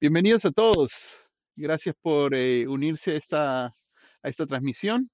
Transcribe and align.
Bienvenidos 0.00 0.44
a 0.44 0.50
todos. 0.52 0.92
Gracias 1.56 1.94
por 2.00 2.34
eh, 2.34 2.66
unirse 2.68 3.12
a 3.12 3.14
esta, 3.16 3.64
a 3.66 3.72
esta 4.22 4.46
transmisión. 4.46 5.10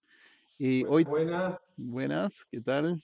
Y 0.58 0.84
hoy, 0.84 1.04
Buenas. 1.04 1.58
buenas, 1.76 2.33
¿qué 2.50 2.60
tal? 2.60 3.02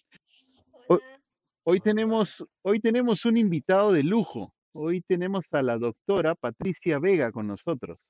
Hoy, 0.89 0.99
Hola. 0.99 1.21
hoy 1.65 1.81
tenemos, 1.81 2.45
hoy 2.63 2.81
tenemos 2.81 3.25
un 3.25 3.37
invitado 3.37 3.93
de 3.93 4.03
lujo. 4.03 4.53
Hoy 4.73 5.01
tenemos 5.03 5.47
a 5.53 5.63
la 5.63 5.79
doctora 5.79 6.35
Patricia 6.35 6.99
Vega 6.99 7.33
con 7.33 7.47
nosotros. 7.47 8.05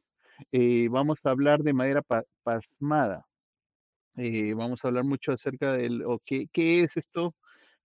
Eh, 0.52 0.88
vamos 0.90 1.20
a 1.24 1.30
hablar 1.30 1.62
de 1.62 1.72
madera 1.72 2.02
pa- 2.02 2.24
pasmada. 2.42 3.24
Eh, 4.16 4.52
vamos 4.54 4.84
a 4.84 4.88
hablar 4.88 5.04
mucho 5.04 5.32
acerca 5.32 5.72
del 5.72 6.02
o 6.04 6.18
qué, 6.26 6.46
qué 6.52 6.82
es 6.82 6.96
esto 6.96 7.34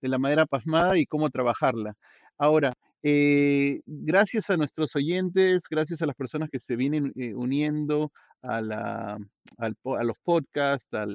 de 0.01 0.09
la 0.09 0.17
madera 0.17 0.45
pasmada 0.45 0.97
y 0.97 1.05
cómo 1.05 1.29
trabajarla. 1.29 1.93
Ahora, 2.37 2.73
eh, 3.07 3.81
gracias 3.85 4.49
a 4.49 4.57
nuestros 4.57 4.95
oyentes, 4.95 5.61
gracias 5.69 6.01
a 6.01 6.07
las 6.07 6.15
personas 6.15 6.49
que 6.49 6.59
se 6.59 6.75
vienen 6.75 7.11
eh, 7.15 7.35
uniendo 7.35 8.11
a, 8.41 8.61
la, 8.61 9.17
al 9.57 9.75
a 9.83 10.03
los 10.03 10.17
podcasts, 10.23 10.91
a 10.93 11.05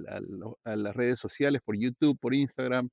las 0.77 0.95
redes 0.95 1.19
sociales, 1.19 1.61
por 1.65 1.77
YouTube, 1.77 2.17
por 2.21 2.33
Instagram. 2.33 2.89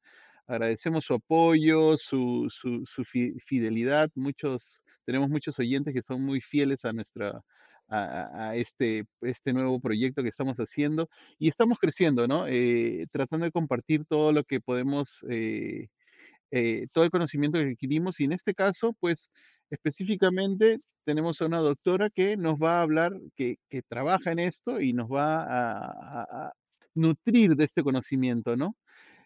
Agradecemos 0.47 1.05
su 1.05 1.13
apoyo, 1.13 1.97
su, 1.97 2.47
su, 2.49 2.85
su 2.85 3.03
fi- 3.03 3.35
fidelidad. 3.45 4.09
Muchos, 4.15 4.81
tenemos 5.05 5.29
muchos 5.29 5.59
oyentes 5.59 5.93
que 5.93 6.01
son 6.01 6.23
muy 6.23 6.41
fieles 6.41 6.83
a 6.85 6.91
nuestra, 6.93 7.41
este, 8.53 9.05
este 9.21 9.53
nuevo 9.53 9.79
proyecto 9.79 10.23
que 10.23 10.29
estamos 10.29 10.57
haciendo 10.57 11.07
y 11.37 11.49
estamos 11.49 11.77
creciendo, 11.79 12.27
¿no? 12.27 12.47
Eh, 12.47 13.05
tratando 13.11 13.45
de 13.45 13.51
compartir 13.51 14.05
todo 14.05 14.31
lo 14.31 14.43
que 14.43 14.59
podemos, 14.59 15.23
eh, 16.51 16.87
todo 16.91 17.03
el 17.03 17.11
conocimiento 17.11 17.57
que 17.57 17.71
adquirimos 17.71 18.19
y 18.19 18.25
en 18.25 18.33
este 18.33 18.53
caso, 18.53 18.93
pues 18.99 19.29
específicamente 19.69 20.79
tenemos 21.03 21.41
a 21.41 21.45
una 21.45 21.59
doctora 21.59 22.09
que 22.09 22.37
nos 22.37 22.55
va 22.61 22.79
a 22.79 22.81
hablar, 22.81 23.13
que, 23.35 23.57
que 23.69 23.81
trabaja 23.81 24.31
en 24.31 24.39
esto 24.39 24.81
y 24.81 24.93
nos 24.93 25.07
va 25.09 25.45
a, 25.47 26.53
nutrir 26.95 27.55
de 27.55 27.63
este 27.63 27.83
conocimiento, 27.83 28.55
¿no? 28.55 28.75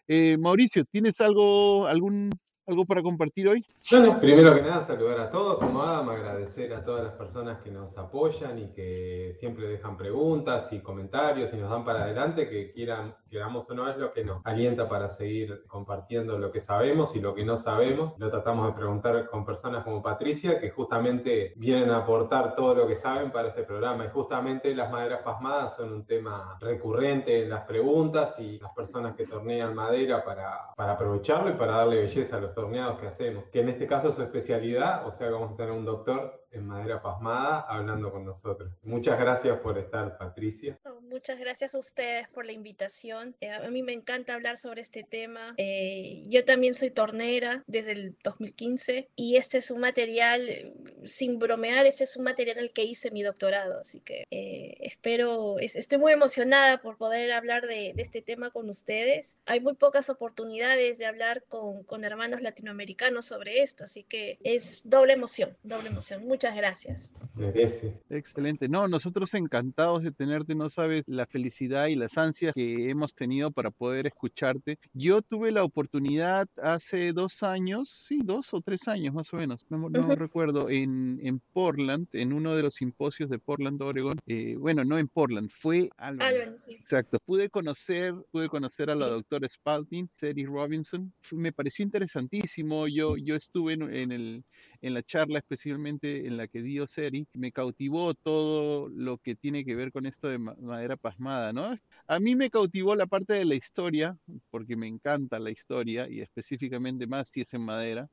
Eh, 0.06 0.36
Mauricio, 0.36 0.84
¿tienes 0.84 1.20
algo, 1.20 1.86
algún, 1.86 2.30
algo 2.66 2.84
para 2.84 3.02
compartir 3.02 3.48
hoy? 3.48 3.64
Bueno, 3.90 4.20
primero 4.20 4.54
que 4.54 4.62
nada, 4.62 4.86
saludar 4.86 5.20
a 5.20 5.30
todos, 5.30 5.58
como 5.58 5.82
Adam, 5.82 6.08
agradecer 6.08 6.72
a 6.72 6.84
todas 6.84 7.04
las 7.04 7.14
personas 7.14 7.60
que 7.62 7.70
nos 7.70 7.96
apoyan 7.98 8.58
y 8.58 8.68
que 8.72 9.34
siempre 9.38 9.66
dejan 9.66 9.96
preguntas 9.96 10.72
y 10.72 10.80
comentarios 10.80 11.52
y 11.52 11.56
nos 11.56 11.70
dan 11.70 11.84
para 11.84 12.04
adelante, 12.04 12.48
que 12.48 12.70
quieran, 12.70 13.14
queramos 13.28 13.68
o 13.68 13.74
no, 13.74 13.90
es 13.90 13.96
lo 13.96 14.12
que 14.12 14.24
nos 14.24 14.44
alienta 14.46 14.88
para 14.88 15.08
seguir 15.08 15.64
compartiendo 15.66 16.38
lo 16.38 16.52
que 16.52 16.60
sabemos 16.60 17.16
y 17.16 17.20
lo 17.20 17.34
que 17.34 17.44
no 17.44 17.56
sabemos. 17.56 18.14
Lo 18.18 18.30
tratamos 18.30 18.68
de 18.68 18.72
preguntar 18.78 19.28
con 19.28 19.44
personas 19.44 19.82
como 19.82 20.02
Patricia, 20.02 20.60
que 20.60 20.70
justamente 20.70 21.54
vienen 21.56 21.90
a 21.90 21.98
aportar 21.98 22.54
todo 22.54 22.74
lo 22.74 22.86
que 22.86 22.96
saben 22.96 23.32
para 23.32 23.48
este 23.48 23.64
programa. 23.64 24.04
Y 24.04 24.08
justamente 24.08 24.74
las 24.74 24.90
maderas 24.90 25.22
pasmadas 25.22 25.74
son 25.76 25.92
un 25.92 26.06
tema 26.06 26.56
recurrente 26.60 27.42
en 27.42 27.50
las 27.50 27.64
preguntas 27.64 28.38
y 28.38 28.58
las 28.60 28.72
personas 28.72 29.16
que 29.16 29.26
tornean 29.26 29.74
madera 29.74 30.24
para, 30.24 30.72
para 30.76 30.92
aprovecharlo 30.92 31.50
y 31.50 31.54
para 31.54 31.76
darle 31.76 31.96
belleza 31.96 32.36
a 32.36 32.40
los 32.40 32.51
torneados 32.54 33.00
que 33.00 33.06
hacemos. 33.06 33.44
Que 33.52 33.60
en 33.60 33.68
este 33.68 33.86
caso 33.86 34.10
es 34.10 34.16
su 34.16 34.22
especialidad, 34.22 35.06
o 35.06 35.10
sea 35.10 35.28
que 35.28 35.32
vamos 35.32 35.52
a 35.52 35.56
tener 35.56 35.72
un 35.72 35.84
doctor 35.84 36.41
en 36.52 36.66
madera 36.66 37.00
pasmada 37.02 37.60
hablando 37.68 38.10
con 38.12 38.24
nosotros. 38.24 38.70
Muchas 38.82 39.18
gracias 39.18 39.58
por 39.60 39.78
estar, 39.78 40.16
Patricia. 40.18 40.78
Muchas 41.02 41.38
gracias 41.38 41.74
a 41.74 41.78
ustedes 41.78 42.28
por 42.28 42.46
la 42.46 42.52
invitación. 42.52 43.36
Eh, 43.40 43.50
a 43.50 43.68
mí 43.70 43.82
me 43.82 43.92
encanta 43.92 44.34
hablar 44.34 44.56
sobre 44.56 44.80
este 44.80 45.02
tema. 45.04 45.54
Eh, 45.58 46.24
yo 46.28 46.44
también 46.44 46.74
soy 46.74 46.90
tornera 46.90 47.64
desde 47.66 47.92
el 47.92 48.16
2015 48.24 49.08
y 49.14 49.36
este 49.36 49.58
es 49.58 49.70
un 49.70 49.80
material, 49.80 50.72
sin 51.04 51.38
bromear, 51.38 51.86
este 51.86 52.04
es 52.04 52.16
un 52.16 52.24
material 52.24 52.58
en 52.58 52.64
el 52.64 52.72
que 52.72 52.84
hice 52.84 53.10
mi 53.10 53.22
doctorado. 53.22 53.80
Así 53.80 54.00
que 54.00 54.24
eh, 54.30 54.76
espero, 54.80 55.58
es- 55.58 55.76
estoy 55.76 55.98
muy 55.98 56.12
emocionada 56.12 56.80
por 56.80 56.96
poder 56.96 57.32
hablar 57.32 57.66
de, 57.66 57.92
de 57.94 58.02
este 58.02 58.22
tema 58.22 58.50
con 58.50 58.68
ustedes. 58.68 59.36
Hay 59.46 59.60
muy 59.60 59.74
pocas 59.74 60.08
oportunidades 60.10 60.98
de 60.98 61.06
hablar 61.06 61.44
con, 61.48 61.84
con 61.84 62.04
hermanos 62.04 62.40
latinoamericanos 62.42 63.26
sobre 63.26 63.62
esto, 63.62 63.84
así 63.84 64.02
que 64.02 64.38
es 64.42 64.80
doble 64.84 65.12
emoción, 65.12 65.56
doble 65.62 65.88
emoción. 65.90 66.24
Muchas 66.26 66.41
gracias. 66.50 67.12
Merece. 67.34 67.94
Excelente. 68.10 68.68
No, 68.68 68.88
nosotros 68.88 69.32
encantados 69.34 70.02
de 70.02 70.10
tenerte, 70.12 70.54
no 70.54 70.68
sabes 70.68 71.04
la 71.06 71.26
felicidad 71.26 71.86
y 71.86 71.94
las 71.96 72.16
ansias 72.18 72.52
que 72.54 72.90
hemos 72.90 73.14
tenido 73.14 73.50
para 73.50 73.70
poder 73.70 74.06
escucharte. 74.06 74.78
Yo 74.92 75.22
tuve 75.22 75.52
la 75.52 75.64
oportunidad 75.64 76.48
hace 76.62 77.12
dos 77.12 77.42
años, 77.42 78.04
sí, 78.08 78.18
dos 78.24 78.52
o 78.52 78.60
tres 78.60 78.88
años 78.88 79.14
más 79.14 79.32
o 79.32 79.36
menos, 79.36 79.64
no, 79.70 79.88
no 79.88 80.14
recuerdo, 80.16 80.68
en, 80.68 81.20
en 81.22 81.40
Portland, 81.52 82.08
en 82.12 82.32
uno 82.32 82.54
de 82.56 82.62
los 82.62 82.74
simposios 82.74 83.30
de 83.30 83.38
Portland, 83.38 83.80
Oregon. 83.80 84.18
eh, 84.26 84.56
bueno, 84.58 84.84
no 84.84 84.98
en 84.98 85.08
Portland, 85.08 85.50
fue 85.60 85.88
Albany. 85.96 86.28
Albany, 86.34 86.58
sí. 86.58 86.74
Exacto. 86.74 87.18
Pude 87.24 87.48
conocer, 87.48 88.14
pude 88.30 88.48
conocer 88.48 88.90
a 88.90 88.94
la 88.94 89.06
Sí. 89.06 89.12
doctora 89.12 89.48
Spalding, 89.48 90.08
Seri 90.18 90.44
Robinson. 90.46 91.12
Me 91.32 91.52
pareció 91.52 91.84
interesantísimo. 91.84 92.88
Yo, 92.88 93.16
yo 93.16 93.34
estuve 93.36 93.74
en, 93.74 93.82
en 93.94 94.12
el, 94.12 94.44
en 94.82 94.94
la 94.94 95.02
charla 95.02 95.38
especialmente 95.38 96.26
en 96.26 96.36
la 96.36 96.48
que 96.48 96.62
dio 96.62 96.86
Seri. 96.86 97.26
Me 97.34 97.52
cautivó 97.52 98.14
todo 98.14 98.88
lo 98.88 99.18
que 99.18 99.34
tiene 99.36 99.64
que 99.64 99.74
ver 99.76 99.92
con 99.92 100.06
esto 100.06 100.28
de 100.28 100.38
ma- 100.38 100.56
madera 100.60 100.96
pasmada, 100.96 101.52
¿no? 101.52 101.78
A 102.06 102.20
mí 102.20 102.34
me 102.36 102.50
cautivó 102.50 102.94
la 102.96 103.06
parte 103.06 103.34
de 103.34 103.44
la 103.44 103.54
historia, 103.54 104.16
porque 104.50 104.76
me 104.76 104.88
encanta 104.88 105.38
la 105.38 105.50
historia 105.50 106.08
y 106.10 106.20
específicamente 106.20 107.06
más 107.06 107.28
si 107.30 107.42
es 107.42 107.54
en 107.54 107.62
madera 107.62 108.08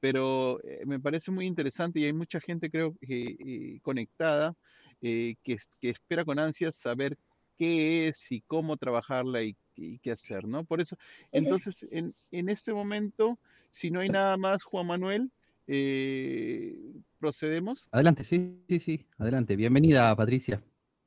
pero 0.00 0.62
eh, 0.64 0.84
me 0.86 1.00
parece 1.00 1.30
muy 1.30 1.46
interesante 1.46 2.00
y 2.00 2.04
hay 2.04 2.12
mucha 2.12 2.40
gente, 2.40 2.70
creo 2.70 2.94
que 3.00 3.36
eh, 3.38 3.80
conectada, 3.82 4.54
eh, 5.00 5.36
que, 5.42 5.56
que 5.80 5.90
espera 5.90 6.24
con 6.24 6.38
ansias 6.38 6.76
saber 6.76 7.16
qué 7.56 8.08
es 8.08 8.18
y 8.30 8.40
cómo 8.42 8.76
trabajarla 8.76 9.42
y, 9.42 9.56
y 9.76 9.98
qué 10.00 10.12
hacer, 10.12 10.46
¿no? 10.46 10.64
Por 10.64 10.80
eso, 10.80 10.96
entonces, 11.32 11.76
en, 11.90 12.14
en 12.32 12.48
este 12.48 12.72
momento, 12.72 13.38
si 13.70 13.90
no 13.90 14.00
hay 14.00 14.08
nada 14.08 14.36
más, 14.36 14.62
Juan 14.64 14.86
Manuel, 14.86 15.30
eh, 15.66 16.76
procedemos. 17.18 17.88
Adelante, 17.92 18.24
sí, 18.24 18.64
sí, 18.68 18.80
sí, 18.80 19.06
adelante. 19.18 19.56
Bienvenida, 19.56 20.14
Patricia. 20.16 20.62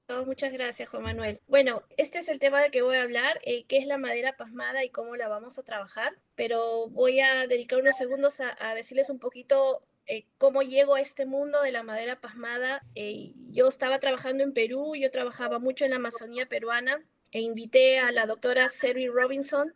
Oh, 0.10 0.26
muchas 0.26 0.54
gracias, 0.54 0.88
Juan 0.90 1.04
Manuel. 1.04 1.42
Bueno, 1.48 1.84
este 1.98 2.20
es 2.20 2.30
el 2.30 2.40
tema 2.40 2.62
de 2.62 2.72
que 2.72 2.82
voy 2.82 2.96
a 2.96 3.04
hablar, 3.04 3.40
eh, 3.44 3.66
qué 3.66 3.78
es 3.78 3.88
la 3.88 3.98
madera 3.98 4.38
pasmada 4.38 4.84
y 4.86 4.90
cómo 4.90 5.18
la 5.18 5.28
vamos 5.28 5.60
a 5.60 5.64
trabajar, 5.64 6.14
pero 6.36 6.88
voy 6.88 7.20
a 7.20 7.46
dedicar 7.46 7.80
unos 7.80 7.98
segundos 7.98 8.40
a, 8.40 8.56
a 8.60 8.74
decirles 8.74 9.10
un 9.10 9.20
poquito 9.20 9.84
eh, 10.10 10.26
cómo 10.38 10.62
llego 10.62 10.96
a 10.96 11.02
este 11.02 11.26
mundo 11.26 11.62
de 11.62 11.74
la 11.74 11.84
madera 11.84 12.22
pasmada. 12.22 12.82
Eh, 12.96 13.34
yo 13.50 13.68
estaba 13.68 14.00
trabajando 14.00 14.44
en 14.44 14.54
Perú, 14.54 14.96
yo 14.96 15.12
trabajaba 15.12 15.60
mucho 15.60 15.84
en 15.84 15.92
la 15.92 15.98
Amazonía 15.98 16.48
peruana 16.48 17.04
e 17.32 17.42
invité 17.42 18.00
a 18.00 18.12
la 18.14 18.26
doctora 18.26 18.70
Seri 18.70 19.10
Robinson 19.10 19.74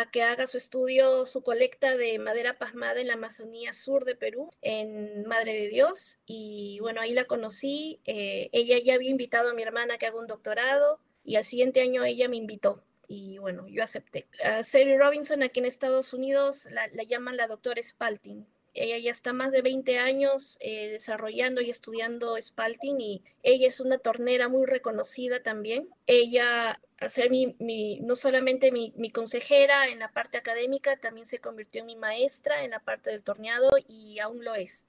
a 0.00 0.10
que 0.10 0.22
haga 0.22 0.46
su 0.46 0.56
estudio, 0.56 1.26
su 1.26 1.42
colecta 1.42 1.96
de 1.96 2.18
madera 2.18 2.58
pasmada 2.58 3.00
en 3.00 3.08
la 3.08 3.14
Amazonía 3.14 3.72
sur 3.72 4.04
de 4.04 4.14
Perú, 4.16 4.50
en 4.62 5.26
Madre 5.26 5.54
de 5.54 5.68
Dios. 5.68 6.18
Y 6.26 6.78
bueno, 6.80 7.00
ahí 7.00 7.12
la 7.14 7.24
conocí. 7.24 8.00
eh, 8.04 8.48
ella 8.52 8.78
ya 8.78 8.94
había 8.94 9.10
invitado 9.10 9.50
a 9.50 9.54
mi 9.54 9.62
hermana 9.62 9.98
que 9.98 10.06
haga 10.06 10.18
un 10.18 10.26
doctorado 10.26 11.00
y 11.24 11.36
al 11.36 11.44
siguiente 11.44 11.80
año 11.80 12.04
ella 12.04 12.28
me 12.28 12.36
invitó. 12.36 12.82
Y 13.08 13.38
bueno, 13.38 13.66
yo 13.68 13.82
acepté. 13.82 14.26
A 14.44 14.62
Sari 14.62 14.96
Robinson 14.96 15.42
aquí 15.42 15.60
en 15.60 15.66
Estados 15.66 16.12
Unidos 16.14 16.66
la, 16.70 16.88
la 16.88 17.02
llaman 17.04 17.36
la 17.36 17.46
doctora 17.46 17.82
Spalting. 17.82 18.46
Ella 18.74 18.98
ya 18.98 19.12
está 19.12 19.32
más 19.32 19.52
de 19.52 19.62
20 19.62 19.98
años 19.98 20.58
eh, 20.60 20.88
desarrollando 20.88 21.60
y 21.60 21.70
estudiando 21.70 22.36
Spalting 22.40 23.00
y 23.00 23.22
ella 23.44 23.68
es 23.68 23.78
una 23.78 23.98
tornera 23.98 24.48
muy 24.48 24.66
reconocida 24.66 25.42
también. 25.42 25.88
Ella, 26.06 26.80
a 26.98 27.08
ser 27.08 27.30
mi, 27.30 27.54
no 28.00 28.16
solamente 28.16 28.72
mi, 28.72 28.92
consejera 29.12 29.86
en 29.86 30.00
la 30.00 30.10
parte 30.10 30.38
académica, 30.38 30.96
también 30.96 31.24
se 31.24 31.38
convirtió 31.38 31.82
en 31.82 31.86
mi 31.86 31.96
maestra 31.96 32.64
en 32.64 32.72
la 32.72 32.80
parte 32.80 33.10
del 33.10 33.22
torneado 33.22 33.70
y 33.86 34.18
aún 34.18 34.44
lo 34.44 34.56
es. 34.56 34.86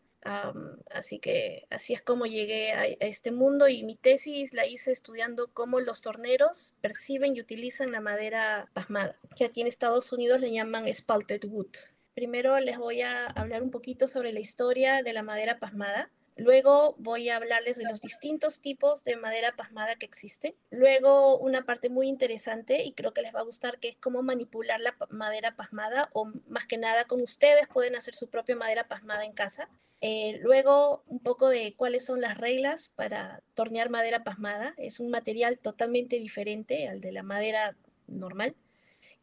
Así 0.89 1.19
que 1.19 1.67
así 1.69 1.93
es 1.93 2.01
como 2.01 2.25
llegué 2.25 2.73
a, 2.73 2.81
a 2.81 2.85
este 2.85 3.29
mundo 3.29 3.67
y 3.67 3.83
mi 3.83 3.95
tesis 3.95 4.55
la 4.55 4.65
hice 4.65 4.91
estudiando 4.91 5.51
cómo 5.53 5.79
los 5.79 6.01
torneros 6.01 6.73
perciben 6.81 7.35
y 7.35 7.41
utilizan 7.41 7.91
la 7.91 8.01
madera 8.01 8.67
pasmada, 8.73 9.19
que 9.35 9.45
aquí 9.45 9.61
en 9.61 9.67
Estados 9.67 10.11
Unidos 10.11 10.41
le 10.41 10.51
llaman 10.51 10.91
spalted 10.91 11.45
wood. 11.45 11.75
Primero 12.15 12.57
les 12.61 12.77
voy 12.77 13.01
a 13.01 13.25
hablar 13.25 13.61
un 13.61 13.71
poquito 13.71 14.07
sobre 14.07 14.31
la 14.31 14.39
historia 14.39 15.03
de 15.03 15.11
la 15.11 15.21
madera 15.21 15.59
pasmada. 15.59 16.09
Luego 16.37 16.95
voy 16.97 17.27
a 17.27 17.35
hablarles 17.35 17.77
de 17.77 17.83
los 17.83 17.99
distintos 17.99 18.61
tipos 18.61 19.03
de 19.03 19.17
madera 19.17 19.53
pasmada 19.57 19.95
que 19.95 20.05
existen. 20.05 20.55
Luego 20.69 21.37
una 21.37 21.65
parte 21.65 21.89
muy 21.89 22.07
interesante 22.07 22.83
y 22.83 22.93
creo 22.93 23.13
que 23.13 23.21
les 23.21 23.35
va 23.35 23.41
a 23.41 23.43
gustar 23.43 23.79
que 23.79 23.89
es 23.89 23.97
cómo 23.97 24.21
manipular 24.21 24.79
la 24.79 24.95
madera 25.09 25.57
pasmada 25.57 26.09
o 26.13 26.31
más 26.47 26.65
que 26.65 26.77
nada 26.77 27.03
con 27.03 27.21
ustedes 27.21 27.67
pueden 27.67 27.97
hacer 27.97 28.15
su 28.15 28.29
propia 28.29 28.55
madera 28.55 28.87
pasmada 28.87 29.25
en 29.25 29.33
casa. 29.33 29.69
Eh, 29.99 30.39
luego 30.41 31.03
un 31.07 31.19
poco 31.19 31.49
de 31.49 31.73
cuáles 31.75 32.05
son 32.05 32.21
las 32.21 32.37
reglas 32.37 32.93
para 32.95 33.41
tornear 33.55 33.89
madera 33.89 34.23
pasmada. 34.23 34.73
Es 34.77 35.01
un 35.01 35.09
material 35.09 35.59
totalmente 35.59 36.17
diferente 36.17 36.87
al 36.87 37.01
de 37.01 37.11
la 37.11 37.23
madera 37.23 37.75
normal. 38.07 38.55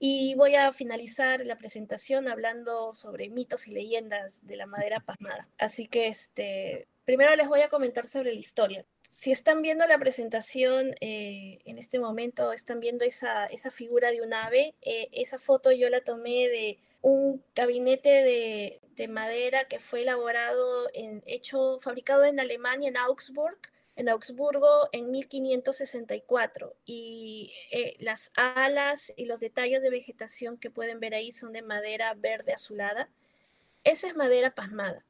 Y 0.04 0.34
voy 0.34 0.56
a 0.56 0.72
finalizar 0.72 1.46
la 1.46 1.54
presentación 1.54 2.26
hablando 2.26 2.92
sobre 2.92 3.28
mitos 3.28 3.68
y 3.68 3.70
leyendas 3.70 4.44
de 4.44 4.56
la 4.56 4.66
madera 4.66 4.98
pasmada. 5.06 5.46
Así 5.58 5.86
que 5.86 6.08
este, 6.08 6.88
primero 7.04 7.36
les 7.36 7.46
voy 7.46 7.60
a 7.60 7.68
comentar 7.68 8.08
sobre 8.08 8.34
la 8.34 8.40
historia. 8.40 8.84
Si 9.08 9.30
están 9.30 9.62
viendo 9.62 9.86
la 9.86 10.00
presentación 10.00 10.96
eh, 11.00 11.60
en 11.64 11.78
este 11.78 12.00
momento, 12.00 12.52
están 12.52 12.80
viendo 12.80 13.04
esa, 13.04 13.46
esa 13.46 13.70
figura 13.70 14.10
de 14.10 14.22
un 14.22 14.34
ave, 14.34 14.74
eh, 14.82 15.08
esa 15.12 15.38
foto 15.38 15.70
yo 15.70 15.88
la 15.88 16.00
tomé 16.00 16.48
de 16.48 16.80
un 17.00 17.40
gabinete 17.54 18.08
de, 18.08 18.80
de 18.96 19.06
madera 19.06 19.66
que 19.68 19.78
fue 19.78 20.02
elaborado, 20.02 20.88
en, 20.94 21.22
hecho, 21.26 21.78
fabricado 21.78 22.24
en 22.24 22.40
Alemania, 22.40 22.88
en 22.88 22.96
Augsburg, 22.96 23.60
en 23.96 24.08
Augsburgo 24.08 24.88
en 24.92 25.10
1564 25.10 26.74
y 26.84 27.52
eh, 27.70 27.96
las 28.00 28.32
alas 28.36 29.12
y 29.16 29.26
los 29.26 29.40
detalles 29.40 29.82
de 29.82 29.90
vegetación 29.90 30.56
que 30.56 30.70
pueden 30.70 31.00
ver 31.00 31.14
ahí 31.14 31.32
son 31.32 31.52
de 31.52 31.62
madera 31.62 32.14
verde 32.14 32.52
azulada. 32.52 33.10
Esa 33.84 34.06
es 34.08 34.16
madera 34.16 34.54
pasmada 34.54 35.04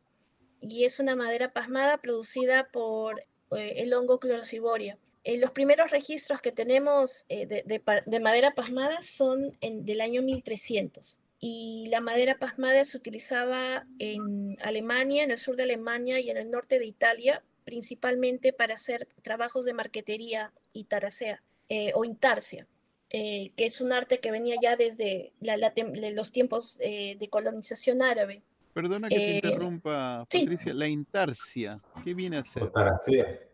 y 0.61 0.84
es 0.84 0.99
una 0.99 1.14
madera 1.14 1.52
pasmada 1.52 1.99
producida 1.99 2.69
por 2.69 3.20
eh, 3.56 3.75
el 3.76 3.94
hongo 3.94 4.19
clorociboria. 4.19 4.99
Eh, 5.25 5.38
los 5.38 5.52
primeros 5.52 5.90
registros 5.93 6.40
que 6.40 6.50
tenemos 6.50 7.26
de, 7.28 7.81
de, 8.06 8.20
madera 8.20 8.55
pasmada 8.55 9.00
son 9.02 9.56
en, 9.61 9.85
del 9.85 10.00
año 10.00 10.23
1300 10.23 11.19
y 11.38 11.87
la 11.88 12.00
madera 12.00 12.38
pasmada 12.38 12.85
se 12.85 12.96
utilizaba 12.96 13.87
en 14.00 14.56
Alemania, 14.61 15.23
en 15.23 15.31
el 15.31 15.38
sur 15.38 15.55
de 15.55 15.62
Alemania 15.62 16.19
y 16.19 16.31
en 16.31 16.37
el 16.37 16.50
norte 16.50 16.81
de 16.81 16.87
Italia 16.87 17.44
principalmente 17.64 18.53
para 18.53 18.75
hacer 18.75 19.09
trabajos 19.23 19.64
de 19.64 19.75
marquetería 19.75 20.53
y 20.73 20.85
taracea 20.85 21.43
eh, 21.69 21.93
o 21.94 22.05
intarsia, 22.05 22.67
eh, 23.11 23.53
que 23.56 23.67
es 23.67 23.81
un 23.81 23.93
arte 23.93 24.20
que 24.20 24.31
venía 24.31 24.56
ya 24.61 24.76
desde 24.76 25.32
los 25.41 26.32
tiempos 26.32 26.79
eh, 26.81 27.17
de 27.19 27.29
colonización 27.29 28.03
árabe. 28.03 28.43
Perdona 28.73 29.09
que 29.09 29.17
te 29.17 29.35
interrumpa, 29.37 30.26
Patricia. 30.31 30.73
La 30.73 30.88
intarsia, 30.88 31.81
¿qué 32.05 32.14
viene 32.14 32.38
a 32.38 32.44
ser? 32.44 32.70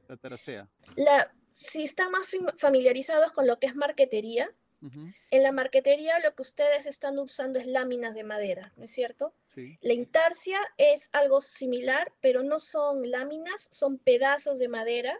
La 0.08 0.16
taracea. 0.16 0.68
La, 0.96 1.30
si 1.52 1.82
están 1.82 2.10
más 2.12 2.28
familiarizados 2.56 3.32
con 3.32 3.46
lo 3.46 3.58
que 3.58 3.66
es 3.66 3.74
marquetería, 3.74 4.48
en 4.80 5.42
la 5.42 5.52
marquetería 5.52 6.20
lo 6.20 6.34
que 6.34 6.42
ustedes 6.42 6.86
están 6.86 7.18
usando 7.18 7.58
es 7.58 7.66
láminas 7.66 8.14
de 8.14 8.22
madera, 8.22 8.72
¿no 8.76 8.84
es 8.84 8.92
cierto? 8.92 9.34
La 9.80 9.92
intarsia 9.92 10.60
es 10.76 11.10
algo 11.12 11.40
similar, 11.40 12.12
pero 12.20 12.44
no 12.44 12.60
son 12.60 13.10
láminas, 13.10 13.68
son 13.72 13.98
pedazos 13.98 14.60
de 14.60 14.68
madera. 14.68 15.18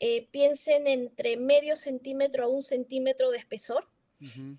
Eh, 0.00 0.28
piensen 0.30 0.86
entre 0.86 1.38
medio 1.38 1.76
centímetro 1.76 2.44
a 2.44 2.48
un 2.48 2.62
centímetro 2.62 3.30
de 3.30 3.38
espesor, 3.38 3.88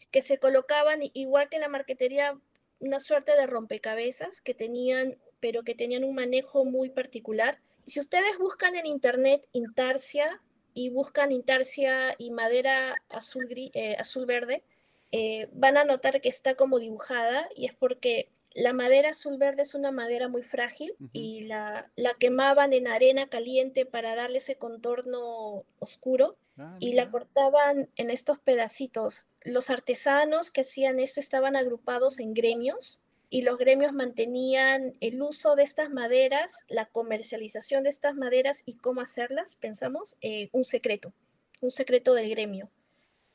que 0.10 0.24
se 0.24 0.40
colocaban 0.40 1.02
igual 1.14 1.50
que 1.50 1.58
en 1.58 1.62
la 1.62 1.68
marquetería, 1.68 2.40
una 2.80 3.00
suerte 3.00 3.34
de 3.34 3.46
rompecabezas 3.46 4.42
que 4.42 4.56
tenían, 4.56 5.20
pero 5.40 5.62
que 5.64 5.76
tenían 5.76 6.04
un 6.04 6.16
manejo 6.16 6.66
muy 6.66 6.90
particular. 6.90 7.60
Si 7.86 8.00
ustedes 8.00 8.40
buscan 8.40 8.76
en 8.76 8.88
internet 8.88 9.48
intarsia, 9.54 10.42
y 10.74 10.90
buscan 10.90 11.32
intarsia 11.32 12.16
y 12.18 12.32
madera 12.32 12.96
azul, 13.10 13.48
eh, 13.50 13.96
azul 14.00 14.26
verde, 14.26 14.64
eh, 15.12 15.50
van 15.54 15.78
a 15.78 15.84
notar 15.84 16.22
que 16.22 16.30
está 16.30 16.56
como 16.56 16.80
dibujada 16.80 17.50
y 17.56 17.66
es 17.66 17.74
porque 17.74 18.30
la 18.54 18.74
madera 18.74 19.10
azul 19.10 19.38
verde 19.38 19.62
es 19.62 19.76
una 19.76 19.92
madera 19.92 20.28
muy 20.28 20.44
frágil 20.44 20.96
y 21.14 21.42
la, 21.42 21.90
la, 21.96 22.14
quemaban 22.16 22.74
en 22.74 22.88
arena 22.88 23.28
caliente 23.28 23.86
para 23.86 24.16
darle 24.16 24.40
ese 24.40 24.58
contorno 24.58 25.64
oscuro 25.80 26.38
ah, 26.58 26.76
y 26.80 26.94
la 26.94 27.10
cortaban 27.10 27.90
en 27.96 28.10
estos 28.10 28.40
pedacitos. 28.40 29.28
Los 29.42 29.70
artesanos 29.70 30.52
que 30.52 30.62
hacían 30.62 31.00
esto 31.00 31.20
estaban 31.20 31.56
agrupados 31.56 32.20
en 32.20 32.34
gremios 32.34 33.01
y 33.34 33.44
los 33.44 33.58
gremios 33.58 33.94
mantenían 33.94 34.92
el 35.00 35.22
uso 35.22 35.56
de 35.56 35.64
estas 35.64 35.90
maderas, 35.90 36.66
la 36.68 36.86
comercialización 36.88 37.84
de 37.84 37.90
estas 37.90 38.14
maderas 38.14 38.62
y 38.66 38.76
cómo 38.76 39.00
hacerlas, 39.00 39.56
pensamos, 39.56 40.18
eh, 40.20 40.50
un 40.52 40.66
secreto, 40.66 41.14
un 41.62 41.72
secreto 41.72 42.14
del 42.14 42.30
gremio. 42.30 42.70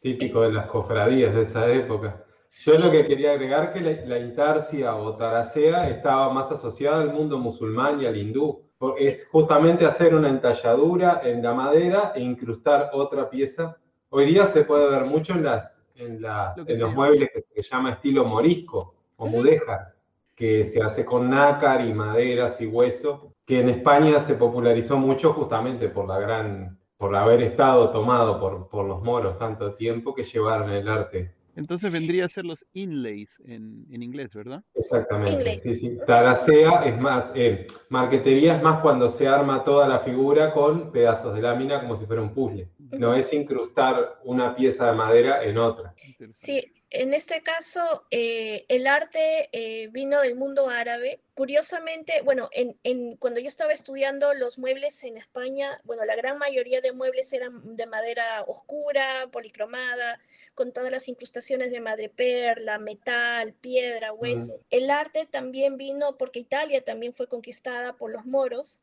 Típico 0.01 0.43
de 0.43 0.53
las 0.53 0.67
cofradías 0.67 1.35
de 1.35 1.45
esa 1.45 1.73
época. 1.73 2.23
Yo 2.51 2.79
lo 2.79 2.91
que 2.91 3.07
quería 3.07 3.33
agregar 3.33 3.73
que 3.73 3.81
la, 3.81 4.19
intarsia 4.19 4.95
o 4.95 5.17
taracea 5.17 5.89
estaba 5.89 6.31
más 6.31 6.53
asociada 6.53 7.01
al 7.01 7.15
mundo 7.15 7.39
musulmán 7.39 7.99
y 8.03 8.07
al 8.07 8.19
hindú. 8.19 8.69
Es 8.99 9.27
justamente 9.29 9.87
hacer 9.87 10.15
una 10.15 10.29
entalladura 10.29 11.23
en 11.25 11.43
la 11.43 11.55
madera 11.55 12.13
e 12.15 12.21
incrustar 12.21 12.91
otra 12.93 13.31
pieza. 13.31 13.79
Hoy 14.11 14.27
día 14.27 14.47
se 14.47 14.63
puede 14.63 14.91
ver 14.91 15.07
mucho 15.07 15.33
en, 15.33 15.45
las, 15.45 15.83
en, 15.95 16.21
las, 16.21 16.59
en 16.59 16.81
los 16.81 16.95
muebles 16.95 17.31
que 17.33 17.41
se 17.41 17.63
llama 17.63 17.93
estilo 17.93 18.27
morisco 18.27 18.96
o 19.17 19.27
mudéjar, 19.27 19.95
que 20.35 20.65
se 20.65 20.83
hace 20.83 21.05
con 21.05 21.31
nácar 21.31 21.85
y 21.87 21.95
maderas 21.95 22.61
y 22.61 22.67
hueso, 22.67 23.33
que 23.47 23.61
en 23.61 23.71
España 23.71 24.21
se 24.21 24.35
popularizó 24.35 24.99
mucho 24.99 25.33
justamente 25.33 25.89
por 25.89 26.07
la 26.07 26.19
gran, 26.19 26.79
por 26.97 27.15
haber 27.15 27.43
estado 27.43 27.91
tomado 27.91 28.39
por, 28.41 28.69
por 28.69 28.87
los 28.87 29.03
moros 29.03 29.39
tanto 29.39 29.75
tiempo 29.75 30.15
que 30.15 30.25
llevaron 30.25 30.71
el 30.71 30.89
arte. 30.89 31.33
Entonces 31.57 31.91
vendría 31.91 32.27
a 32.27 32.29
ser 32.29 32.45
los 32.45 32.67
inlays 32.75 33.31
en, 33.47 33.87
en 33.91 34.03
inglés, 34.03 34.35
¿verdad? 34.35 34.63
Exactamente, 34.75 35.55
sí, 35.55 35.75
sí. 35.75 35.97
Taracea 36.07 36.85
es 36.85 37.01
más, 37.01 37.33
eh, 37.35 37.67
marquetería 37.89 38.57
es 38.57 38.63
más 38.63 38.81
cuando 38.81 39.09
se 39.09 39.27
arma 39.27 39.65
toda 39.65 39.89
la 39.89 40.01
figura 40.01 40.53
con 40.53 40.93
pedazos 40.93 41.35
de 41.35 41.41
lámina 41.41 41.81
como 41.81 41.97
si 41.97 42.05
fuera 42.05 42.21
un 42.21 42.35
puzzle. 42.35 42.69
No 42.79 43.15
es 43.15 43.33
incrustar 43.33 44.21
una 44.25 44.55
pieza 44.55 44.91
de 44.91 44.97
madera 44.99 45.43
en 45.45 45.57
otra. 45.57 45.95
Sí, 46.33 46.63
en 46.91 47.15
este 47.15 47.43
caso, 47.43 48.07
eh, 48.11 48.65
el 48.69 48.87
arte 48.87 49.49
eh, 49.53 49.89
vino 49.89 50.21
del 50.21 50.37
mundo 50.37 50.69
árabe. 50.69 51.21
Curiosamente, 51.35 52.23
bueno, 52.23 52.49
en, 52.53 53.17
cuando 53.17 53.41
yo 53.41 53.49
estaba 53.49 53.73
estudiando 53.73 54.33
los 54.35 54.57
muebles 54.59 55.03
en 55.05 55.17
España, 55.17 55.81
bueno, 55.85 56.05
la 56.05 56.17
gran 56.17 56.39
mayoría 56.39 56.81
de 56.81 56.93
muebles 56.93 57.33
eran 57.33 57.77
de 57.77 57.87
madera 57.87 58.43
oscura, 58.47 59.29
policromada, 59.33 60.21
con 60.55 60.73
todas 60.73 60.91
las 60.91 61.09
incrustaciones 61.09 61.71
de 61.71 61.81
madreperla, 61.81 62.79
metal, 62.79 63.53
piedra, 63.53 64.13
hueso. 64.13 64.61
El 64.71 64.89
arte 64.91 65.27
también 65.27 65.77
vino 65.77 66.17
porque 66.17 66.39
Italia 66.39 66.83
también 66.85 67.13
fue 67.13 67.29
conquistada 67.29 67.97
por 67.97 68.11
los 68.11 68.25
moros 68.25 68.81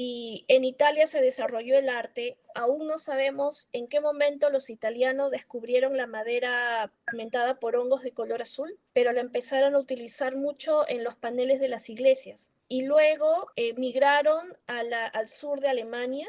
y 0.00 0.44
en 0.46 0.62
Italia 0.62 1.08
se 1.08 1.20
desarrolló 1.20 1.76
el 1.76 1.88
arte. 1.88 2.38
Aún 2.54 2.86
no 2.86 2.98
sabemos 2.98 3.68
en 3.72 3.88
qué 3.88 4.00
momento 4.00 4.48
los 4.48 4.70
italianos 4.70 5.32
descubrieron 5.32 5.96
la 5.96 6.06
madera 6.06 6.92
pigmentada 7.04 7.58
por 7.58 7.74
hongos 7.74 8.04
de 8.04 8.12
color 8.12 8.40
azul, 8.40 8.78
pero 8.92 9.10
la 9.10 9.22
empezaron 9.22 9.74
a 9.74 9.80
utilizar 9.80 10.36
mucho 10.36 10.88
en 10.88 11.02
los 11.02 11.16
paneles 11.16 11.58
de 11.58 11.66
las 11.66 11.88
iglesias. 11.88 12.52
Y 12.68 12.82
luego 12.84 13.48
emigraron 13.56 14.56
al 14.68 15.28
sur 15.28 15.58
de 15.58 15.66
Alemania 15.66 16.28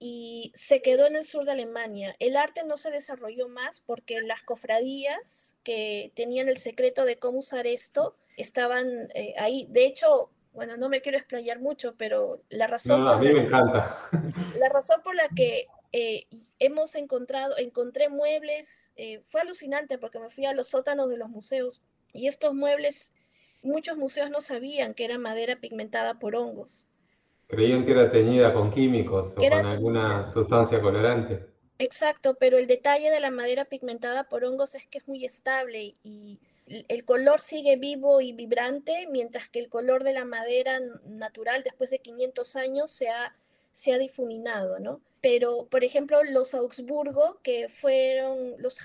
y 0.00 0.50
se 0.56 0.82
quedó 0.82 1.06
en 1.06 1.14
el 1.14 1.26
sur 1.26 1.44
de 1.44 1.52
Alemania. 1.52 2.16
El 2.18 2.36
arte 2.36 2.64
no 2.64 2.76
se 2.76 2.90
desarrolló 2.90 3.48
más 3.48 3.82
porque 3.82 4.20
las 4.20 4.42
cofradías 4.42 5.54
que 5.62 6.10
tenían 6.16 6.48
el 6.48 6.58
secreto 6.58 7.04
de 7.04 7.20
cómo 7.20 7.38
usar 7.38 7.68
esto 7.68 8.16
estaban 8.36 9.10
eh, 9.14 9.34
ahí. 9.38 9.68
De 9.70 9.86
hecho, 9.86 10.30
bueno, 10.56 10.78
no 10.78 10.88
me 10.88 11.02
quiero 11.02 11.18
explayar 11.18 11.60
mucho, 11.60 11.94
pero 11.96 12.42
la 12.48 12.66
razón... 12.66 13.04
No, 13.04 13.10
a 13.10 13.18
mí 13.18 13.32
me 13.32 13.44
encanta. 13.44 14.08
La 14.58 14.70
razón 14.70 15.02
por 15.04 15.14
la 15.14 15.28
que 15.28 15.66
eh, 15.92 16.26
hemos 16.58 16.94
encontrado, 16.94 17.58
encontré 17.58 18.08
muebles, 18.08 18.90
eh, 18.96 19.20
fue 19.26 19.42
alucinante 19.42 19.98
porque 19.98 20.18
me 20.18 20.30
fui 20.30 20.46
a 20.46 20.54
los 20.54 20.68
sótanos 20.68 21.10
de 21.10 21.18
los 21.18 21.28
museos 21.28 21.84
y 22.14 22.26
estos 22.26 22.54
muebles, 22.54 23.12
muchos 23.62 23.98
museos 23.98 24.30
no 24.30 24.40
sabían 24.40 24.94
que 24.94 25.04
era 25.04 25.18
madera 25.18 25.56
pigmentada 25.56 26.18
por 26.18 26.34
hongos. 26.34 26.86
Creían 27.48 27.84
que 27.84 27.92
era 27.92 28.10
teñida 28.10 28.54
con 28.54 28.70
químicos 28.70 29.32
o 29.32 29.34
con 29.34 29.52
alguna 29.52 30.26
sustancia 30.26 30.80
colorante. 30.80 31.46
Exacto, 31.78 32.34
pero 32.40 32.56
el 32.56 32.66
detalle 32.66 33.10
de 33.10 33.20
la 33.20 33.30
madera 33.30 33.66
pigmentada 33.66 34.24
por 34.24 34.44
hongos 34.44 34.74
es 34.74 34.86
que 34.86 34.98
es 34.98 35.06
muy 35.06 35.24
estable 35.26 35.96
y 36.02 36.40
el 36.66 37.04
color 37.04 37.40
sigue 37.40 37.76
vivo 37.76 38.20
y 38.20 38.32
vibrante, 38.32 39.06
mientras 39.10 39.48
que 39.48 39.60
el 39.60 39.68
color 39.68 40.02
de 40.02 40.12
la 40.12 40.24
madera 40.24 40.80
natural 41.04 41.62
después 41.62 41.90
de 41.90 42.00
500 42.00 42.56
años 42.56 42.90
se 42.90 43.08
ha, 43.08 43.36
se 43.70 43.92
ha 43.92 43.98
difuminado, 43.98 44.78
¿no? 44.80 45.00
Pero, 45.20 45.66
por 45.66 45.84
ejemplo, 45.84 46.22
los 46.24 46.54
Augsburgo, 46.54 47.40
que 47.42 47.68
fueron 47.68 48.54
los 48.58 48.78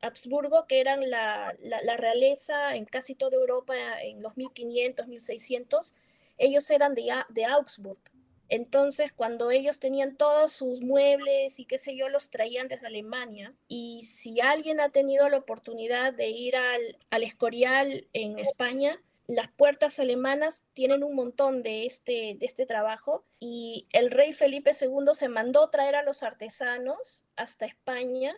Habsburgo, 0.00 0.66
que 0.66 0.80
eran 0.80 1.10
la, 1.10 1.54
la, 1.60 1.96
realeza 1.96 2.74
en 2.76 2.84
casi 2.84 3.14
toda 3.14 3.36
Europa 3.36 3.74
en 4.02 4.22
los 4.22 4.36
1500, 4.36 5.06
1600, 5.06 5.94
ellos 6.38 6.70
eran 6.70 6.94
de, 6.94 7.12
de 7.30 7.44
Augsburg. 7.44 7.98
Entonces, 8.48 9.12
cuando 9.12 9.50
ellos 9.50 9.78
tenían 9.78 10.16
todos 10.16 10.52
sus 10.52 10.80
muebles 10.80 11.58
y 11.58 11.64
qué 11.64 11.78
sé 11.78 11.96
yo, 11.96 12.08
los 12.08 12.30
traían 12.30 12.68
desde 12.68 12.86
Alemania. 12.86 13.54
Y 13.68 14.02
si 14.02 14.40
alguien 14.40 14.80
ha 14.80 14.90
tenido 14.90 15.28
la 15.28 15.38
oportunidad 15.38 16.12
de 16.12 16.28
ir 16.28 16.56
al, 16.56 16.98
al 17.10 17.22
Escorial 17.22 18.06
en 18.12 18.38
España, 18.38 19.00
las 19.26 19.50
puertas 19.50 19.98
alemanas 19.98 20.64
tienen 20.74 21.02
un 21.02 21.14
montón 21.14 21.62
de 21.62 21.86
este, 21.86 22.36
de 22.38 22.46
este 22.46 22.66
trabajo 22.66 23.24
y 23.40 23.86
el 23.90 24.10
rey 24.10 24.32
Felipe 24.32 24.72
II 24.78 25.14
se 25.14 25.28
mandó 25.28 25.70
traer 25.70 25.96
a 25.96 26.02
los 26.02 26.22
artesanos 26.22 27.24
hasta 27.36 27.64
España 27.64 28.36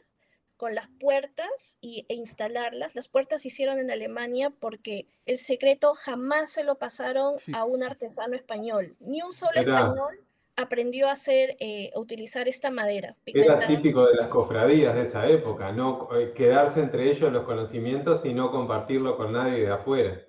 con 0.56 0.74
las 0.74 0.88
puertas 1.00 1.78
y, 1.80 2.06
e 2.08 2.14
instalarlas. 2.14 2.94
Las 2.94 3.08
puertas 3.08 3.42
se 3.42 3.48
hicieron 3.48 3.78
en 3.78 3.90
Alemania 3.90 4.50
porque 4.50 5.06
el 5.26 5.36
secreto 5.36 5.94
jamás 5.94 6.50
se 6.50 6.64
lo 6.64 6.76
pasaron 6.76 7.36
a 7.52 7.64
un 7.64 7.82
artesano 7.82 8.34
español. 8.36 8.96
Ni 9.00 9.22
un 9.22 9.32
solo 9.32 9.60
español 9.60 10.20
aprendió 10.56 11.08
a 11.08 11.12
hacer, 11.12 11.56
eh, 11.60 11.90
a 11.94 12.00
utilizar 12.00 12.48
esta 12.48 12.70
madera. 12.70 13.08
Era 13.08 13.24
pigmentada. 13.24 13.66
típico 13.66 14.06
de 14.06 14.16
las 14.16 14.28
cofradías 14.28 14.94
de 14.94 15.02
esa 15.02 15.28
época, 15.28 15.70
no 15.72 16.08
eh, 16.16 16.32
quedarse 16.34 16.80
entre 16.80 17.10
ellos 17.10 17.30
los 17.30 17.44
conocimientos 17.44 18.24
y 18.24 18.32
no 18.32 18.50
compartirlo 18.50 19.16
con 19.16 19.32
nadie 19.32 19.60
de 19.60 19.70
afuera. 19.70 20.22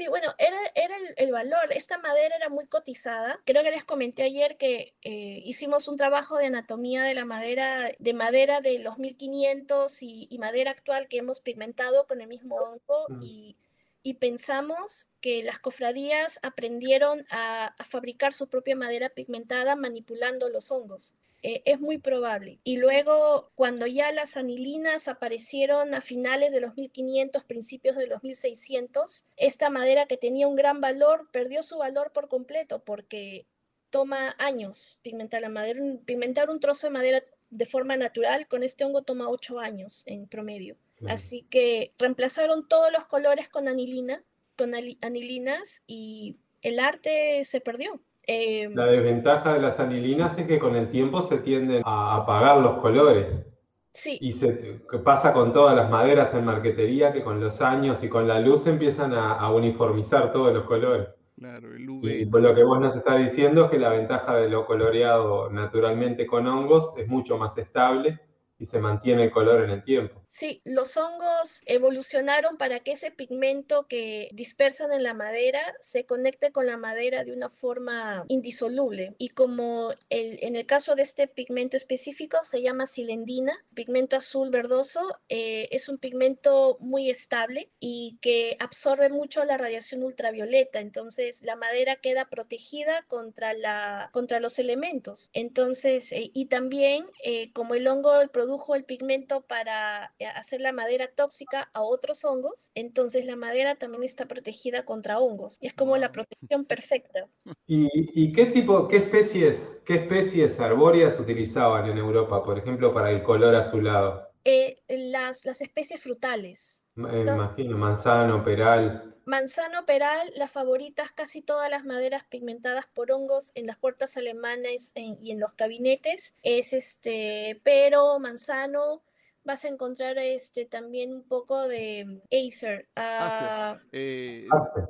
Sí, 0.00 0.08
bueno, 0.08 0.34
era, 0.38 0.56
era 0.74 0.96
el, 0.96 1.12
el 1.18 1.30
valor. 1.30 1.70
Esta 1.74 1.98
madera 1.98 2.34
era 2.34 2.48
muy 2.48 2.66
cotizada. 2.66 3.38
Creo 3.44 3.62
que 3.62 3.70
les 3.70 3.84
comenté 3.84 4.22
ayer 4.22 4.56
que 4.56 4.94
eh, 5.02 5.42
hicimos 5.44 5.88
un 5.88 5.98
trabajo 5.98 6.38
de 6.38 6.46
anatomía 6.46 7.02
de 7.02 7.12
la 7.12 7.26
madera, 7.26 7.92
de 7.98 8.14
madera 8.14 8.62
de 8.62 8.78
los 8.78 8.96
1500 8.96 10.02
y, 10.02 10.26
y 10.30 10.38
madera 10.38 10.70
actual 10.70 11.06
que 11.06 11.18
hemos 11.18 11.42
pigmentado 11.42 12.06
con 12.06 12.22
el 12.22 12.28
mismo 12.28 12.56
hongo 12.56 13.08
y, 13.20 13.58
y 14.02 14.14
pensamos 14.14 15.10
que 15.20 15.42
las 15.42 15.58
cofradías 15.58 16.38
aprendieron 16.42 17.26
a, 17.28 17.66
a 17.66 17.84
fabricar 17.84 18.32
su 18.32 18.48
propia 18.48 18.76
madera 18.76 19.10
pigmentada 19.10 19.76
manipulando 19.76 20.48
los 20.48 20.72
hongos. 20.72 21.12
Eh, 21.42 21.62
es 21.64 21.80
muy 21.80 21.96
probable. 21.98 22.58
Y 22.64 22.76
luego, 22.76 23.50
cuando 23.54 23.86
ya 23.86 24.12
las 24.12 24.36
anilinas 24.36 25.08
aparecieron 25.08 25.94
a 25.94 26.00
finales 26.02 26.52
de 26.52 26.60
los 26.60 26.76
1500, 26.76 27.44
principios 27.44 27.96
de 27.96 28.06
los 28.06 28.22
1600, 28.22 29.26
esta 29.36 29.70
madera 29.70 30.06
que 30.06 30.16
tenía 30.18 30.46
un 30.48 30.56
gran 30.56 30.80
valor 30.80 31.28
perdió 31.32 31.62
su 31.62 31.78
valor 31.78 32.12
por 32.12 32.28
completo 32.28 32.80
porque 32.84 33.46
toma 33.88 34.36
años 34.38 34.98
pigmentar 35.02 35.40
la 35.40 35.48
madera. 35.48 35.82
Un- 35.82 35.98
Pigmentar 36.04 36.50
un 36.50 36.60
trozo 36.60 36.86
de 36.86 36.92
madera 36.92 37.24
de 37.48 37.66
forma 37.66 37.96
natural 37.96 38.46
con 38.46 38.62
este 38.62 38.84
hongo 38.84 39.02
toma 39.02 39.28
ocho 39.28 39.58
años 39.58 40.02
en 40.06 40.28
promedio. 40.28 40.76
Así 41.08 41.42
que 41.48 41.92
reemplazaron 41.98 42.68
todos 42.68 42.92
los 42.92 43.06
colores 43.06 43.48
con 43.48 43.66
anilina, 43.66 44.22
con 44.56 44.72
anilinas 45.00 45.82
y 45.86 46.36
el 46.60 46.78
arte 46.78 47.42
se 47.44 47.60
perdió. 47.62 48.02
Eh, 48.26 48.68
La 48.74 48.86
desventaja 48.86 49.54
de 49.54 49.60
las 49.60 49.80
anilinas 49.80 50.38
es 50.38 50.46
que 50.46 50.58
con 50.58 50.76
el 50.76 50.90
tiempo 50.90 51.20
se 51.22 51.38
tienden 51.38 51.82
a 51.84 52.16
apagar 52.16 52.58
los 52.58 52.78
colores. 52.80 53.44
sí, 53.92 54.18
Y 54.20 54.32
se, 54.32 54.82
que 54.90 54.98
pasa 54.98 55.32
con 55.32 55.52
todas 55.52 55.76
las 55.76 55.90
maderas 55.90 56.34
en 56.34 56.44
marquetería 56.44 57.12
que 57.12 57.24
con 57.24 57.40
los 57.40 57.60
años 57.62 58.02
y 58.04 58.08
con 58.08 58.28
la 58.28 58.40
luz 58.40 58.66
empiezan 58.66 59.14
a, 59.14 59.34
a 59.34 59.52
uniformizar 59.52 60.32
todos 60.32 60.52
los 60.54 60.64
colores. 60.64 61.08
Claro, 61.36 61.74
el 61.74 61.88
Y 62.02 62.26
UV. 62.26 62.30
por 62.30 62.42
lo 62.42 62.54
que 62.54 62.62
vos 62.64 62.80
nos 62.80 62.96
estás 62.96 63.18
diciendo 63.18 63.64
es 63.64 63.70
que 63.70 63.78
la 63.78 63.90
ventaja 63.90 64.36
de 64.36 64.48
lo 64.50 64.66
coloreado 64.66 65.50
naturalmente 65.50 66.26
con 66.26 66.46
hongos 66.46 66.94
es 66.98 67.08
mucho 67.08 67.38
más 67.38 67.56
estable 67.58 68.20
y 68.60 68.66
se 68.66 68.78
mantiene 68.78 69.24
el 69.24 69.30
color 69.30 69.64
en 69.64 69.70
el 69.70 69.82
tiempo. 69.82 70.22
Sí, 70.28 70.60
los 70.64 70.96
hongos 70.96 71.62
evolucionaron 71.66 72.56
para 72.58 72.80
que 72.80 72.92
ese 72.92 73.10
pigmento 73.10 73.88
que 73.88 74.28
dispersan 74.32 74.92
en 74.92 75.02
la 75.02 75.14
madera 75.14 75.60
se 75.80 76.04
conecte 76.06 76.52
con 76.52 76.66
la 76.66 76.76
madera 76.76 77.24
de 77.24 77.32
una 77.32 77.48
forma 77.48 78.24
indisoluble. 78.28 79.14
Y 79.18 79.30
como 79.30 79.92
el- 80.10 80.38
en 80.44 80.54
el 80.56 80.66
caso 80.66 80.94
de 80.94 81.02
este 81.02 81.26
pigmento 81.26 81.76
específico 81.76 82.38
se 82.44 82.62
llama 82.62 82.86
silendina, 82.86 83.54
pigmento 83.74 84.16
azul 84.16 84.50
verdoso, 84.50 85.00
eh, 85.30 85.68
es 85.72 85.88
un 85.88 85.98
pigmento 85.98 86.76
muy 86.80 87.10
estable 87.10 87.70
y 87.80 88.18
que 88.20 88.56
absorbe 88.60 89.08
mucho 89.08 89.44
la 89.44 89.56
radiación 89.56 90.02
ultravioleta. 90.04 90.80
Entonces 90.80 91.42
la 91.42 91.56
madera 91.56 91.96
queda 91.96 92.28
protegida 92.28 93.02
contra, 93.08 93.54
la, 93.54 94.10
contra 94.12 94.38
los 94.38 94.58
elementos. 94.58 95.30
Entonces, 95.32 96.12
eh, 96.12 96.30
y 96.34 96.46
también 96.46 97.06
eh, 97.24 97.52
como 97.52 97.74
el 97.74 97.88
hongo 97.88 98.12
produjo 98.50 98.74
el 98.74 98.84
pigmento 98.84 99.42
para 99.46 100.14
eh, 100.18 100.26
hacer 100.26 100.60
la 100.60 100.72
madera 100.72 101.08
tóxica 101.14 101.70
a 101.72 101.82
otros 101.82 102.24
hongos, 102.24 102.70
entonces 102.74 103.24
la 103.26 103.36
madera 103.36 103.76
también 103.76 104.02
está 104.04 104.26
protegida 104.26 104.84
contra 104.84 105.18
hongos. 105.20 105.56
Es 105.60 105.74
como 105.74 105.96
la 105.96 106.08
Wow. 106.08 106.12
protección 106.12 106.64
perfecta. 106.64 107.28
¿Y, 107.66 107.88
y 108.24 108.32
qué 108.32 108.46
tipo, 108.46 108.86
qué 108.88 108.98
especies, 108.98 109.72
qué 109.86 109.94
especies 109.96 110.58
arbóreas 110.60 111.18
utilizaban 111.20 111.86
en 111.88 111.98
Europa, 111.98 112.42
por 112.44 112.58
ejemplo, 112.58 112.92
para 112.92 113.10
el 113.10 113.22
color 113.22 113.54
azulado? 113.54 114.28
Eh, 114.44 114.82
las, 114.88 115.44
las 115.44 115.60
especies 115.60 116.02
frutales. 116.02 116.84
Me 116.94 117.24
No. 117.24 117.34
imagino, 117.34 117.76
manzano, 117.78 118.44
peral. 118.44 119.09
Manzano 119.26 119.84
peral, 119.86 120.30
las 120.36 120.50
favoritas, 120.50 121.12
casi 121.12 121.42
todas 121.42 121.70
las 121.70 121.84
maderas 121.84 122.24
pigmentadas 122.24 122.86
por 122.86 123.12
hongos 123.12 123.52
en 123.54 123.66
las 123.66 123.76
puertas 123.78 124.16
alemanes 124.16 124.92
en- 124.94 125.18
y 125.22 125.32
en 125.32 125.40
los 125.40 125.56
gabinetes, 125.56 126.34
es 126.42 126.72
este 126.72 127.60
pero, 127.62 128.18
manzano, 128.18 129.02
vas 129.44 129.64
a 129.64 129.68
encontrar 129.68 130.18
este 130.18 130.64
también 130.66 131.14
un 131.14 131.22
poco 131.22 131.68
de 131.68 132.20
Acer, 132.30 132.88
ah, 132.96 133.78
Eh, 133.92 134.46
Arce. 134.50 134.80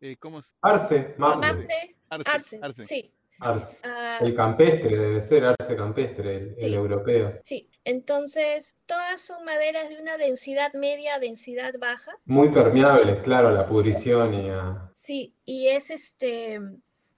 eh, 0.00 0.16
¿cómo 0.18 0.40
se 0.42 0.50
Arce, 0.62 1.14
Arce, 1.18 1.96
arce, 2.24 2.58
arce. 2.62 2.82
sí. 2.82 3.13
Arce. 3.38 3.78
ah, 3.82 4.18
El 4.20 4.34
campestre 4.34 4.96
debe 4.96 5.20
ser 5.22 5.44
arce 5.44 5.76
campestre, 5.76 6.36
el, 6.36 6.54
el 6.58 6.74
europeo. 6.74 7.40
sí, 7.42 7.68
entonces 7.84 8.76
todas 8.86 9.20
son 9.20 9.44
maderas 9.44 9.88
de 9.88 10.00
una 10.00 10.16
densidad 10.16 10.72
media, 10.74 11.18
densidad 11.18 11.74
baja, 11.78 12.16
Muy 12.24 12.50
permeables, 12.50 13.22
claro, 13.22 13.48
a 13.48 13.52
la 13.52 13.66
pudrición 13.66 14.34
y 14.34 14.50
a... 14.50 14.90
Sí, 14.94 15.34
y 15.44 15.68
es 15.68 15.90
este, 15.90 16.60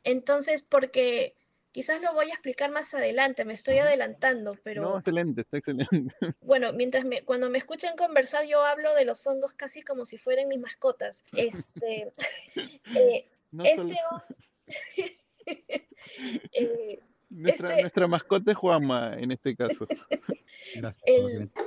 entonces, 0.05 0.63
porque 0.63 1.35
quizás 1.73 2.01
lo 2.01 2.15
voy 2.15 2.31
a 2.31 2.35
explicar 2.35 2.71
más 2.71 2.95
adelante, 2.95 3.45
me 3.45 3.53
estoy 3.53 3.79
adelantando, 3.79 4.55
No, 4.55 4.61
pero 4.65 4.97
excelente, 4.99 5.43
está 5.43 5.59
excelente. 5.59 6.15
bueno, 6.41 6.73
mientras 6.73 7.05
me, 7.05 7.23
cuando 7.25 7.51
me 7.51 7.59
escuchan 7.59 7.97
conversar, 7.97 8.47
yo 8.47 8.65
hablo 8.65 8.95
de 8.95 9.05
los 9.05 9.25
hongos 9.27 9.53
casi 9.53 9.83
como 9.83 10.07
si 10.07 10.17
fueran 10.17 10.49
mis 10.49 10.59
mascotas. 10.59 11.25
Este, 11.33 12.11
eh, 12.97 13.29
No 13.53 13.65
este 13.65 13.83
solo- 13.83 14.23
eh, 16.53 17.01
nuestra, 17.31 17.71
este- 17.71 17.83
nuestra 17.83 18.07
mascota 18.07 18.51
es 18.53 18.57
Juanma 18.57 19.17
en 19.19 19.33
este 19.33 19.57
caso. 19.57 19.87
Gracias. 20.75 21.03
El- 21.07 21.23
Margarita. 21.23 21.63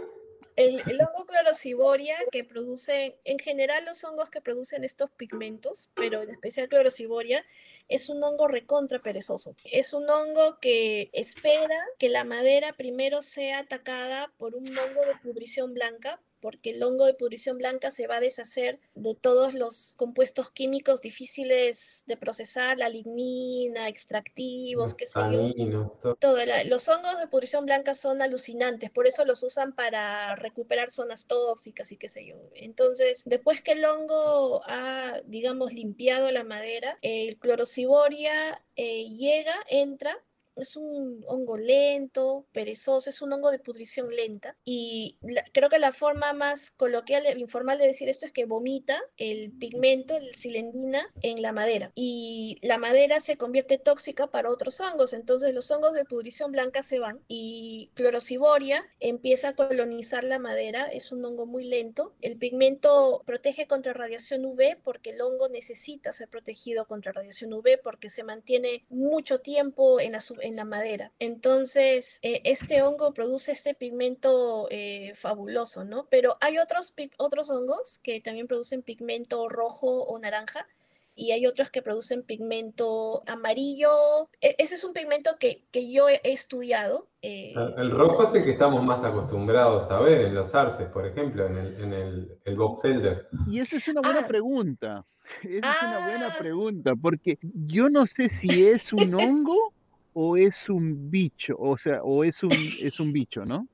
El, 0.56 0.82
el 0.90 1.00
hongo 1.00 1.26
clorociboria 1.26 2.18
que 2.34 2.44
produce, 2.44 3.18
en 3.24 3.40
general 3.40 3.86
los 3.86 4.04
hongos 4.04 4.30
que 4.30 4.42
producen 4.42 4.84
estos 4.84 5.10
pigmentos, 5.12 5.90
pero 5.94 6.22
en 6.22 6.32
especial 6.32 6.68
clorociboria, 6.68 7.46
es 7.88 8.10
un 8.10 8.22
hongo 8.22 8.50
recontra 8.50 9.00
perezoso. 9.00 9.56
Es 9.64 9.94
un 9.94 10.10
hongo 10.10 10.60
que 10.60 11.12
espera 11.14 11.80
que 11.98 12.10
la 12.10 12.26
madera 12.26 12.74
primero 12.74 13.22
sea 13.22 13.60
atacada 13.60 14.34
por 14.38 14.54
un 14.54 14.68
hongo 14.78 15.06
de 15.06 15.16
pudrición 15.24 15.74
blanca, 15.74 16.20
porque 16.42 16.72
el 16.72 16.84
hongo 16.84 17.06
de 17.06 17.14
pudrición 17.14 17.58
blanca 17.58 17.92
se 17.92 18.08
va 18.08 18.18
a 18.18 18.20
deshacer 18.20 18.80
de 18.96 19.16
todos 19.16 19.54
los 19.54 19.94
compuestos 19.96 20.52
químicos 20.52 21.02
difíciles 21.02 22.04
de 22.08 22.18
procesar, 22.18 22.78
la 22.78 22.90
lignina, 22.90 23.88
extractivos, 23.88 24.94
qué 24.94 25.08
sé 25.08 25.20
yo. 25.20 25.26
taninos, 25.26 26.00
todo. 26.00 26.16
Todo, 26.16 26.46
la- 26.46 26.64
los 26.64 26.88
hongos 26.90 27.20
de 27.20 27.28
pudrición 27.28 27.66
blanca 27.66 27.94
son 27.96 28.22
alucinantes, 28.22 28.90
por 28.92 29.08
eso 29.08 29.26
los 29.26 29.44
usan 29.44 29.74
para 29.74 30.36
recuperar 30.36 30.92
zonas 30.92 31.28
tóxicas 31.28 31.92
y 31.92 31.98
qué 31.98 32.08
sé 32.10 32.26
yo. 32.26 32.36
Entonces, 32.56 33.24
después 33.26 33.62
que 33.62 33.74
el 33.74 33.86
hongo 33.86 34.62
ha, 34.66 35.22
digamos, 35.26 35.74
limpiado 35.74 36.32
la 36.32 36.44
madera, 36.44 36.98
el 37.02 37.38
clorociboria 37.38 38.64
eh, 38.76 39.10
llega, 39.16 39.56
entra, 39.70 40.18
es 40.60 40.76
un 40.76 41.24
hongo 41.28 41.58
lento, 41.58 42.46
perezoso, 42.52 43.10
es 43.10 43.22
un 43.22 43.34
hongo 43.34 43.52
de 43.52 43.60
pudrición 43.60 44.10
lenta. 44.16 44.56
Y 44.66 45.18
la- 45.22 45.44
creo 45.54 45.70
que 45.70 45.80
la 45.80 45.92
forma 45.94 46.34
más 46.34 46.72
coloquial, 46.72 47.26
e 47.26 47.38
informal 47.40 47.78
de 47.78 47.88
decir 47.88 48.10
esto 48.10 48.26
es 48.26 48.32
que 48.32 48.46
vomita 48.46 49.02
el 49.18 49.52
pigmento, 49.52 50.16
el 50.16 50.36
silendina, 50.36 51.12
en 51.22 51.42
la 51.42 51.52
madera. 51.52 51.92
Y 51.96 52.58
la 52.62 52.78
madera 52.78 53.20
se 53.20 53.38
convierte 53.38 53.78
tóxica 53.78 54.28
para 54.28 54.50
otros 54.50 54.80
hongos. 54.80 55.14
Entonces 55.14 55.54
los 55.54 55.70
hongos 55.72 55.94
de 55.94 56.06
pudrición 56.06 56.52
blanca 56.52 56.84
se 56.84 57.00
van 57.00 57.20
y 57.28 57.90
clorociboria 57.96 58.86
empieza 59.00 59.50
a 59.50 59.56
colonizar 59.56 60.24
la 60.24 60.40
madera. 60.40 60.88
Es 60.88 61.12
un 61.12 61.24
hongo 61.26 61.46
muy 61.46 61.64
lento. 61.66 62.14
El 62.22 62.38
pigmento 62.38 63.24
protege 63.26 63.68
contra 63.68 63.94
radiación 63.94 64.46
UV 64.46 64.78
porque 64.84 65.12
el 65.12 65.22
hongo 65.22 65.50
necesita 65.50 66.14
ser 66.14 66.28
protegido 66.30 66.86
contra 66.86 67.12
radiación 67.12 67.54
UV 67.54 67.78
porque 67.84 68.10
se 68.10 68.24
mantiene 68.24 68.86
mucho 68.90 69.40
tiempo 69.40 70.00
en 70.00 70.14
la, 70.14 70.22
su- 70.22 70.40
en 70.50 70.56
la 70.58 70.66
madera. 70.66 71.12
Entonces, 71.20 72.20
eh, 72.22 72.42
este 72.44 72.82
hongo 72.82 73.14
produce 73.14 73.52
este 73.54 73.74
pigmento 73.74 74.68
eh, 74.70 75.14
fabuloso, 75.16 75.84
¿no? 75.86 76.08
Pero 76.10 76.38
hay 76.42 76.58
otros, 76.58 76.94
otros 77.18 77.50
hongos 77.50 78.00
que 78.04 78.20
también 78.22 78.48
producen 78.48 78.82
pigmento 78.82 79.48
rojo 79.50 80.04
o 80.04 80.20
naranja 80.20 80.68
y 81.16 81.32
hay 81.32 81.46
otros 81.48 81.70
que 81.70 81.82
producen 81.82 82.24
pigmento 82.24 83.24
amarillo. 83.28 84.30
E- 84.40 84.56
ese 84.58 84.76
es 84.76 84.84
un 84.84 84.94
pigmento 84.94 85.38
que, 85.40 85.64
que 85.72 85.92
yo 85.92 86.08
he 86.08 86.22
he 86.24 86.32
estudiado. 86.32 87.08
eh, 87.22 87.54
El, 87.56 87.74
el 87.78 87.92
rojo 87.92 88.24
es 88.24 88.34
el 88.34 88.44
que 88.44 88.52
estamos 88.52 88.84
más 88.84 89.04
acostumbrados 89.04 89.90
a 89.92 90.00
ver 90.00 90.22
en 90.22 90.36
los 90.36 90.54
arces, 90.56 90.88
por 90.88 91.06
ejemplo, 91.06 91.46
en 91.46 91.58
el, 91.58 91.84
en 91.84 91.94
el, 91.94 92.38
el 92.46 92.56
box 92.56 92.86
elder. 92.86 93.28
Y 93.48 93.60
esa 93.60 93.78
es 93.78 93.88
una 93.90 94.02
buena 94.02 94.22
Ah. 94.22 94.28
pregunta. 94.28 95.06
Esa 95.44 95.72
es 95.74 95.84
una 95.84 96.08
buena 96.10 96.28
Ah. 96.34 96.36
pregunta, 96.40 96.94
porque 96.96 97.38
yo 97.42 97.90
no 97.90 98.08
sé 98.08 98.30
si 98.30 98.68
es 98.68 98.92
un 98.94 99.14
hongo 99.48 99.74
o 100.22 100.36
es 100.36 100.70
un 100.70 101.10
bicho, 101.10 101.56
o 101.58 101.78
sea, 101.78 102.04
o 102.04 102.26
es 102.26 102.44
un, 102.44 102.76
es 102.82 103.00
un 103.00 103.14
bicho, 103.14 103.46
¿no? 103.46 103.68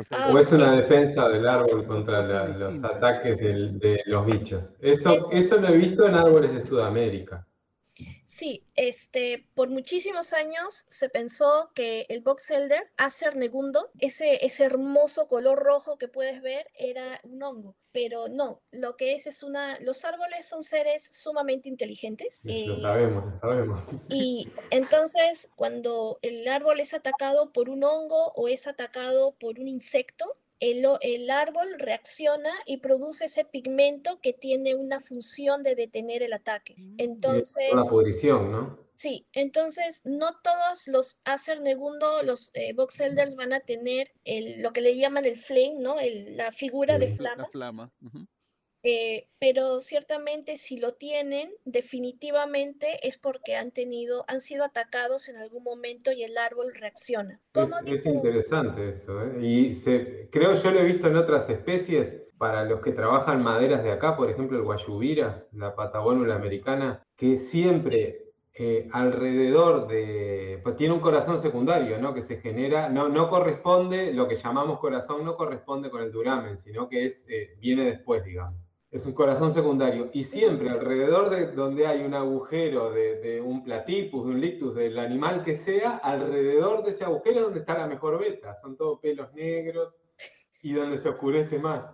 O 0.00 0.04
sea, 0.04 0.16
Ah, 0.26 0.32
O 0.32 0.38
es 0.38 0.50
una 0.50 0.74
defensa 0.74 1.28
del 1.28 1.46
árbol 1.46 1.86
contra 1.86 2.26
la- 2.26 2.48
los 2.48 2.82
ataques 2.82 3.36
del- 3.36 3.78
de 3.78 4.00
los 4.06 4.24
bichos. 4.24 4.72
Eso, 4.80 5.10
Eso. 5.12 5.32
eso 5.32 5.60
lo 5.60 5.68
he 5.68 5.76
visto 5.76 6.06
en 6.08 6.14
árboles 6.14 6.54
de 6.54 6.62
Sudamérica. 6.62 7.46
Sí, 8.32 8.64
este, 8.76 9.46
por 9.52 9.68
muchísimos 9.68 10.32
años 10.32 10.86
se 10.88 11.10
pensó 11.10 11.70
que 11.74 12.06
el 12.08 12.22
box 12.22 12.50
elder, 12.50 12.90
Acer 12.96 13.36
negundo, 13.36 13.90
ese, 13.98 14.42
ese 14.46 14.64
hermoso 14.64 15.28
color 15.28 15.62
rojo 15.62 15.98
que 15.98 16.08
puedes 16.08 16.40
ver, 16.40 16.66
era 16.74 17.20
un 17.24 17.42
hongo. 17.42 17.76
Pero 17.92 18.28
no, 18.28 18.62
lo 18.70 18.96
que 18.96 19.14
es 19.14 19.26
es 19.26 19.42
una. 19.42 19.78
Los 19.80 20.06
árboles 20.06 20.46
son 20.46 20.62
seres 20.62 21.04
sumamente 21.04 21.68
inteligentes. 21.68 22.40
Lo 22.42 22.74
eh, 22.74 22.80
sabemos, 22.80 23.24
lo 23.26 23.36
sabemos. 23.38 23.84
y 24.08 24.48
entonces, 24.70 25.50
cuando 25.54 26.18
el 26.22 26.48
árbol 26.48 26.80
es 26.80 26.94
atacado 26.94 27.52
por 27.52 27.68
un 27.68 27.84
hongo 27.84 28.32
o 28.34 28.48
es 28.48 28.66
atacado 28.66 29.32
por 29.32 29.60
un 29.60 29.68
insecto, 29.68 30.38
el, 30.62 30.86
el 31.00 31.28
árbol 31.30 31.68
reacciona 31.78 32.52
y 32.66 32.76
produce 32.76 33.24
ese 33.24 33.44
pigmento 33.44 34.20
que 34.20 34.32
tiene 34.32 34.76
una 34.76 35.00
función 35.00 35.62
de 35.64 35.74
detener 35.74 36.22
el 36.22 36.32
ataque. 36.32 36.76
Entonces, 36.98 37.68
Toda 37.70 37.82
la 37.84 37.90
pudrición, 37.90 38.52
¿no? 38.52 38.78
sí, 38.94 39.26
entonces 39.32 40.02
no 40.04 40.38
todos 40.44 40.86
los 40.86 41.18
Acer 41.24 41.60
negundo, 41.60 42.22
los 42.22 42.50
eh, 42.54 42.72
box 42.74 43.00
elders 43.00 43.34
van 43.34 43.52
a 43.52 43.58
tener 43.60 44.12
el, 44.24 44.62
lo 44.62 44.72
que 44.72 44.80
le 44.80 44.96
llaman 44.96 45.24
el 45.24 45.36
flame, 45.36 45.74
¿no? 45.80 45.98
El- 45.98 46.36
la 46.36 46.52
figura 46.52 46.98
de 46.98 47.08
flama. 47.08 47.42
La 47.42 47.48
flama. 47.48 47.92
ujú. 48.00 48.26
Eh, 48.84 49.28
pero 49.38 49.80
ciertamente 49.80 50.56
si 50.56 50.76
lo 50.76 50.94
tienen, 50.94 51.50
definitivamente 51.64 53.06
es 53.06 53.16
porque 53.16 53.54
han 53.54 53.70
tenido, 53.70 54.24
han 54.26 54.40
sido 54.40 54.64
atacados 54.64 55.28
en 55.28 55.36
algún 55.36 55.62
momento 55.62 56.10
y 56.10 56.24
el 56.24 56.36
árbol 56.36 56.74
reacciona. 56.74 57.40
¿Cómo 57.52 57.76
Es, 57.86 58.04
interesante 58.06 58.88
eso, 58.88 59.22
¿eh? 59.22 59.40
Y 59.40 59.74
se, 59.74 60.28
creo 60.30 60.54
yo 60.54 60.70
lo 60.72 60.80
he 60.80 60.84
visto 60.84 61.06
en 61.06 61.16
otras 61.16 61.48
especies, 61.48 62.22
para 62.42 62.64
los 62.64 62.80
que 62.80 62.90
trabajan 62.90 63.40
maderas 63.40 63.84
de 63.84 63.92
acá, 63.92 64.16
por 64.16 64.28
ejemplo 64.28 64.58
el 64.58 64.64
guayubira, 64.64 65.46
la 65.52 65.76
patagónula 65.76 66.34
americana, 66.34 67.00
que 67.16 67.36
siempre 67.36 68.32
eh, 68.52 68.88
alrededor 68.90 69.86
de, 69.86 70.58
pues 70.64 70.74
tiene 70.74 70.92
un 70.92 70.98
corazón 70.98 71.38
secundario, 71.38 71.98
¿no? 71.98 72.12
Que 72.12 72.20
se 72.20 72.38
genera, 72.38 72.88
no, 72.88 73.08
no 73.08 73.30
corresponde, 73.30 74.12
lo 74.12 74.26
que 74.26 74.34
llamamos 74.34 74.80
corazón 74.80 75.24
no 75.24 75.36
corresponde 75.36 75.88
con 75.88 76.02
el 76.02 76.10
duramen, 76.10 76.58
sino 76.58 76.88
que 76.88 77.04
es, 77.04 77.24
eh, 77.28 77.54
viene 77.60 77.84
después, 77.84 78.24
digamos. 78.24 78.60
Es 78.92 79.06
un 79.06 79.14
corazón 79.14 79.50
secundario. 79.50 80.10
Y 80.12 80.22
siempre 80.24 80.68
alrededor 80.68 81.30
de 81.30 81.46
donde 81.52 81.86
hay 81.86 82.02
un 82.02 82.12
agujero 82.12 82.92
de, 82.92 83.16
de 83.20 83.40
un 83.40 83.64
platipus, 83.64 84.26
de 84.26 84.30
un 84.30 84.40
lictus, 84.40 84.74
del 84.74 84.98
animal 84.98 85.42
que 85.44 85.56
sea, 85.56 85.96
alrededor 85.96 86.84
de 86.84 86.90
ese 86.90 87.04
agujero 87.04 87.36
es 87.36 87.42
donde 87.44 87.60
está 87.60 87.78
la 87.78 87.86
mejor 87.86 88.20
beta. 88.20 88.54
Son 88.54 88.76
todos 88.76 89.00
pelos 89.00 89.32
negros 89.32 89.94
y 90.62 90.74
donde 90.74 90.98
se 90.98 91.08
oscurece 91.08 91.58
más. 91.58 91.84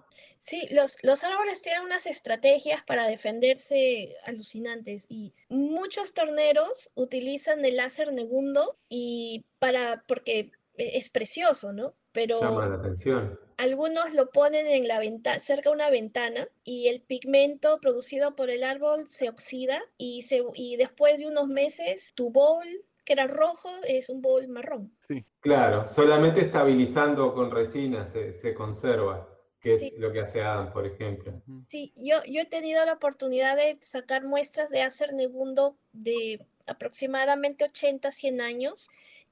Sí, 0.41 0.67
los, 0.71 0.99
los 1.03 1.25
árboles 1.25 1.63
tienen 1.63 1.83
unas 1.83 2.07
estrategias 2.07 2.83
para 2.85 3.07
defenderse 3.07 4.17
alucinantes 4.25 5.07
y 5.09 5.35
muchos 5.49 6.15
torneros 6.15 6.91
utilizan 6.95 7.65
el 7.65 7.77
láser 7.77 8.13
negundo 8.13 8.79
y 8.89 9.45
para, 9.59 10.05
porque 10.07 10.53
es 10.77 11.11
precioso, 11.11 11.73
¿no? 11.73 11.95
Pero 12.13 12.41
Llama 12.41 12.67
la 12.67 12.77
atención. 12.77 13.39
algunos 13.57 14.13
lo 14.15 14.31
ponen 14.31 14.67
en 14.67 14.89
la 14.89 14.99
ventana, 14.99 15.39
cerca 15.41 15.69
de 15.71 15.75
una 15.75 15.91
ventana 15.91 16.49
y 16.65 16.89
el 16.89 17.01
pigmento 17.03 17.81
producido 17.81 18.35
por 18.37 18.51
el 18.51 18.65
árbol 18.65 19.09
se 19.09 19.29
oxida 19.29 19.81
y, 19.97 20.23
se, 20.23 20.43
y 20.55 20.77
después 20.77 21.19
de 21.19 21.27
unos 21.27 21.49
meses 21.49 22.13
tu 22.15 22.31
bowl, 22.31 22.67
que 23.05 23.13
era 23.15 23.27
rojo, 23.27 23.71
es 23.87 24.09
un 24.11 24.21
bowl 24.23 24.47
marrón. 24.49 24.97
Claro, 25.41 25.89
solamente 25.89 26.41
estabilizando 26.43 27.33
con 27.35 27.51
resina 27.51 28.05
se, 28.05 28.35
se 28.35 28.53
conserva, 28.55 29.29
que 29.61 29.73
es 29.73 29.81
Sí. 29.81 29.95
lo 29.99 30.13
que 30.13 30.21
hace 30.21 30.43
Adam, 30.43 30.73
por 30.73 30.87
ejemplo. 30.87 31.43
Sí, 31.69 31.93
yo, 31.97 32.23
yo 32.27 32.43
he 32.43 32.47
tenido 32.47 32.85
la 32.85 32.95
oportunidad 32.95 33.57
de 33.57 33.79
sacar 33.81 34.25
muestras 34.25 34.71
de 34.71 34.83
Acer 34.83 35.15
negundo 35.15 35.79
de 35.93 36.45
aproximadamente 36.67 37.65
80, 37.65 38.11
100 38.11 38.41
años 38.41 38.89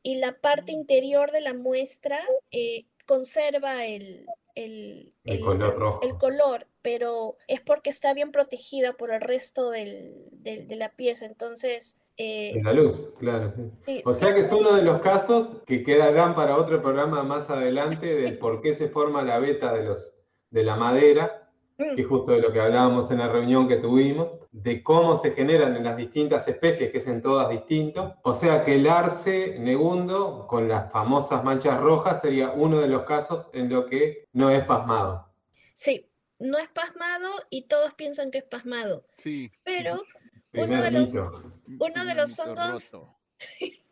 y 0.08 0.16
la 0.16 0.32
parte 0.40 0.70
interior 0.72 1.32
de 1.32 1.40
la 1.40 1.52
muestra 1.54 2.18
eh, 2.52 2.84
conserva 3.06 3.84
el, 3.86 4.26
el, 4.54 5.12
El 5.24 5.34
el- 5.38 5.40
color 5.40 5.78
rojo. 5.78 6.00
el 6.02 6.16
color, 6.16 6.66
pero 6.82 7.36
es 7.48 7.60
porque 7.60 7.90
está 7.90 8.14
bien 8.14 8.30
protegida 8.30 8.92
por 8.92 9.10
el 9.12 9.20
resto 9.20 9.70
del- 9.70 10.14
del- 10.30 10.68
de 10.68 10.76
la 10.76 10.90
pieza. 10.94 11.26
Entonces, 11.26 12.00
eh, 12.18 12.52
En 12.54 12.64
la 12.64 12.72
luz, 12.72 13.10
claro, 13.18 13.52
sí. 13.56 13.62
sí, 13.84 14.02
O 14.06 14.12
sea 14.12 14.32
que 14.32 14.40
es 14.40 14.52
uno 14.52 14.74
de 14.76 14.82
los 14.82 15.00
casos 15.02 15.62
que 15.66 15.82
quedarán 15.82 16.34
para 16.36 16.56
otro 16.56 16.80
programa 16.80 17.22
más 17.24 17.50
adelante 17.50 18.14
del 18.14 18.38
por 18.38 18.60
qué 18.62 18.74
se 18.74 18.88
forma 18.88 19.22
la 19.22 19.38
beta 19.40 19.72
de, 19.74 19.84
los, 19.84 20.14
de 20.50 20.62
la 20.62 20.76
madera, 20.76 21.45
que 21.76 22.00
es 22.02 22.06
justo 22.06 22.32
de 22.32 22.40
lo 22.40 22.52
que 22.52 22.60
hablábamos 22.60 23.10
en 23.10 23.18
la 23.18 23.28
reunión 23.28 23.68
que 23.68 23.76
tuvimos, 23.76 24.28
de 24.50 24.82
cómo 24.82 25.16
se 25.16 25.32
generan 25.32 25.76
en 25.76 25.84
las 25.84 25.96
distintas 25.96 26.48
especies, 26.48 26.90
que 26.90 26.98
es 26.98 27.06
en 27.06 27.20
todas 27.20 27.50
distinto. 27.50 28.16
O 28.22 28.32
sea 28.32 28.64
que 28.64 28.76
el 28.76 28.86
arce 28.88 29.58
negundo, 29.58 30.46
con 30.48 30.68
las 30.68 30.90
famosas 30.90 31.44
manchas 31.44 31.78
rojas, 31.80 32.20
sería 32.22 32.50
uno 32.52 32.80
de 32.80 32.88
los 32.88 33.02
casos 33.04 33.50
en 33.52 33.68
lo 33.68 33.86
que 33.86 34.26
no 34.32 34.50
es 34.50 34.64
pasmado. 34.64 35.28
sí, 35.74 36.08
no 36.38 36.58
es 36.58 36.68
pasmado 36.68 37.28
y 37.50 37.62
todos 37.62 37.94
piensan 37.94 38.30
que 38.30 38.38
es 38.38 38.44
pasmado, 38.44 39.04
Sí. 39.18 39.50
pero 39.64 40.02
Primer 40.50 40.82
de 40.82 40.90
los- 40.90 41.14
uno 41.14 42.04
de 42.04 42.14
los 42.14 42.38
hongos-. 42.38 42.94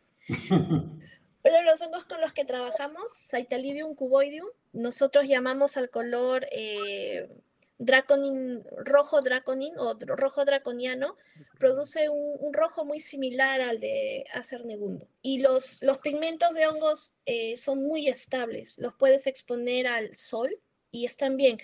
Uno 1.47 1.53
de 1.57 1.63
los 1.63 1.79
hongos 1.81 2.05
con 2.05 2.19
los 2.21 2.33
que 2.33 2.43
trabajamos, 2.45 3.13
Saitalidium 3.13 3.93
cuboideum, 3.95 4.47
nosotros 4.73 5.25
llamamos 5.27 5.77
al 5.77 5.89
color 5.91 6.45
eh, 6.51 7.29
draconin, 7.77 8.63
rojo 8.77 9.21
draconin 9.21 9.77
o 9.77 9.95
rojo 9.99 10.45
draconiano, 10.45 11.15
produce 11.59 12.09
un, 12.09 12.35
un 12.39 12.53
rojo 12.53 12.85
muy 12.85 12.99
similar 12.99 13.61
al 13.61 13.79
de 13.79 14.25
Acer 14.33 14.65
negundo. 14.65 15.07
Y 15.21 15.39
los, 15.39 15.81
los 15.81 15.97
pigmentos 15.99 16.53
de 16.53 16.67
hongos 16.67 17.13
eh, 17.25 17.55
son 17.57 17.83
muy 17.83 18.07
estables, 18.07 18.77
los 18.77 18.93
puedes 18.95 19.27
exponer 19.27 19.87
al 19.87 20.15
sol 20.15 20.57
y 20.91 21.05
están 21.05 21.37
bien. 21.37 21.57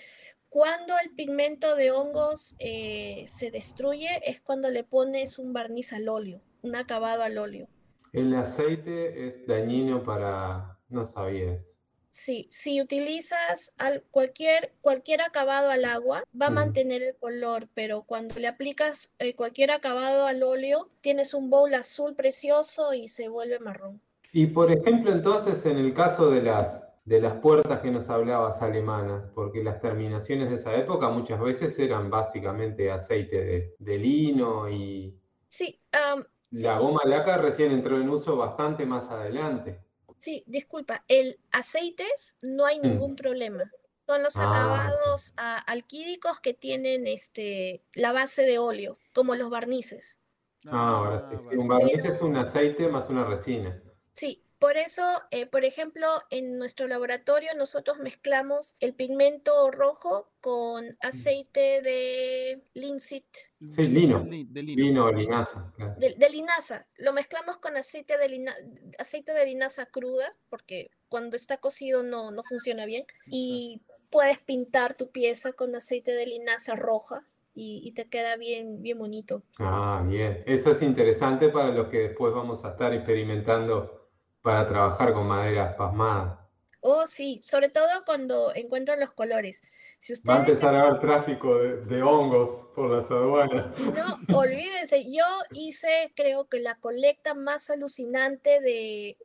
Cuando 0.48 0.94
el 1.02 1.14
pigmento 1.14 1.76
de 1.76 1.92
hongos 1.92 2.56
eh, 2.58 3.24
se 3.26 3.50
destruye 3.50 4.20
es 4.22 4.42
cuando 4.42 4.68
le 4.68 4.84
pones 4.84 5.38
un 5.38 5.54
barniz 5.54 5.94
al 5.94 6.08
óleo, 6.10 6.42
un 6.60 6.76
acabado 6.76 7.22
al 7.22 7.38
óleo. 7.38 7.68
El 8.12 8.34
aceite 8.34 9.28
es 9.28 9.46
dañino 9.46 10.04
para... 10.04 10.78
No 10.90 11.04
sabía 11.04 11.54
eso. 11.54 11.71
Sí, 12.12 12.46
si 12.48 12.80
utilizas 12.80 13.74
al- 13.76 14.04
cualquier, 14.12 14.72
cualquier 14.80 15.20
acabado 15.20 15.68
al 15.68 15.84
agua, 15.84 16.22
va 16.40 16.46
a 16.46 16.50
mantener 16.50 17.02
el 17.02 17.16
color, 17.16 17.68
pero 17.74 18.04
cuando 18.04 18.38
le 18.38 18.46
aplicas 18.46 19.10
eh, 19.18 19.34
cualquier 19.34 19.72
acabado 19.72 20.26
al 20.26 20.44
óleo, 20.44 20.90
tienes 21.00 21.34
un 21.34 21.50
bowl 21.50 21.74
azul 21.74 22.14
precioso 22.14 22.94
y 22.94 23.08
se 23.08 23.26
vuelve 23.26 23.58
marrón. 23.58 24.00
Y 24.32 24.46
por 24.48 24.70
ejemplo, 24.70 25.10
entonces, 25.12 25.64
en 25.66 25.78
el 25.78 25.94
caso 25.94 26.30
de 26.30 26.42
las, 26.42 26.84
de 27.04 27.20
las 27.20 27.34
puertas 27.40 27.80
que 27.80 27.90
nos 27.90 28.08
hablabas 28.10 28.60
alemanas, 28.62 29.30
porque 29.34 29.62
las 29.62 29.80
terminaciones 29.80 30.48
de 30.50 30.56
esa 30.56 30.74
época 30.76 31.08
muchas 31.10 31.40
veces 31.40 31.78
eran 31.78 32.10
básicamente 32.10 32.90
aceite 32.90 33.44
de, 33.44 33.74
de 33.78 33.98
lino 33.98 34.68
y 34.68 35.18
Sí, 35.48 35.80
am, 35.92 36.24
sí, 36.52 36.62
la 36.62 36.78
goma 36.78 37.00
laca 37.04 37.36
recién 37.36 37.72
entró 37.72 37.98
en 38.00 38.08
uso 38.08 38.36
bastante 38.36 38.86
más 38.86 39.10
adelante. 39.10 39.81
Sí, 40.22 40.44
disculpa, 40.46 41.04
el 41.08 41.38
aceites 41.50 42.38
no 42.42 42.64
hay 42.66 42.78
Mm. 42.78 42.82
ningún 42.82 43.16
problema. 43.16 43.70
Son 44.06 44.22
los 44.22 44.38
Ah, 44.38 44.40
sí. 44.40 44.48
acabados 44.48 45.32
ah, 45.36 45.58
alquídicos 45.66 46.40
que 46.40 46.54
tienen 46.54 47.06
este, 47.06 47.82
la 47.94 48.12
base 48.12 48.42
de 48.42 48.58
óleo, 48.58 48.98
como 49.12 49.34
los 49.34 49.50
barnices. 49.50 50.20
Ah, 50.66 50.96
ahora 50.96 51.20
sí, 51.20 51.36
sí. 51.38 51.56
Un 51.56 51.68
barniz 51.68 52.04
es 52.04 52.20
un 52.20 52.36
aceite 52.36 52.88
más 52.88 53.08
una 53.08 53.24
resina. 53.24 53.80
Sí, 54.14 54.41
por 54.62 54.76
eso, 54.78 55.02
eh, 55.30 55.44
por 55.46 55.64
ejemplo, 55.66 56.06
en 56.30 56.56
nuestro 56.56 56.86
laboratorio 56.86 57.50
nosotros 57.54 57.98
mezclamos 57.98 58.76
el 58.80 58.94
pigmento 58.94 59.70
rojo 59.70 60.30
con 60.40 60.86
aceite 61.00 61.82
de 61.82 62.62
linseed, 62.72 63.24
Sí, 63.70 63.86
lino. 63.88 64.24
Li- 64.24 64.46
De 64.50 64.62
lino. 64.62 64.82
Lino 64.84 65.04
o 65.06 65.12
linaza. 65.12 65.70
claro. 65.76 65.94
de, 65.98 66.14
de 66.16 66.30
linaza. 66.30 66.86
Lo 66.96 67.12
mezclamos 67.12 67.58
con 67.58 67.76
aceite 67.76 68.16
de, 68.16 68.28
lina- 68.28 68.56
aceite 68.98 69.32
de 69.34 69.44
linaza 69.44 69.86
cruda, 69.86 70.34
porque 70.48 70.90
cuando 71.08 71.36
está 71.36 71.58
cocido 71.58 72.02
no, 72.02 72.30
no 72.30 72.42
funciona 72.42 72.86
bien. 72.86 73.04
Y 73.26 73.82
puedes 74.10 74.38
pintar 74.38 74.94
tu 74.94 75.10
pieza 75.10 75.52
con 75.52 75.74
aceite 75.76 76.12
de 76.12 76.26
linaza 76.26 76.74
roja 76.74 77.24
y, 77.54 77.82
y 77.84 77.92
te 77.92 78.08
queda 78.08 78.36
bien, 78.36 78.80
bien 78.82 78.98
bonito. 78.98 79.42
Ah, 79.58 80.02
bien. 80.08 80.42
Eso 80.46 80.70
es 80.72 80.82
interesante 80.82 81.48
para 81.50 81.68
los 81.70 81.88
que 81.88 81.98
después 82.08 82.32
vamos 82.32 82.64
a 82.64 82.70
estar 82.70 82.92
experimentando 82.94 84.01
para 84.42 84.68
trabajar 84.68 85.12
con 85.12 85.26
maderas 85.28 85.74
pasmadas. 85.74 86.38
Oh, 86.84 87.06
sí, 87.06 87.40
sobre 87.44 87.68
todo 87.68 88.04
cuando 88.04 88.52
encuentran 88.56 88.98
los 88.98 89.12
colores. 89.12 89.62
Si 90.00 90.14
Va 90.28 90.38
a 90.38 90.40
empezar 90.40 90.74
a 90.76 90.82
haber 90.82 90.98
tráfico 91.00 91.54
de, 91.58 91.76
de 91.82 92.02
hongos 92.02 92.66
por 92.74 92.90
las 92.90 93.08
aduanas. 93.08 93.66
No, 93.78 94.18
olvídense, 94.36 95.04
yo 95.04 95.24
hice 95.52 96.12
creo 96.16 96.48
que 96.48 96.58
la 96.58 96.74
colecta 96.80 97.34
más 97.34 97.70
alucinante 97.70 98.60
de, 98.60 99.16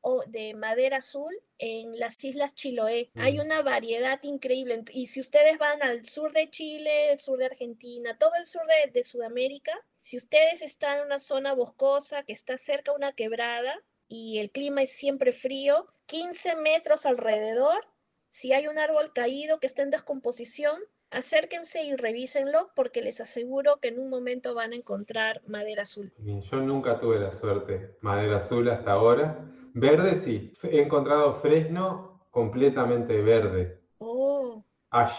madera 0.55 0.97
azul 0.97 1.33
en 1.57 1.97
las 1.99 2.23
Islas 2.23 2.53
Chiloé. 2.53 3.09
Hay 3.15 3.39
Mm. 3.39 3.41
una 3.41 3.63
variedad 3.63 4.19
increíble. 4.21 4.83
Y 4.93 5.07
si 5.07 5.19
ustedes 5.19 5.57
van 5.57 5.81
al 5.81 6.05
sur 6.05 6.31
de 6.33 6.51
Chile, 6.51 7.11
el 7.13 7.17
sur 7.17 7.39
de 7.39 7.47
Argentina, 7.47 8.15
todo 8.19 8.35
el 8.39 8.45
sur 8.45 8.61
de, 8.67 8.91
de 8.91 9.03
Sudamérica, 9.03 9.73
si 9.99 10.15
ustedes 10.15 10.61
están 10.61 10.99
en 10.99 11.05
una 11.07 11.17
zona 11.17 11.55
boscosa 11.55 12.21
que 12.21 12.33
está 12.33 12.55
cerca 12.55 12.91
de 12.91 12.97
una 12.97 13.13
quebrada 13.13 13.81
y 14.07 14.39
el 14.39 14.51
clima 14.51 14.83
es 14.83 14.91
siempre 14.91 15.33
frío, 15.33 15.87
15 16.05 16.55
metros 16.55 17.05
alrededor, 17.05 17.85
si 18.29 18.53
hay 18.53 18.67
un 18.67 18.77
árbol 18.77 19.11
caído 19.13 19.59
que 19.59 19.67
está 19.67 19.81
en 19.83 19.91
descomposición, 19.91 20.79
acérquense 21.09 21.83
y 21.83 21.95
revísenlo 21.95 22.69
porque 22.75 23.01
les 23.01 23.21
aseguro 23.21 23.77
que 23.77 23.87
en 23.89 23.99
un 23.99 24.09
momento 24.09 24.53
van 24.53 24.73
a 24.73 24.75
encontrar 24.75 25.41
madera 25.47 25.83
azul. 25.83 26.11
Bien, 26.17 26.41
yo 26.41 26.57
nunca 26.57 26.99
tuve 26.99 27.19
la 27.19 27.31
suerte. 27.31 27.95
Madera 28.01 28.37
azul 28.37 28.69
hasta 28.69 28.91
ahora. 28.91 29.39
Verde 29.73 30.15
sí. 30.15 30.53
He 30.63 30.81
encontrado 30.81 31.35
fresno 31.35 32.27
completamente 32.31 33.21
verde. 33.21 33.79
Oh, 33.99 34.63
Ash, 34.89 35.17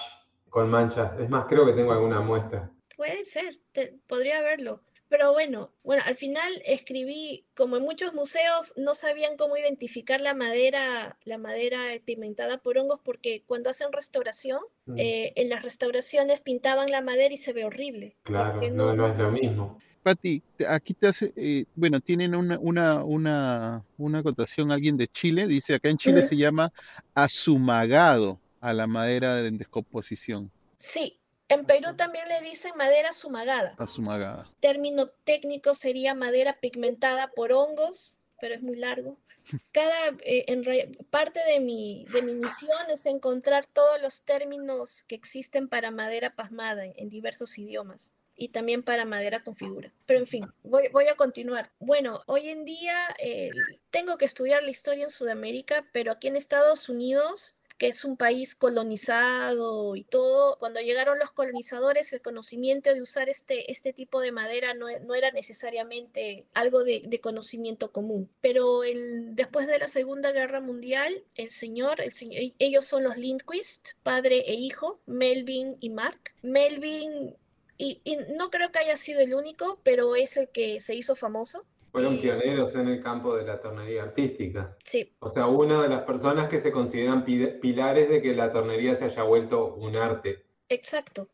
con 0.50 0.70
manchas. 0.70 1.18
Es 1.18 1.28
más, 1.28 1.46
creo 1.46 1.64
que 1.66 1.72
tengo 1.72 1.92
alguna 1.92 2.20
muestra. 2.20 2.70
puede 2.96 3.24
ser, 3.24 3.56
te- 3.72 3.98
podría 4.06 4.42
verlo. 4.42 4.82
Pero 5.08 5.32
bueno, 5.32 5.72
bueno, 5.82 6.02
al 6.04 6.16
final 6.16 6.62
escribí, 6.66 7.46
como 7.54 7.76
en 7.78 7.82
muchos 7.82 8.12
museos 8.12 8.74
no 8.76 8.94
sabían 8.94 9.36
cómo 9.36 9.56
identificar 9.56 10.20
la 10.20 10.34
madera, 10.34 11.16
la 11.24 11.38
madera 11.38 11.78
pigmentada 12.04 12.58
por 12.58 12.76
hongos, 12.78 13.00
porque 13.02 13.42
cuando 13.46 13.70
hacen 13.70 13.92
restauración, 13.92 14.60
Mm, 14.86 14.94
eh, 14.98 15.32
en 15.36 15.48
las 15.50 15.62
restauraciones 15.62 16.40
pintaban 16.40 16.90
la 16.90 17.02
madera 17.02 17.34
y 17.34 17.38
se 17.38 17.52
ve 17.52 17.64
horrible. 17.64 18.16
claro, 18.22 18.60
no, 18.70 18.94
no 18.94 19.06
es 19.08 19.18
lo 19.18 19.30
mismo. 19.30 19.78
Pati, 20.02 20.42
te- 20.56 20.66
aquí 20.66 20.94
te 20.94 21.08
hace, 21.08 21.32
eh, 21.36 21.64
bueno, 21.74 22.00
tienen 22.00 22.34
una, 22.34 22.58
una, 22.58 23.04
una, 23.04 23.84
una 23.98 24.18
acotación 24.20 24.70
alguien 24.72 24.96
de 24.96 25.08
Chile, 25.08 25.46
dice 25.46 25.74
acá 25.74 25.88
en 25.90 25.98
Chile 25.98 26.22
se 26.26 26.36
llama 26.36 26.72
azumagado 27.14 28.40
a 28.60 28.72
la 28.72 28.86
madera 28.86 29.46
en 29.46 29.58
descomposición, 29.58 30.50
Sí, 30.76 31.17
en 31.48 31.64
Perú 31.64 31.94
también 31.96 32.28
le 32.28 32.40
dicen 32.42 32.72
madera 32.76 33.12
sumagada. 33.12 33.74
azumagada. 33.78 34.50
término 34.60 35.06
técnico 35.24 35.74
sería 35.74 36.14
madera 36.14 36.58
pigmentada 36.60 37.28
por 37.34 37.52
hongos, 37.52 38.20
pero 38.40 38.54
es 38.54 38.62
muy 38.62 38.76
largo. 38.76 39.16
Cada 39.72 40.08
eh, 40.24 40.44
en 40.48 40.62
re- 40.64 40.96
parte 41.10 41.40
de 41.44 41.58
mi, 41.60 42.04
de 42.12 42.20
mi 42.22 42.34
misión 42.34 42.90
es 42.90 43.06
encontrar 43.06 43.64
todos 43.66 44.00
los 44.02 44.22
términos 44.22 45.04
que 45.08 45.14
existen 45.14 45.68
para 45.68 45.90
madera 45.90 46.34
pasmada 46.36 46.84
en, 46.84 46.92
en 46.96 47.08
diversos 47.08 47.56
idiomas 47.58 48.12
y 48.36 48.50
también 48.50 48.84
para 48.84 49.04
madera 49.04 49.42
con 49.42 49.56
figura. 49.56 49.90
Pero 50.06 50.20
en 50.20 50.26
fin, 50.28 50.46
voy, 50.62 50.88
voy 50.92 51.08
a 51.08 51.16
continuar. 51.16 51.72
Bueno, 51.80 52.20
hoy 52.26 52.50
en 52.50 52.64
día 52.64 52.94
eh, 53.18 53.50
tengo 53.90 54.16
que 54.16 54.26
estudiar 54.26 54.62
la 54.62 54.70
historia 54.70 55.04
en 55.04 55.10
Sudamérica, 55.10 55.84
pero 55.92 56.12
aquí 56.12 56.28
en 56.28 56.36
Estados 56.36 56.88
Unidos 56.88 57.56
que 57.78 57.86
es 57.88 58.04
un 58.04 58.16
país 58.16 58.56
colonizado 58.56 59.94
y 59.96 60.02
todo, 60.02 60.58
cuando 60.58 60.80
llegaron 60.80 61.18
los 61.18 61.30
colonizadores, 61.30 62.12
el 62.12 62.20
conocimiento 62.20 62.92
de 62.92 63.00
usar 63.00 63.28
este, 63.28 63.70
este 63.70 63.92
tipo 63.92 64.20
de 64.20 64.32
madera 64.32 64.74
no, 64.74 64.86
no 65.00 65.14
era 65.14 65.30
necesariamente 65.30 66.46
algo 66.54 66.82
de, 66.84 67.20
conocimiento 67.22 67.92
común. 67.92 68.30
Pero 68.40 68.84
el, 68.84 69.34
después 69.34 69.66
de 69.66 69.78
la 69.78 69.88
Segunda 69.88 70.32
Guerra 70.32 70.60
Mundial, 70.60 71.24
el 71.34 71.50
señor, 71.50 72.00
el 72.00 72.12
señor, 72.12 72.52
ellos 72.58 72.84
son 72.84 73.04
los 73.04 73.16
Lindquist, 73.16 73.90
padre 74.02 74.44
e 74.46 74.54
hijo, 74.54 75.00
Melvin 75.06 75.76
y 75.80 75.90
Mark. 75.90 76.32
Melvin, 76.42 77.36
y 77.76 78.00
no 78.36 78.50
creo 78.50 78.70
que 78.72 78.80
haya 78.80 78.96
sido 78.96 79.20
el 79.20 79.34
único, 79.34 79.80
pero 79.84 80.16
es 80.16 80.36
el 80.36 80.48
que 80.48 80.80
se 80.80 80.94
hizo 80.94 81.14
famoso. 81.14 81.64
Fueron 81.90 82.16
Eh, 82.16 82.18
pioneros 82.20 82.74
en 82.74 82.88
el 82.88 83.02
campo 83.02 83.34
de 83.36 83.44
la 83.44 83.60
tornería 83.60 84.02
artística. 84.02 84.76
Sí, 84.84 85.12
O 85.20 85.30
sea, 85.30 85.46
una 85.46 85.82
de 85.82 85.88
las 85.88 86.02
personas 86.02 86.48
que 86.48 86.58
se 86.60 86.70
consideran 86.70 87.24
pi- 87.24 87.46
pilares 87.60 88.08
de 88.08 88.20
que 88.22 88.34
la 88.34 88.52
tornería 88.52 88.94
se 88.94 89.06
haya 89.06 89.22
vuelto 89.22 89.74
un 89.74 89.96
arte. 89.96 90.44
Exacto. 90.68 91.28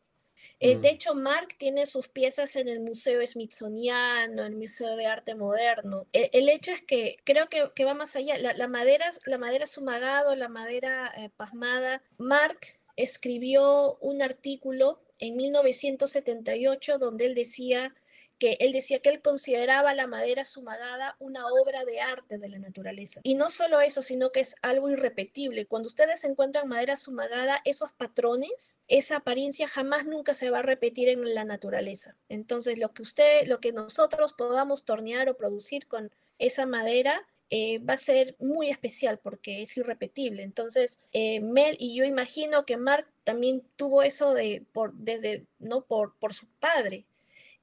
Eh, 0.59 0.77
de 0.77 0.91
Mm. 0.91 0.93
hecho, 0.93 1.15
Mark 1.15 1.49
tiene 1.57 1.85
sus 1.85 2.07
piezas 2.07 2.55
en 2.55 2.67
el 2.69 2.79
Museo 2.79 3.25
Smithsoniano, 3.25 4.43
en 4.45 4.53
el 4.53 4.55
Museo 4.57 4.95
de 4.95 5.05
Arte 5.05 5.35
Moderno. 5.35 6.05
E- 6.13 6.29
El, 6.33 6.47
hecho 6.49 6.71
es 6.71 6.81
que 6.81 7.17
creo 7.25 7.49
que, 7.49 7.71
que 7.75 7.83
va 7.83 7.93
más 7.93 8.15
allá. 8.15 8.37
La, 8.37 8.53
la 8.53 8.67
madera, 8.67 9.05
la 9.25 9.37
madera 9.37 9.65
sumagado, 9.67 10.35
la 10.35 10.47
madera 10.47 11.11
eh, 11.17 11.29
pasmada. 11.35 12.01
Mark 12.17 12.59
escribió 12.95 13.97
un 13.99 14.21
artículo 14.21 15.01
en 15.19 15.35
1978 15.35 16.97
donde 16.97 17.25
él 17.25 17.35
decía 17.35 17.93
que 18.37 18.57
él 18.59 18.73
decía 18.73 18.99
que 18.99 19.09
él 19.09 19.21
consideraba 19.21 19.93
la 19.93 20.07
madera 20.07 20.45
sumagada 20.45 21.15
una 21.19 21.47
obra 21.47 21.85
de 21.85 22.01
arte 22.01 22.37
de 22.37 22.49
la 22.49 22.59
naturaleza. 22.59 23.21
Y 23.23 23.35
no 23.35 23.49
solo 23.49 23.81
eso, 23.81 24.01
sino 24.01 24.31
que 24.31 24.41
es 24.41 24.55
algo 24.61 24.89
irrepetible. 24.89 25.65
Cuando 25.65 25.87
ustedes 25.87 26.23
encuentran 26.23 26.67
madera 26.67 26.97
sumagada, 26.97 27.61
esos 27.65 27.91
patrones, 27.91 28.77
esa 28.87 29.17
apariencia 29.17 29.67
jamás 29.67 30.05
nunca 30.05 30.33
se 30.33 30.49
va 30.49 30.59
a 30.59 30.63
repetir 30.63 31.09
en 31.09 31.33
la 31.33 31.45
naturaleza. 31.45 32.15
Entonces, 32.29 32.77
lo 32.77 32.93
que 32.93 33.01
usted, 33.01 33.47
lo 33.47 33.59
que 33.59 33.71
nosotros 33.71 34.33
podamos 34.33 34.85
tornear 34.85 35.29
o 35.29 35.37
producir 35.37 35.87
con 35.87 36.11
esa 36.37 36.65
madera 36.65 37.25
eh, 37.51 37.77
va 37.79 37.93
a 37.93 37.97
ser 37.97 38.35
muy 38.39 38.69
especial 38.69 39.19
porque 39.19 39.61
es 39.61 39.77
irrepetible. 39.77 40.43
Entonces, 40.43 40.99
eh, 41.11 41.39
Mel 41.41 41.77
y 41.79 41.95
yo 41.95 42.03
imagino 42.03 42.65
que 42.65 42.75
Mark 42.75 43.07
también 43.23 43.63
tuvo 43.75 44.01
eso 44.01 44.33
de 44.33 44.65
por 44.73 44.93
desde 44.95 45.45
no 45.59 45.85
por 45.85 46.17
por 46.17 46.33
su 46.33 46.47
padre 46.59 47.05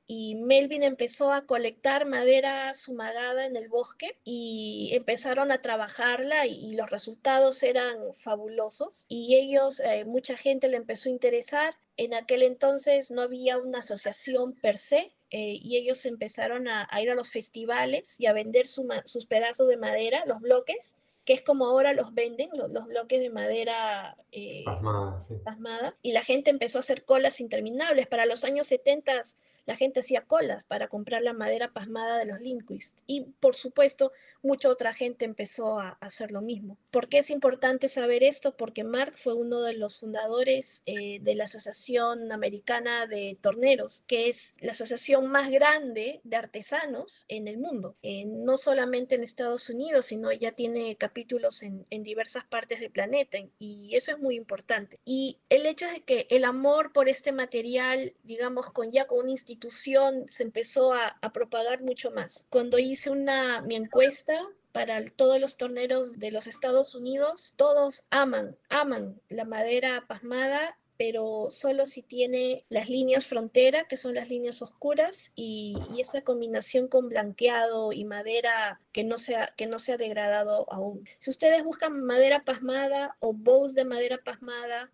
y 0.07 0.35
Melvin 0.35 0.83
empezó 0.83 1.33
a 1.33 1.47
colectar 1.47 2.07
madera 2.07 2.75
sumagada 2.75 3.47
en 3.47 3.57
el 3.57 3.69
bosque 3.69 4.19
y 4.25 4.91
empezaron 4.93 5.51
a 5.53 5.63
trabajarla 5.63 6.47
y, 6.47 6.55
y 6.71 6.75
los 6.75 6.91
resultados 6.91 7.63
eran 7.63 7.97
fabulosos 8.19 9.07
y 9.09 9.37
ellos, 9.37 9.81
eh, 9.81 10.05
mucha 10.05 10.37
gente 10.37 10.69
le 10.69 10.77
empezó 10.77 11.09
a 11.09 11.13
interesar. 11.13 11.75
En 11.97 12.15
aquel 12.15 12.43
entonces 12.43 13.11
no 13.11 13.23
había 13.23 13.59
una 13.59 13.79
asociación 13.79 14.55
per 14.55 14.79
se 14.79 15.13
eh, 15.31 15.59
y 15.63 15.77
ellos 15.77 16.05
empezaron 16.05 16.69
a, 16.69 16.87
a 16.91 17.01
ir 17.03 17.11
a 17.11 17.15
los 17.15 17.31
festivales 17.31 18.19
y 18.19 18.27
a 18.27 18.33
vender 18.33 18.67
su 18.67 18.87
sus 19.05 19.27
pedazos 19.27 19.69
de 19.69 19.77
madera, 19.77 20.25
los 20.27 20.41
bloques, 20.41 20.97
que 21.25 21.35
es 21.35 21.43
como 21.43 21.67
ahora 21.67 21.93
los 21.93 22.13
venden, 22.13 22.51
lo- 22.53 22.67
los, 22.69 22.87
bloques 22.87 23.21
de 23.21 23.31
madera 23.31 24.17
eh, 24.33 24.63
Pasmada, 24.65 25.25
sí. 25.29 25.35
pasmada, 25.45 25.97
y 26.03 26.13
la 26.13 26.23
gente 26.25 26.51
empezó 26.51 26.79
a 26.79 26.81
hacer 26.81 27.05
colas 27.05 27.41
interminables. 27.41 28.09
Para 28.09 28.27
los 28.27 28.43
años 28.45 28.67
70 28.67 29.21
la 29.67 29.77
gente 29.77 30.01
hacía 30.01 30.23
colas 30.23 30.65
para 30.65 30.89
comprar 30.89 31.23
la 31.23 31.33
madera 31.33 31.73
pasmada 31.73 32.19
de 32.19 32.27
los 32.27 32.41
Lindquist. 32.41 32.99
Y 33.07 33.23
por 33.41 33.55
supuesto, 33.55 34.13
mucha 34.43 34.69
otra 34.69 34.93
gente 34.93 35.25
empezó 35.25 35.79
a, 35.79 35.99
hacer 36.01 36.33
lo 36.33 36.43
mismo. 36.43 36.79
¿Por 36.91 37.09
qué 37.09 37.19
es 37.19 37.31
importante 37.31 37.89
saber 37.89 38.23
esto? 38.23 38.57
Porque 38.57 38.85
Mark 38.85 39.15
fue 39.17 39.35
uno 39.35 39.61
de 39.63 39.75
los 39.75 40.01
fundadores 40.01 40.83
eh, 40.87 41.19
de 41.21 41.35
la 41.35 41.45
Asociación 41.45 42.33
Americana 42.33 43.07
de 43.07 43.39
Torneros, 43.41 44.03
que 44.07 44.29
es 44.29 44.55
la 44.59 44.73
asociación 44.73 45.27
más 45.29 45.51
grande 45.51 46.21
de 46.25 46.37
artesanos 46.37 47.25
en 47.29 47.47
el 47.49 47.59
mundo. 47.59 47.97
Eh, 48.03 48.25
no 48.25 48.57
solamente 48.57 49.15
en 49.15 49.23
Estados 49.23 49.69
Unidos, 49.69 50.07
sino 50.07 50.33
ya 50.33 50.53
tiene 50.53 50.97
capítulos 50.97 51.63
en, 51.63 51.87
en 51.91 52.03
diversas 52.03 52.45
partes 52.45 52.81
del 52.81 52.91
planeta. 52.91 53.39
Y 53.59 53.95
eso 53.95 54.13
es 54.13 54.19
muy 54.19 54.37
importante. 54.37 54.99
Y 55.05 55.39
el 55.49 55.67
hecho 55.67 55.87
es 55.87 56.03
que 56.05 56.27
el 56.31 56.45
amor 56.45 56.93
por 56.93 57.09
este 57.09 57.33
material, 57.33 58.15
digamos, 58.25 58.71
con 58.71 58.91
ya 58.91 59.07
con 59.07 59.21
una 59.21 59.33
institución, 59.53 60.25
se 60.29 60.43
empezó 60.43 60.93
a, 60.93 61.17
propagar 61.33 61.83
mucho 61.83 62.11
más. 62.11 62.47
Cuando 62.51 62.79
hice 62.79 63.11
una, 63.11 63.63
mi 63.63 63.77
encuesta 63.77 64.39
para 64.73 65.05
todos 65.11 65.41
los 65.41 65.57
torneros 65.57 66.19
de 66.19 66.31
los 66.31 66.47
Estados 66.47 66.95
Unidos, 66.95 67.55
todos 67.57 68.05
aman, 68.11 68.57
aman 68.69 69.21
la 69.29 69.45
madera 69.45 70.05
pasmada 70.07 70.77
pero 70.99 71.49
solo 71.51 71.85
si 71.87 72.03
tiene 72.03 72.65
las 72.69 72.89
líneas 72.89 73.27
frontera, 73.27 73.89
que 73.89 73.97
son 73.97 74.15
las 74.15 74.29
líneas 74.29 74.63
oscuras, 74.63 75.33
y, 75.35 75.75
esa 75.99 76.23
combinación 76.23 76.87
con 76.87 77.09
blanqueado 77.09 77.93
y 77.93 78.05
madera 78.05 78.81
que 78.93 79.03
no, 79.03 79.19
sea, 79.19 79.53
que 79.57 79.67
no 79.67 79.81
sea 79.81 79.97
degradado 79.97 80.65
aún. 80.71 81.09
Si 81.19 81.31
ustedes 81.31 81.65
buscan 81.65 82.05
madera 82.05 82.45
pasmada 82.45 83.17
o 83.19 83.33
bows 83.33 83.75
de 83.75 83.85
madera 83.85 84.19
pasmada, 84.25 84.93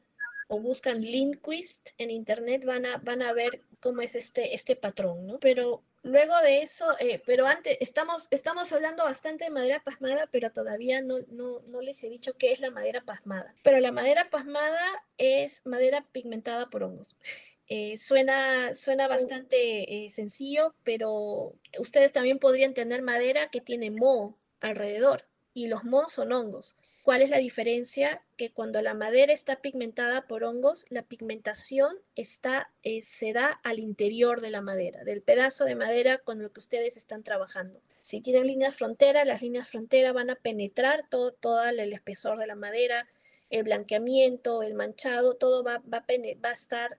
o 0.48 0.60
buscan 0.60 1.02
Lindquist 1.02 1.90
en 1.98 2.10
internet, 2.10 2.64
van 2.64 2.86
a, 2.86 2.96
van 2.98 3.22
a 3.22 3.32
ver 3.32 3.62
cómo 3.80 4.00
es 4.00 4.14
este, 4.14 4.54
este 4.54 4.76
patrón, 4.76 5.26
¿no? 5.26 5.38
Pero 5.38 5.84
luego 6.02 6.36
de 6.42 6.62
eso, 6.62 6.98
eh, 6.98 7.22
pero 7.24 7.46
antes, 7.46 7.76
estamos, 7.80 8.28
estamos 8.30 8.72
hablando 8.72 9.04
bastante 9.04 9.44
de 9.44 9.50
madera 9.50 9.82
pasmada, 9.84 10.28
pero 10.32 10.50
todavía 10.50 11.02
no, 11.02 11.18
no, 11.28 11.60
no 11.68 11.80
les 11.80 12.02
he 12.02 12.08
dicho 12.08 12.36
qué 12.36 12.52
es 12.52 12.60
la 12.60 12.70
madera 12.70 13.02
pasmada. 13.02 13.54
Pero 13.62 13.78
la 13.78 13.92
madera 13.92 14.30
pasmada 14.30 14.80
es 15.18 15.64
madera 15.66 16.06
pigmentada 16.12 16.68
por 16.68 16.82
hongos. 16.82 17.16
Eh, 17.70 17.98
suena, 17.98 18.74
suena 18.74 19.08
bastante 19.08 20.06
eh, 20.06 20.08
sencillo, 20.08 20.74
pero 20.84 21.52
ustedes 21.78 22.12
también 22.12 22.38
podrían 22.38 22.72
tener 22.72 23.02
madera 23.02 23.50
que 23.50 23.60
tiene 23.60 23.90
moho 23.90 24.38
alrededor. 24.60 25.26
y 25.52 25.66
los 25.66 25.84
mohos 25.84 26.12
son 26.12 26.32
hongos. 26.32 26.76
¿Cuál 27.08 27.22
es 27.22 27.30
la 27.30 27.38
diferencia? 27.38 28.22
Que 28.36 28.52
cuando 28.52 28.82
la 28.82 28.92
madera 28.92 29.32
está 29.32 29.62
pigmentada 29.62 30.26
por 30.26 30.44
hongos, 30.44 30.84
la 30.90 31.00
pigmentación 31.00 31.96
está, 32.16 32.70
eh, 32.82 33.00
se 33.00 33.32
da 33.32 33.58
al 33.64 33.78
interior 33.78 34.42
de 34.42 34.50
la 34.50 34.60
madera, 34.60 35.04
del 35.04 35.22
pedazo 35.22 35.64
de 35.64 35.74
madera 35.74 36.18
con 36.18 36.42
el 36.42 36.50
que 36.50 36.60
ustedes 36.60 36.98
están 36.98 37.22
trabajando. 37.22 37.80
Si 38.02 38.20
tienen 38.20 38.46
líneas 38.46 38.74
frontera, 38.74 39.24
las 39.24 39.40
líneas 39.40 39.66
frontera 39.70 40.12
van 40.12 40.28
a 40.28 40.34
penetrar 40.34 41.08
todo, 41.08 41.32
todo 41.32 41.66
el 41.66 41.94
espesor 41.94 42.38
de 42.38 42.46
la 42.46 42.56
madera, 42.56 43.08
el 43.48 43.62
blanqueamiento, 43.62 44.62
el 44.62 44.74
manchado, 44.74 45.32
todo 45.32 45.64
va, 45.64 45.78
va, 45.90 46.04
va 46.04 46.48
a 46.50 46.52
estar 46.52 46.98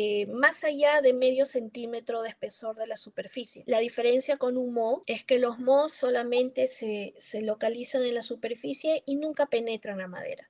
eh, 0.00 0.26
más 0.26 0.62
allá 0.62 1.00
de 1.00 1.12
medio 1.12 1.44
centímetro 1.44 2.22
de 2.22 2.28
espesor 2.28 2.76
de 2.76 2.86
la 2.86 2.96
superficie. 2.96 3.64
La 3.66 3.80
diferencia 3.80 4.36
con 4.36 4.56
un 4.56 4.72
moho 4.72 5.02
es 5.06 5.24
que 5.24 5.40
los 5.40 5.58
mohos 5.58 5.92
solamente 5.92 6.68
se, 6.68 7.14
localizan 7.42 8.04
en 8.04 8.14
la 8.14 8.22
superficie 8.22 9.02
y 9.06 9.16
nunca 9.16 9.46
penetran 9.46 9.98
la 9.98 10.06
madera. 10.06 10.48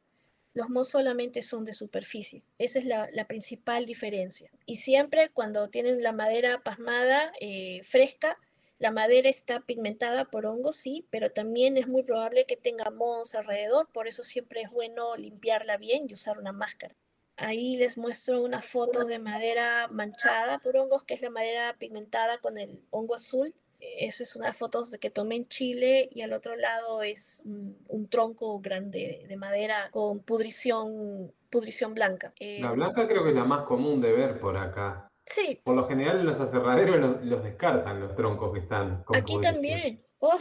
Los 0.52 0.68
mohos 0.68 0.90
solamente 0.90 1.40
son 1.40 1.64
de 1.64 1.72
superficie. 1.72 2.42
Esa 2.58 2.78
es 2.78 2.84
la, 2.84 3.08
la, 3.11 3.26
principal 3.26 3.87
diferencia. 3.87 4.50
Y 4.66 4.76
siempre 4.76 5.30
cuando 5.30 5.70
tienen 5.70 6.02
la 6.02 6.12
madera 6.12 6.62
pasmada, 6.62 7.32
eh, 7.40 7.80
fresca, 7.84 8.37
la 8.78 8.92
madera 8.92 9.30
está 9.30 9.61
pigmentada 9.61 10.26
por 10.26 10.44
hongos, 10.44 10.76
sí, 10.76 11.06
pero 11.08 11.30
también 11.32 11.78
es 11.78 11.88
muy 11.88 12.02
probable 12.02 12.44
que 12.44 12.58
tenga 12.58 12.90
mohos 12.90 13.34
alrededor, 13.34 13.88
por 13.94 14.08
eso 14.08 14.22
siempre 14.24 14.61
es 14.61 14.70
bueno 14.74 15.16
limpiarla 15.16 15.78
bien 15.78 16.04
y 16.06 16.12
usar 16.12 16.38
una 16.38 16.52
máscara. 16.52 16.94
Ahí 17.38 17.77
les 17.77 17.96
muestro 17.96 18.42
unas 18.42 18.64
fotos 18.64 19.07
de 19.07 19.18
madera 19.18 19.88
manchada 19.88 20.59
por 20.59 20.77
hongos, 20.77 21.05
que 21.05 21.14
es 21.14 21.22
la 21.22 21.31
madera 21.31 21.77
pigmentada 21.79 22.38
con 22.38 22.59
el 22.59 22.83
hongo 22.90 23.14
azul. 23.14 23.55
Esa 23.81 24.24
es 24.24 24.35
una 24.35 24.53
foto 24.53 24.83
que 25.01 25.09
tomé 25.09 25.37
en 25.37 25.44
Chile 25.44 26.09
y 26.12 26.22
al 26.22 26.33
otro 26.33 26.57
lado 26.57 27.03
es 27.05 27.40
un, 27.44 27.79
un 27.87 28.09
tronco 28.09 28.59
grande 28.59 29.24
de 29.29 29.37
madera 29.37 29.88
con 29.92 30.18
pudrición, 30.18 31.33
pudrición 31.48 31.94
blanca. 31.94 32.33
Eh, 32.40 32.59
la 32.61 32.72
blanca 32.72 33.07
creo 33.07 33.22
que 33.22 33.31
es 33.31 33.37
la 33.37 33.44
más 33.44 33.62
común 33.62 34.01
de 34.01 34.12
ver 34.12 34.40
por 34.40 34.57
acá. 34.57 35.09
Sí. 35.24 35.61
Por 35.62 35.77
lo 35.77 35.85
general 35.85 36.18
en 36.18 36.27
los 36.27 36.40
aserraderos 36.40 36.96
los, 36.98 37.24
los 37.24 37.44
descartan 37.44 38.01
los 38.01 38.16
troncos 38.16 38.53
que 38.53 38.61
están 38.61 39.05
con 39.05 39.16
Aquí 39.16 39.35
pudrición. 39.35 39.55
también. 39.55 40.05
Oh, 40.18 40.38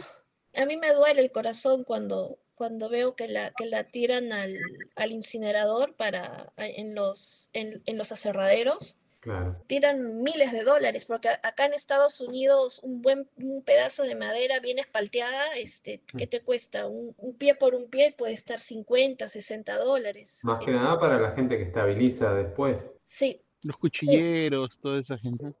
a 0.56 0.64
mí 0.64 0.76
me 0.76 0.92
duele 0.92 1.20
el 1.22 1.30
corazón 1.30 1.84
cuando, 1.84 2.38
cuando 2.58 2.88
veo 2.90 3.14
que 3.14 3.28
la, 3.28 3.52
que 3.56 3.64
la 3.64 3.84
tiran 3.84 4.32
al, 4.32 4.58
al 4.96 5.12
incinerador 5.12 5.94
para, 5.94 6.52
en, 6.56 6.94
los, 6.94 7.48
en, 7.52 7.82
en 7.86 7.96
los 7.96 8.12
aserraderos. 8.12 8.96
Claro. 9.20 9.56
Tiran 9.66 10.22
miles 10.22 10.52
de 10.52 10.62
dólares, 10.62 11.04
porque 11.04 11.28
acá 11.28 11.66
en 11.66 11.72
Estados 11.72 12.20
Unidos 12.20 12.80
un 12.84 13.02
buen 13.02 13.28
un 13.36 13.62
pedazo 13.62 14.04
de 14.04 14.14
madera 14.14 14.60
bien 14.60 14.78
espalteada, 14.78 15.54
este, 15.56 16.02
¿qué 16.16 16.26
te 16.28 16.40
cuesta? 16.40 16.86
Un, 16.86 17.14
un, 17.18 17.34
pie 17.36 17.56
por 17.56 17.74
un 17.74 17.90
pie 17.90 18.14
puede 18.16 18.32
estar 18.32 18.60
50, 18.60 19.26
60 19.26 19.76
dólares. 19.76 20.40
Más 20.44 20.64
que 20.64 20.70
nada 20.70 20.98
para 21.00 21.18
la 21.18 21.32
gente 21.32 21.56
que 21.56 21.64
estabiliza 21.64 22.32
después. 22.32 22.86
Sí. 23.02 23.40
Los 23.62 23.76
cuchilleros, 23.76 24.74
sí. 24.74 24.80
toda 24.80 25.00
esa 25.00 25.18
gente. 25.18 25.52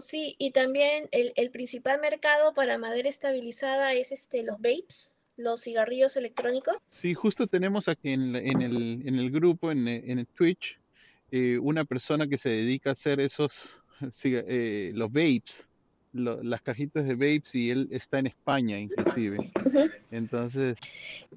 Sí, 0.00 0.36
y 0.38 0.50
también 0.52 1.08
el, 1.12 1.32
el, 1.36 1.50
principal 1.50 2.00
mercado 2.00 2.52
para 2.52 2.78
madera 2.78 3.08
estabilizada 3.08 3.94
es 3.94 4.12
este, 4.12 4.42
los 4.42 4.56
vapes, 4.58 5.16
los 5.38 5.62
cigarrillos 5.62 6.16
electrónicos. 6.16 6.76
Sí, 6.90 7.14
justo 7.14 7.46
tenemos 7.46 7.88
aquí 7.88 8.10
en, 8.10 8.36
en, 8.36 8.60
el, 8.60 9.02
en 9.06 9.14
el, 9.14 9.30
grupo, 9.30 9.70
en, 9.70 9.86
en 9.88 10.18
el 10.18 10.26
Twitch, 10.26 10.78
eh, 11.30 11.58
una 11.58 11.84
persona 11.84 12.26
que 12.28 12.36
se 12.36 12.48
dedica 12.50 12.90
a 12.90 12.92
hacer 12.92 13.20
esos, 13.20 13.80
eh, 14.24 14.90
los 14.94 15.10
vapes, 15.10 15.66
lo, 16.12 16.42
las 16.42 16.60
cajitas 16.60 17.06
de 17.06 17.14
vapes, 17.14 17.54
y 17.54 17.70
él 17.70 17.88
está 17.90 18.18
en 18.18 18.26
España 18.26 18.78
inclusive. 18.78 19.38
Uh 19.38 19.68
-huh. 19.70 19.94
Entonces... 20.10 20.76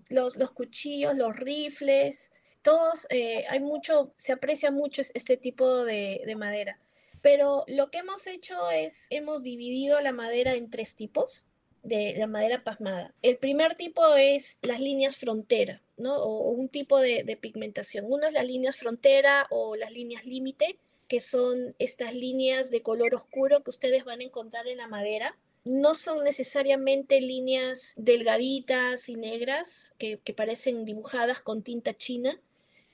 Los, 0.10 0.36
los 0.36 0.52
cuchillos, 0.52 1.16
los 1.16 1.36
rifles, 1.36 2.32
todos, 2.64 3.06
eh, 3.10 3.46
hay 3.50 3.60
mucho, 3.60 4.14
se 4.18 4.34
aprecia 4.34 4.72
mucho 4.72 5.02
este 5.14 5.38
tipo 5.38 5.84
de, 5.86 6.22
de 6.26 6.36
madera. 6.36 6.80
Pero 7.22 7.66
lo 7.68 7.92
que 7.92 8.00
hemos 8.00 8.26
hecho 8.26 8.72
es, 8.72 9.06
hemos 9.12 9.44
dividido 9.44 10.00
la 10.02 10.12
madera 10.12 10.56
en 10.56 10.72
tres 10.72 10.96
tipos 10.96 11.46
de 11.84 12.14
la 12.18 12.28
madera 12.28 12.64
pasmada. 12.64 13.14
El 13.22 13.38
primer 13.38 13.76
tipo 13.76 14.16
es 14.16 14.60
las 14.62 14.80
líneas 14.80 15.18
frontera, 15.18 15.82
¿no? 15.98 16.16
O, 16.16 16.52
un 16.52 16.70
tipo 16.70 17.00
de, 17.00 17.38
pigmentación. 17.42 18.06
Uno 18.08 18.28
es 18.28 18.34
las 18.34 18.46
líneas 18.46 18.78
frontera 18.78 19.48
o 19.50 19.76
las 19.76 19.92
líneas 19.92 20.26
límite, 20.26 20.78
que 21.08 21.20
son 21.20 21.76
estas 21.80 22.14
líneas 22.14 22.70
de 22.70 22.82
color 22.82 23.16
oscuro 23.16 23.64
que 23.64 23.72
ustedes 23.72 24.06
van 24.06 24.22
a 24.22 24.26
encontrar 24.26 24.68
en 24.68 24.78
la 24.78 24.88
madera. 24.88 25.36
No 25.64 25.94
son 25.94 26.24
necesariamente 26.24 27.22
líneas 27.22 27.94
delgaditas 27.96 29.10
y 29.10 29.16
negras 29.16 29.94
que 29.98 30.34
parecen 30.36 30.86
dibujadas 30.86 31.42
con 31.42 31.62
tinta 31.64 31.96
china. 31.96 32.40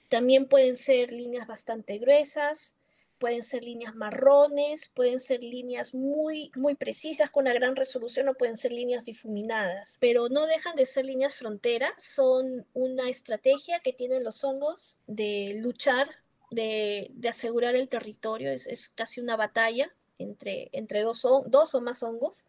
También 0.10 0.48
pueden 0.48 0.76
ser 0.76 1.12
líneas 1.12 1.48
bastante 1.48 1.98
gruesas, 1.98 2.77
pueden 3.20 3.44
ser 3.44 3.64
líneas 3.64 3.96
marrones, 3.96 4.92
pueden 4.94 5.20
ser 5.20 5.44
líneas 5.44 5.94
muy, 5.94 6.52
muy 6.56 6.76
precisas 6.76 7.30
con 7.30 7.44
una 7.44 7.54
gran 7.54 7.76
resolución 7.76 8.28
o 8.30 8.34
pueden 8.34 8.58
ser 8.58 8.72
líneas 8.72 9.06
difuminadas, 9.06 9.98
pero 10.00 10.30
no 10.30 10.46
dejan 10.46 10.76
de 10.76 10.86
ser 10.86 11.06
líneas 11.06 11.36
frontera, 11.36 11.94
son 11.98 12.66
una 12.74 13.10
estrategia 13.10 13.80
que 13.80 13.94
tienen 13.94 14.24
los 14.24 14.44
hongos 14.44 15.00
de 15.08 15.56
luchar, 15.58 16.10
de, 16.52 17.12
asegurar 17.28 17.76
el 17.76 17.90
territorio, 17.90 18.52
es, 18.52 18.68
es, 18.68 18.90
casi 18.90 19.20
una 19.20 19.36
batalla 19.36 19.94
entre, 20.20 20.70
entre 20.72 21.02
dos, 21.02 21.26
dos 21.48 21.76
o 21.76 21.82
más 21.82 22.04
hongos. 22.04 22.46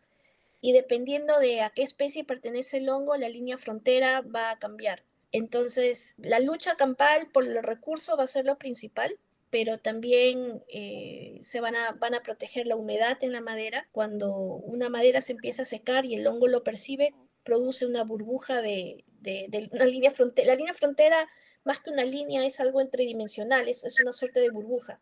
Y 0.60 0.72
dependiendo 0.72 1.38
de 1.38 1.60
a 1.60 1.70
qué 1.70 1.82
especie 1.82 2.24
pertenece 2.24 2.78
el 2.78 2.88
hongo, 2.88 3.16
la 3.16 3.28
línea 3.28 3.58
frontera 3.58 4.22
va 4.22 4.50
a 4.50 4.58
cambiar. 4.58 5.04
Entonces, 5.30 6.14
la 6.18 6.40
lucha 6.40 6.76
campal 6.76 7.28
por 7.32 7.44
el 7.44 7.62
recurso 7.62 8.16
va 8.16 8.24
a 8.24 8.28
ser 8.28 8.44
lo 8.44 8.56
principal, 8.58 9.18
pero 9.50 9.78
también 9.78 10.62
eh, 10.68 11.38
se 11.42 11.60
van 11.60 11.74
a, 11.74 11.92
van 11.92 12.14
a 12.14 12.22
proteger 12.22 12.66
la 12.66 12.76
humedad 12.76 13.16
en 13.22 13.32
la 13.32 13.40
madera. 13.40 13.88
Cuando 13.92 14.32
una 14.32 14.88
madera 14.88 15.20
se 15.20 15.32
empieza 15.32 15.62
a 15.62 15.66
secar 15.66 16.04
y 16.04 16.14
el 16.14 16.26
hongo 16.26 16.48
lo 16.48 16.62
percibe, 16.62 17.14
produce 17.44 17.86
una 17.86 18.04
burbuja 18.04 18.60
de, 18.60 19.04
de, 19.20 19.46
de 19.48 19.68
una 19.72 19.86
línea 19.86 20.10
frontera. 20.10 20.48
La 20.48 20.54
línea 20.56 20.74
frontera, 20.74 21.26
más 21.64 21.80
que 21.80 21.90
una 21.90 22.04
línea, 22.04 22.44
es 22.44 22.60
algo 22.60 22.86
tridimensional, 22.88 23.68
es, 23.68 23.84
es 23.84 23.98
una 24.00 24.12
suerte 24.12 24.40
de 24.40 24.50
burbuja. 24.50 25.00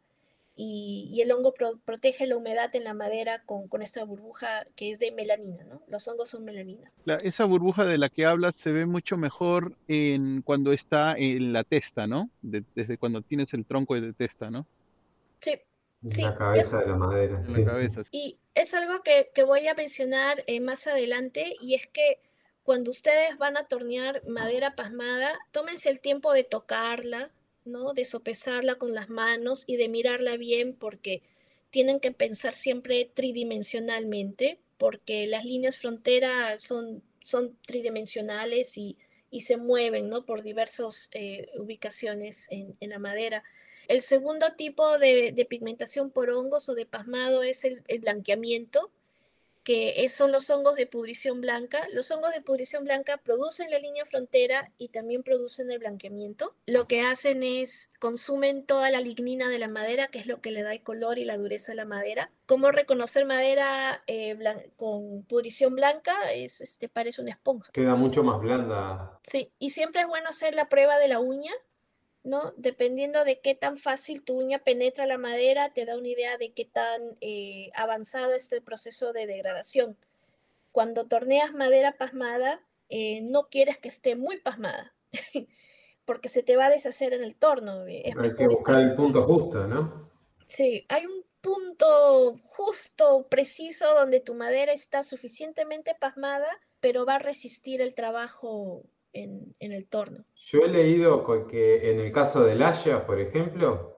Y, 0.59 1.11
y 1.13 1.21
el 1.21 1.31
hongo 1.33 1.53
pro, 1.53 1.79
protege 1.85 2.27
la 2.27 2.37
humedad 2.37 2.75
en 2.75 2.85
la 2.85 2.95
madera 2.95 3.43
con, 3.45 3.69
con, 3.69 3.83
esta 3.83 4.05
burbuja 4.05 4.67
que 4.75 4.91
es 4.91 4.99
de 4.99 5.13
melanina, 5.13 5.65
¿no? 5.65 5.83
Los 5.87 6.09
hongos 6.09 6.31
son 6.31 6.47
melanina. 6.47 6.91
La, 7.05 7.17
esa 7.17 7.45
burbuja 7.45 7.85
de 7.85 7.99
la 7.99 8.09
que 8.09 8.25
hablas 8.25 8.57
se 8.57 8.73
ve 8.73 8.87
mucho 8.87 9.19
mejor 9.19 9.75
en 9.87 10.41
cuando 10.41 10.73
está 10.73 11.15
en 11.19 11.53
la 11.53 11.63
testa, 11.63 12.07
¿no? 12.07 12.31
De, 12.41 12.65
desde 12.75 12.97
cuando 12.97 13.21
tienes 13.21 13.53
el 13.53 13.67
tronco 13.67 14.01
de 14.01 14.15
testa, 14.15 14.51
¿no? 14.51 14.67
Sí. 15.41 15.61
Sí, 16.09 16.23
la 16.23 16.37
cabeza 16.37 16.79
es, 16.79 16.85
de 16.85 16.91
la 16.91 16.97
madera. 16.97 17.45
Sí. 17.45 17.53
La 17.53 17.65
cabeza. 17.65 18.03
Y 18.11 18.39
es 18.55 18.73
algo 18.75 19.03
que, 19.03 19.31
que 19.35 19.43
voy 19.43 19.67
a 19.69 19.75
mencionar 19.75 20.43
eh, 20.47 20.61
más 20.61 20.87
adelante 20.87 21.55
y 21.61 21.75
es 21.75 21.87
que 21.87 22.21
cuando 22.67 22.91
ustedes 22.91 23.39
van 23.39 23.57
a 23.57 23.67
tornear 23.67 24.23
madera 24.27 24.75
pasmada, 24.75 25.39
tómense 25.53 25.89
el 25.89 26.01
tiempo 26.01 26.33
de 26.33 26.43
tocarla, 26.43 27.31
¿no? 27.67 27.93
De 27.93 28.05
sopesarla 28.05 28.77
con 28.77 28.95
las 28.95 29.09
manos 29.09 29.65
y 29.67 29.77
de 29.77 29.89
mirarla 29.89 30.37
bien 30.37 30.75
porque 30.75 31.23
tienen 31.71 32.01
que 32.01 32.13
pensar 32.13 32.55
siempre 32.55 33.11
tridimensionalmente 33.13 34.61
porque 34.79 35.27
las 35.27 35.45
líneas 35.45 35.79
frontera 35.79 36.59
son, 36.59 37.03
son 37.23 37.57
tridimensionales 37.67 38.77
y, 38.77 38.97
y 39.31 39.43
se 39.43 39.57
mueven, 39.57 40.09
¿no? 40.09 40.25
Por 40.25 40.43
diversas 40.43 41.09
eh, 41.13 41.49
ubicaciones 41.57 42.47
en, 42.51 42.73
en, 42.81 42.91
la 42.91 42.99
madera. 42.99 43.43
El 43.89 44.03
segundo 44.03 44.55
tipo 44.57 44.99
de, 44.99 45.33
de, 45.33 45.45
pigmentación 45.45 46.11
por 46.11 46.31
hongos 46.31 46.69
o 46.69 46.75
de 46.75 46.87
pasmado 46.87 47.43
es 47.43 47.65
el, 47.65 47.83
el 47.89 48.01
blanqueamiento, 48.01 48.91
que 49.67 50.09
son 50.09 50.31
los 50.31 50.49
hongos 50.49 50.77
de 50.77 50.87
pudrición 50.87 51.41
blanca. 51.41 51.89
Los 51.93 52.13
hongos 52.13 52.33
de 52.33 52.41
pudrición 52.41 52.85
blanca 52.85 53.17
producen 53.17 53.69
la 53.69 53.81
línea 53.81 54.07
frontera 54.07 54.71
y 54.79 54.91
también 54.91 55.25
producen 55.25 55.69
el 55.73 55.81
blanqueamiento. 55.81 56.55
Lo 56.67 56.87
que 56.87 57.01
hacen 57.01 57.43
es 57.43 57.91
consumen 57.99 58.65
toda 58.65 58.93
la 58.93 59.01
lignina 59.01 59.49
de 59.49 59.59
la 59.59 59.67
madera, 59.67 60.07
que 60.07 60.21
es 60.21 60.27
lo 60.29 60.41
que 60.41 60.53
le 60.53 60.63
da 60.63 60.73
el 60.73 60.85
color 60.85 61.19
y 61.19 61.25
la 61.25 61.37
dureza 61.37 61.73
a 61.73 61.75
la 61.75 61.85
madera. 61.85 62.31
¿Cómo 62.47 62.71
reconocer 62.71 63.25
madera 63.25 64.05
eh, 64.07 64.39
con 64.77 65.25
pudrición 65.25 65.75
blanca? 65.75 66.15
Es, 66.33 66.61
este, 66.61 66.89
parece 66.89 67.21
una 67.21 67.33
esponja. 67.33 67.73
Queda 67.73 67.97
mucho 67.97 68.23
más 68.23 68.41
blanda. 68.41 69.19
Sí, 69.25 69.51
y 69.59 69.71
siempre 69.71 70.03
es 70.03 70.07
bueno 70.07 70.29
hacer 70.29 70.55
la 70.55 70.69
prueba 70.69 70.97
de 71.01 71.09
la 71.09 71.19
uña, 71.19 71.51
¿no? 72.27 72.53
Dependiendo 72.57 73.25
de 73.25 73.41
qué 73.41 73.55
tan 73.55 73.77
fácil 73.79 74.25
tu 74.25 74.35
uña 74.39 74.59
penetra 74.59 75.07
la 75.07 75.17
madera, 75.17 75.73
te 75.73 75.87
da 75.87 75.97
una 75.97 76.09
idea 76.09 76.37
de 76.37 76.53
qué 76.53 76.65
tan 76.65 77.17
eh, 77.21 77.71
avanzado 77.75 78.33
es 78.33 78.53
el 78.53 78.63
proceso 78.63 79.13
de 79.13 79.27
degradación. 79.27 79.97
Cuando 80.73 81.07
torneas 81.07 81.55
madera 81.55 81.97
pasmada, 81.97 82.61
eh, 82.89 83.21
no 83.23 83.49
quieres 83.49 83.79
que 83.79 83.89
esté 83.89 84.17
muy 84.17 84.41
pasmada, 84.41 84.93
porque 86.05 86.29
se 86.29 86.43
te 86.43 86.57
va 86.57 86.67
a 86.67 86.71
deshacer 86.71 87.15
en 87.15 87.23
el 87.23 87.37
torno. 87.37 87.87
Es 87.87 88.17
hay 88.19 88.35
que 88.35 88.49
buscar 88.49 88.81
el 88.81 88.91
punto 88.91 89.23
justo, 89.23 89.67
¿no? 89.69 90.11
Sí, 90.49 90.85
hay 90.89 91.07
un 91.07 91.25
punto 91.41 92.41
justo, 92.43 93.29
preciso, 93.29 93.95
donde 93.95 94.19
tu 94.19 94.35
madera 94.35 94.73
está 94.73 95.05
suficientemente 95.05 95.95
pasmada 95.95 96.49
pero 96.81 97.05
va 97.05 97.17
a 97.17 97.19
resistir 97.19 97.81
el 97.81 97.95
trabajo 97.95 98.85
en, 99.23 99.55
en 99.59 99.73
el 99.73 99.89
torno. 99.89 100.25
Yo 100.35 100.61
he 100.61 100.69
leído 100.69 101.25
que 101.47 101.91
en 101.91 102.01
el 102.01 102.13
caso 102.13 102.45
del 102.45 102.63
Haya, 102.63 103.07
por 103.07 103.21
ejemplo, 103.21 103.97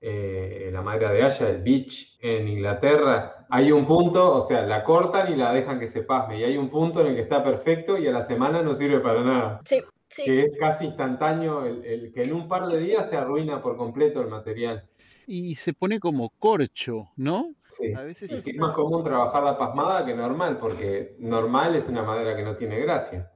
eh, 0.00 0.70
la 0.72 0.82
madera 0.82 1.10
de 1.12 1.22
haya, 1.22 1.48
el 1.48 1.62
beach 1.62 2.16
en 2.20 2.48
Inglaterra, 2.48 3.46
hay 3.48 3.72
un 3.72 3.86
punto, 3.86 4.36
o 4.36 4.40
sea, 4.40 4.62
la 4.62 4.84
cortan 4.84 5.32
y 5.32 5.36
la 5.36 5.52
dejan 5.52 5.80
que 5.80 5.88
se 5.88 6.02
pasme, 6.02 6.38
y 6.38 6.44
hay 6.44 6.56
un 6.56 6.68
punto 6.68 7.00
en 7.00 7.08
el 7.08 7.14
que 7.16 7.22
está 7.22 7.42
perfecto 7.42 7.98
y 7.98 8.06
a 8.06 8.12
la 8.12 8.22
semana 8.22 8.62
no 8.62 8.74
sirve 8.74 9.00
para 9.00 9.22
nada. 9.22 9.60
Sí, 9.64 9.80
sí. 10.08 10.24
Que 10.24 10.44
es 10.44 10.52
casi 10.60 10.86
instantáneo, 10.86 11.64
el, 11.64 12.12
que 12.12 12.22
en 12.22 12.34
un 12.34 12.46
par 12.46 12.68
de 12.68 12.78
días 12.78 13.08
se 13.08 13.16
arruina 13.16 13.62
por 13.62 13.76
completo 13.76 14.20
el 14.20 14.28
material. 14.28 14.86
Y 15.26 15.56
se 15.56 15.72
pone 15.72 15.98
como 15.98 16.30
corcho, 16.38 17.08
¿no? 17.16 17.54
Sí. 17.70 17.92
A 17.94 18.02
veces 18.04 18.30
es 18.30 18.56
más 18.56 18.74
común 18.74 19.02
trabajar 19.02 19.42
la 19.42 19.58
pasmada 19.58 20.06
que 20.06 20.14
normal, 20.14 20.58
porque 20.58 21.16
normal 21.18 21.74
es 21.74 21.88
una 21.88 22.02
madera 22.02 22.36
que 22.36 22.44
no 22.44 22.56
tiene 22.56 22.78
gracia. 22.78 23.32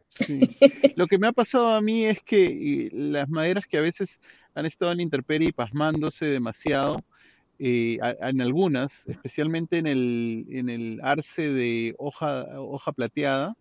Lo 0.96 1.06
que 1.06 1.18
me 1.18 1.28
ha 1.28 1.32
pasado 1.32 1.68
a 1.70 1.80
mí 1.80 2.04
es 2.04 2.20
que 2.22 2.90
las 2.92 3.28
maderas 3.28 3.66
que 3.66 3.78
a 3.78 3.82
veces 3.82 4.18
han 4.54 4.66
estado 4.66 4.92
en 4.92 5.00
intemperie 5.00 5.52
pasmándose 5.52 6.26
demasiado, 6.26 7.02
eh, 7.58 7.98
en 8.20 8.40
algunas, 8.40 9.02
especialmente 9.06 9.78
en 9.78 9.86
el, 9.86 10.46
en 10.50 10.68
el 10.68 11.00
arce 11.02 11.50
de 11.50 11.94
hoja, 11.98 12.46
hoja 12.58 12.92
plateada, 12.92 13.56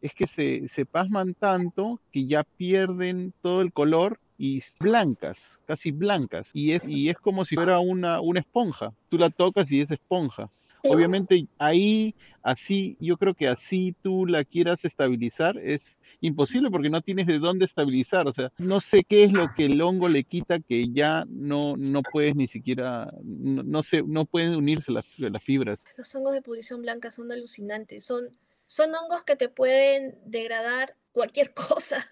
es 0.00 0.14
que 0.14 0.26
se, 0.26 0.68
se 0.68 0.86
pasman 0.86 1.34
tanto 1.34 2.00
que 2.12 2.26
ya 2.26 2.44
pierden 2.44 3.32
todo 3.42 3.60
el 3.62 3.72
color 3.72 4.18
y 4.38 4.62
blancas, 4.80 5.38
casi 5.66 5.90
blancas, 5.90 6.50
y 6.52 6.72
es, 6.72 6.82
y 6.86 7.08
es 7.08 7.16
como 7.18 7.44
si 7.44 7.54
fuera 7.54 7.78
una, 7.78 8.20
una 8.20 8.40
esponja. 8.40 8.92
Tú 9.08 9.18
la 9.18 9.30
tocas 9.30 9.70
y 9.70 9.80
es 9.80 9.90
esponja. 9.90 10.50
Obviamente 10.88 11.46
ahí, 11.58 12.14
así, 12.42 12.96
yo 13.00 13.16
creo 13.16 13.34
que 13.34 13.48
así 13.48 13.94
tú 14.02 14.26
la 14.26 14.44
quieras 14.44 14.84
estabilizar 14.84 15.58
es 15.58 15.96
imposible 16.20 16.70
porque 16.70 16.90
no 16.90 17.00
tienes 17.00 17.26
de 17.26 17.38
dónde 17.38 17.64
estabilizar. 17.64 18.26
O 18.26 18.32
sea, 18.32 18.52
no 18.58 18.80
sé 18.80 19.04
qué 19.04 19.24
es 19.24 19.32
lo 19.32 19.48
que 19.54 19.66
el 19.66 19.80
hongo 19.80 20.08
le 20.08 20.24
quita 20.24 20.60
que 20.60 20.88
ya 20.90 21.24
no, 21.28 21.76
no 21.76 22.02
puedes 22.02 22.34
ni 22.34 22.48
siquiera, 22.48 23.12
no, 23.22 23.62
no, 23.62 23.82
sé, 23.82 24.02
no 24.02 24.24
pueden 24.24 24.54
unirse 24.56 24.92
las, 24.92 25.04
las 25.18 25.42
fibras. 25.42 25.84
Los 25.96 26.14
hongos 26.14 26.34
de 26.34 26.42
pudrición 26.42 26.82
blanca 26.82 27.10
son 27.10 27.30
alucinantes. 27.32 28.04
Son, 28.04 28.28
son 28.66 28.94
hongos 28.94 29.24
que 29.24 29.36
te 29.36 29.48
pueden 29.48 30.18
degradar 30.24 30.96
cualquier 31.12 31.52
cosa 31.54 32.06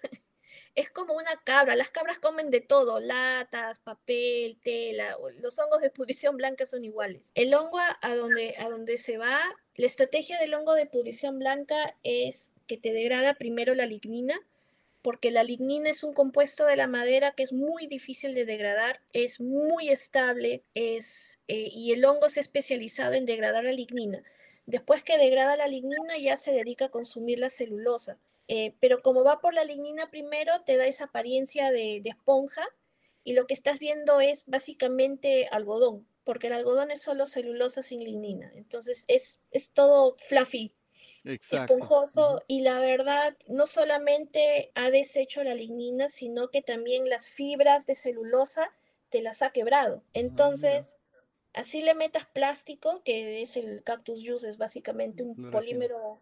es 0.75 0.89
como 0.89 1.13
una 1.13 1.41
cabra. 1.43 1.75
Las 1.75 1.89
cabras 1.89 2.19
comen 2.19 2.49
de 2.49 2.61
todo, 2.61 2.99
latas, 2.99 3.79
papel, 3.79 4.57
tela. 4.61 5.17
Los 5.39 5.57
hongos 5.59 5.81
de 5.81 5.89
pudrición 5.89 6.37
blanca 6.37 6.65
son 6.65 6.83
iguales. 6.83 7.31
El 7.33 7.53
hongo 7.53 7.79
a 7.79 8.15
donde, 8.15 8.55
a 8.59 8.69
donde 8.69 8.97
se 8.97 9.17
va, 9.17 9.39
la 9.75 9.87
estrategia 9.87 10.37
del 10.39 10.53
hongo 10.53 10.73
de 10.73 10.85
pudrición 10.85 11.39
blanca 11.39 11.95
es 12.03 12.53
que 12.67 12.77
te 12.77 12.93
degrada 12.93 13.35
primero 13.35 13.73
la 13.73 13.85
lignina, 13.85 14.39
porque 15.01 15.31
la 15.31 15.43
lignina 15.43 15.89
es 15.89 16.03
un 16.03 16.13
compuesto 16.13 16.65
de 16.65 16.75
la 16.75 16.87
madera 16.87 17.31
que 17.31 17.43
es 17.43 17.53
muy 17.53 17.87
difícil 17.87 18.33
de 18.33 18.43
degradar, 18.43 19.01
es 19.13 19.39
muy 19.39 19.89
estable, 19.89 20.63
es, 20.73 21.39
eh, 21.47 21.69
y 21.71 21.93
el 21.93 22.03
hongo 22.05 22.29
se 22.29 22.39
ha 22.39 22.41
especializado 22.41 23.13
en 23.13 23.25
degradar 23.25 23.63
la 23.63 23.71
lignina. 23.71 24.23
Después 24.65 25.03
que 25.03 25.17
degrada 25.19 25.55
la 25.55 25.67
lignina 25.67 26.17
ya 26.17 26.37
se 26.37 26.51
dedica 26.51 26.85
a 26.85 26.89
consumir 26.89 27.39
la 27.39 27.51
celulosa. 27.51 28.17
Eh, 28.47 28.75
pero 28.79 29.01
como 29.01 29.23
va 29.23 29.39
por 29.41 29.53
la 29.53 29.63
lignina 29.63 30.09
primero, 30.11 30.61
te 30.65 30.77
da 30.77 30.85
esa 30.85 31.05
apariencia 31.05 31.71
de, 31.71 32.01
esponja 32.05 32.65
y 33.23 33.33
lo 33.33 33.47
que 33.47 33.55
estás 33.55 33.79
viendo 33.79 34.21
es 34.21 34.45
básicamente 34.45 35.47
algodón, 35.51 36.07
porque 36.23 36.47
el 36.47 36.53
algodón 36.53 36.91
es 36.91 37.01
solo 37.01 37.25
celulosa 37.25 37.81
sin 37.81 38.03
lignina. 38.03 38.51
Entonces 38.55 39.05
es, 39.07 39.41
es 39.51 39.71
todo 39.71 40.15
fluffy, 40.27 40.75
esponjoso 41.23 42.43
y 42.47 42.61
la 42.61 42.79
verdad 42.79 43.35
no 43.47 43.65
solamente 43.65 44.71
ha 44.75 44.91
deshecho 44.91 45.43
la 45.43 45.55
lignina, 45.55 46.07
sino 46.07 46.49
que 46.49 46.61
también 46.61 47.09
las 47.09 47.27
fibras 47.27 47.87
de 47.87 47.95
celulosa 47.95 48.69
te 49.09 49.23
las 49.23 49.41
ha 49.41 49.51
quebrado. 49.51 50.03
Ah, 50.05 50.09
Entonces... 50.13 50.97
Así 51.55 51.81
le 51.81 51.95
metas 51.95 52.25
plástico, 52.25 53.01
que 53.05 53.41
es 53.41 53.55
el 53.55 53.81
cactus 53.81 54.21
juice, 54.21 54.49
es 54.49 54.57
básicamente 54.57 55.23
un 55.23 55.51
polímero 55.51 56.19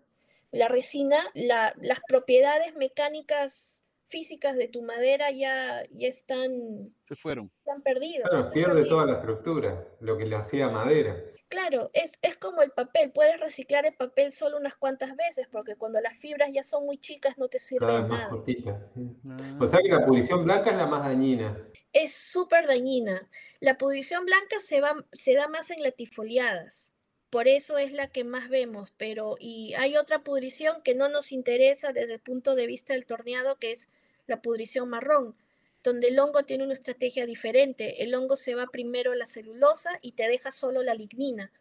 la 0.53 0.67
resina, 0.67 1.17
las 1.33 1.99
propiedades 2.07 2.75
mecánicas 2.75 3.83
físicas 4.07 4.55
de 4.55 4.67
tu 4.67 4.83
madera 4.83 5.31
ya, 5.31 5.83
ya 5.89 6.07
están, 6.07 6.93
se 7.07 7.15
fueron. 7.15 7.51
Están 7.57 7.81
perdidas. 7.81 8.29
Claro, 8.29 8.51
pierde 8.53 8.85
toda 8.85 9.05
la 9.07 9.13
estructura, 9.13 9.87
lo 9.99 10.15
que 10.15 10.25
le 10.25 10.35
hacía 10.35 10.69
madera. 10.69 11.17
Claro, 11.49 11.89
es, 11.93 12.19
es 12.21 12.37
como 12.37 12.61
el 12.61 12.69
papel, 12.69 13.11
puedes 13.11 13.39
reciclar 13.39 13.87
el 13.87 13.95
papel 13.95 14.31
solo 14.31 14.57
unas 14.57 14.75
cuantas 14.75 15.15
veces, 15.15 15.47
porque 15.51 15.75
cuando 15.75 15.99
las 15.99 16.17
fibras 16.17 16.49
ya 16.53 16.61
son 16.61 16.85
muy 16.85 16.99
chicas 16.99 17.37
no 17.39 17.47
te 17.47 17.57
sirve 17.57 17.87
Cada 17.87 18.07
más 18.07 18.29
cortita. 18.29 18.79
Ah. 19.27 19.57
O 19.59 19.67
sea 19.67 19.79
que 19.81 19.89
la 19.89 20.05
pudrición 20.05 20.43
blanca 20.43 20.69
es 20.69 20.77
la 20.77 20.85
más 20.85 21.03
dañina. 21.03 21.67
Es 21.91 22.13
súper 22.13 22.67
dañina. 22.67 23.27
La 23.59 23.79
pudrición 23.79 24.25
blanca 24.25 24.59
se, 24.59 24.81
va, 24.81 25.03
se 25.13 25.33
da 25.33 25.47
más 25.47 25.71
en 25.71 25.81
latifoliadas 25.81 26.92
por 27.33 27.47
eso 27.47 27.79
es 27.79 27.91
la 27.91 28.09
que 28.09 28.23
más 28.23 28.47
vemos, 28.47 28.93
pero 28.95 29.37
y 29.39 29.73
hay 29.73 29.97
otra 29.97 30.19
pudrición 30.21 30.83
que 30.83 30.93
no 30.93 31.09
nos 31.09 31.31
interesa 31.31 31.91
desde 31.91 32.13
el 32.13 32.19
punto 32.19 32.53
de 32.53 32.67
vista 32.67 32.93
del 32.93 33.07
torneado, 33.07 33.55
que 33.55 33.71
es 33.71 33.89
la 34.27 34.39
pudrición 34.39 34.87
marrón, 34.87 35.35
donde 35.83 36.09
el 36.09 36.19
hongo 36.19 36.43
tiene 36.43 36.63
una 36.63 36.73
estrategia 36.73 37.25
diferente. 37.25 38.03
El 38.03 38.13
hongo 38.13 38.35
se 38.35 38.53
va 38.53 38.67
primero 38.67 39.13
a 39.13 39.15
la 39.15 39.25
celulosa 39.25 39.97
y 40.03 40.11
te 40.11 40.27
deja 40.27 40.51
solo 40.51 40.83
la 40.83 40.93
lignina. 40.93 41.51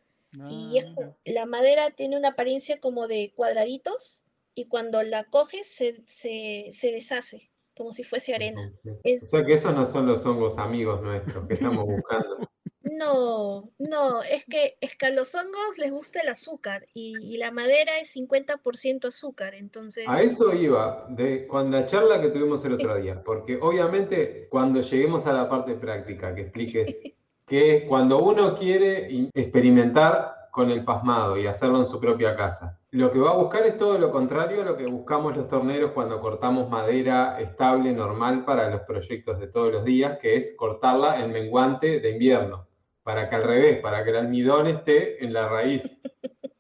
y 0.51 0.79
ah, 0.79 1.15
la 1.25 1.47
madera 1.47 1.91
tiene 1.91 2.19
una 2.19 2.29
apariencia 2.29 2.79
como 2.79 3.09
de 3.09 3.33
cuadraditos 3.35 4.25
y 4.55 4.67
cuando 4.67 5.03
la 5.03 5.25
coges 5.25 5.69
se, 5.69 6.03
se, 6.05 6.93
deshace, 6.93 7.51
como 7.75 7.95
si 7.95 8.05
fuese 8.05 8.35
arena. 8.35 8.75
O 8.85 9.17
sea 9.17 9.43
que 9.47 9.55
esos 9.55 9.75
no 9.75 9.87
son 9.87 10.05
los 10.05 10.27
hongos 10.27 10.59
amigos 10.59 11.01
nuestros 11.01 11.49
que 11.49 11.55
estamos 11.55 11.87
buscando. 11.87 12.47
No, 13.03 13.71
no, 13.79 14.23
es 14.23 14.45
que, 14.47 14.77
es 14.81 14.97
que 14.97 15.07
a 15.07 15.11
los 15.11 15.35
hongos 15.35 15.77
les 15.77 15.91
gusta 15.91 16.21
el 16.21 16.29
azúcar 16.29 16.87
y, 16.95 17.37
la 17.37 17.51
madera 17.51 17.99
es 17.99 18.15
50% 18.15 19.07
azúcar, 19.07 19.55
entonces... 19.55 20.05
A 20.09 20.23
eso 20.23 20.53
iba, 20.53 21.07
de 21.09 21.47
cuando 21.49 21.81
la 21.81 21.87
charla 21.87 22.21
que 22.21 22.29
tuvimos 22.29 22.65
el 22.65 22.75
otro 22.75 22.95
día, 22.97 23.23
porque 23.25 23.59
obviamente 23.61 24.47
cuando 24.49 24.81
lleguemos 24.81 25.27
a 25.27 25.33
la 25.33 25.49
parte 25.49 25.75
práctica, 25.75 26.33
que 26.35 26.43
expliques 26.43 26.97
que 27.47 27.87
cuando 27.89 28.23
uno 28.23 28.55
quiere 28.55 29.31
experimentar 29.35 30.49
con 30.53 30.71
el 30.71 30.85
pasmado 30.85 31.37
y 31.37 31.47
hacerlo 31.47 31.81
en 31.81 31.87
su 31.87 31.99
propia 31.99 32.37
casa, 32.37 32.79
lo 32.91 33.11
que 33.11 33.19
va 33.19 33.31
a 33.31 33.37
buscar 33.37 33.67
es 33.67 33.77
todo 33.79 33.99
lo 33.99 34.13
contrario 34.13 34.63
a 34.63 34.65
lo 34.65 34.77
que 34.77 34.87
buscamos 34.87 35.37
los 35.37 35.49
torneros 35.49 35.91
cuando 35.93 36.21
cortamos 36.21 36.71
madera 36.71 37.41
estable, 37.41 37.93
normal 37.93 38.45
para 38.45 38.71
los 38.71 38.83
proyectos 38.83 39.41
de 39.41 39.49
todos 39.49 39.73
los 39.73 39.85
días, 39.85 40.19
que 40.19 40.37
es 40.37 40.55
cortarla 40.57 41.25
en 41.25 41.33
menguante 41.33 41.99
de 41.99 42.11
invierno 42.11 42.69
para 43.03 43.29
que 43.29 43.37
al 43.37 43.45
revés, 43.45 43.81
para 43.81 44.05
que 44.05 44.11
el 44.11 44.17
almidón 44.17 44.67
esté 44.67 45.25
en 45.25 45.33
la 45.33 45.49
raíz. 45.49 45.83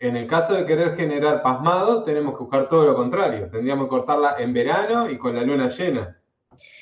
En 0.00 0.16
el 0.16 0.26
caso 0.26 0.54
de 0.54 0.66
querer 0.66 0.96
generar 0.96 1.40
pasmado, 1.40 2.04
tenemos 2.04 2.34
que 2.34 2.40
buscar 2.40 2.68
todo 2.68 2.84
lo 2.84 2.94
contrario. 2.94 3.48
Tendríamos 3.50 3.86
que 3.86 3.90
cortarla 3.90 4.34
en 4.38 4.52
verano 4.52 5.08
y 5.08 5.16
con 5.16 5.34
la 5.34 5.42
luna 5.42 5.68
llena, 5.68 6.20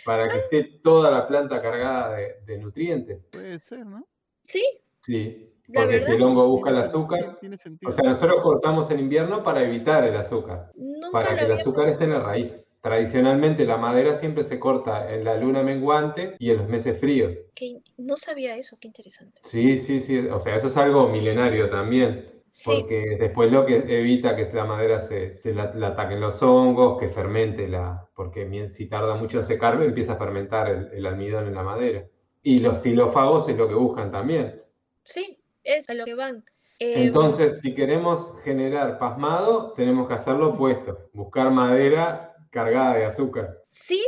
para 0.05 0.29
que 0.29 0.39
esté 0.39 0.65
toda 0.83 1.09
la 1.09 1.29
planta 1.29 1.63
cargada 1.63 2.17
de, 2.17 2.59
nutrientes. 2.59 3.25
Puede 3.31 3.61
ser, 3.61 3.87
¿no? 3.87 4.09
Sí. 4.43 4.65
Sí, 5.03 5.55
porque 5.73 6.01
si 6.01 6.11
el 6.11 6.23
hongo 6.23 6.49
busca 6.49 6.71
el 6.71 6.79
azúcar, 6.79 7.39
o 7.87 7.93
sea, 7.93 8.09
nosotros 8.09 8.43
cortamos 8.43 8.91
en 8.91 8.99
invierno 8.99 9.45
para 9.45 9.63
evitar 9.63 10.03
el 10.03 10.17
azúcar, 10.17 10.73
para 11.13 11.37
que 11.37 11.45
el 11.45 11.53
azúcar 11.53 11.87
esté 11.87 12.05
en 12.05 12.11
la 12.11 12.21
raíz. 12.21 12.57
Tradicionalmente 12.83 13.65
la 13.65 13.77
madera 13.77 14.17
siempre 14.17 14.43
se 14.43 14.59
corta 14.59 15.15
en 15.15 15.23
la 15.23 15.37
luna 15.37 15.63
menguante 15.63 16.35
y 16.41 16.51
en 16.51 16.57
los 16.59 16.69
meses 16.69 16.99
fríos. 16.99 17.33
no 17.97 18.17
sabía 18.17 18.57
eso, 18.57 18.77
qué 18.81 18.89
interesante. 18.89 19.41
Sí, 19.45 19.79
sí, 19.79 20.01
sí, 20.01 20.19
o 20.19 20.41
sea, 20.41 20.57
eso 20.57 20.67
es 20.67 20.77
algo 20.77 21.09
milenario 21.09 21.71
también. 21.71 22.43
Porque 22.65 23.17
después 23.19 23.51
lo 23.51 23.65
que 23.65 23.77
evita 23.77 24.37
que 24.37 24.47
la 24.53 24.67
madera 24.67 24.99
se, 25.01 25.33
se 25.33 25.55
la, 25.55 25.73
ataquen 25.87 26.21
los 26.21 26.43
hongos, 26.43 27.01
que 27.01 27.09
fermente 27.09 27.67
la. 27.67 28.07
Porque 28.15 28.69
si 28.73 28.89
tarda 28.89 29.15
mucho 29.15 29.39
en 29.39 29.45
secar, 29.45 29.81
empieza 29.81 30.15
a 30.15 30.17
fermentar 30.17 30.91
el, 30.93 31.07
almidón 31.07 31.47
en 31.47 31.55
la 31.55 31.63
madera. 31.63 32.05
Y 32.43 32.59
los 32.59 32.83
xilófagos 32.83 33.49
es 33.49 33.57
lo 33.57 33.69
que 33.69 33.75
buscan 33.75 34.11
también. 34.11 34.61
Sí, 35.05 35.39
es 35.63 35.89
a 35.89 35.95
lo 35.95 36.05
que 36.05 36.15
van. 36.15 36.45
Eh, 36.79 37.05
Entonces, 37.05 37.61
si 37.61 37.75
queremos 37.75 38.35
generar 38.43 38.99
pasmado, 38.99 39.73
tenemos 39.73 40.07
que 40.09 40.15
hacerlo 40.15 40.51
opuesto: 40.51 41.09
buscar 41.15 41.51
madera 41.51 42.32
cargada 42.53 42.95
de 42.95 43.07
azúcar. 43.07 43.59
Sí, 43.65 44.05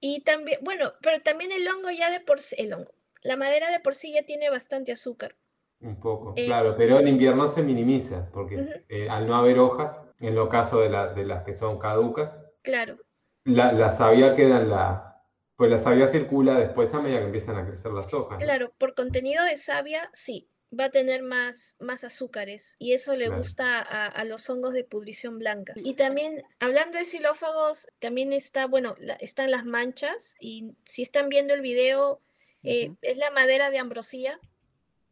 y 0.00 0.22
también, 0.22 0.60
bueno, 0.62 0.92
pero 1.02 1.20
también 1.20 1.52
el 1.52 1.68
hongo 1.68 1.90
ya 1.90 2.10
de 2.10 2.20
por 2.20 2.40
sí, 2.40 2.56
el 2.58 2.72
hongo, 2.72 2.92
la 3.22 3.36
madera 3.36 3.70
de 3.70 3.80
por 3.80 3.94
sí 3.94 4.12
ya 4.14 4.22
tiene 4.24 4.48
bastante 4.48 4.92
azúcar. 4.92 5.36
Un 5.80 6.00
poco, 6.00 6.32
eh, 6.36 6.46
claro, 6.46 6.74
pero 6.76 6.98
en 6.98 7.08
invierno 7.08 7.46
se 7.48 7.62
minimiza, 7.62 8.30
porque 8.32 8.84
eh, 8.88 9.08
al 9.10 9.26
no 9.26 9.36
haber 9.36 9.58
hojas, 9.58 10.00
en 10.20 10.34
lo 10.34 10.48
caso 10.48 10.80
de, 10.80 10.88
de 10.88 11.24
las 11.24 11.44
que 11.44 11.52
son 11.52 11.78
caducas, 11.78 12.32
claro. 12.62 12.98
La, 13.44 13.72
la 13.72 13.90
savia 13.90 14.34
queda 14.34 14.60
en 14.60 14.70
la, 14.70 15.22
pues 15.56 15.70
la 15.70 15.78
savia 15.78 16.06
circula 16.06 16.58
después 16.58 16.92
a 16.94 17.00
medida 17.00 17.18
que 17.18 17.26
empiezan 17.26 17.56
a 17.56 17.66
crecer 17.66 17.92
las 17.92 18.14
hojas. 18.14 18.38
Claro, 18.38 18.72
por 18.78 18.94
contenido 18.94 19.44
de 19.44 19.56
savia, 19.56 20.10
sí, 20.12 20.48
va 20.78 20.84
a 20.86 20.90
tener 20.90 21.22
más, 21.22 21.76
más 21.78 22.04
azúcares 22.04 22.76
y 22.78 22.92
eso 22.92 23.14
le 23.16 23.26
Claro. 23.26 23.38
gusta 23.38 23.78
a, 23.80 24.06
a 24.06 24.24
los 24.24 24.48
hongos 24.50 24.72
de 24.74 24.84
pudrición 24.84 25.38
blanca. 25.38 25.72
Y 25.76 25.94
también, 25.94 26.44
hablando 26.58 26.98
de 26.98 27.04
xilófagos, 27.04 27.86
también 28.00 28.32
está, 28.32 28.66
bueno, 28.66 28.94
la- 28.98 29.14
están 29.14 29.50
las 29.50 29.64
manchas 29.64 30.34
y 30.40 30.72
si 30.84 31.02
están 31.02 31.28
viendo 31.30 31.54
el 31.54 31.62
video, 31.62 32.20
eh, 32.64 32.92
es 33.02 33.16
la 33.16 33.30
madera 33.30 33.70
de 33.70 33.78
ambrosía, 33.78 34.38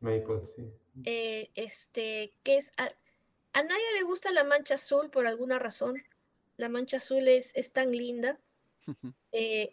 Maple, 0.00 0.44
sí. 0.44 0.70
eh, 1.04 1.50
este, 1.54 2.34
que 2.42 2.58
es, 2.58 2.70
a, 2.76 2.90
a 3.54 3.62
nadie 3.62 3.84
le 3.98 4.02
gusta 4.02 4.30
la 4.32 4.44
mancha 4.44 4.74
azul 4.74 5.10
por 5.10 5.26
alguna 5.26 5.58
razón. 5.58 5.94
La 6.58 6.68
mancha 6.68 6.98
azul 6.98 7.26
es, 7.28 7.52
es 7.54 7.72
tan 7.72 7.92
linda. 7.92 8.38
Eh, 9.32 9.72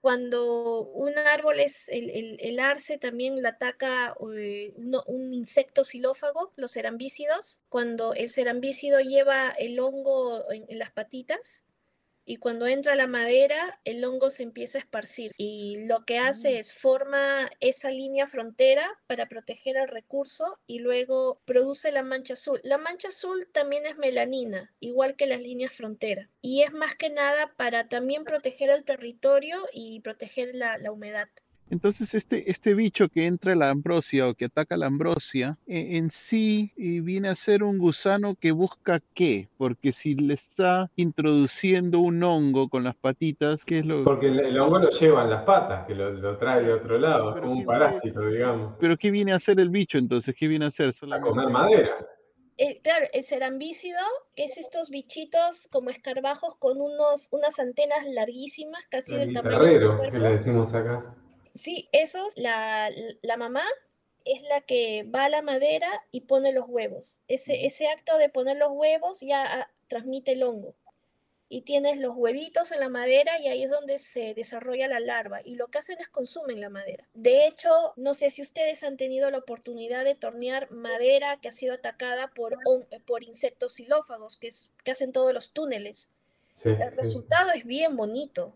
cuando 0.00 0.82
un 0.84 1.16
árbol 1.18 1.60
es 1.60 1.88
el, 1.88 2.10
el- 2.10 2.36
el 2.40 2.60
arce, 2.60 2.98
también 2.98 3.42
la 3.42 3.50
ataca 3.50 4.14
eh, 4.36 4.72
uno- 4.76 5.04
un 5.06 5.34
insecto 5.34 5.84
xilófago, 5.84 6.52
los 6.56 6.72
cerambícidos. 6.72 7.60
Cuando 7.68 8.14
el 8.14 8.30
cerambícido 8.30 9.00
lleva 9.00 9.50
el 9.50 9.78
hongo 9.80 10.50
en, 10.52 10.64
en 10.68 10.78
las 10.78 10.90
patitas 10.92 11.64
y 12.28 12.36
cuando 12.36 12.66
entra 12.66 12.94
la 12.94 13.06
madera, 13.06 13.80
el 13.84 14.04
hongo 14.04 14.28
se 14.28 14.42
empieza 14.42 14.76
a 14.76 14.82
esparcir 14.82 15.32
y 15.38 15.86
lo 15.86 16.04
que 16.04 16.18
hace 16.18 16.58
es 16.58 16.74
forma 16.74 17.50
esa 17.60 17.90
línea 17.90 18.26
frontera 18.26 18.86
para 19.06 19.30
proteger 19.30 19.78
el 19.78 19.88
recurso 19.88 20.58
y 20.66 20.80
luego 20.80 21.40
produce 21.46 21.90
la 21.90 22.02
mancha 22.02 22.34
azul. 22.34 22.60
La 22.64 22.76
mancha 22.76 23.08
azul 23.08 23.48
también 23.50 23.86
es 23.86 23.96
melanina, 23.96 24.74
igual 24.78 25.16
que 25.16 25.24
las 25.24 25.40
líneas 25.40 25.72
frontera 25.72 26.28
y 26.42 26.64
es 26.64 26.72
más 26.74 26.94
que 26.96 27.08
nada 27.08 27.54
para 27.56 27.88
también 27.88 28.24
proteger 28.24 28.68
el 28.68 28.84
territorio 28.84 29.64
y 29.72 30.00
proteger 30.00 30.54
la, 30.54 30.76
la 30.76 30.92
humedad. 30.92 31.28
Entonces, 31.70 32.14
este, 32.14 32.50
este 32.50 32.74
bicho 32.74 33.08
que 33.08 33.26
entra 33.26 33.52
a 33.52 33.56
la 33.56 33.70
ambrosia 33.70 34.26
o 34.28 34.34
que 34.34 34.46
ataca 34.46 34.76
la 34.76 34.86
ambrosia, 34.86 35.58
eh, 35.66 35.96
en 35.96 36.10
sí 36.10 36.72
eh, 36.76 37.00
viene 37.00 37.28
a 37.28 37.34
ser 37.34 37.62
un 37.62 37.78
gusano 37.78 38.34
que 38.34 38.52
busca 38.52 39.00
qué? 39.14 39.48
Porque 39.58 39.92
si 39.92 40.14
le 40.14 40.34
está 40.34 40.90
introduciendo 40.96 42.00
un 42.00 42.22
hongo 42.22 42.68
con 42.68 42.84
las 42.84 42.96
patitas, 42.96 43.64
¿qué 43.64 43.80
es 43.80 43.86
lo 43.86 44.04
Porque 44.04 44.28
el, 44.28 44.40
el 44.40 44.58
hongo 44.58 44.78
lo 44.78 44.90
lleva 44.90 45.24
en 45.24 45.30
las 45.30 45.42
patas, 45.42 45.86
que 45.86 45.94
lo, 45.94 46.10
lo 46.10 46.38
trae 46.38 46.62
de 46.62 46.72
otro 46.72 46.98
lado, 46.98 47.34
es 47.34 47.40
como 47.40 47.52
un 47.52 47.64
parásito, 47.64 48.26
digamos. 48.26 48.74
Pero 48.80 48.96
¿qué 48.96 49.10
viene 49.10 49.32
a 49.32 49.36
hacer 49.36 49.60
el 49.60 49.70
bicho 49.70 49.98
entonces? 49.98 50.34
¿Qué 50.38 50.48
viene 50.48 50.64
a 50.64 50.68
hacer? 50.68 50.88
A 50.88 50.92
Solamente... 50.92 51.28
comer 51.30 51.48
madera. 51.50 52.06
Eh, 52.60 52.80
claro, 52.82 53.06
el 53.12 53.22
cerambícido 53.22 54.00
es 54.34 54.56
estos 54.56 54.90
bichitos 54.90 55.68
como 55.70 55.90
escarabajos 55.90 56.56
con 56.58 56.80
unos, 56.80 57.28
unas 57.30 57.56
antenas 57.60 58.04
larguísimas, 58.06 58.80
casi 58.90 59.14
El 59.14 59.20
del 59.20 59.34
tamaño 59.34 59.62
de 59.62 59.78
su 59.78 59.86
guitarrero, 59.86 59.90
que 59.92 59.96
cuerpo. 60.10 60.18
le 60.18 60.30
decimos 60.30 60.74
acá. 60.74 61.14
Sí, 61.58 61.88
esos, 61.92 62.36
la, 62.36 62.90
la 63.22 63.36
mamá 63.36 63.64
es 64.24 64.42
la 64.42 64.60
que 64.62 65.02
va 65.04 65.24
a 65.24 65.28
la 65.28 65.42
madera 65.42 65.88
y 66.12 66.22
pone 66.22 66.52
los 66.52 66.66
huevos. 66.68 67.20
Ese, 67.28 67.66
ese 67.66 67.88
acto 67.88 68.16
de 68.18 68.28
poner 68.28 68.56
los 68.56 68.70
huevos 68.72 69.20
ya 69.20 69.42
ah, 69.62 69.70
transmite 69.88 70.32
el 70.32 70.42
hongo. 70.42 70.74
Y 71.50 71.62
tienes 71.62 71.98
los 71.98 72.12
huevitos 72.14 72.72
en 72.72 72.80
la 72.80 72.90
madera 72.90 73.38
y 73.40 73.48
ahí 73.48 73.62
es 73.64 73.70
donde 73.70 73.98
se 73.98 74.34
desarrolla 74.34 74.86
la 74.86 75.00
larva. 75.00 75.40
Y 75.42 75.54
lo 75.54 75.68
que 75.68 75.78
hacen 75.78 75.98
es 75.98 76.08
consumen 76.10 76.60
la 76.60 76.68
madera. 76.68 77.08
De 77.14 77.46
hecho, 77.46 77.70
no 77.96 78.12
sé 78.12 78.28
si 78.30 78.42
ustedes 78.42 78.82
han 78.84 78.98
tenido 78.98 79.30
la 79.30 79.38
oportunidad 79.38 80.04
de 80.04 80.14
tornear 80.14 80.70
madera 80.70 81.40
que 81.40 81.48
ha 81.48 81.52
sido 81.52 81.72
atacada 81.72 82.28
por, 82.34 82.58
hon- 82.66 82.86
por 83.06 83.22
insectos 83.24 83.76
xilófagos 83.76 84.36
que, 84.36 84.48
es- 84.48 84.72
que 84.84 84.90
hacen 84.90 85.10
todos 85.12 85.32
los 85.32 85.52
túneles. 85.54 86.10
Sí, 86.52 86.68
El 86.68 86.90
sí. 86.90 86.96
resultado 86.96 87.50
es 87.52 87.64
bien 87.64 87.96
bonito. 87.96 88.54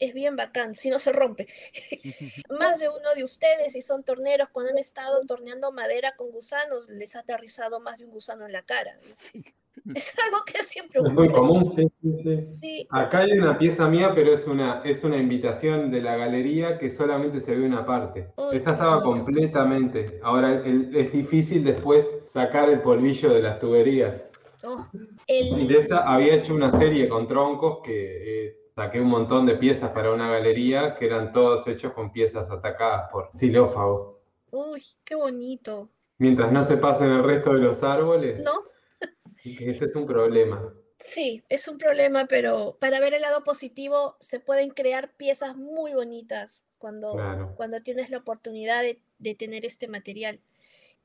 Es 0.00 0.14
bien 0.14 0.34
bacán, 0.34 0.74
si 0.74 0.88
no 0.90 0.98
se 0.98 1.12
rompe. 1.12 1.46
Más 2.58 2.80
de 2.80 2.88
uno 2.88 3.14
de 3.14 3.22
ustedes, 3.22 3.72
si 3.74 3.82
son 3.82 4.02
torneros, 4.02 4.48
cuando 4.50 4.72
han 4.72 4.78
estado 4.78 5.24
torneando 5.26 5.70
madera 5.72 6.14
con 6.16 6.30
gusanos, 6.30 6.88
les 6.88 7.14
ha 7.16 7.20
aterrizado 7.20 7.80
más 7.80 7.98
de 7.98 8.06
un 8.06 8.10
gusano 8.12 8.46
en 8.46 8.52
la 8.52 8.62
cara. 8.62 8.98
Es, 9.10 9.30
es 9.94 10.12
algo 10.24 10.38
que 10.46 10.58
siempre 10.64 11.00
Es 11.00 11.12
muy 11.12 11.28
ocurre. 11.28 11.38
común, 11.38 11.66
sí, 11.66 11.86
sí, 12.02 12.14
sí. 12.22 12.46
Sí, 12.60 12.86
Acá 12.90 13.18
hay 13.20 13.32
una 13.32 13.58
pieza 13.58 13.88
mía, 13.88 14.12
pero 14.14 14.32
es 14.32 14.46
una, 14.46 14.82
es 14.84 15.04
una 15.04 15.16
invitación 15.18 15.90
de 15.90 16.00
la 16.00 16.16
galería 16.16 16.78
que 16.78 16.88
solamente 16.90 17.40
se 17.40 17.54
ve 17.54 17.64
una 17.66 17.84
parte. 17.86 18.28
Uy, 18.36 18.56
Esa 18.56 18.70
estaba 18.72 19.02
completamente. 19.02 20.18
Ahora 20.22 20.62
el- 20.64 20.96
es 20.96 21.12
difícil 21.12 21.62
después 21.62 22.10
sacar 22.24 22.68
el 22.70 22.80
polvillo 22.80 23.32
de 23.34 23.42
las 23.42 23.58
tuberías. 23.58 24.14
oh, 24.62 24.86
Y 25.28 25.66
de 25.68 25.78
esa 25.78 26.00
había 26.10 26.34
hecho 26.34 26.54
una 26.54 26.70
serie 26.70 27.08
con 27.08 27.28
troncos 27.28 27.80
que 27.84 28.46
eh, 28.46 28.59
saqué 28.80 29.00
un 29.00 29.08
montón 29.08 29.44
de 29.46 29.56
piezas 29.56 29.90
para 29.90 30.10
una 30.12 30.30
galería 30.30 30.94
que 30.94 31.04
eran 31.06 31.32
todos 31.32 31.66
hechos 31.66 31.92
con 31.92 32.10
piezas 32.12 32.50
atacadas 32.50 33.10
por 33.12 33.28
xilófagos. 33.32 34.16
uy, 34.50 34.82
qué 35.04 35.14
bonito. 35.14 35.90
Mientras 36.18 36.50
no 36.50 36.62
se 36.64 36.76
pasen 36.78 37.10
el 37.10 37.22
resto 37.22 37.52
de 37.54 37.60
los 37.60 37.82
árboles, 37.82 38.42
¿No? 38.42 38.52
ese 39.44 39.84
es 39.84 39.94
un 39.96 40.06
problema. 40.06 40.72
Sí, 40.98 41.42
es 41.48 41.66
un 41.68 41.78
problema, 41.78 42.26
pero 42.26 42.76
para 42.80 43.00
ver 43.00 43.14
el 43.14 43.22
lado 43.22 43.42
positivo, 43.44 44.16
se 44.20 44.38
pueden 44.40 44.70
crear 44.70 45.12
piezas 45.16 45.56
muy 45.56 45.92
bonitas 45.94 46.66
cuando, 46.78 47.12
Claro. 47.12 47.52
cuando 47.56 47.80
tienes 47.80 48.10
la 48.10 48.18
oportunidad 48.18 48.82
de, 48.82 49.00
de 49.18 49.34
tener 49.34 49.64
este 49.64 49.88
material. 49.88 50.40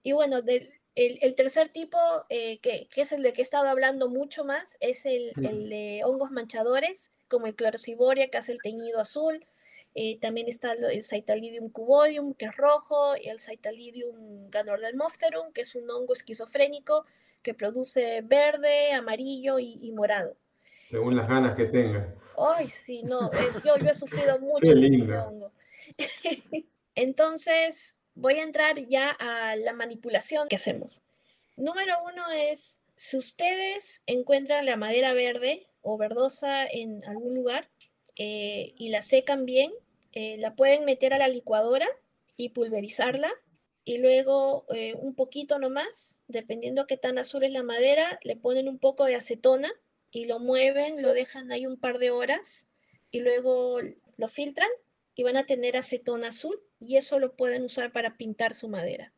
Y 0.03 0.11
bueno, 0.13 0.41
del, 0.41 0.67
el, 0.95 1.19
el 1.21 1.35
tercer 1.35 1.69
tipo, 1.69 1.97
eh, 2.29 2.59
que, 2.59 2.87
que 2.87 3.01
es 3.01 3.11
el 3.11 3.21
de 3.23 3.33
que 3.33 3.41
he 3.41 3.43
estado 3.43 3.67
hablando 3.69 4.09
mucho 4.09 4.45
más, 4.45 4.77
es 4.79 5.05
el, 5.05 5.33
el 5.43 5.69
de 5.69 6.01
hongos 6.05 6.31
manchadores, 6.31 7.11
como 7.27 7.47
el 7.47 7.55
clorociboria, 7.55 8.29
que 8.29 8.37
hace 8.37 8.51
el 8.53 8.61
teñido 8.61 8.99
azul. 8.99 9.45
Eh, 9.97 10.19
también 10.19 10.47
está 10.49 10.73
el 10.73 11.03
Cytalidium 11.05 11.69
cubodium, 11.69 12.33
que 12.33 12.45
es 12.45 12.55
rojo, 12.57 13.15
y 13.21 13.29
el 13.29 13.39
Cytalidium 13.39 14.49
ganordelmopterum, 14.49 15.53
que 15.53 15.61
es 15.61 15.75
un 15.75 15.89
hongo 15.89 16.13
esquizofrénico 16.13 17.05
que 17.41 17.53
produce 17.53 18.21
verde, 18.21 18.91
amarillo 18.93 19.59
y, 19.59 19.79
y 19.81 19.91
morado. 19.91 20.35
Según 20.89 21.15
las 21.15 21.27
ganas 21.27 21.55
que 21.55 21.65
tengan. 21.65 22.13
Ay, 22.37 22.67
sí, 22.69 23.03
no, 23.03 23.31
es- 23.31 23.63
yo, 23.63 23.77
yo 23.77 23.89
he 23.89 23.95
sufrido 23.95 24.37
mucho 24.39 24.59
Qué 24.65 24.73
con 24.73 24.83
ese 24.83 25.13
lindo. 25.13 25.23
hongo. 25.27 25.51
Entonces, 26.95 27.94
voy 28.15 28.39
a 28.39 28.43
entrar 28.43 28.79
ya 28.87 29.11
a 29.11 29.55
la 29.55 29.73
manipulación 29.73 30.47
que 30.47 30.55
hacemos. 30.55 31.01
Número 31.57 31.93
uno 32.03 32.23
es, 32.31 32.81
si 32.95 33.17
ustedes 33.17 34.03
encuentran 34.07 34.65
la 34.65 34.77
madera 34.77 35.13
verde 35.13 35.67
o 35.81 35.97
verdosa 35.97 36.65
en 36.65 37.03
algún 37.05 37.35
lugar 37.35 37.69
eh, 38.15 38.73
y 38.77 38.89
la 38.89 39.01
secan 39.01 39.45
bien, 39.45 39.71
eh, 40.13 40.37
la 40.37 40.55
pueden 40.55 40.85
meter 40.85 41.13
a 41.13 41.17
la 41.17 41.27
licuadora 41.27 41.87
y 42.37 42.49
pulverizarla. 42.49 43.31
Y 43.87 43.99
luego 43.99 44.65
eh, 44.73 44.95
un 44.95 45.13
poquito 45.13 45.59
nomás, 45.59 46.23
dependiendo 46.27 46.87
qué 46.87 46.97
tan 46.97 47.19
azul 47.19 47.43
es 47.43 47.51
la 47.51 47.61
madera, 47.61 48.19
le 48.23 48.35
ponen 48.35 48.67
un 48.67 48.79
poco 48.79 49.05
de 49.05 49.13
acetona 49.13 49.71
y 50.09 50.25
lo 50.25 50.39
mueven, 50.39 51.03
lo 51.03 51.13
dejan 51.13 51.51
ahí 51.51 51.67
un 51.67 51.77
par 51.77 51.99
de 51.99 52.09
horas 52.09 52.67
y 53.11 53.19
luego 53.19 53.79
lo 54.17 54.27
filtran 54.27 54.69
y 55.15 55.23
van 55.23 55.37
a 55.37 55.45
tener 55.45 55.77
acetona 55.77 56.29
azul 56.29 56.61
y 56.79 56.97
eso 56.97 57.19
lo 57.19 57.35
pueden 57.35 57.63
usar 57.63 57.91
para 57.91 58.17
pintar 58.17 58.53
su 58.53 58.67
madera. 58.67 59.13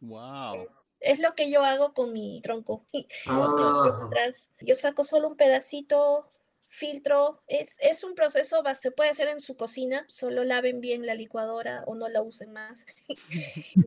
Wow. 0.00 0.54
Es, 0.54 0.86
es 1.00 1.18
lo 1.20 1.34
que 1.34 1.50
yo 1.50 1.62
hago 1.62 1.94
con 1.94 2.12
mi 2.12 2.40
tronco. 2.42 2.84
Ah, 3.26 4.04
atrás. 4.06 4.50
Yo 4.60 4.74
saco 4.74 5.04
solo 5.04 5.28
un 5.28 5.36
pedacito, 5.36 6.30
filtro. 6.68 7.42
Es, 7.46 7.76
es 7.80 8.02
un 8.02 8.14
proceso, 8.14 8.62
se 8.74 8.90
puede 8.90 9.10
hacer 9.10 9.28
en 9.28 9.40
su 9.40 9.56
cocina, 9.56 10.04
solo 10.08 10.42
laven 10.44 10.80
bien 10.80 11.06
la 11.06 11.14
licuadora 11.14 11.84
o 11.86 11.94
no 11.94 12.08
la 12.08 12.22
usen 12.22 12.52
más. 12.52 12.86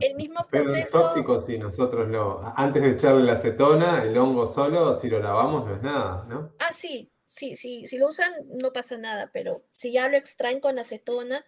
El 0.00 0.16
mismo 0.16 0.44
pero 0.50 0.64
es 0.64 0.90
proceso. 0.90 1.00
tóxico 1.00 1.40
si 1.40 1.56
nosotros 1.56 2.08
lo. 2.08 2.42
Antes 2.56 2.82
de 2.82 2.90
echarle 2.90 3.22
la 3.22 3.34
acetona, 3.34 4.02
el 4.02 4.16
hongo 4.18 4.48
solo, 4.48 4.94
si 4.94 5.08
lo 5.08 5.20
lavamos, 5.20 5.66
no 5.66 5.76
es 5.76 5.82
nada, 5.82 6.24
¿no? 6.28 6.52
Ah, 6.58 6.72
sí, 6.72 7.11
sí, 7.32 7.56
sí, 7.56 7.86
si 7.86 7.98
lo 7.98 8.08
usan 8.08 8.32
no 8.60 8.72
pasa 8.72 8.98
nada, 8.98 9.30
pero 9.32 9.64
si 9.70 9.92
ya 9.92 10.08
lo 10.08 10.16
extraen 10.16 10.60
con 10.60 10.78
acetona, 10.78 11.44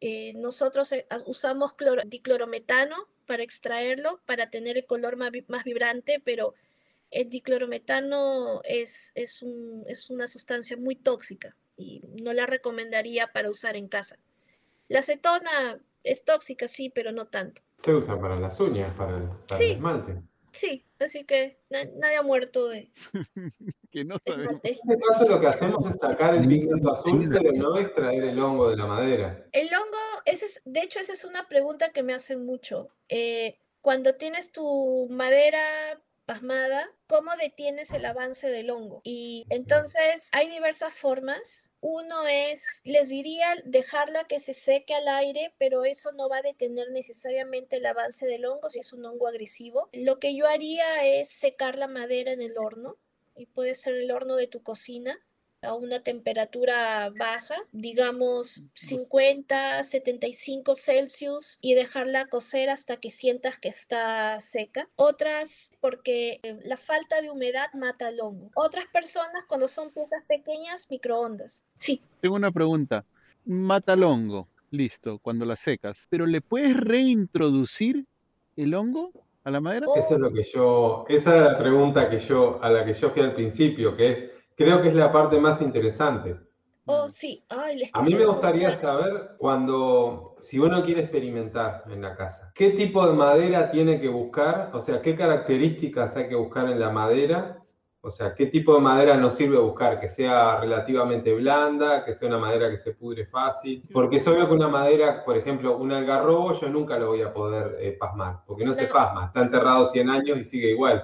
eh, 0.00 0.32
nosotros 0.34 0.90
eh, 0.92 1.06
usamos 1.26 1.74
cloro- 1.76 2.02
diclorometano 2.06 2.96
para 3.26 3.42
extraerlo, 3.42 4.20
para 4.26 4.50
tener 4.50 4.76
el 4.76 4.86
color 4.86 5.16
más, 5.16 5.30
más 5.46 5.62
vibrante, 5.64 6.20
pero 6.24 6.54
el 7.10 7.28
diclorometano 7.28 8.60
es, 8.64 9.12
es, 9.14 9.42
un- 9.42 9.84
es 9.86 10.10
una 10.10 10.26
sustancia 10.26 10.76
muy 10.76 10.96
tóxica 10.96 11.56
y 11.76 12.02
no 12.22 12.32
la 12.32 12.46
recomendaría 12.46 13.28
para 13.32 13.50
usar 13.50 13.76
en 13.76 13.88
casa. 13.88 14.16
La 14.88 14.98
acetona 15.00 15.80
es 16.02 16.24
tóxica, 16.24 16.66
sí, 16.66 16.90
pero 16.90 17.12
no 17.12 17.28
tanto. 17.28 17.62
Se 17.76 17.94
usa 17.94 18.18
para 18.20 18.36
las 18.38 18.58
uñas, 18.58 18.94
para 18.96 19.16
el, 19.16 19.28
para 19.46 19.58
Sí. 19.58 19.64
el 19.66 19.70
esmalte. 19.72 20.22
Sí, 20.52 20.84
así 20.98 21.24
que 21.24 21.58
na- 21.70 21.84
nadie 21.96 22.16
ha 22.16 22.22
muerto 22.22 22.68
de 22.68 22.90
Que 23.90 24.04
no 24.04 24.16
sabemos. 24.26 24.56
En 24.62 24.72
este 24.74 24.96
caso 25.08 25.28
lo 25.28 25.40
que 25.40 25.46
hacemos 25.48 25.84
es 25.86 25.98
sacar 25.98 26.34
el 26.34 26.46
pigmento 26.46 26.92
azul, 26.92 27.28
pero 27.32 27.52
no 27.52 27.78
extraer 27.78 28.22
el 28.24 28.38
hongo 28.38 28.70
de 28.70 28.76
la 28.76 28.86
madera. 28.86 29.46
El 29.52 29.66
hongo, 29.74 29.98
ese 30.24 30.46
es, 30.46 30.62
de 30.64 30.80
hecho, 30.80 31.00
esa 31.00 31.12
es 31.12 31.24
una 31.24 31.48
pregunta 31.48 31.90
que 31.90 32.02
me 32.02 32.14
hacen 32.14 32.44
mucho. 32.46 32.88
Eh, 33.08 33.58
cuando 33.80 34.14
tienes 34.14 34.52
tu 34.52 35.08
madera 35.10 35.60
cómo 37.06 37.36
detienes 37.36 37.90
el 37.92 38.04
avance 38.04 38.48
del 38.48 38.70
hongo. 38.70 39.00
Y 39.04 39.46
entonces 39.50 40.28
hay 40.32 40.48
diversas 40.48 40.94
formas. 40.94 41.70
Uno 41.80 42.26
es, 42.28 42.82
les 42.84 43.08
diría, 43.08 43.54
dejarla 43.64 44.24
que 44.24 44.38
se 44.38 44.54
seque 44.54 44.94
al 44.94 45.08
aire, 45.08 45.54
pero 45.58 45.84
eso 45.84 46.12
no 46.12 46.28
va 46.28 46.38
a 46.38 46.42
detener 46.42 46.90
necesariamente 46.90 47.76
el 47.76 47.86
avance 47.86 48.26
del 48.26 48.44
hongo 48.44 48.70
si 48.70 48.80
es 48.80 48.92
un 48.92 49.04
hongo 49.04 49.28
agresivo. 49.28 49.88
Lo 49.92 50.18
que 50.18 50.34
yo 50.34 50.46
haría 50.46 51.04
es 51.04 51.30
secar 51.30 51.78
la 51.78 51.88
madera 51.88 52.32
en 52.32 52.42
el 52.42 52.58
horno, 52.58 52.96
y 53.36 53.46
puede 53.46 53.74
ser 53.74 53.94
el 53.94 54.10
horno 54.10 54.36
de 54.36 54.46
tu 54.46 54.62
cocina, 54.62 55.18
a 55.62 55.74
una 55.74 56.00
temperatura 56.00 57.12
baja, 57.18 57.56
digamos 57.72 58.62
50, 58.74 59.84
75 59.84 60.74
Celsius 60.74 61.58
y 61.60 61.74
dejarla 61.74 62.26
cocer 62.26 62.70
hasta 62.70 62.96
que 62.96 63.10
sientas 63.10 63.58
que 63.58 63.68
está 63.68 64.40
seca. 64.40 64.88
Otras 64.96 65.72
porque 65.80 66.40
eh, 66.42 66.58
la 66.64 66.76
falta 66.76 67.20
de 67.20 67.30
humedad 67.30 67.66
mata 67.74 68.08
al 68.08 68.20
hongo. 68.20 68.50
Otras 68.54 68.86
personas 68.86 69.44
cuando 69.46 69.68
son 69.68 69.90
piezas 69.92 70.24
pequeñas, 70.26 70.86
microondas. 70.90 71.64
Sí. 71.76 72.00
Tengo 72.20 72.36
una 72.36 72.50
pregunta. 72.50 73.04
Mata 73.44 73.94
al 73.94 74.02
hongo, 74.02 74.48
listo, 74.70 75.18
cuando 75.18 75.44
la 75.44 75.56
secas, 75.56 75.98
pero 76.08 76.26
¿le 76.26 76.40
puedes 76.40 76.76
reintroducir 76.76 78.06
el 78.56 78.74
hongo 78.74 79.12
a 79.44 79.50
la 79.50 79.60
madera? 79.60 79.86
Eso 79.96 80.14
es 80.14 80.20
lo 80.20 80.32
que 80.32 80.42
yo, 80.42 81.04
esa 81.08 81.36
es 81.36 81.42
la 81.52 81.58
pregunta 81.58 82.08
que 82.08 82.18
yo, 82.18 82.62
a 82.62 82.70
la 82.70 82.84
que 82.84 82.92
yo 82.92 83.10
fui 83.10 83.22
al 83.22 83.34
principio, 83.34 83.96
que 83.96 84.10
es 84.10 84.39
creo 84.60 84.82
que 84.82 84.88
es 84.88 84.94
la 84.94 85.10
parte 85.10 85.40
más 85.40 85.62
interesante. 85.62 86.36
Oh, 86.84 87.08
sí. 87.08 87.42
Ay, 87.48 87.88
a 87.94 88.02
mí 88.02 88.14
me 88.14 88.26
gustaría 88.26 88.72
saber 88.72 89.36
cuando, 89.38 90.36
si 90.40 90.58
uno 90.58 90.82
quiere 90.84 91.00
experimentar 91.00 91.84
en 91.88 92.02
la 92.02 92.14
casa, 92.14 92.52
¿qué 92.54 92.70
tipo 92.70 93.06
de 93.06 93.14
madera 93.14 93.70
tiene 93.70 93.98
que 93.98 94.08
buscar? 94.08 94.70
O 94.74 94.80
sea, 94.80 95.00
¿qué 95.00 95.16
características 95.16 96.14
hay 96.16 96.28
que 96.28 96.34
buscar 96.34 96.68
en 96.68 96.78
la 96.78 96.90
madera? 96.90 97.58
O 98.02 98.10
sea, 98.10 98.34
¿qué 98.34 98.46
tipo 98.46 98.74
de 98.74 98.80
madera 98.80 99.16
nos 99.16 99.34
sirve 99.34 99.56
buscar? 99.56 99.98
Que 99.98 100.10
sea 100.10 100.60
relativamente 100.60 101.32
blanda, 101.34 102.04
que 102.04 102.12
sea 102.12 102.28
una 102.28 102.38
madera 102.38 102.68
que 102.68 102.76
se 102.76 102.92
pudre 102.92 103.24
fácil. 103.24 103.82
Porque 103.90 104.16
es 104.16 104.28
obvio 104.28 104.46
que 104.46 104.54
una 104.54 104.68
madera, 104.68 105.24
por 105.24 105.38
ejemplo, 105.38 105.78
un 105.78 105.92
algarrobo, 105.92 106.52
yo 106.60 106.68
nunca 106.68 106.98
lo 106.98 107.08
voy 107.08 107.22
a 107.22 107.32
poder 107.32 107.78
eh, 107.80 107.96
pasmar, 107.98 108.40
porque 108.46 108.66
no 108.66 108.74
se 108.74 108.86
pasma, 108.88 109.26
está 109.26 109.40
enterrado 109.40 109.86
100 109.86 110.10
años 110.10 110.38
y 110.38 110.44
sigue 110.44 110.70
igual 110.70 111.02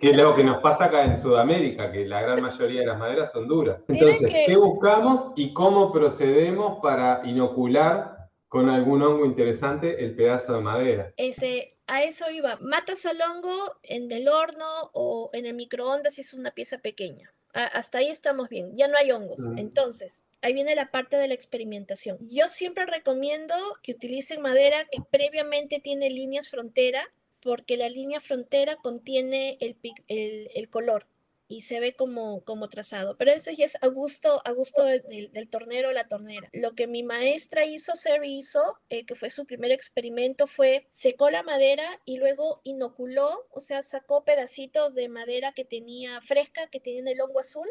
que 0.00 0.10
es 0.10 0.16
lo 0.16 0.34
que 0.34 0.44
nos 0.44 0.58
pasa 0.58 0.86
acá 0.86 1.04
en 1.04 1.18
Sudamérica, 1.18 1.90
que 1.90 2.06
la 2.06 2.22
gran 2.22 2.42
mayoría 2.42 2.80
de 2.80 2.86
las 2.86 2.98
maderas 2.98 3.32
son 3.32 3.48
duras. 3.48 3.80
Entonces, 3.88 4.30
¿qué 4.46 4.56
buscamos 4.56 5.32
y 5.36 5.52
cómo 5.52 5.92
procedemos 5.92 6.78
para 6.82 7.22
inocular 7.24 8.28
con 8.48 8.68
algún 8.70 9.02
hongo 9.02 9.26
interesante 9.26 10.04
el 10.04 10.14
pedazo 10.14 10.54
de 10.54 10.60
madera? 10.60 11.12
Este, 11.16 11.76
a 11.86 12.02
eso 12.02 12.30
iba. 12.30 12.56
Matas 12.60 13.04
al 13.06 13.20
hongo 13.20 13.76
en 13.82 14.10
el 14.10 14.28
horno 14.28 14.90
o 14.92 15.30
en 15.32 15.46
el 15.46 15.54
microondas 15.54 16.14
si 16.14 16.22
es 16.22 16.34
una 16.34 16.50
pieza 16.50 16.78
pequeña. 16.78 17.32
hasta 17.52 17.98
ahí 17.98 18.08
estamos 18.08 18.48
bien, 18.48 18.76
ya 18.76 18.88
no 18.88 18.96
hay 18.96 19.12
hongos. 19.12 19.38
Mm. 19.38 19.58
Entonces, 19.58 20.24
ahí 20.42 20.52
viene 20.52 20.74
la 20.74 20.90
parte 20.90 21.16
de 21.16 21.28
la 21.28 21.34
experimentación. 21.34 22.18
Yo 22.28 22.48
siempre 22.48 22.84
recomiendo 22.84 23.54
que 23.82 23.92
utilicen 23.92 24.42
madera 24.42 24.86
que 24.90 25.00
previamente 25.10 25.80
tiene 25.80 26.10
líneas 26.10 26.48
frontera 26.48 27.08
porque 27.44 27.76
la 27.76 27.88
línea 27.90 28.20
frontera 28.20 28.76
contiene 28.76 29.58
el, 29.60 29.76
el, 30.08 30.70
color 30.70 31.06
y 31.46 31.60
se 31.60 31.78
ve 31.78 31.94
como, 31.94 32.42
como 32.42 32.70
trazado. 32.70 33.16
Pero 33.18 33.32
eso 33.32 33.50
ya 33.50 33.66
es 33.66 33.76
a 33.82 33.86
gusto, 33.88 34.40
a 34.46 34.50
gusto 34.52 34.82
del, 34.82 35.30
del, 35.30 35.48
tornero 35.50 35.90
o 35.90 35.92
la 35.92 36.08
tornera. 36.08 36.48
Lo 36.54 36.74
que 36.74 36.86
mi 36.86 37.02
maestra 37.02 37.66
hizo, 37.66 37.94
Seri 37.96 38.38
hizo, 38.38 38.78
eh, 38.88 39.04
que 39.04 39.14
fue 39.14 39.28
su 39.28 39.44
primer 39.44 39.70
experimento, 39.72 40.46
fue 40.46 40.88
secó 40.90 41.28
la 41.30 41.42
madera 41.42 42.00
y 42.06 42.16
luego 42.16 42.62
inoculó, 42.64 43.46
o 43.50 43.60
sea, 43.60 43.82
sacó 43.82 44.24
pedacitos 44.24 44.94
de 44.94 45.10
madera 45.10 45.52
que 45.52 45.66
tenía 45.66 46.22
fresca, 46.22 46.68
que 46.68 46.80
tenía 46.80 47.12
el 47.12 47.20
hongo 47.20 47.40
azul, 47.40 47.68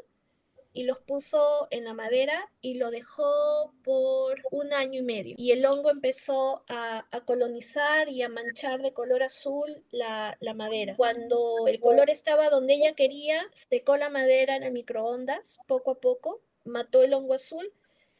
y 0.73 0.83
los 0.83 0.99
puso 0.99 1.67
en 1.69 1.85
la 1.85 1.93
madera 1.93 2.51
y 2.61 2.75
lo 2.75 2.89
dejó 2.89 3.73
por 3.83 4.41
un 4.51 4.73
año 4.73 4.99
y 4.99 5.03
medio. 5.03 5.35
Y 5.37 5.51
el 5.51 5.65
hongo 5.65 5.91
empezó 5.91 6.63
a, 6.67 7.05
colonizar 7.25 8.09
y 8.09 8.23
a 8.23 8.29
manchar 8.29 8.81
de 8.81 8.91
color 8.91 9.23
azul 9.23 9.83
la, 9.91 10.35
madera. 10.55 10.95
Cuando 10.97 11.67
el 11.67 11.79
color 11.79 12.09
estaba 12.09 12.49
donde 12.49 12.73
ella 12.73 12.93
quería, 12.93 13.45
secó 13.53 13.97
la 13.97 14.09
madera 14.09 14.55
en 14.55 14.63
el 14.63 14.71
microondas 14.71 15.59
poco 15.67 15.91
a 15.91 15.99
poco, 15.99 16.41
mató 16.65 17.03
el 17.03 17.13
hongo 17.13 17.35
azul 17.35 17.71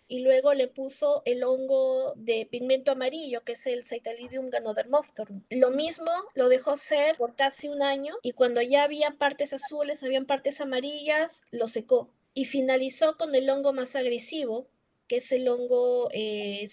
y 0.08 0.20
luego 0.20 0.54
le 0.54 0.68
puso 0.68 1.24
el 1.26 1.44
hongo 1.44 2.14
de 2.16 2.48
pigmento 2.50 2.92
amarillo, 2.92 3.44
que 3.44 3.54
es 3.54 3.66
el 3.66 3.84
Cytalidium 3.84 4.50
ganodermophorum. 4.50 5.44
Lo 5.50 5.72
mismo 5.72 6.12
lo 6.36 6.50
dejó 6.50 6.78
ser 6.78 7.18
por 7.18 7.36
casi 7.36 7.68
un 7.68 7.82
año 7.82 8.16
y 8.22 8.34
cuando 8.34 8.62
ya 8.62 8.84
había 8.84 9.12
partes 9.12 9.54
azules, 9.54 10.04
habían 10.04 10.26
partes 10.26 10.62
amarillas, 10.62 11.42
lo 11.52 11.68
secó 11.68 12.10
y 12.34 12.46
finalizó 12.46 13.18
con 13.18 13.36
el 13.36 13.50
hongo 13.50 13.74
más 13.74 13.96
agresivo, 13.96 14.68
que 15.08 15.18
es 15.18 15.32
el 15.32 15.48
hongo 15.48 16.10
eh, 16.12 16.66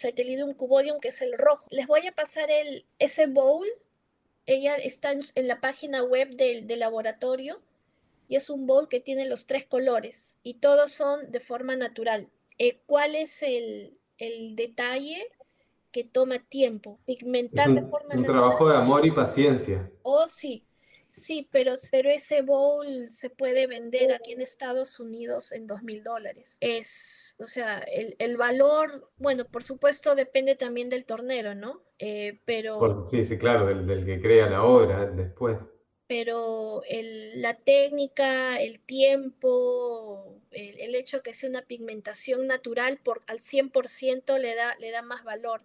cubodium, 0.57 1.01
que 1.01 1.09
es 1.09 1.21
el 1.21 1.33
rojo. 1.33 1.67
Les 1.71 1.87
voy 1.87 2.07
a 2.07 2.13
pasar 2.13 2.51
el, 2.51 2.87
ese 2.99 3.27
bowl. 3.27 3.67
Ella 4.47 4.77
está 4.77 5.13
en, 5.13 5.49
la 5.49 5.61
página 5.61 6.03
web 6.03 6.31
del, 6.31 6.67
laboratorio 6.79 7.61
y 8.29 8.37
es 8.37 8.49
un 8.49 8.67
bowl 8.67 8.89
que 8.89 9.01
tiene 9.01 9.27
los 9.27 9.47
tres 9.47 9.67
colores 9.67 10.39
y 10.43 10.55
todos 10.55 10.93
son 10.93 11.31
de 11.31 11.41
forma 11.41 11.77
natural. 11.77 12.29
Eh, 12.59 12.81
¿Cuál 12.87 13.15
es 13.15 13.43
el, 13.43 13.97
detalle? 14.57 15.27
que 15.93 16.05
toma 16.05 16.39
tiempo. 16.39 17.01
Pigmentar 17.05 17.69
de 17.69 17.83
forma 17.83 18.15
un 18.15 18.23
trabajo 18.23 18.69
de 18.69 18.77
amor 18.77 19.05
y 19.05 19.11
paciencia. 19.11 19.91
Oh, 20.03 20.29
sí. 20.29 20.65
Sí, 21.13 21.49
pero, 21.51 21.75
pero 21.91 22.11
ese 22.11 22.43
bowl 22.43 23.09
se 23.09 23.31
puede 23.31 23.67
vender 23.67 24.13
aquí 24.13 24.33
en 24.33 24.41
Estados 24.41 25.01
Unidos 25.01 25.53
en 25.53 25.67
dos 25.67 25.83
mil 25.83 26.03
dólares. 26.03 26.57
Es, 26.61 27.37
o 27.39 27.47
sea, 27.47 27.79
el, 27.79 28.15
el, 28.19 28.37
valor, 28.37 29.11
bueno, 29.17 29.45
por 29.45 29.65
supuesto 29.65 30.15
depende 30.15 30.55
también 30.55 30.89
del 30.89 31.05
tornero, 31.05 31.55
¿no? 31.55 31.83
Eh, 31.99 32.41
pero... 32.45 32.93
sí, 33.11 33.25
sí, 33.25 33.39
claro, 33.39 33.67
del, 33.67 33.87
del, 33.87 34.05
que 34.05 34.21
crea 34.21 34.49
la 34.49 34.65
obra 34.65 35.07
después. 35.07 35.59
Pero 36.07 36.83
el, 36.89 37.41
la 37.41 37.55
técnica, 37.55 38.61
el 38.61 38.81
tiempo, 38.81 40.41
el, 40.51 40.81
el, 40.81 40.95
hecho 40.95 41.23
que 41.23 41.35
sea 41.35 41.49
una 41.49 41.63
pigmentación 41.63 42.47
natural 42.47 42.99
por, 42.99 43.21
al 43.27 43.39
100% 43.39 44.39
le 44.39 44.55
da, 44.55 44.75
le 44.79 44.91
da 44.91 45.03
más 45.03 45.25
valor. 45.25 45.63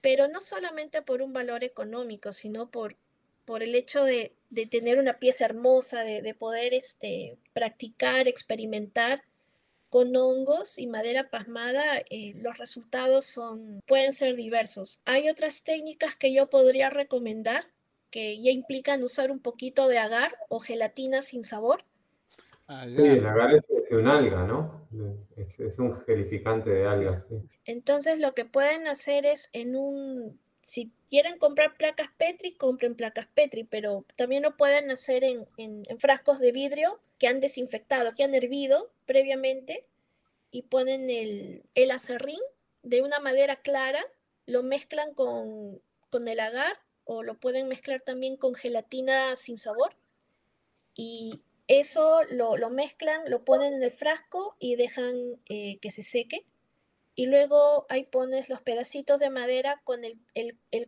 Pero 0.00 0.28
no 0.28 0.40
solamente 0.40 1.02
por 1.02 1.22
un 1.22 1.32
valor 1.32 1.64
económico, 1.64 2.32
sino 2.32 2.70
por, 2.70 2.96
por 3.44 3.62
el 3.62 3.74
hecho 3.74 4.04
de, 4.04 4.34
tener 4.70 4.98
una 4.98 5.18
pieza 5.18 5.44
hermosa, 5.44 6.02
de, 6.04 6.34
poder 6.34 6.74
este, 6.74 7.38
practicar, 7.52 8.28
experimentar 8.28 9.22
con 9.90 10.16
hongos 10.16 10.78
y 10.78 10.88
madera 10.88 11.30
pasmada, 11.30 11.84
eh, 12.10 12.32
los 12.36 12.58
resultados 12.58 13.26
son, 13.26 13.80
pueden 13.86 14.12
ser 14.12 14.34
diversos. 14.34 15.00
Hay 15.04 15.28
otras 15.28 15.62
técnicas 15.62 16.16
que 16.16 16.34
yo 16.34 16.50
podría 16.50 16.90
recomendar 16.90 17.66
que 18.10 18.40
ya 18.40 18.52
implican 18.52 19.02
usar 19.02 19.32
un 19.32 19.40
poquito 19.40 19.88
de 19.88 19.98
agar 19.98 20.36
o 20.48 20.60
gelatina 20.60 21.20
sin 21.20 21.42
sabor. 21.42 21.84
Sí, 22.90 23.02
el 23.02 23.26
agar 23.26 23.54
es 23.54 23.66
un 23.90 24.06
alga, 24.06 24.44
¿no? 24.44 24.88
Es, 25.36 25.78
un 25.78 26.00
gelificante 26.02 26.70
de 26.70 26.86
algas. 26.86 27.26
Entonces 27.64 28.18
lo 28.18 28.32
que 28.32 28.44
pueden 28.44 28.86
hacer 28.86 29.26
es 29.26 29.50
en 29.52 29.76
un 29.76 30.40
si 30.62 30.92
quieren 31.14 31.38
comprar 31.38 31.76
placas 31.76 32.08
Petri, 32.16 32.56
compren 32.56 32.96
placas 32.96 33.28
Petri, 33.28 33.62
pero 33.62 34.04
también 34.16 34.42
lo 34.42 34.56
pueden 34.56 34.90
hacer 34.90 35.22
en, 35.22 35.46
frascos 36.00 36.40
de 36.40 36.50
vidrio 36.50 36.98
que 37.20 37.28
han 37.28 37.38
desinfectado, 37.38 38.14
que 38.16 38.24
han 38.24 38.34
hervido 38.34 38.90
previamente 39.06 39.86
y 40.50 40.62
ponen 40.62 41.10
el, 41.10 41.62
el 41.76 41.92
acerrín 41.92 42.40
de 42.82 43.00
una 43.02 43.20
madera 43.20 43.54
clara, 43.54 44.04
lo 44.46 44.64
mezclan 44.64 45.14
con, 45.14 45.80
el 46.26 46.40
agar 46.40 46.80
o 47.04 47.22
lo 47.22 47.38
pueden 47.38 47.68
mezclar 47.68 48.00
también 48.00 48.36
con 48.36 48.56
gelatina 48.56 49.36
sin 49.36 49.56
sabor 49.56 49.94
y 50.96 51.42
eso 51.68 52.22
lo, 52.30 52.70
mezclan, 52.70 53.30
lo 53.30 53.44
ponen 53.44 53.74
en 53.74 53.84
el 53.84 53.92
frasco 53.92 54.56
y 54.58 54.74
dejan 54.74 55.40
eh, 55.48 55.78
que 55.80 55.92
se 55.92 56.02
seque 56.02 56.44
y 57.14 57.26
luego 57.26 57.86
ahí 57.88 58.04
pones 58.04 58.48
los 58.48 58.60
pedacitos 58.62 59.20
de 59.20 59.30
madera 59.30 59.80
con 59.84 60.02
el, 60.04 60.18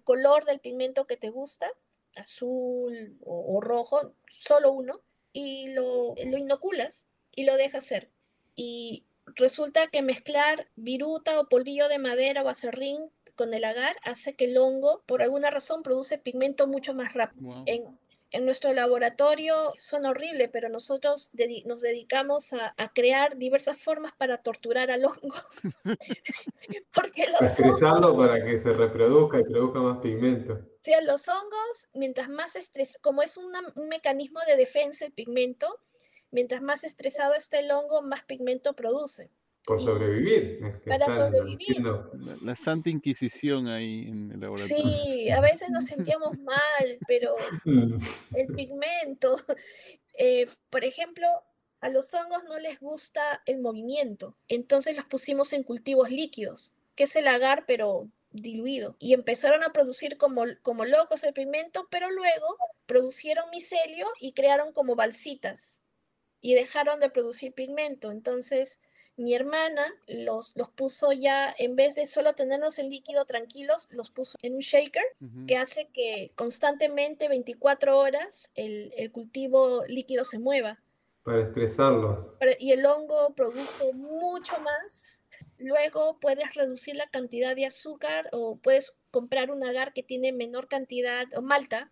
color 0.05 0.45
del 0.45 0.61
pigmento 0.61 1.07
que 1.07 1.17
te 1.17 1.31
gusta, 1.31 1.71
azul 2.15 3.17
o, 3.25 3.61
rojo, 3.61 4.15
solo 4.33 4.73
uno, 4.73 5.03
y 5.33 5.69
lo, 5.69 6.15
lo, 6.17 6.39
inoculas 6.39 7.07
y 7.35 7.45
lo 7.45 7.57
dejas 7.57 7.85
ser. 7.85 8.11
Y 8.55 9.05
resulta 9.27 9.89
que 9.89 10.03
mezclar 10.03 10.69
viruta 10.77 11.39
o 11.39 11.49
polvillo 11.49 11.89
de 11.89 11.99
madera 11.99 12.43
o 12.43 12.49
acerrín 12.49 13.11
con 13.37 13.53
el 13.53 13.65
agar 13.65 13.97
hace 14.03 14.35
que 14.35 14.47
el 14.47 14.57
hongo, 14.57 15.03
por 15.07 15.23
alguna 15.23 15.51
razón, 15.51 15.83
produce 15.83 16.19
pigmento 16.19 16.67
mucho 16.67 16.95
más 16.95 17.13
rápido. 17.13 17.63
En, 17.67 17.99
en 18.37 18.45
nuestro 18.45 18.75
laboratorio 18.75 19.73
suena 19.79 20.11
horrible, 20.11 20.49
pero 20.49 20.69
nosotros 20.69 21.31
nos 21.65 21.81
dedicamos 21.81 22.53
a, 22.53 22.75
crear 22.95 23.37
diversas 23.37 23.79
formas 23.79 24.13
para 24.17 24.39
torturar 24.39 24.91
al 24.91 25.07
hongo. 25.07 25.37
Porque 26.95 27.27
los 27.29 27.41
Estresarlo 27.41 28.17
para 28.17 28.45
que 28.45 28.59
se 28.59 28.73
reproduzca 28.73 29.41
y 29.41 29.45
produzca 29.45 29.81
más 29.81 29.99
pigmento. 29.99 30.61
Sí, 30.83 30.93
los 31.05 31.27
hongos, 31.29 31.89
mientras 31.95 32.29
más 32.29 32.57
estrés, 32.57 32.99
como 33.01 33.23
es 33.23 33.39
un 33.39 33.51
mecanismo 33.89 34.41
de 34.47 34.57
defensa 34.57 35.07
el 35.07 35.13
pigmento, 35.13 35.81
mientras 36.31 36.61
más 36.61 36.85
estresado 36.85 37.35
está 37.35 37.59
el 37.59 37.71
hongo, 37.71 38.03
más 38.03 38.23
pigmento 38.25 38.75
produce. 38.75 39.31
Por 39.67 39.81
sobrevivir. 39.81 40.81
para 40.87 41.11
sobrevivir. 41.11 41.83
La, 42.41 42.55
Santa 42.55 42.89
Inquisición 42.89 43.67
ahí 43.67 44.07
en 44.07 44.31
el 44.31 44.41
laboratorio. 44.41 44.85
Sí, 44.85 45.29
a 45.29 45.41
veces 45.41 45.71
nos 45.71 45.87
sentíamos 45.87 46.39
mal, 46.39 46.99
pero 47.09 47.35
el 48.35 48.47
pigmento. 48.55 49.37
Eh, 50.19 50.49
por 50.71 50.85
ejemplo, 50.85 51.27
a 51.81 51.89
los 51.89 52.15
hongos 52.15 52.45
no 52.45 52.61
les 52.61 52.79
gusta 52.79 53.43
el 53.45 53.59
movimiento, 53.61 54.37
entonces 54.49 54.97
los 54.97 55.05
pusimos 55.07 55.53
en 55.53 55.65
cultivos 55.65 56.11
líquidos, 56.11 56.73
que 56.95 57.05
es 57.05 57.17
el 57.17 57.27
agar, 57.27 57.65
pero 57.67 58.09
diluido. 58.31 58.95
Y 59.01 59.15
empezaron 59.15 59.65
a 59.65 59.73
producir 59.73 60.17
como, 60.17 60.45
como 60.63 60.85
locos 60.85 61.25
el 61.25 61.35
pigmento, 61.35 61.89
pero 61.91 62.09
luego 62.11 62.57
producieron 62.87 63.51
micelio 63.51 64.07
y 64.21 64.33
crearon 64.33 64.73
como 64.73 64.95
balsitas 64.95 65.83
y 66.41 66.55
dejaron 66.55 67.01
de 67.01 67.11
producir 67.11 67.53
pigmento. 67.53 68.13
Entonces, 68.13 68.81
mi 69.17 69.35
hermana 69.35 69.95
los, 70.07 70.55
los 70.57 70.69
puso 70.71 71.13
ya, 71.13 71.55
en 71.59 71.75
vez 71.75 71.95
de 71.95 72.07
solo 72.07 72.35
tenerlos 72.35 72.79
en 72.79 72.91
líquido 72.91 73.25
tranquilos, 73.25 73.89
los 73.91 74.11
puso 74.11 74.37
en 74.43 74.55
un 74.55 74.61
shaker 74.61 75.05
que 75.47 75.57
hace 75.57 75.89
que 75.89 76.33
constantemente, 76.35 77.29
24 77.29 77.99
horas, 77.99 78.53
el, 78.55 79.11
cultivo 79.13 79.85
líquido 79.87 80.25
se 80.25 80.39
mueva. 80.39 80.81
Para 81.23 81.43
estresarlo. 81.43 82.37
Y 82.59 82.73
el 82.73 82.85
hongo 82.85 83.35
produjo 83.35 83.93
mucho 83.95 84.61
más. 84.61 85.25
Luego 85.59 86.19
puedes 86.21 86.55
reducir 86.55 86.95
la 86.95 87.09
cantidad 87.09 87.57
de 87.57 87.67
azúcar 87.67 88.29
o 88.33 88.57
puedes 88.57 88.93
comprar 89.11 89.51
un 89.51 89.65
agar 89.65 89.93
que 89.93 90.03
tiene 90.03 90.33
menor 90.33 90.69
cantidad, 90.69 91.27
o 91.35 91.43
malta, 91.43 91.91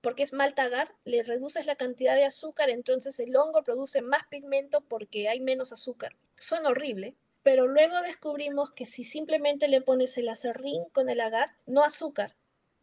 porque 0.00 0.22
es 0.22 0.32
malta 0.32 0.64
agar, 0.64 0.94
le 1.04 1.22
reduces 1.22 1.66
la 1.66 1.76
cantidad 1.76 2.16
de 2.16 2.24
azúcar, 2.24 2.70
entonces 2.70 3.20
el 3.20 3.36
hongo 3.36 3.62
produce 3.62 4.02
más 4.02 4.22
pigmento 4.28 4.80
porque 4.80 5.28
hay 5.28 5.38
menos 5.40 5.72
azúcar 5.72 6.16
suena 6.40 6.70
horrible, 6.70 7.14
pero 7.42 7.66
luego 7.66 8.02
descubrimos 8.02 8.72
que 8.72 8.84
si 8.84 9.04
simplemente 9.04 9.68
le 9.68 9.80
pones 9.80 10.18
el 10.18 10.28
acerrín 10.28 10.84
con 10.92 11.08
el 11.08 11.20
agar, 11.20 11.50
no 11.66 11.84
azúcar, 11.84 12.36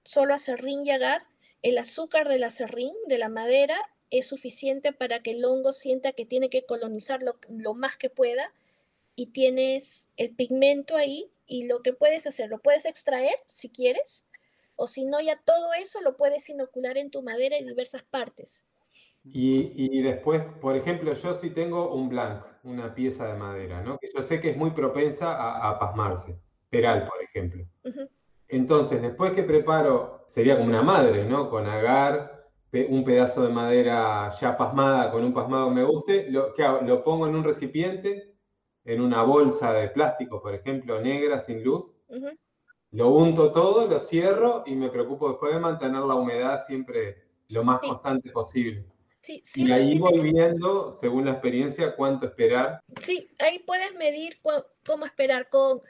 solo 0.03 0.33
acerrín 0.33 0.85
y 0.85 0.91
agar, 0.91 1.27
el 1.61 1.77
azúcar 1.77 2.29
del 2.29 2.43
acerrín, 2.43 2.93
de 3.07 3.17
la 3.17 3.29
madera, 3.29 3.77
es 4.09 4.27
suficiente 4.27 4.93
para 4.93 5.21
que 5.21 5.31
el 5.31 5.43
hongo 5.43 5.71
sienta 5.71 6.13
que 6.13 6.25
tiene 6.25 6.49
que 6.49 6.65
colonizar 6.65 7.21
lo, 7.23 7.73
más 7.73 7.97
que 7.97 8.09
pueda 8.09 8.53
y 9.15 9.27
tienes 9.27 10.09
el 10.15 10.33
pigmento 10.33 10.95
ahí 10.95 11.29
y 11.45 11.65
lo 11.65 11.81
que 11.81 11.93
puedes 11.93 12.25
hacer, 12.25 12.49
lo 12.49 12.59
puedes 12.59 12.85
extraer 12.85 13.35
si 13.47 13.69
quieres, 13.69 14.25
o 14.75 14.87
si 14.87 15.05
no, 15.05 15.19
ya 15.19 15.41
todo 15.43 15.73
eso 15.73 16.01
lo 16.01 16.15
puedes 16.15 16.47
inocular 16.49 16.97
en 16.97 17.09
tu 17.09 17.23
madera 17.23 17.57
en 17.57 17.65
diversas 17.65 18.03
partes. 18.03 18.63
Y, 19.33 20.01
después, 20.01 20.43
por 20.61 20.75
ejemplo, 20.75 21.13
yo 21.13 21.33
sí 21.33 21.49
tengo 21.49 21.93
un 21.93 22.09
blanc, 22.09 22.43
una 22.63 22.93
pieza 22.93 23.27
de 23.27 23.37
madera, 23.37 23.81
¿no? 23.81 23.97
Que 23.97 24.09
yo 24.13 24.21
sé 24.21 24.39
que 24.39 24.51
es 24.51 24.57
muy 24.57 24.71
propensa 24.71 25.67
a, 25.67 25.77
pasmarse. 25.79 26.39
Peral, 26.69 27.07
por 27.07 27.21
ejemplo. 27.21 27.65
Entonces, 28.47 29.01
después 29.01 29.33
que 29.33 29.43
preparo, 29.43 30.23
sería 30.27 30.57
como 30.57 30.69
una 30.69 30.81
madre, 30.81 31.25
¿no? 31.25 31.49
Con 31.49 31.65
agar, 31.67 32.47
un 32.89 33.03
pedazo 33.03 33.43
de 33.43 33.49
madera 33.49 34.31
ya 34.39 34.55
pasmada, 34.55 35.11
con 35.11 35.23
un 35.23 35.33
pasmado 35.33 35.69
que 35.69 35.75
me 35.75 35.83
guste, 35.83 36.29
lo, 36.29 36.53
lo 36.81 37.03
pongo 37.03 37.27
en 37.27 37.35
un 37.35 37.43
recipiente, 37.43 38.35
en 38.85 39.01
una 39.01 39.23
bolsa 39.23 39.73
de 39.73 39.89
plástico, 39.89 40.41
por 40.41 40.53
ejemplo, 40.53 41.01
negra, 41.01 41.39
sin 41.39 41.63
luz. 41.63 41.93
Lo 42.91 43.09
unto 43.09 43.51
todo, 43.51 43.87
lo 43.87 43.99
cierro 43.99 44.63
y 44.65 44.75
me 44.75 44.89
preocupo 44.89 45.29
después 45.29 45.53
de 45.53 45.59
mantener 45.59 46.01
la 46.01 46.15
humedad 46.15 46.63
siempre 46.65 47.23
lo 47.49 47.63
más 47.63 47.79
constante 47.79 48.29
posible 48.31 48.85
y 49.55 49.71
ahí 49.71 49.99
voy 49.99 50.31
viendo, 50.31 50.93
según 50.93 51.25
la 51.25 51.31
experiencia, 51.31 51.95
cuánto 51.95 52.27
esperar. 52.27 52.81
Sí, 53.01 53.29
ahí 53.39 53.59
puedes 53.59 53.93
medir 53.95 54.39
cómo 54.85 55.05
esperar 55.05 55.49
con, 55.49 55.81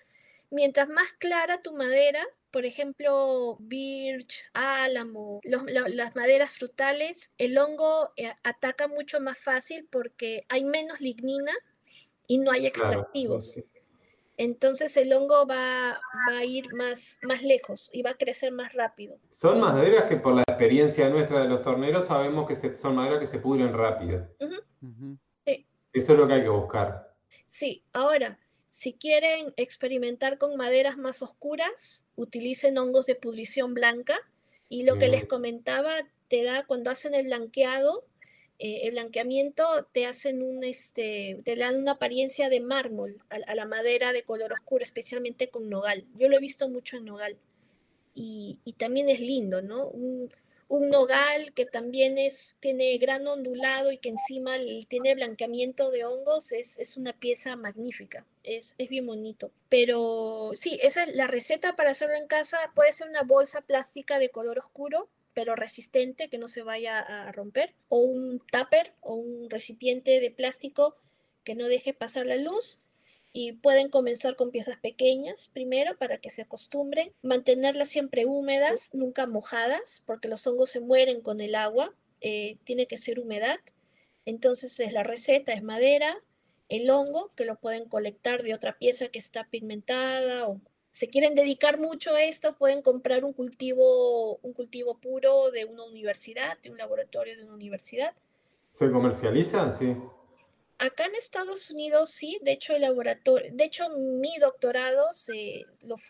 mientras 0.49 0.89
más 0.89 1.11
clara 1.13 1.61
tu 1.61 1.73
madera, 1.75 2.23
por 2.51 2.65
ejemplo, 2.65 3.57
birch, 3.59 4.43
álamo, 4.53 5.41
las 5.43 6.15
maderas 6.15 6.51
frutales, 6.51 7.31
el 7.38 7.57
hongo 7.57 8.11
eh, 8.15 8.33
ataca 8.43 8.88
mucho 8.88 9.19
más 9.19 9.38
fácil 9.38 9.88
porque 9.91 10.45
hay 10.49 10.63
menos 10.63 10.99
lignina 11.01 11.51
y 12.27 12.39
no 12.39 12.51
hay 12.51 12.65
extractivos. 12.65 13.59
Entonces 14.38 14.95
el 14.97 15.11
hongo 15.13 15.47
va, 15.47 15.99
a 16.31 16.45
ir 16.45 16.73
más, 16.75 17.17
más 17.23 17.41
lejos 17.41 17.89
y 17.91 18.03
va 18.03 18.11
a 18.11 18.17
crecer 18.17 18.51
más 18.51 18.73
rápido. 18.73 19.17
Son 19.31 19.59
maderas 19.59 20.03
que 20.03 20.17
por 20.17 20.35
la 20.35 20.43
experiencia 20.43 21.09
nuestra 21.09 21.41
de 21.41 21.49
los 21.49 21.63
torneros 21.63 22.05
sabemos 22.05 22.47
que 22.47 22.77
son 22.77 22.95
maderas 22.95 23.19
que 23.19 23.27
se 23.27 23.39
pudren 23.39 23.73
rápido. 23.73 24.27
Eso 25.93 26.13
es 26.13 26.19
lo 26.19 26.27
que 26.27 26.33
hay 26.35 26.43
que 26.43 26.49
buscar. 26.49 27.15
Sí, 27.47 27.83
ahora, 27.93 28.38
si 28.69 28.93
quieren 28.93 29.53
experimentar 29.57 30.38
con 30.38 30.55
maderas 30.55 30.97
más 30.97 31.23
oscuras, 31.23 32.05
utilicen 32.15 32.77
hongos 32.77 33.07
de 33.07 33.15
pudrición 33.15 33.73
blanca. 33.73 34.19
Y 34.69 34.83
lo 34.83 34.97
que 34.99 35.07
les 35.07 35.25
comentaba, 35.25 35.93
te 36.27 36.43
da 36.43 36.65
cuando 36.65 36.91
hacen 36.91 37.15
el 37.15 37.25
blanqueado, 37.25 38.03
eh, 38.60 38.82
el 38.84 38.91
blanqueamiento 38.91 39.88
te 39.91 40.08
hacen 40.08 40.41
un, 40.41 40.64
este, 40.64 41.39
te 41.45 41.55
dan 41.55 41.76
una 41.76 41.93
apariencia 41.93 42.49
de 42.49 42.60
mármol 42.60 43.22
a, 43.30 43.53
la 43.53 43.66
madera 43.66 44.14
de 44.14 44.24
color 44.24 44.51
oscuro, 44.51 44.84
especialmente 44.84 45.49
con 45.49 45.70
nogal. 45.70 46.05
Yo 46.18 46.28
lo 46.28 46.38
he 46.38 46.39
visto 46.41 46.68
mucho 46.68 46.97
en 46.97 47.05
nogal. 47.05 47.38
Y, 48.16 48.60
también 48.78 49.10
es 49.10 49.20
lindo, 49.20 49.62
¿no? 49.62 49.88
Un, 49.89 50.32
nogal 50.70 51.53
que 51.53 51.66
también 51.66 52.18
es, 52.18 52.58
tiene 52.60 52.97
grano 52.97 53.34
ondulado 53.34 53.91
y 53.91 53.99
que 53.99 54.10
encima 54.10 54.55
tiene 54.89 55.16
blanqueamiento 55.16 55.91
de 55.91 56.03
hongos, 56.03 56.51
es, 56.51 56.78
es 56.78 56.97
una 56.97 57.14
pieza 57.14 57.55
magnífica, 57.55 58.26
es, 58.43 58.76
es, 58.78 58.89
bien 58.89 59.05
bonito. 59.05 59.51
Pero 59.70 60.51
sí, 60.55 60.80
esa 60.82 61.03
es 61.03 61.16
la 61.16 61.28
receta 61.28 61.76
para 61.76 61.91
hacerlo 61.91 62.16
en 62.16 62.28
casa. 62.28 62.58
Puede 62.76 62.91
ser 62.91 63.08
una 63.08 63.24
bolsa 63.24 63.62
plástica 63.62 64.20
de 64.20 64.30
color 64.30 64.60
oscuro 64.60 65.08
pero 65.38 65.55
resistente 65.55 66.29
que 66.29 66.39
no 66.39 66.47
se 66.47 66.63
vaya 66.63 66.97
a 66.97 67.31
romper, 67.31 67.75
o 67.89 67.99
un 67.99 68.39
tupper 68.51 68.95
o 69.01 69.13
un 69.13 69.51
recipiente 69.51 70.19
de 70.19 70.31
plástico 70.31 70.95
que 71.43 71.53
no 71.53 71.67
deje 71.67 71.93
pasar 71.93 72.25
la 72.25 72.38
luz. 72.38 72.79
Y 73.33 73.51
pueden 73.51 73.89
comenzar 73.89 74.35
con 74.35 74.49
piezas 74.49 74.79
pequeñas 74.79 75.51
primero 75.53 75.95
para 75.95 76.17
que 76.17 76.31
se 76.31 76.41
acostumbren, 76.41 77.13
mantenerlas 77.21 77.89
siempre 77.89 78.25
húmedas, 78.25 78.89
nunca 78.95 79.27
mojadas, 79.27 80.01
porque 80.07 80.27
los 80.27 80.47
hongos 80.47 80.71
se 80.71 80.79
mueren 80.79 81.21
con 81.21 81.39
el 81.39 81.53
agua, 81.53 81.93
eh, 82.19 82.57
tiene 82.63 82.88
que 82.88 82.97
ser 82.97 83.19
humedad. 83.19 83.59
Entonces 84.25 84.79
es 84.79 84.91
la 84.91 85.03
receta 85.03 85.53
es 85.53 85.61
madera, 85.61 86.17
el 86.67 86.89
hongo, 86.89 87.31
que 87.35 87.45
lo 87.45 87.59
pueden 87.59 87.88
colectar 87.88 88.41
de 88.41 88.55
otra 88.55 88.79
pieza 88.79 89.09
que 89.09 89.19
está 89.19 89.43
pigmentada 89.43 90.47
o 90.47 90.59
se 90.97 91.09
quieren 91.09 91.35
dedicar 91.35 91.79
mucho 91.79 92.15
a 92.15 92.23
esto, 92.23 92.55
pueden 92.57 92.81
comprar 92.81 93.23
un 93.23 93.31
cultivo, 93.31 94.37
un 94.37 94.53
cultivo 94.53 94.97
puro 94.97 95.51
de 95.51 95.63
una 95.63 95.83
universidad, 95.83 96.57
de 96.63 96.71
un 96.71 96.77
laboratorio 96.79 97.37
de 97.37 97.43
una 97.43 97.53
universidad. 97.53 98.15
¿Se 98.71 98.89
comercializan? 98.89 99.77
Sí. 99.77 99.95
Acá 100.79 101.05
en 101.05 101.13
Estados 101.13 101.69
Unidos 101.69 102.09
sí, 102.09 102.39
de 102.41 102.53
hecho 102.53 102.73
el 102.73 102.81
laboratorio, 102.81 103.51
de 103.53 103.63
hecho 103.63 103.89
mi 103.95 104.39
doctorado 104.39 105.13
se 105.13 105.65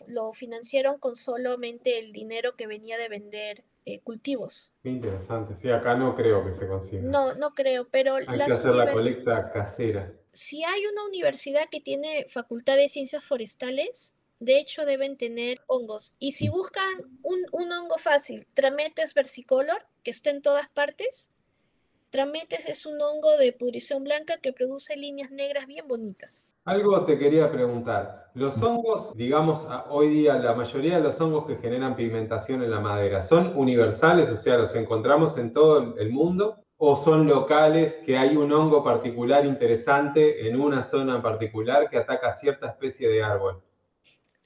lo, 0.07 0.31
financiaron 0.31 0.99
con 0.99 1.17
solamente 1.17 1.99
el 1.99 2.13
dinero 2.13 2.55
que 2.55 2.65
venía 2.65 2.97
de 2.97 3.09
vender 3.09 3.65
eh, 3.83 3.99
cultivos. 3.99 4.71
Qué 4.83 4.89
interesante, 4.89 5.57
sí, 5.57 5.69
acá 5.69 5.95
no 5.95 6.15
creo 6.15 6.45
que 6.45 6.53
se 6.53 6.65
consiga. 6.65 7.01
No, 7.01 7.33
no 7.35 7.53
creo, 7.53 7.89
pero... 7.89 8.15
Hay 8.15 8.25
que 8.25 8.53
hacer 8.53 8.73
la 8.73 8.93
colecta 8.93 9.51
casera. 9.51 10.13
Si 10.31 10.63
hay 10.63 10.85
una 10.85 11.03
universidad 11.03 11.67
que 11.69 11.81
tiene 11.81 12.25
facultad 12.29 12.77
de 12.77 12.88
ciencias 12.88 13.25
forestales, 13.25 14.16
de 14.39 14.59
hecho 14.59 14.85
deben 14.85 15.17
tener 15.17 15.61
hongos. 15.67 16.15
Y 16.19 16.33
si 16.33 16.49
buscan 16.49 17.19
un, 17.23 17.71
hongo 17.71 17.97
fácil, 17.97 18.47
Trametes 18.53 19.13
versicolor, 19.13 19.85
que 20.03 20.11
está 20.11 20.29
en 20.29 20.41
todas 20.41 20.69
partes, 20.69 21.31
Trametes 22.09 22.67
es 22.67 22.85
un 22.85 23.01
hongo 23.01 23.38
de 23.38 23.51
pudrición 23.53 24.03
blanca 24.03 24.38
que 24.38 24.53
produce 24.53 24.95
líneas 24.95 25.31
negras 25.31 25.67
bien 25.67 25.88
bonitas. 25.88 26.47
Algo 26.65 27.05
te 27.05 27.17
quería 27.17 27.51
preguntar. 27.51 28.29
Los 28.33 28.61
hongos, 28.61 29.15
digamos, 29.15 29.65
hoy 29.89 30.09
día 30.09 30.35
la 30.35 30.53
mayoría 30.53 30.97
de 30.97 31.03
los 31.03 31.19
hongos 31.19 31.45
que 31.47 31.57
generan 31.57 31.95
pigmentación 31.95 32.61
en 32.61 32.71
la 32.71 32.79
madera, 32.79 33.21
¿son 33.21 33.57
universales? 33.57 34.29
O 34.29 34.38
sea, 34.38 34.57
¿los 34.57 34.75
encontramos 34.75 35.38
en 35.38 35.53
todo 35.53 35.97
el 35.97 36.09
mundo? 36.11 36.61
¿O 36.77 36.95
son 36.95 37.25
locales 37.25 37.95
que 38.05 38.17
hay 38.17 38.38
un 38.38 38.51
hongo 38.51 38.83
particular 38.83 39.45
interesante 39.45 40.47
en 40.47 40.59
una 40.59 40.83
zona 40.83 41.21
particular 41.21 41.89
que 41.89 41.97
ataca 41.97 42.35
cierta 42.35 42.67
especie 42.67 43.09
de 43.09 43.23
árbol? 43.23 43.63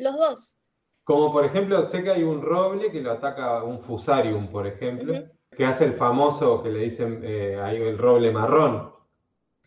Los 0.02 0.16
dos. 0.18 0.58
Como 1.04 1.32
por 1.32 1.46
ejemplo, 1.46 1.86
sé 1.86 2.04
que 2.04 2.12
hay 2.12 2.24
un 2.24 2.42
roble 2.42 2.92
que 2.92 3.02
lo 3.02 3.12
ataca 3.12 3.64
un 3.64 3.82
fusarium, 3.82 4.48
por 4.52 4.66
ejemplo, 4.68 5.14
que 5.14 5.58
que 5.58 5.66
hace 5.66 5.84
el 5.86 5.94
famoso 5.94 6.64
que 6.64 6.70
le 6.70 6.80
dicen 6.80 7.22
eh, 7.24 7.60
ahí 7.62 7.76
el 7.78 7.98
roble 7.98 8.32
marrón. 8.32 8.94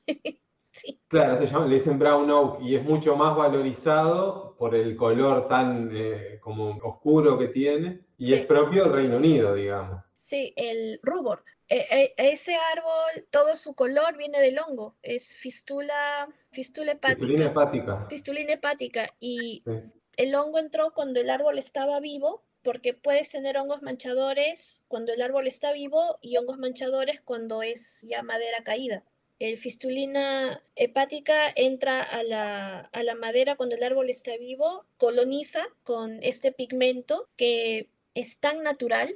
Sí, 0.77 1.01
Claro, 1.07 1.37
se 1.39 1.47
llama, 1.47 1.67
le 1.67 1.77
dicen 1.77 2.01
brown 2.01 2.29
oak 2.33 2.61
y 2.61 2.75
es 2.75 2.83
mucho 2.83 3.15
más 3.15 3.37
valorizado 3.37 4.57
por 4.59 4.75
el 4.75 4.97
color 4.97 5.47
tan 5.47 5.89
eh, 5.95 6.41
como 6.43 6.71
oscuro 6.83 7.39
que 7.39 7.47
tiene 7.47 8.01
y 8.19 8.29
Sí. 8.29 8.35
es 8.35 8.47
propio 8.47 8.83
del 8.85 8.93
Reino 8.93 9.17
Unido, 9.19 9.55
digamos. 9.55 10.03
sí, 10.17 10.53
el 10.57 10.99
rubor. 11.03 11.45
Eh, 11.69 11.87
eh, 11.93 12.15
ese 12.17 12.57
árbol, 12.57 13.25
todo 13.31 13.55
su 13.55 13.75
color 13.75 14.17
viene 14.17 14.41
del 14.41 14.59
hongo, 14.59 14.97
es 15.01 15.33
fistula, 15.37 16.29
fistula 16.51 16.93
hepática. 16.93 17.45
hepática. 17.45 18.07
Fistulina 18.11 18.53
hepática. 18.55 19.07
Y 19.21 19.63
Sí. 19.65 19.73
El 20.17 20.35
hongo 20.35 20.59
entró 20.59 20.93
cuando 20.93 21.21
el 21.21 21.31
árbol 21.31 21.59
estaba 21.59 22.01
vivo, 22.01 22.43
porque 22.63 22.95
puedes 22.95 23.31
tener 23.31 23.57
hongos 23.59 23.83
manchadores 23.83 24.85
cuando 24.89 25.13
el 25.13 25.21
árbol 25.23 25.47
está 25.47 25.73
vivo 25.73 26.17
y 26.23 26.37
hongos 26.37 26.59
manchadores 26.59 27.21
cuando 27.21 27.63
es 27.63 28.03
ya 28.09 28.23
madera 28.23 28.65
caída. 28.65 29.05
El 29.39 29.59
fistulina 29.59 30.63
hepática 30.77 31.53
entra 31.57 32.03
a 32.03 32.23
la, 32.23 32.81
a 32.81 33.03
la 33.03 33.15
madera 33.17 33.57
cuando 33.57 33.77
el 33.77 33.83
árbol 33.83 34.09
está 34.09 34.37
vivo, 34.39 34.87
coloniza 34.97 35.65
con 35.83 36.23
este 36.23 36.53
pigmento 36.53 37.29
que 37.37 37.91
es 38.15 38.39
tan 38.39 38.63
natural. 38.63 39.15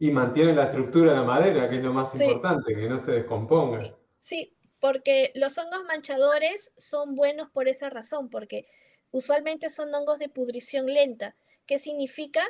Y 0.00 0.10
mantiene 0.10 0.54
la 0.54 0.64
estructura 0.64 1.10
de 1.12 1.18
la 1.18 1.24
madera, 1.24 1.68
que 1.68 1.76
es 1.76 1.82
lo 1.82 1.92
más 1.92 2.10
Sí. 2.12 2.24
importante, 2.24 2.74
que 2.74 2.88
no 2.88 2.98
se 3.04 3.12
descomponga. 3.12 3.80
Sí. 3.84 3.92
Sí, 4.20 4.56
porque 4.80 5.32
los 5.34 5.56
hongos 5.58 5.84
manchadores 5.84 6.72
son 6.76 7.14
buenos 7.14 7.50
por 7.50 7.68
esa 7.68 7.90
razón, 7.90 8.30
porque 8.30 8.66
usualmente 9.10 9.70
son 9.70 9.94
hongos 9.94 10.18
de 10.18 10.28
pudrición 10.28 10.86
lenta, 10.86 11.34
que 11.66 11.78
significa 11.78 12.42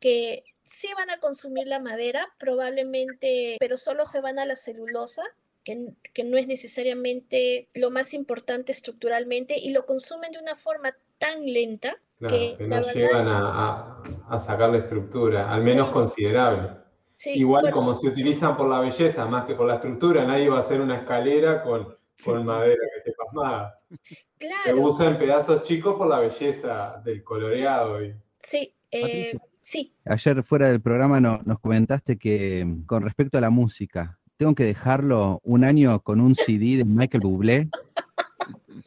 que 0.00 0.44
sí 0.64 0.88
van 0.96 1.10
a 1.10 1.18
consumir 1.18 1.66
la 1.66 1.78
madera, 1.78 2.28
probablemente, 2.38 3.56
pero 3.60 3.76
solo 3.76 4.04
se 4.04 4.20
van 4.20 4.38
a 4.38 4.44
la 4.46 4.56
celulosa, 4.56 5.22
que, 5.64 5.88
que 6.12 6.24
no 6.24 6.36
es 6.36 6.46
necesariamente 6.46 7.68
lo 7.74 7.90
más 7.90 8.14
importante 8.14 8.72
estructuralmente, 8.72 9.58
y 9.58 9.70
lo 9.70 9.86
consumen 9.86 10.32
de 10.32 10.38
una 10.38 10.56
forma 10.56 10.94
tan 11.18 11.44
lenta 11.44 11.96
Claro, 12.18 12.34
que 12.34 12.56
no 12.64 12.76
verdad- 12.76 12.94
llegan 12.94 13.28
a, 13.28 13.38
a- 13.38 14.02
a 14.30 14.38
sacar 14.40 14.70
la 14.70 14.78
estructura, 14.78 15.52
al 15.52 15.62
menos 15.62 15.88
Sí. 15.88 15.92
considerable. 15.92 16.70
Sí, 17.16 17.30
Igual 17.30 17.62
bueno, 17.62 17.74
como 17.76 17.94
se 17.94 18.08
utilizan 18.08 18.56
por 18.56 18.68
la 18.68 18.80
belleza 18.80 19.24
más 19.26 19.46
que 19.46 19.54
por 19.54 19.66
la 19.66 19.76
estructura, 19.76 20.24
nadie 20.26 20.48
va 20.50 20.58
a 20.58 20.60
hacer 20.60 20.80
una 20.80 20.96
escalera 20.98 21.62
con, 21.62 21.96
con 22.24 22.44
madera 22.44 22.80
que 22.92 22.98
esté 22.98 23.12
pasmada. 23.12 23.78
Se 24.64 24.74
usa 24.74 25.08
en 25.08 25.18
pedazos 25.18 25.62
chicos 25.62 25.96
por 25.96 26.08
la 26.08 26.20
belleza 26.20 27.00
del 27.04 27.22
coloreado. 27.24 28.04
Y... 28.04 28.14
sí, 28.38 28.74
eh, 28.90 29.36
sí, 29.62 29.94
Ayer 30.04 30.42
fuera 30.42 30.68
del 30.70 30.80
programa 30.80 31.20
no- 31.20 31.40
nos 31.44 31.58
comentaste 31.60 32.18
que 32.18 32.64
mm, 32.64 32.84
con 32.84 33.02
respecto 33.02 33.38
a 33.38 33.40
la 33.40 33.50
música, 33.50 34.18
tengo 34.36 34.54
que 34.54 34.64
dejarlo 34.64 35.40
un 35.44 35.64
año 35.64 35.98
con 36.00 36.20
un 36.20 36.34
CD 36.34 36.76
de 36.76 36.84
Michael 36.84 37.22
Bublé. 37.22 37.68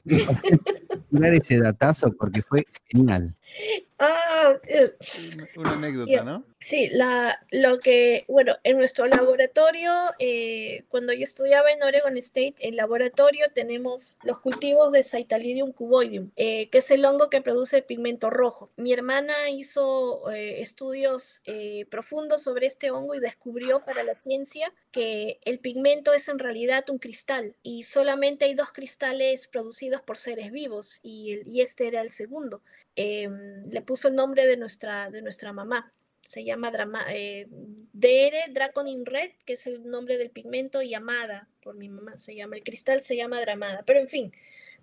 Dar 1.10 1.34
ese 1.34 1.60
datazo 1.60 2.12
porque 2.18 2.42
fue 2.42 2.66
genial. 2.86 3.36
Ah, 4.02 4.58
eh, 4.68 4.94
Una, 5.58 5.74
anécdota. 5.74 6.24
¿no? 6.24 6.46
Sí, 6.62 6.88
la, 6.92 7.46
lo 7.52 7.80
que, 7.80 8.24
bueno, 8.30 8.56
en 8.64 8.78
nuestro 8.78 9.06
laboratorio, 9.08 9.92
eh, 10.20 10.84
cuando 10.90 11.12
yo 11.14 11.24
estudiaba 11.24 11.72
en 11.72 11.84
Oregon 11.84 12.16
State, 12.18 12.56
en 12.60 12.76
laboratorio 12.78 13.48
tenemos 13.54 14.18
los 14.24 14.40
cultivos 14.40 14.92
de 14.94 15.04
Cytalidium 15.04 15.74
cuboideum, 15.74 16.32
eh, 16.38 16.70
que 16.70 16.78
es 16.80 16.92
el 16.92 17.04
hongo 17.06 17.30
que 17.30 17.42
produce 17.42 17.82
pigmento 17.82 18.30
rojo. 18.30 18.70
Mi 18.78 18.94
hermana 18.94 19.50
hizo 19.50 20.30
eh, 20.32 20.62
estudios 20.62 21.42
profundos 21.90 22.42
sobre 22.44 22.68
este 22.68 22.92
hongo 22.92 23.16
y 23.16 23.20
descubrió 23.20 23.82
para 23.84 24.04
la 24.04 24.16
ciencia 24.16 24.72
que 24.92 25.40
el 25.44 25.60
pigmento 25.60 26.14
es 26.14 26.28
en 26.30 26.40
realidad 26.40 26.90
un 26.90 27.00
cristal 27.00 27.56
y 27.64 27.84
solamente 27.84 28.46
hay 28.46 28.54
dos 28.54 28.72
cristales 28.72 29.48
producidos 29.48 30.02
por 30.02 30.18
seres 30.18 30.52
vivos 30.52 31.00
y, 31.04 31.34
el- 31.34 31.48
y 31.48 31.62
este 31.62 31.88
era 31.88 32.02
el 32.02 32.12
segundo. 32.12 32.62
Em, 33.02 33.64
le 33.72 33.82
puso 33.82 34.10
el 34.10 34.16
nombre 34.16 34.46
de 34.46 34.58
nuestra, 34.58 35.10
de 35.10 35.22
nuestra 35.22 35.54
mamá. 35.54 35.94
Se 36.22 36.44
llama 36.44 36.70
drama, 36.70 37.06
eh, 37.10 37.48
DR 37.94 38.52
Draconin 38.52 39.06
Red, 39.06 39.32
que 39.46 39.54
es 39.54 39.68
el 39.68 39.90
nombre 39.90 40.18
del 40.18 40.32
pigmento, 40.32 40.82
y 40.82 40.94
Amada, 40.94 41.48
por 41.62 41.76
mi 41.76 41.88
mamá 41.88 42.18
se 42.18 42.36
llama, 42.36 42.58
el 42.58 42.64
cristal 42.64 43.02
se 43.02 43.16
llama 43.16 43.40
Dramada, 43.40 43.84
pero 43.86 44.02
en 44.02 44.10
fin, 44.10 44.34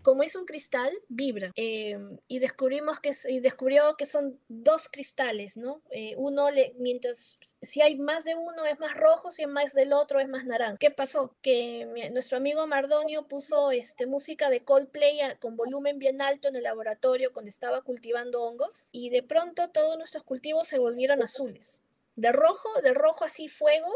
como 0.07 0.23
es 0.23 0.37
un 0.37 0.45
cristal, 0.47 0.93
vibra. 1.09 1.51
eh, 1.57 1.99
y 2.29 2.39
descubrimos 2.39 3.01
que, 3.01 3.11
y 3.29 3.41
descubrió 3.41 3.97
que 3.97 4.07
son 4.07 4.39
dos 4.47 4.89
cristales, 4.89 5.57
¿no? 5.57 5.83
Eh, 5.91 6.15
uno, 6.17 6.53
le, 6.53 6.75
mientras, 6.79 7.39
si 7.61 7.81
hay 7.83 7.97
más 7.97 8.23
de 8.25 8.37
uno 8.37 8.65
es 8.67 8.79
más 8.79 8.95
rojo, 8.97 9.33
si 9.33 9.43
hay 9.43 9.49
más 9.49 9.75
del 9.75 9.93
otro 9.93 10.21
es 10.21 10.29
más 10.29 10.45
naranja. 10.45 10.77
¿Qué 10.79 10.93
pasó? 10.93 11.35
Que 11.43 11.87
mi- 11.93 12.09
nuestro 12.11 12.37
amigo 12.37 12.65
Mardonio 12.69 13.27
puso 13.27 13.73
este, 13.73 14.07
música 14.07 14.49
de 14.49 14.63
Coldplay 14.63 15.21
a- 15.23 15.39
con 15.41 15.57
volumen 15.57 15.99
bien 15.99 16.23
alto 16.23 16.47
en 16.47 16.55
el 16.55 16.63
laboratorio 16.63 17.33
cuando 17.33 17.49
estaba 17.49 17.83
cultivando 17.83 18.45
hongos 18.45 18.87
y 18.93 19.11
de 19.11 19.25
pronto 19.25 19.71
todos 19.71 19.99
nuestros 19.99 20.23
cultivos 20.23 20.69
se 20.69 20.79
volvieron 20.79 21.21
azules. 21.21 21.81
De 22.15 22.31
rojo, 22.31 22.81
de 22.81 22.95
rojo 22.95 23.25
así 23.25 23.49
fuego, 23.49 23.91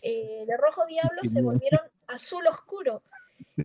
eh, 0.00 0.44
de 0.46 0.56
rojo 0.56 0.86
diablo 0.86 1.20
se 1.24 1.42
volvieron 1.42 1.82
azul 2.06 2.46
oscuro. 2.46 3.02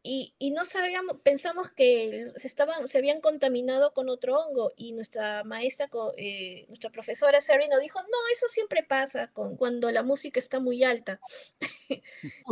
Y, 0.04 0.34
y 0.38 0.52
no 0.52 0.66
sabíamos, 0.66 1.18
pensamos 1.24 1.70
que 1.72 2.28
se, 2.36 2.48
estaban, 2.48 2.88
se 2.88 2.98
habían 2.98 3.22
contaminado 3.22 3.94
con 3.94 4.10
otro 4.10 4.38
hongo 4.38 4.74
y 4.76 4.92
nuestra 4.92 5.44
maestra, 5.46 5.90
eh, 6.18 6.66
nuestra 6.68 6.90
profesora 6.90 7.40
Sari 7.40 7.68
nos 7.70 7.80
dijo, 7.80 8.00
no, 8.02 8.18
eso 8.34 8.48
siempre 8.50 8.84
pasa 8.84 9.32
con, 9.32 9.56
cuando 9.56 9.90
la 9.92 10.04
música 10.04 10.40
está 10.40 10.60
muy 10.60 10.84
alta. 10.84 11.20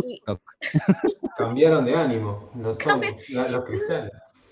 y, 0.04 0.22
Cambiaron 1.38 1.84
de 1.86 1.96
ánimo 1.96 2.52
los, 2.56 2.78
la- 2.86 3.50
los 3.50 3.66
cristales. 3.66 4.10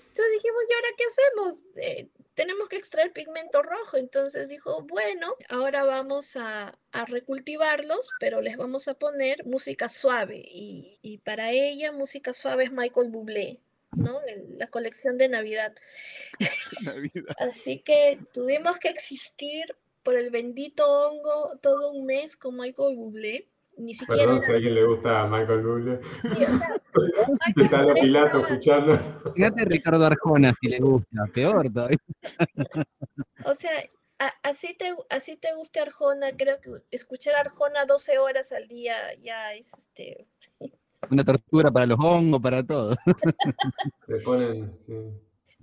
Entonces 0.08 0.32
dijimos, 0.34 0.62
¿y 0.68 0.74
ahora 0.74 0.88
qué 0.96 1.04
hacemos? 1.04 1.64
Eh, 1.76 2.08
tenemos 2.34 2.68
que 2.68 2.76
extraer 2.76 3.12
pigmento 3.12 3.62
rojo. 3.62 3.96
Entonces 3.96 4.48
dijo, 4.48 4.82
bueno, 4.82 5.34
ahora 5.48 5.84
vamos 5.84 6.36
a, 6.36 6.78
a 6.92 7.04
recultivarlos, 7.04 8.10
pero 8.20 8.40
les 8.40 8.56
vamos 8.56 8.88
a 8.88 8.94
poner 8.94 9.44
música 9.46 9.88
suave. 9.88 10.42
Y, 10.44 10.98
y 11.02 11.18
para 11.18 11.50
ella, 11.50 11.92
música 11.92 12.32
suave 12.32 12.64
es 12.64 12.72
Michael 12.72 13.10
Bublé, 13.10 13.60
¿no? 13.92 14.20
La 14.58 14.68
colección 14.68 15.18
de 15.18 15.28
Navidad. 15.28 15.74
Navidad. 16.82 17.34
Así 17.38 17.80
que 17.80 18.18
tuvimos 18.32 18.78
que 18.78 18.88
existir 18.88 19.76
por 20.02 20.14
el 20.14 20.30
bendito 20.30 20.86
hongo 20.86 21.58
todo 21.62 21.90
un 21.90 22.04
mes 22.04 22.36
con 22.36 22.56
Michael 22.56 22.96
Bublé. 22.96 23.48
Ni 23.76 23.94
siquiera 23.94 24.22
Perdón 24.24 24.40
si 24.42 24.52
a 24.52 24.54
alguien 24.54 24.74
le 24.74 24.86
gusta 24.86 25.20
a 25.22 25.26
Michael 25.26 25.62
Bublé. 25.62 26.00
sí, 26.22 26.28
o 26.44 26.58
sea, 26.58 27.82
los 27.82 27.88
Bublé 27.88 28.00
Pilato 28.00 28.38
está- 28.38 28.48
escuchando. 28.54 29.32
Fíjate 29.34 29.64
Ricardo 29.64 30.06
Arjona 30.06 30.52
si 30.60 30.68
le 30.68 30.78
gusta, 30.78 31.24
peor 31.32 31.68
todavía. 31.72 31.98
O 33.44 33.54
sea, 33.54 33.72
a- 34.18 34.34
así 34.42 34.74
te, 34.76 34.94
así 35.10 35.36
te 35.36 35.54
guste 35.54 35.80
Arjona, 35.80 36.28
creo 36.36 36.60
que 36.60 36.70
escuchar 36.90 37.34
Arjona 37.36 37.84
12 37.84 38.18
horas 38.18 38.52
al 38.52 38.68
día 38.68 38.94
ya 39.22 39.54
es 39.54 39.72
este. 39.76 40.26
Una 41.10 41.24
tortura 41.24 41.70
para 41.70 41.86
los 41.86 41.98
hongos, 42.00 42.40
para 42.40 42.62
todo. 42.62 42.96
Se 44.08 44.16
ponen, 44.20 44.78
sí. 44.86 44.94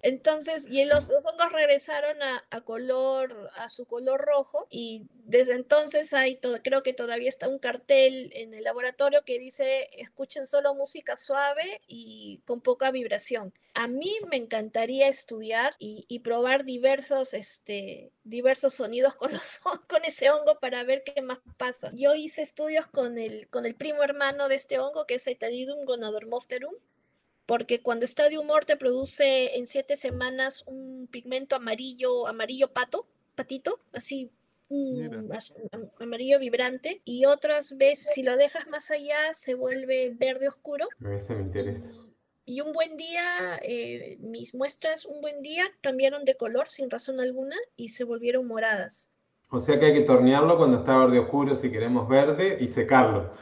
Entonces, 0.03 0.65
y 0.67 0.85
los, 0.85 1.09
los 1.09 1.25
hongos 1.25 1.51
regresaron 1.51 2.17
a, 2.21 2.61
color, 2.61 3.51
a 3.55 3.69
su 3.69 3.85
color 3.85 4.21
rojo, 4.21 4.67
y 4.69 5.07
desde 5.25 5.53
entonces 5.53 6.13
hay 6.13 6.35
todo, 6.35 6.61
creo 6.63 6.83
que 6.83 6.93
todavía 6.93 7.29
está 7.29 7.47
un 7.47 7.59
cartel 7.59 8.31
en 8.33 8.53
el 8.53 8.63
laboratorio 8.63 9.23
que 9.23 9.39
dice 9.39 9.89
escuchen 9.97 10.45
solo 10.45 10.73
música 10.73 11.15
suave 11.15 11.81
y 11.87 12.41
con 12.45 12.61
poca 12.61 12.91
vibración. 12.91 13.53
A 13.73 13.87
mí 13.87 14.17
me 14.29 14.35
encantaría 14.35 15.07
estudiar 15.07 15.75
y, 15.79 16.19
probar 16.19 16.65
diversos, 16.65 17.33
este, 17.33 18.11
diversos 18.23 18.73
sonidos 18.73 19.15
con, 19.15 19.31
los, 19.31 19.59
con 19.87 20.03
ese 20.03 20.29
hongo 20.29 20.59
para 20.59 20.83
ver 20.83 21.03
qué 21.03 21.21
más 21.21 21.39
pasa. 21.57 21.91
Yo 21.93 22.15
hice 22.15 22.41
estudios 22.41 22.87
con 22.87 23.17
el, 23.17 23.47
con 23.49 23.65
el 23.65 23.75
primo 23.75 24.03
hermano 24.03 24.49
de 24.49 24.55
este 24.55 24.79
hongo, 24.79 25.05
que 25.05 25.15
es 25.15 25.23
Cytalidum 25.23 25.85
gonadormopterum, 25.85 26.73
porque 27.45 27.81
cuando 27.81 28.05
está 28.05 28.29
de 28.29 28.37
humor 28.37 28.65
te 28.65 28.77
produce 28.77 29.57
en 29.57 29.67
siete 29.67 29.95
semanas 29.95 30.63
un 30.67 31.07
pigmento 31.11 31.55
amarillo, 31.55 32.27
amarillo 32.27 32.71
pato, 32.71 33.07
patito, 33.35 33.79
así 33.93 34.29
un 34.69 35.29
amarillo 35.99 36.39
vibrante, 36.39 37.01
y 37.03 37.25
otras 37.25 37.75
veces 37.75 38.13
si 38.13 38.23
lo 38.23 38.37
dejas 38.37 38.67
más 38.67 38.89
allá 38.89 39.33
se 39.33 39.53
vuelve 39.53 40.13
verde 40.17 40.47
oscuro. 40.47 40.87
Me 40.99 41.17
interesa. 41.17 41.89
Y 41.89 42.11
y 42.45 42.59
un 42.59 42.73
buen 42.73 42.97
día, 42.97 43.59
eh, 43.61 44.17
mis 44.19 44.53
muestras 44.53 45.05
un 45.05 45.21
buen 45.21 45.41
día 45.41 45.63
cambiaron 45.79 46.25
de 46.25 46.35
color 46.35 46.67
sin 46.67 46.89
razón 46.89 47.21
alguna 47.21 47.55
y 47.77 47.89
se 47.89 48.03
volvieron 48.03 48.45
moradas. 48.45 49.09
O 49.51 49.61
sea 49.61 49.79
que 49.79 49.85
hay 49.85 49.93
que 49.93 50.01
tornearlo 50.01 50.57
cuando 50.57 50.79
está 50.79 50.97
verde 50.97 51.19
oscuro 51.19 51.55
si 51.55 51.71
queremos 51.71 52.09
verde 52.09 52.57
y 52.59 52.67
secarlo. 52.67 53.33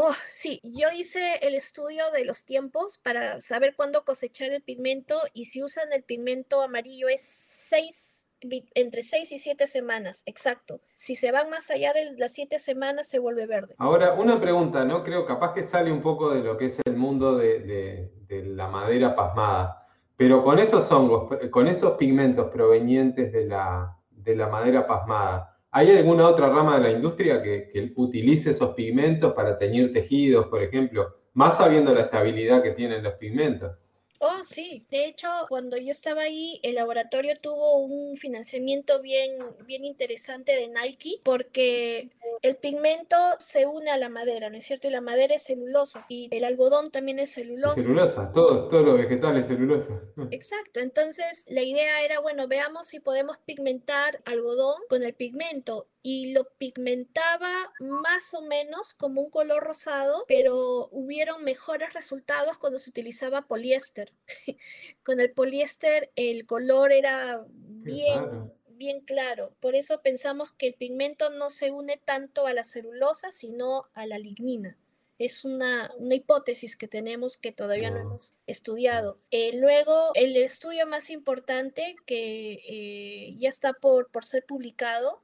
Oh, 0.00 0.14
sí, 0.28 0.60
yo 0.62 0.90
hice 0.94 1.38
el 1.42 1.56
estudio 1.56 2.04
de 2.12 2.24
los 2.24 2.44
tiempos 2.44 2.98
para 2.98 3.40
saber 3.40 3.74
cuándo 3.74 4.04
cosechar 4.04 4.52
el 4.52 4.62
pigmento 4.62 5.20
y 5.32 5.46
si 5.46 5.60
usan 5.60 5.92
el 5.92 6.04
pigmento 6.04 6.62
amarillo 6.62 7.08
es 7.08 7.20
seis, 7.20 8.30
entre 8.76 9.02
6 9.02 9.32
y 9.32 9.40
7 9.40 9.66
semanas, 9.66 10.22
exacto. 10.26 10.78
Si 10.94 11.16
se 11.16 11.32
van 11.32 11.50
más 11.50 11.72
allá 11.72 11.92
de 11.92 12.12
las 12.16 12.32
7 12.32 12.60
semanas, 12.60 13.08
se 13.08 13.18
vuelve 13.18 13.46
verde. 13.48 13.74
Ahora, 13.78 14.12
una 14.12 14.40
pregunta, 14.40 14.84
¿no? 14.84 15.02
Creo 15.02 15.26
capaz 15.26 15.52
que 15.52 15.64
sale 15.64 15.90
un 15.90 16.00
poco 16.00 16.32
de 16.32 16.44
lo 16.44 16.56
que 16.56 16.66
es 16.66 16.78
el 16.86 16.96
mundo 16.96 17.36
de, 17.36 18.08
la 18.28 18.68
madera 18.68 19.16
pasmada, 19.16 19.84
pero 20.16 20.44
con 20.44 20.60
esos 20.60 20.92
hongos, 20.92 21.28
con 21.50 21.66
esos 21.66 21.94
pigmentos 21.94 22.52
provenientes 22.52 23.32
de 23.32 23.46
la, 23.46 23.96
de 24.12 24.36
la 24.36 24.46
madera 24.46 24.86
pasmada, 24.86 25.47
¿hay 25.70 25.90
alguna 25.90 26.28
otra 26.28 26.48
rama 26.48 26.78
de 26.78 26.84
la 26.84 26.90
industria 26.92 27.42
que, 27.42 27.92
utilice 27.96 28.50
esos 28.50 28.74
pigmentos 28.74 29.32
para 29.34 29.58
teñir 29.58 29.92
tejidos, 29.92 30.46
por 30.46 30.62
ejemplo? 30.62 31.14
Más 31.34 31.58
sabiendo 31.58 31.94
la 31.94 32.02
estabilidad 32.02 32.62
que 32.62 32.72
tienen 32.72 33.02
los 33.02 33.14
pigmentos. 33.14 33.72
Oh, 34.18 34.42
sí. 34.42 34.84
De 34.90 35.04
hecho, 35.04 35.28
cuando 35.48 35.76
yo 35.76 35.90
estaba 35.90 36.22
ahí, 36.22 36.60
el 36.62 36.74
laboratorio 36.74 37.34
tuvo 37.40 37.78
un 37.78 38.16
financiamiento 38.16 39.00
bien, 39.00 39.38
bien 39.64 39.84
interesante 39.84 40.52
de 40.52 40.68
Nike 40.68 41.20
porque 41.22 42.10
el 42.42 42.56
pigmento 42.56 43.16
se 43.38 43.66
une 43.66 43.90
a 43.90 43.96
la 43.96 44.08
madera, 44.08 44.50
¿no 44.50 44.56
es 44.56 44.66
cierto? 44.66 44.88
Y 44.88 44.90
la 44.90 45.00
madera 45.00 45.36
es 45.36 45.44
celulosa 45.44 46.04
y 46.08 46.28
el 46.32 46.44
algodón 46.44 46.90
también 46.90 47.18
es 47.18 47.32
celulosa. 47.32 47.80
Celulosa, 47.80 48.32
todos, 48.32 48.68
todos 48.68 48.84
los 48.84 48.98
vegetales 48.98 49.46
celulosa. 49.46 50.00
Exacto. 50.30 50.80
Entonces, 50.80 51.44
la 51.48 51.62
idea 51.62 52.02
era, 52.02 52.20
bueno, 52.20 52.48
veamos 52.48 52.86
si 52.86 53.00
podemos 53.00 53.38
pigmentar 53.38 54.20
algodón 54.24 54.80
con 54.88 55.02
el 55.02 55.14
pigmento 55.14 55.86
y 56.02 56.32
lo 56.32 56.48
pigmentaba 56.58 57.72
más 57.80 58.32
o 58.34 58.42
menos 58.42 58.94
como 58.94 59.20
un 59.20 59.30
color 59.30 59.62
rosado, 59.62 60.24
pero 60.28 60.88
hubieron 60.90 61.44
mejores 61.44 61.92
resultados 61.92 62.58
cuando 62.58 62.78
se 62.78 62.90
utilizaba 62.90 63.46
poliéster. 63.46 64.12
Con 65.02 65.20
el 65.20 65.32
poliéster 65.32 66.10
el 66.16 66.46
color 66.46 66.92
era 66.92 67.44
bien, 67.48 68.52
bien 68.68 69.00
claro. 69.00 69.52
Por 69.60 69.74
eso 69.74 70.00
pensamos 70.00 70.52
que 70.52 70.68
el 70.68 70.74
pigmento 70.74 71.30
no 71.30 71.50
se 71.50 71.70
une 71.70 72.00
tanto 72.02 72.46
a 72.46 72.52
la 72.52 72.64
celulosa, 72.64 73.30
sino 73.30 73.84
a 73.94 74.06
la 74.06 74.18
lignina. 74.18 74.76
Es 75.18 75.44
una, 75.44 75.90
hipótesis 76.12 76.76
que 76.76 76.86
tenemos 76.86 77.38
que 77.38 77.50
todavía 77.50 77.90
no 77.90 77.98
hemos 77.98 78.34
estudiado. 78.46 79.18
Eh, 79.32 79.50
luego, 79.52 80.12
el 80.14 80.36
estudio 80.36 80.86
más 80.86 81.10
importante 81.10 81.96
que 82.06 82.60
eh, 82.68 83.34
ya 83.36 83.48
está 83.48 83.72
por, 83.72 84.12
por 84.12 84.24
ser 84.24 84.46
publicado 84.46 85.20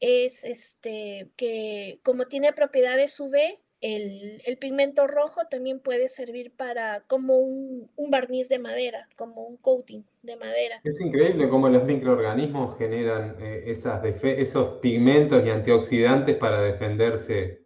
es 0.00 0.44
este, 0.44 1.30
que 1.36 2.00
como 2.02 2.26
tiene 2.26 2.52
propiedades 2.52 3.18
UV, 3.20 3.36
el, 3.80 4.42
el, 4.44 4.58
pigmento 4.58 5.06
rojo 5.06 5.42
también 5.48 5.78
puede 5.78 6.08
servir 6.08 6.52
para 6.56 7.02
como 7.06 7.38
un, 7.38 7.88
un, 7.94 8.10
barniz 8.10 8.48
de 8.48 8.58
madera, 8.58 9.08
como 9.14 9.42
un 9.42 9.56
coating 9.56 10.04
de 10.22 10.36
madera. 10.36 10.80
Es 10.82 11.00
increíble 11.00 11.48
cómo 11.48 11.68
los 11.68 11.84
microorganismos 11.84 12.76
generan 12.76 13.36
eh, 13.40 13.64
esas 13.66 14.04
esos 14.04 14.80
pigmentos 14.80 15.46
y 15.46 15.50
antioxidantes 15.50 16.36
para 16.36 16.60
defenderse 16.60 17.62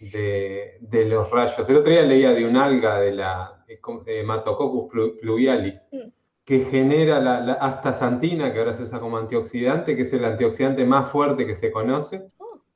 de, 0.00 0.78
de, 0.80 1.04
los 1.04 1.30
rayos. 1.30 1.68
El 1.68 1.76
otro 1.76 1.92
día 1.92 2.02
leía 2.02 2.32
de 2.32 2.44
un 2.44 2.56
alga 2.56 3.00
de 3.00 3.12
la 3.12 3.64
Hematococcus 4.06 4.90
pluvialis, 5.20 5.80
mm 5.92 6.19
que 6.50 6.64
genera 6.64 7.20
la, 7.20 7.52
astaxantina, 7.52 8.52
que 8.52 8.58
ahora 8.58 8.74
se 8.74 8.82
usa 8.82 8.98
como 8.98 9.16
antioxidante, 9.18 9.94
que 9.94 10.02
es 10.02 10.12
el 10.12 10.24
antioxidante 10.24 10.84
más 10.84 11.12
fuerte 11.12 11.46
que 11.46 11.54
se 11.54 11.70
conoce. 11.70 12.24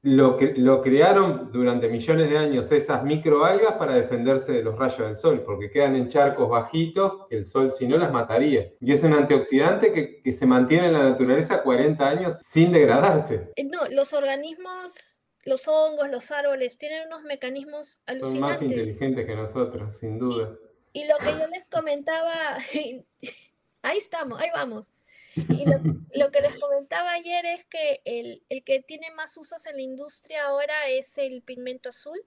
Lo, 0.03 0.37
que, 0.37 0.55
lo 0.55 0.81
crearon 0.81 1.51
durante 1.51 1.89
millones 1.89 2.31
de 2.31 2.39
años 2.39 2.71
esas 2.71 3.03
microalgas 3.03 3.73
para 3.73 3.97
defenderse 3.97 4.53
de 4.53 4.63
los 4.63 4.79
rayos 4.79 5.09
del 5.09 5.17
sol, 5.17 5.43
porque 5.45 5.73
quedan 5.73 5.97
en 5.97 6.09
charcos 6.09 6.49
bajitos 6.49 7.27
que 7.29 7.39
el 7.39 7.45
sol 7.45 7.73
si 7.73 7.89
no 7.89 7.99
las 7.99 8.13
mataría. 8.13 8.71
Y 8.79 8.93
es 8.93 9.03
un 9.03 9.13
antioxidante 9.13 9.93
que, 9.93 10.23
que 10.23 10.33
se 10.33 10.47
mantiene 10.47 10.87
en 10.87 10.93
la 10.93 11.03
naturaleza 11.03 11.65
40 11.65 12.09
años 12.09 12.39
sin 12.45 12.71
degradarse. 12.71 13.51
Eh, 13.57 13.65
no, 13.65 13.89
los 13.91 14.13
organismos 14.13 15.21
los 15.47 15.67
hongos, 15.67 16.09
los 16.11 16.31
árboles, 16.31 16.79
tienen 16.79 17.09
unos 17.09 17.25
mecanismos 17.25 18.05
alucinantes. 18.07 18.31
Son 18.31 18.41
más 18.41 18.63
inteligentes 18.63 19.27
que 19.27 19.35
nosotros, 19.35 19.99
sin 19.99 20.17
duda. 20.21 20.57
Y, 20.93 21.03
y 21.03 21.09
lo 21.09 21.17
que 21.19 21.33
yo 21.33 21.49
les 21.49 21.67
comentaba, 21.69 22.33
ahí 23.85 23.99
estamos, 23.99 24.41
ahí 24.41 24.51
vamos. 24.53 24.91
Y 25.37 25.65
lo, 25.67 26.31
que 26.31 26.41
les 26.41 26.59
comentaba 26.59 27.13
ayer 27.13 27.45
es 27.45 27.65
que 27.65 28.01
el, 28.05 28.43
el, 28.49 28.63
que 28.63 28.81
tiene 28.81 29.11
más 29.13 29.37
usos 29.37 29.67
en 29.67 29.77
la 29.77 29.83
industria 29.83 30.45
ahora 30.45 30.75
es 30.89 31.19
el 31.19 31.43
pigmento 31.43 31.89
azul. 31.89 32.21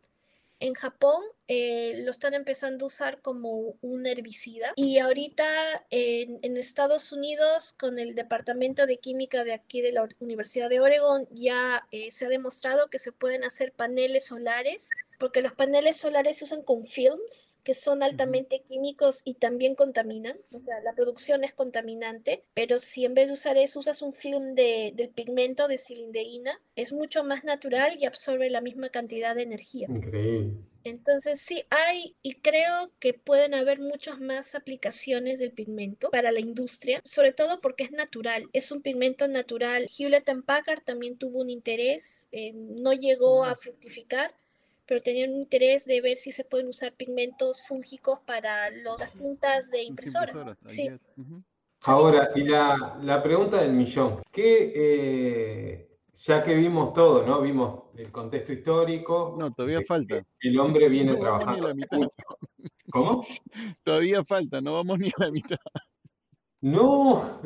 En 0.60 0.74
Japón 0.74 1.22
eh, 1.48 2.02
lo 2.04 2.10
están 2.10 2.34
empezando 2.34 2.86
a 2.86 2.88
usar 2.88 3.22
como 3.22 3.78
un 3.82 4.08
herbicida 4.08 4.74
y 4.76 4.98
ahorita 4.98 5.46
en, 5.92 6.58
Estados 6.58 7.12
Unidos 7.12 7.74
con 7.74 8.00
el 8.00 8.16
Departamento 8.16 8.88
de 8.88 8.98
Química 8.98 9.44
de 9.44 9.54
aquí 9.54 9.82
de 9.82 9.92
la 9.92 10.10
Universidad 10.20 10.68
de 10.68 10.80
Oregon 10.80 11.28
ya 11.30 11.88
eh, 11.92 12.10
se 12.10 12.26
ha 12.26 12.30
demostrado 12.30 12.90
que 12.90 12.98
se 12.98 13.12
pueden 13.12 13.44
hacer 13.44 13.72
paneles 13.72 14.26
solares 14.26 14.90
porque 15.18 15.42
los 15.42 15.54
paneles 15.54 15.98
solares 15.98 16.38
se 16.38 16.46
usan 16.46 16.62
con 16.62 16.86
films, 16.86 17.58
que 17.64 17.74
son 17.74 18.04
altamente 18.04 18.62
químicos 18.62 19.22
y 19.24 19.36
también 19.36 19.76
contaminan, 19.76 20.38
o 20.52 20.60
sea, 20.60 20.80
la 20.82 20.94
producción 20.94 21.44
es 21.44 21.54
contaminante, 21.54 22.44
pero 22.54 22.80
si 22.80 23.06
en 23.06 23.14
vez 23.14 23.28
de 23.28 23.34
usar 23.34 23.58
eso 23.58 23.80
usas 23.80 24.02
un 24.02 24.14
film 24.14 24.54
de, 24.56 24.94
del 24.96 25.10
pigmento 25.10 25.68
de 25.68 25.78
cilindeína, 25.78 26.62
es 26.76 26.94
mucho 26.94 27.24
más 27.24 27.44
natural 27.44 27.98
y 28.00 28.06
absorbe 28.06 28.50
la 28.50 28.62
misma 28.62 28.90
cantidad 28.90 29.36
de 29.36 29.44
energía. 29.44 29.88
Increíble. 29.90 30.54
Entonces 30.84 31.42
sí 31.42 31.66
hay 31.70 32.16
y 32.22 32.36
creo 32.36 32.94
que 33.00 33.14
pueden 33.14 33.54
haber 33.54 33.80
muchas 33.80 34.20
más 34.20 34.56
aplicaciones 34.56 35.38
del 35.40 35.52
pigmento 35.52 36.10
para 36.12 36.32
la 36.32 36.40
industria, 36.40 37.02
sobre 37.04 37.34
todo 37.34 37.60
porque 37.60 37.84
es 37.84 37.92
natural, 37.92 38.48
es 38.54 38.72
un 38.72 38.82
pigmento 38.82 39.28
natural. 39.28 39.90
Hewlett 39.98 40.30
Packard 40.46 40.84
también 40.84 41.18
tuvo 41.18 41.42
un 41.42 41.50
interés, 41.50 42.30
eh, 42.32 42.54
no 42.54 42.94
llegó 42.94 43.44
a 43.44 43.56
fructificar, 43.56 44.34
pero 44.88 45.02
tenían 45.02 45.32
un 45.32 45.42
interés 45.42 45.86
de 45.86 46.02
ver 46.02 46.16
si 46.16 46.32
se 46.32 46.44
pueden 46.44 46.68
usar 46.68 46.94
pigmentos 46.94 47.62
fúngicos 47.68 48.20
para 48.26 48.70
las 48.72 49.14
tintas 49.14 49.70
de 49.70 49.84
impresora. 49.84 50.58
Sí. 50.68 50.90
Ahora, 51.82 52.30
y 52.36 52.44
la, 52.44 52.98
la, 53.02 53.22
pregunta 53.22 53.62
del 53.62 53.74
millón, 53.74 54.22
que 54.32 54.74
eh, 54.76 55.88
ya 56.16 56.44
que 56.44 56.56
vimos 56.56 56.94
todo, 56.94 57.26
¿no? 57.26 57.42
Vimos 57.42 57.84
el 57.96 58.12
contexto 58.12 58.54
histórico. 58.54 59.36
No, 59.38 59.54
todavía 59.54 59.82
falta. 59.88 60.26
El 60.40 60.60
hombre 60.60 60.90
viene 60.90 61.16
trabajando. 61.16 61.70
¿Cómo? 62.90 63.26
Todavía 63.84 64.24
falta, 64.24 64.62
no 64.62 64.74
vamos 64.76 64.98
ni 65.00 65.10
a 65.10 65.26
la 65.26 65.32
mitad. 65.32 65.58
No, 66.62 67.42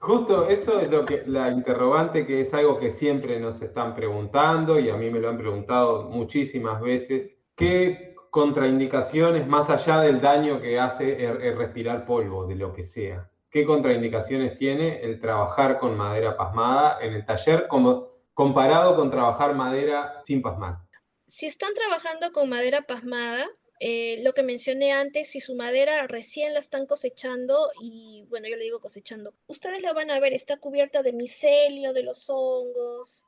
Justo 0.00 0.48
eso 0.48 0.80
es 0.80 0.90
lo 0.90 1.04
que 1.04 1.24
la 1.26 1.50
interrogante 1.50 2.24
que 2.26 2.42
es 2.42 2.54
algo 2.54 2.78
que 2.78 2.90
siempre 2.90 3.40
nos 3.40 3.60
están 3.60 3.94
preguntando 3.94 4.78
y 4.78 4.90
a 4.90 4.96
mí 4.96 5.10
me 5.10 5.18
lo 5.18 5.28
han 5.28 5.38
preguntado 5.38 6.04
muchísimas 6.04 6.80
veces. 6.80 7.34
¿Qué 7.56 8.14
contraindicaciones, 8.30 9.46
más 9.46 9.70
allá 9.70 10.00
del 10.00 10.20
daño 10.20 10.60
que 10.60 10.78
hace 10.78 11.24
el, 11.24 11.56
respirar 11.56 12.04
polvo, 12.04 12.46
de 12.46 12.56
lo 12.56 12.72
que 12.72 12.82
sea, 12.82 13.30
qué 13.50 13.64
contraindicaciones 13.64 14.58
tiene 14.58 15.00
el 15.00 15.18
trabajar 15.20 15.78
con 15.78 15.96
madera 15.96 16.36
pasmada 16.36 16.98
en 17.00 17.14
el 17.14 17.24
taller 17.24 17.66
como, 17.68 18.08
comparado 18.34 18.96
con 18.96 19.10
trabajar 19.10 19.54
madera 19.54 20.20
sin 20.24 20.42
pasmar? 20.42 20.78
Si 21.26 21.46
están 21.46 21.74
trabajando 21.74 22.32
con 22.32 22.48
madera 22.48 22.82
pasmada, 22.82 23.48
eh, 23.80 24.20
lo 24.22 24.34
que 24.34 24.42
mencioné 24.42 24.92
antes, 24.92 25.30
si 25.30 25.40
su 25.40 25.54
madera 25.54 26.06
recién 26.06 26.52
la 26.52 26.60
están 26.60 26.86
cosechando, 26.86 27.70
y 27.80 28.24
bueno, 28.28 28.48
yo 28.48 28.56
le 28.56 28.64
digo 28.64 28.80
cosechando, 28.80 29.34
ustedes 29.46 29.82
la 29.82 29.92
van 29.92 30.10
a 30.10 30.20
ver, 30.20 30.32
está 30.32 30.56
cubierta 30.56 31.02
de 31.02 31.12
micelio, 31.12 31.92
de 31.92 32.02
los 32.02 32.28
hongos, 32.28 33.24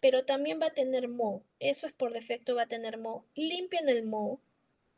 pero 0.00 0.24
también 0.24 0.60
va 0.60 0.66
a 0.66 0.74
tener 0.74 1.08
moho. 1.08 1.42
Eso 1.58 1.86
es 1.86 1.92
por 1.92 2.12
defecto, 2.12 2.54
va 2.54 2.62
a 2.62 2.68
tener 2.68 2.98
moho. 2.98 3.24
Limpien 3.34 3.88
el 3.88 4.04
moho. 4.04 4.40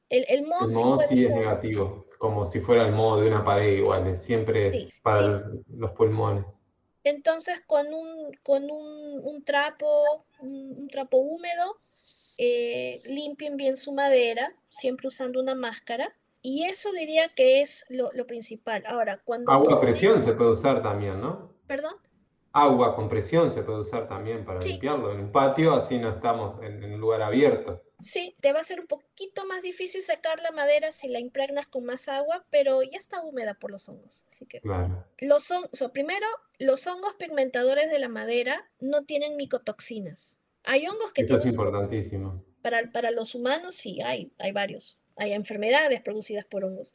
El, 0.09 0.25
el 0.29 0.45
moho, 0.45 0.67
sí, 0.99 1.25
es 1.25 1.31
negativo, 1.31 2.07
como 2.19 2.47
si 2.47 2.61
fuera 2.61 2.87
el 2.87 2.93
moho 2.93 3.21
de 3.21 3.29
una 3.29 3.45
pared 3.45 3.77
igual, 3.77 4.17
siempre 4.17 4.91
para 5.03 5.45
los 5.69 5.91
pulmones. 5.93 6.45
Entonces, 7.05 7.61
con 7.67 7.93
un, 7.95 8.33
con 8.43 8.71
un, 8.71 9.45
trapo, 9.45 10.27
un 10.41 10.89
trapo 10.89 11.19
húmedo, 11.19 11.79
eh, 12.39 13.03
limpien 13.05 13.57
bien 13.57 13.77
su 13.77 13.93
madera, 13.93 14.55
siempre 14.69 15.09
usando 15.09 15.41
una 15.41 15.55
máscara. 15.55 16.15
Y 16.41 16.65
eso 16.65 16.93
diría 16.93 17.29
que 17.35 17.61
es 17.63 17.85
lo, 17.89 18.11
principal. 18.27 18.85
Ahora, 18.87 19.21
cuando... 19.25 19.51
Agua 19.51 19.75
a 19.75 19.81
presión 19.81 20.23
se 20.23 20.33
puede 20.33 20.53
usar 20.53 20.83
también, 20.83 21.21
¿no? 21.21 21.53
¿Perdón? 21.67 21.97
Agua 22.53 22.95
con 22.97 23.09
presión 23.09 23.51
se 23.51 23.63
puede 23.63 23.81
usar 23.81 24.09
también 24.09 24.45
para 24.45 24.61
limpiarlo 24.61 25.13
en 25.13 25.21
un 25.21 25.33
patio, 25.33 25.75
así 25.75 25.99
no 25.99 26.09
estamos 26.09 26.63
en, 26.63 26.83
un 26.83 27.01
lugar 27.01 27.23
abierto. 27.23 27.83
Sí, 28.01 28.37
te 28.41 28.53
va 28.53 28.61
a 28.61 28.65
ser 28.65 28.81
un 28.81 28.87
poquito 28.87 29.45
más 29.45 29.61
difícil 29.61 30.03
sacar 30.03 30.41
la 30.41 30.53
madera 30.53 30.93
si 30.93 31.09
la 31.09 31.19
impregnas 31.19 31.67
con 31.67 31.85
más 31.85 32.09
agua, 32.09 32.45
pero 32.51 32.83
ya 32.83 32.97
está 32.97 33.21
húmeda 33.23 33.55
por 33.55 33.71
los 33.71 33.89
hongos. 33.89 34.25
Así 34.33 34.47
que 34.47 34.61
claro. 34.61 35.05
los 35.19 35.53
primero, 35.93 36.27
los 36.59 36.87
hongos 36.87 37.15
pigmentadores 37.15 37.91
de 37.91 37.99
la 37.99 38.09
madera 38.09 38.71
no 38.81 39.05
tienen 39.05 39.37
micotoxinas. 39.37 40.38
Hay 40.71 40.87
hongos 40.87 41.13
que 41.15 41.23
Eso 41.23 41.37
es 41.37 41.47
importantísimo. 41.47 42.35
Para, 42.61 42.93
para 42.93 43.11
los 43.11 43.35
humanos 43.35 43.75
sí, 43.75 44.03
hay, 44.03 44.31
hay 44.39 44.53
varios. 44.53 44.99
Hay 45.17 45.33
enfermedades 45.33 46.03
producidas 46.03 46.45
por 46.45 46.63
hongos. 46.63 46.95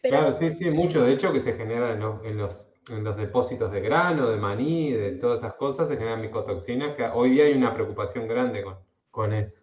claro, 0.00 0.32
sí, 0.32 0.50
sí, 0.50 0.70
muchos 0.70 1.04
de 1.04 1.12
hecho 1.12 1.30
que 1.30 1.40
se 1.40 1.52
generan 1.52 2.00
en 2.24 2.38
los, 2.38 2.66
en 2.90 3.04
los 3.04 3.16
depósitos 3.18 3.70
de 3.70 3.82
grano, 3.82 4.30
de 4.30 4.38
maní, 4.38 4.92
de 4.92 5.12
todas 5.12 5.40
esas 5.40 5.52
cosas, 5.54 5.88
se 5.88 5.98
generan 5.98 6.22
micotoxinas, 6.22 6.96
que 6.96 7.04
hoy 7.04 7.32
día 7.32 7.44
hay 7.44 7.52
una 7.52 7.74
preocupación 7.74 8.26
grande 8.26 8.62
con, 8.62 8.78
con 9.10 9.34
eso. 9.34 9.60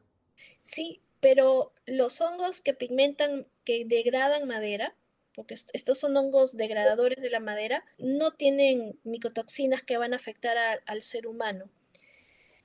Sí, 0.61 1.01
pero 1.19 1.73
los 1.87 2.21
hongos 2.21 2.61
que 2.61 2.75
pigmentan, 2.75 3.47
que 3.65 3.83
degradan 3.83 4.47
madera, 4.47 4.93
porque 5.33 5.55
estos 5.73 5.97
son 5.97 6.15
hongos 6.15 6.55
degradadores 6.55 7.19
de 7.23 7.31
la 7.31 7.39
madera, 7.39 7.83
no 7.97 8.29
tienen 8.29 8.99
micotoxinas 9.03 9.81
que 9.81 9.97
van 9.97 10.13
a 10.13 10.17
afectar 10.17 10.55
al 10.85 11.01
ser 11.01 11.25
humano. 11.25 11.65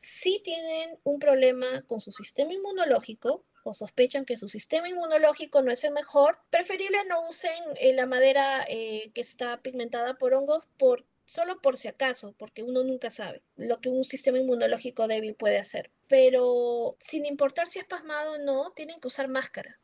Sí 0.04 0.40
tienen 0.44 0.98
un 1.02 1.18
problema 1.18 1.82
con 1.86 2.00
su 2.00 2.12
sistema 2.12 2.52
inmunológico 2.52 3.44
o 3.64 3.72
sospechan 3.72 4.26
que 4.26 4.36
su 4.36 4.48
sistema 4.48 4.88
inmunológico 4.88 5.62
no 5.62 5.72
es 5.72 5.82
el 5.84 5.92
mejor, 5.92 6.38
preferible 6.50 6.98
no 7.08 7.26
usen 7.28 7.50
eh, 7.76 7.94
la 7.94 8.06
madera 8.06 8.64
eh, 8.68 9.10
que 9.14 9.22
está 9.22 9.62
pigmentada 9.62 10.14
por 10.18 10.34
hongos 10.34 10.68
por 10.78 11.06
solo 11.24 11.60
por 11.62 11.78
si 11.78 11.88
acaso, 11.88 12.34
porque 12.38 12.62
uno 12.62 12.84
nunca 12.84 13.08
sabe 13.08 13.42
lo 13.56 13.80
que 13.80 13.88
un 13.88 14.04
sistema 14.04 14.38
inmunológico 14.38 15.08
débil 15.08 15.34
puede 15.34 15.58
hacer. 15.58 15.90
Pero 16.06 16.96
sin 17.00 17.24
importar 17.24 17.66
si 17.66 17.78
es 17.78 17.86
pasmado 17.86 18.34
o 18.34 18.38
no, 18.38 18.72
tienen 18.76 19.00
que 19.00 19.08
usar 19.08 19.28
máscara. 19.28 19.78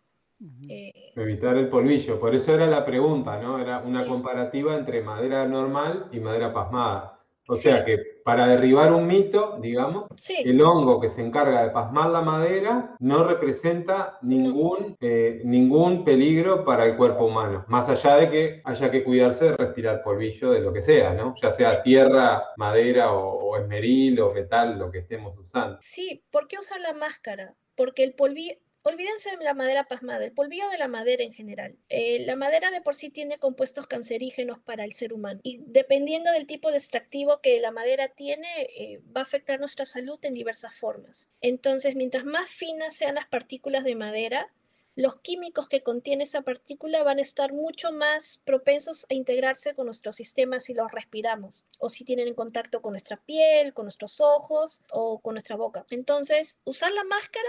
Eh, 0.69 1.13
Evitar 1.17 1.57
el 1.57 1.69
polvillo, 1.69 2.19
por 2.19 2.35
eso 2.35 2.55
era 2.55 2.67
la 2.67 2.85
pregunta, 2.85 3.39
¿no? 3.39 3.59
Era 3.59 3.79
una 3.79 4.07
comparativa 4.07 4.77
entre 4.77 5.03
madera 5.03 5.47
normal 5.47 6.09
y 6.13 6.21
madera 6.21 6.53
pasmada. 6.53 7.20
O 7.49 7.57
sea 7.57 7.85
que 7.85 7.99
para 8.25 8.47
derribar 8.47 8.93
un 8.93 9.07
mito, 9.07 9.59
digamos, 9.61 10.07
el 10.45 10.61
hongo 10.61 11.01
que 11.01 11.09
se 11.09 11.21
encarga 11.21 11.65
de 11.65 11.71
pasmar 11.71 12.11
la 12.11 12.21
madera 12.21 12.95
no 13.01 13.25
representa 13.25 14.19
ningún, 14.23 14.97
eh, 15.01 15.41
ningún 15.45 16.05
peligro 16.05 16.65
para 16.65 16.85
el 16.85 16.97
cuerpo 16.97 17.27
humano, 17.27 17.65
más 17.69 17.89
allá 17.89 18.17
de 18.17 18.31
que 18.31 18.63
haya 18.65 18.91
que 18.91 19.03
cuidarse 19.03 19.47
de 19.47 19.57
respirar 19.57 20.03
polvillo 20.03 20.53
de 20.53 20.61
lo 20.61 20.73
que 20.73 20.81
sea, 20.81 21.13
¿no? 21.15 21.35
Ya 21.43 21.51
sea 21.51 21.83
tierra, 21.83 22.45
madera 22.57 23.13
o, 23.13 23.51
o 23.51 23.57
esmeril 23.57 24.21
o 24.21 24.33
metal, 24.33 24.79
lo 24.79 24.91
que 24.91 24.99
estemos 24.99 25.37
usando. 25.37 25.79
Sí, 25.81 26.23
¿por 26.31 26.47
qué 26.47 26.57
usar 26.59 26.81
la 26.81 26.93
máscara? 26.93 27.55
Porque 27.75 28.05
el 28.05 28.15
polvillo, 28.15 28.55
Olvídense 28.83 29.37
de 29.37 29.45
la 29.45 29.53
madera 29.53 29.85
pasmada, 29.85 30.25
el 30.25 30.33
polvillo 30.33 30.67
de 30.71 30.79
la 30.79 30.89
madera 30.89 31.23
en 31.23 31.35
general. 31.35 31.77
Eh, 31.91 32.25
la 32.25 32.35
madera 32.35 32.71
de 32.71 32.81
por 32.81 32.95
sí 32.95 33.11
tiene 33.11 33.39
compuestos 33.39 33.87
cancerígenos 33.87 34.59
para 34.59 34.85
el 34.85 34.95
ser 34.95 35.13
humano 35.13 35.39
y 35.43 35.61
dependiendo 35.67 36.33
del 36.33 36.47
tipo 36.47 36.71
de 36.71 36.79
extractivo 36.79 37.43
que 37.43 37.61
la 37.61 37.73
madera 37.73 38.09
tiene, 38.09 38.49
eh, 38.79 39.03
va 39.15 39.21
a 39.21 39.25
afectar 39.25 39.61
nuestra 39.61 39.85
salud 39.85 40.19
en 40.23 40.33
diversas 40.33 40.75
formas. 40.75 41.31
Entonces, 41.43 41.95
mientras 41.95 42.25
más 42.25 42.49
finas 42.49 42.97
sean 42.97 43.17
las 43.17 43.27
partículas 43.27 43.85
de 43.85 43.97
madera, 43.97 44.51
los 44.97 45.17
químicos 45.21 45.69
que 45.69 45.83
contiene 45.83 46.25
esa 46.25 46.41
partícula 46.41 47.03
van 47.03 47.19
a 47.19 47.23
estar 47.23 47.53
mucho 47.53 47.93
más 47.93 48.41
propensos 48.45 49.07
a 49.11 49.15
integrarse 49.15 49.75
con 49.75 49.87
nuestro 49.87 50.13
sistema 50.13 50.59
si 50.59 50.73
los 50.73 50.91
respiramos 50.91 51.67
o 51.79 51.91
si 51.91 52.05
tienen 52.05 52.29
en 52.29 52.35
contacto 52.35 52.81
con 52.81 52.93
nuestra 52.93 53.19
piel, 53.19 53.75
con 53.75 53.85
nuestros 53.85 54.23
ojos 54.23 54.85
o 54.91 55.21
con 55.21 55.35
nuestra 55.35 55.57
boca. 55.57 55.85
Entonces, 55.91 56.59
usar 56.65 56.93
la 56.93 57.05
máscara 57.05 57.49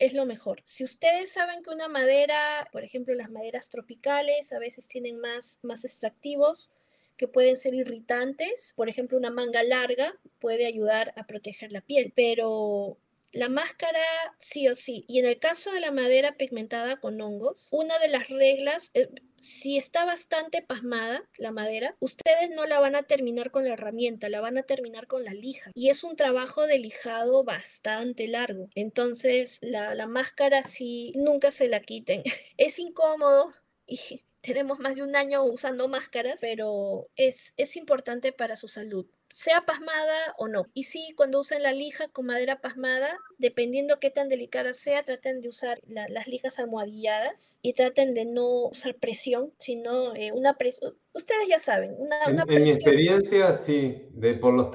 es 0.00 0.14
lo 0.14 0.26
mejor. 0.26 0.60
Si 0.64 0.82
ustedes 0.82 1.30
saben 1.30 1.62
que 1.62 1.70
una 1.70 1.86
madera, 1.86 2.68
por 2.72 2.82
ejemplo, 2.82 3.14
las 3.14 3.30
maderas 3.30 3.68
tropicales 3.68 4.52
a 4.52 4.58
veces 4.58 4.88
tienen 4.88 5.20
más, 5.20 5.60
más 5.62 5.84
extractivos 5.84 6.72
que 7.18 7.28
pueden 7.28 7.58
ser 7.58 7.74
irritantes, 7.74 8.72
por 8.76 8.88
ejemplo, 8.88 9.18
una 9.18 9.30
manga 9.30 9.62
larga 9.62 10.18
puede 10.40 10.66
ayudar 10.66 11.12
a 11.16 11.26
proteger 11.26 11.70
la 11.70 11.82
piel, 11.82 12.14
pero 12.16 12.96
la 13.32 13.48
máscara 13.48 14.00
sí 14.38 14.68
o 14.68 14.74
sí. 14.74 15.04
Y 15.08 15.18
en 15.18 15.26
el 15.26 15.38
caso 15.38 15.70
de 15.72 15.80
la 15.80 15.90
madera 15.90 16.36
pigmentada 16.36 16.98
con 17.00 17.20
hongos, 17.20 17.68
una 17.72 17.98
de 17.98 18.08
las 18.08 18.28
reglas, 18.28 18.90
eh, 18.94 19.08
si 19.36 19.76
está 19.76 20.04
bastante 20.04 20.62
pasmada 20.62 21.22
la 21.38 21.52
madera, 21.52 21.96
ustedes 22.00 22.50
no 22.50 22.66
la 22.66 22.80
van 22.80 22.96
a 22.96 23.04
terminar 23.04 23.50
con 23.50 23.64
la 23.64 23.74
herramienta, 23.74 24.28
la 24.28 24.40
van 24.40 24.58
a 24.58 24.64
terminar 24.64 25.06
con 25.06 25.24
la 25.24 25.32
lija. 25.32 25.70
Y 25.74 25.90
es 25.90 26.04
un 26.04 26.16
trabajo 26.16 26.66
de 26.66 26.78
lijado 26.78 27.44
bastante 27.44 28.26
largo. 28.28 28.68
Entonces, 28.74 29.58
la, 29.62 29.94
la 29.94 30.06
máscara 30.06 30.62
sí, 30.62 31.12
nunca 31.14 31.50
se 31.50 31.68
la 31.68 31.80
quiten. 31.80 32.22
es 32.56 32.78
incómodo 32.78 33.52
y 33.86 34.24
tenemos 34.40 34.78
más 34.78 34.96
de 34.96 35.02
un 35.02 35.16
año 35.16 35.44
usando 35.44 35.88
máscaras, 35.88 36.38
pero 36.40 37.08
es, 37.16 37.54
es 37.56 37.76
importante 37.76 38.32
para 38.32 38.56
su 38.56 38.68
salud 38.68 39.06
sea 39.30 39.62
pasmada 39.62 40.34
o 40.36 40.48
no. 40.48 40.66
Y 40.74 40.84
sí, 40.84 41.14
cuando 41.16 41.40
usen 41.40 41.62
la 41.62 41.72
lija 41.72 42.08
con 42.08 42.26
madera 42.26 42.60
pasmada, 42.60 43.18
dependiendo 43.38 43.98
qué 44.00 44.10
tan 44.10 44.28
delicada 44.28 44.74
sea, 44.74 45.04
traten 45.04 45.40
de 45.40 45.48
usar 45.48 45.80
las 45.86 46.26
lijas 46.26 46.58
almohadilladas 46.58 47.58
y 47.62 47.72
traten 47.72 48.12
de 48.14 48.24
no 48.24 48.66
usar 48.66 48.96
presión, 48.96 49.52
sino 49.58 50.14
eh, 50.14 50.32
una 50.32 50.54
presión. 50.54 50.94
Ustedes 51.12 51.48
ya 51.48 51.58
saben, 51.58 51.94
una, 51.98 52.16
en, 52.26 52.38
en 52.38 52.62
mi 52.62 52.70
experiencia, 52.70 53.54
sí, 53.54 54.08
de 54.10 54.34
por 54.34 54.54
los, 54.54 54.68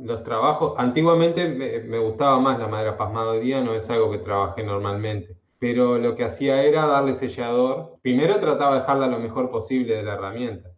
los 0.00 0.22
trabajos. 0.22 0.74
Antiguamente 0.76 1.48
me, 1.48 1.80
me, 1.80 1.98
gustaba 1.98 2.38
más 2.38 2.58
la 2.58 2.68
madera 2.68 2.96
pasmada, 2.96 3.30
hoy 3.30 3.40
día 3.40 3.60
no 3.60 3.74
es 3.74 3.88
algo 3.90 4.10
que 4.10 4.18
trabajé 4.18 4.62
normalmente. 4.62 5.36
Pero 5.58 5.98
lo 5.98 6.16
que 6.16 6.24
hacía 6.24 6.62
era 6.62 6.86
darle 6.86 7.14
sellador. 7.14 7.98
Primero 8.00 8.40
trataba 8.40 8.74
de 8.74 8.80
dejarla 8.80 9.08
lo 9.08 9.18
mejor 9.18 9.50
posible 9.50 9.94
de 9.94 10.02
la 10.02 10.14
herramienta 10.14 10.70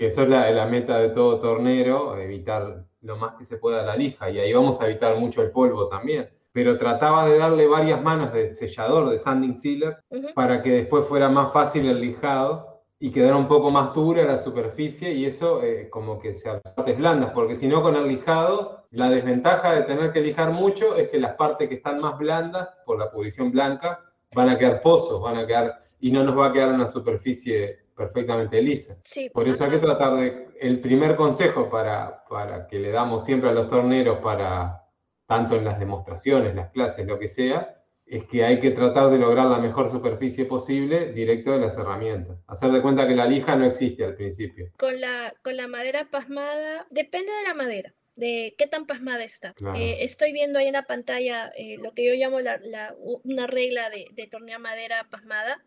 que 0.00 0.06
eso 0.06 0.22
es 0.22 0.30
la, 0.30 0.64
meta 0.64 0.98
de 0.98 1.10
todo 1.10 1.38
tornero, 1.40 2.16
evitar 2.16 2.86
lo 3.02 3.18
más 3.18 3.34
que 3.34 3.44
se 3.44 3.58
pueda 3.58 3.82
la 3.82 3.96
lija, 3.96 4.30
y 4.30 4.38
ahí 4.38 4.50
vamos 4.50 4.80
a 4.80 4.86
evitar 4.88 5.14
mucho 5.18 5.42
el 5.42 5.50
polvo 5.50 5.88
también. 5.88 6.30
Pero 6.52 6.78
trataba 6.78 7.28
de 7.28 7.36
darle 7.36 7.66
varias 7.66 8.02
manos 8.02 8.32
de 8.32 8.48
sellador, 8.48 9.10
de 9.10 9.18
sanding 9.18 9.54
sealer, 9.54 9.98
para 10.34 10.62
que 10.62 10.70
después 10.70 11.06
fuera 11.06 11.28
más 11.28 11.52
fácil 11.52 11.86
el 11.86 12.00
lijado 12.00 12.80
y 12.98 13.10
quedara 13.10 13.36
un 13.36 13.46
poco 13.46 13.70
más 13.70 13.92
dura 13.92 14.24
la 14.24 14.38
superficie, 14.38 15.12
y 15.12 15.26
eso 15.26 15.62
eh, 15.62 15.90
como 15.90 16.18
que 16.18 16.32
se 16.32 16.48
partes 16.50 16.96
blandas, 16.96 17.32
porque 17.34 17.54
si 17.54 17.68
no 17.68 17.82
con 17.82 17.94
el 17.94 18.08
lijado, 18.08 18.86
la 18.92 19.10
desventaja 19.10 19.74
de 19.74 19.82
tener 19.82 20.12
que 20.12 20.22
lijar 20.22 20.50
mucho 20.50 20.96
es 20.96 21.10
que 21.10 21.20
las 21.20 21.34
partes 21.34 21.68
que 21.68 21.74
están 21.74 22.00
más 22.00 22.18
blandas, 22.18 22.74
por 22.86 22.98
la 22.98 23.10
pudrición 23.10 23.52
blanca, 23.52 24.00
van 24.34 24.48
a 24.48 24.56
quedar 24.56 24.80
pozos, 24.80 25.20
van 25.20 25.36
a 25.36 25.46
quedar, 25.46 25.84
y 26.00 26.10
no 26.10 26.24
nos 26.24 26.38
va 26.38 26.46
a 26.46 26.52
quedar 26.54 26.72
una 26.72 26.86
superficie 26.86 27.80
perfectamente 28.00 28.62
lisa. 28.62 28.96
Por 29.34 29.46
eso 29.46 29.64
hay 29.64 29.72
que 29.72 29.78
tratar 29.78 30.16
de, 30.16 30.48
el 30.58 30.80
primer 30.80 31.16
consejo 31.16 31.68
para, 31.68 32.24
para 32.30 32.66
que 32.66 32.78
le 32.78 32.90
damos 32.90 33.26
siempre 33.26 33.50
a 33.50 33.52
los 33.52 33.68
torneros, 33.68 34.20
para 34.20 34.86
tanto 35.26 35.56
en 35.56 35.64
las 35.66 35.78
demostraciones, 35.78 36.54
las 36.54 36.70
clases, 36.70 37.06
lo 37.06 37.18
que 37.18 37.28
sea, 37.28 37.76
es 38.06 38.24
que 38.24 38.42
hay 38.42 38.58
que 38.58 38.70
tratar 38.70 39.10
de 39.10 39.18
lograr 39.18 39.48
la 39.48 39.58
mejor 39.58 39.90
superficie 39.90 40.46
posible 40.46 41.12
directo 41.12 41.52
de 41.52 41.58
las 41.58 41.76
herramientas. 41.76 42.38
Hacer 42.46 42.72
de 42.72 42.80
cuenta 42.80 43.06
que 43.06 43.14
la 43.14 43.26
lija 43.26 43.54
no 43.54 43.66
existe 43.66 44.02
al 44.02 44.16
principio. 44.16 44.70
Con 44.78 44.98
la, 44.98 45.34
con 45.44 45.56
la 45.58 45.68
madera 45.68 46.08
pasmada, 46.10 46.86
depende 46.90 47.30
de 47.30 47.48
la 47.48 47.54
madera 47.54 47.94
de 48.16 48.54
qué 48.58 48.66
tan 48.66 48.86
pasmada 48.86 49.24
está. 49.24 49.54
Eh, 49.76 49.98
estoy 50.00 50.32
viendo 50.32 50.58
ahí 50.58 50.66
en 50.66 50.74
la 50.74 50.86
pantalla 50.86 51.50
eh, 51.56 51.76
lo 51.82 51.92
que 51.92 52.06
yo 52.06 52.14
llamo 52.14 52.40
la, 52.40 52.94
una 53.24 53.46
regla 53.46 53.88
de, 53.88 54.06
de 54.12 54.26
tornear 54.26 54.60
madera 54.60 55.06
pasmada 55.10 55.64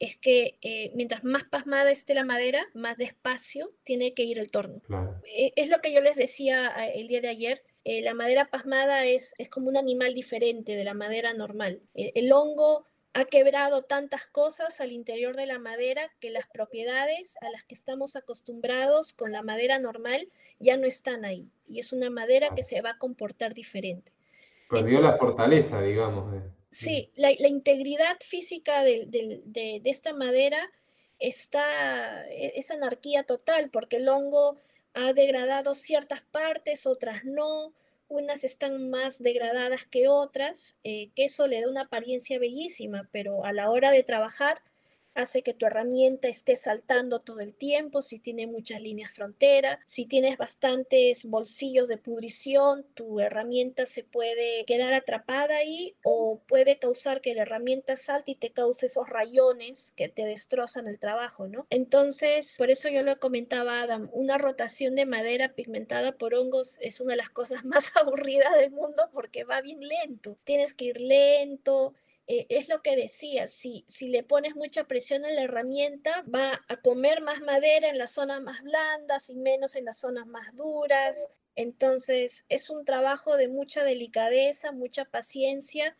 es 0.00 0.16
que 0.16 0.58
eh, 0.62 0.90
mientras 0.94 1.22
más 1.22 1.44
pasmada 1.44 1.90
esté 1.90 2.14
la 2.14 2.24
madera, 2.24 2.66
más 2.74 2.96
despacio 2.96 3.70
tiene 3.84 4.14
que 4.14 4.24
ir 4.24 4.38
el 4.38 4.50
torno. 4.50 4.80
Eh, 5.24 5.52
es 5.56 5.68
lo 5.68 5.80
que 5.80 5.92
yo 5.92 6.00
les 6.00 6.16
decía 6.16 6.72
eh, 6.78 6.92
el 6.96 7.06
día 7.06 7.20
de 7.20 7.28
ayer. 7.28 7.62
la 7.84 8.14
madera 8.14 8.50
pasmada 8.50 9.04
es, 9.04 9.34
es, 9.38 9.48
como 9.50 9.68
un 9.68 9.76
animal 9.76 10.14
diferente 10.14 10.74
de 10.74 10.84
la 10.84 10.94
madera 10.94 11.34
normal. 11.34 11.80
el 11.94 12.32
hongo 12.32 12.86
ha 13.12 13.24
quebrado 13.24 13.82
tantas 13.82 14.26
cosas 14.26 14.80
al 14.80 14.92
interior 14.92 15.36
de 15.36 15.46
la 15.46 15.58
madera 15.58 16.10
que 16.20 16.30
las 16.30 16.46
propiedades 16.46 17.36
a 17.40 17.50
las 17.50 17.64
que 17.64 17.74
estamos 17.74 18.16
acostumbrados 18.16 19.12
con 19.12 19.32
la 19.32 19.42
madera 19.42 19.78
normal 19.78 20.28
ya 20.60 20.76
no 20.76 20.86
están 20.86 21.24
ahí. 21.24 21.50
Y 21.68 21.80
es 21.80 21.92
una 21.92 22.08
madera 22.08 22.54
que 22.54 22.62
se 22.62 22.80
va 22.80 22.90
a 22.90 22.98
comportar 22.98 23.52
diferente. 23.52 24.12
Perdió 24.70 25.00
la 25.00 25.12
fortaleza, 25.12 25.82
digamos. 25.82 26.32
Sí, 26.70 27.10
la, 27.16 27.32
integridad 27.32 28.16
física 28.24 28.84
de, 28.84 29.82
esta 29.84 30.14
madera 30.14 30.70
está, 31.18 32.28
e, 32.28 32.52
es 32.54 32.70
anarquía 32.70 33.24
total, 33.24 33.70
porque 33.70 33.96
el 33.96 34.08
hongo 34.08 34.58
ha 34.94 35.12
degradado 35.12 35.74
ciertas 35.74 36.22
partes, 36.30 36.86
otras 36.86 37.24
no, 37.24 37.74
unas 38.08 38.44
están 38.44 38.90
más 38.90 39.20
degradadas 39.20 39.84
que 39.86 40.06
otras, 40.06 40.76
eh, 40.84 41.10
que 41.16 41.24
eso 41.24 41.48
le 41.48 41.60
da 41.60 41.68
una 41.68 41.82
apariencia 41.82 42.38
bellísima, 42.38 43.08
pero 43.10 43.44
a 43.44 43.52
la 43.52 43.70
hora 43.70 43.90
de 43.90 44.04
trabajar 44.04 44.62
hace 45.14 45.42
que 45.42 45.54
tu 45.54 45.66
herramienta 45.66 46.28
esté 46.28 46.56
saltando 46.56 47.20
todo 47.20 47.40
el 47.40 47.54
tiempo, 47.54 48.02
si 48.02 48.18
tiene 48.18 48.46
muchas 48.46 48.80
líneas 48.80 49.12
frontera, 49.12 49.80
si 49.86 50.06
tienes 50.06 50.38
bastantes 50.38 51.24
bolsillos 51.24 51.88
de 51.88 51.98
pudrición, 51.98 52.84
tu 52.94 53.20
herramienta 53.20 53.86
se 53.86 54.04
puede 54.04 54.64
quedar 54.64 54.94
atrapada 54.94 55.56
ahí 55.56 55.94
o 56.02 56.40
puede 56.46 56.78
causar 56.78 57.20
que 57.20 57.34
la 57.34 57.42
herramienta 57.42 57.96
salte 57.96 58.32
y 58.32 58.34
te 58.36 58.50
cause 58.50 58.86
esos 58.86 59.08
rayones 59.08 59.92
que 59.96 60.08
te 60.08 60.24
destrozan 60.24 60.86
el 60.86 60.98
trabajo, 60.98 61.48
¿no? 61.48 61.66
Entonces, 61.70 62.54
por 62.58 62.70
eso 62.70 62.88
yo 62.88 63.02
lo 63.02 63.18
comentaba 63.18 63.82
Adam, 63.82 64.08
una 64.12 64.38
rotación 64.38 64.94
de 64.94 65.06
madera 65.06 65.54
pigmentada 65.54 66.12
por 66.12 66.34
hongos 66.34 66.76
es 66.80 67.00
una 67.00 67.12
de 67.12 67.18
las 67.18 67.30
cosas 67.30 67.64
más 67.64 67.96
aburridas 67.96 68.56
del 68.56 68.70
mundo 68.70 69.08
porque 69.12 69.44
va 69.44 69.60
bien 69.60 69.80
lento. 69.80 70.36
Tienes 70.44 70.74
que 70.74 70.86
ir 70.86 71.00
lento, 71.00 71.94
eh, 72.32 72.46
es 72.48 72.68
lo 72.68 72.80
que 72.80 72.94
decía, 72.94 73.48
si, 73.48 73.84
si 73.88 74.06
le 74.06 74.22
pones 74.22 74.54
mucha 74.54 74.84
presión 74.84 75.24
en 75.24 75.34
la 75.34 75.42
herramienta, 75.42 76.24
va 76.32 76.60
a 76.68 76.76
comer 76.76 77.22
más 77.22 77.40
madera 77.40 77.88
en 77.88 77.98
las 77.98 78.12
zonas 78.12 78.40
más 78.40 78.62
blandas 78.62 79.30
y 79.30 79.34
menos 79.34 79.74
en 79.74 79.84
las 79.84 79.98
zonas 79.98 80.28
más 80.28 80.54
duras. 80.54 81.32
Entonces, 81.56 82.44
es 82.48 82.70
un 82.70 82.84
trabajo 82.84 83.36
de 83.36 83.48
mucha 83.48 83.82
delicadeza, 83.82 84.70
mucha 84.70 85.06
paciencia. 85.06 85.96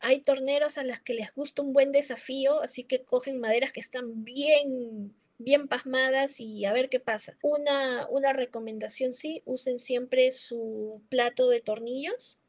Hay 0.00 0.20
torneros 0.20 0.76
a 0.76 0.84
las 0.84 1.00
que 1.00 1.14
les 1.14 1.32
gusta 1.34 1.62
un 1.62 1.72
buen 1.72 1.92
desafío, 1.92 2.60
así 2.60 2.84
que 2.84 3.02
cogen 3.02 3.40
maderas 3.40 3.72
que 3.72 3.80
están 3.80 4.22
bien 4.22 5.14
bien 5.38 5.68
pasmadas 5.68 6.38
y 6.40 6.66
a 6.66 6.74
ver 6.74 6.90
qué 6.90 7.00
pasa. 7.00 7.38
Una, 7.40 8.06
una 8.10 8.34
recomendación 8.34 9.14
sí, 9.14 9.42
usen 9.46 9.78
siempre 9.78 10.30
su 10.32 11.00
plato 11.08 11.48
de 11.48 11.62
tornillos 11.62 12.39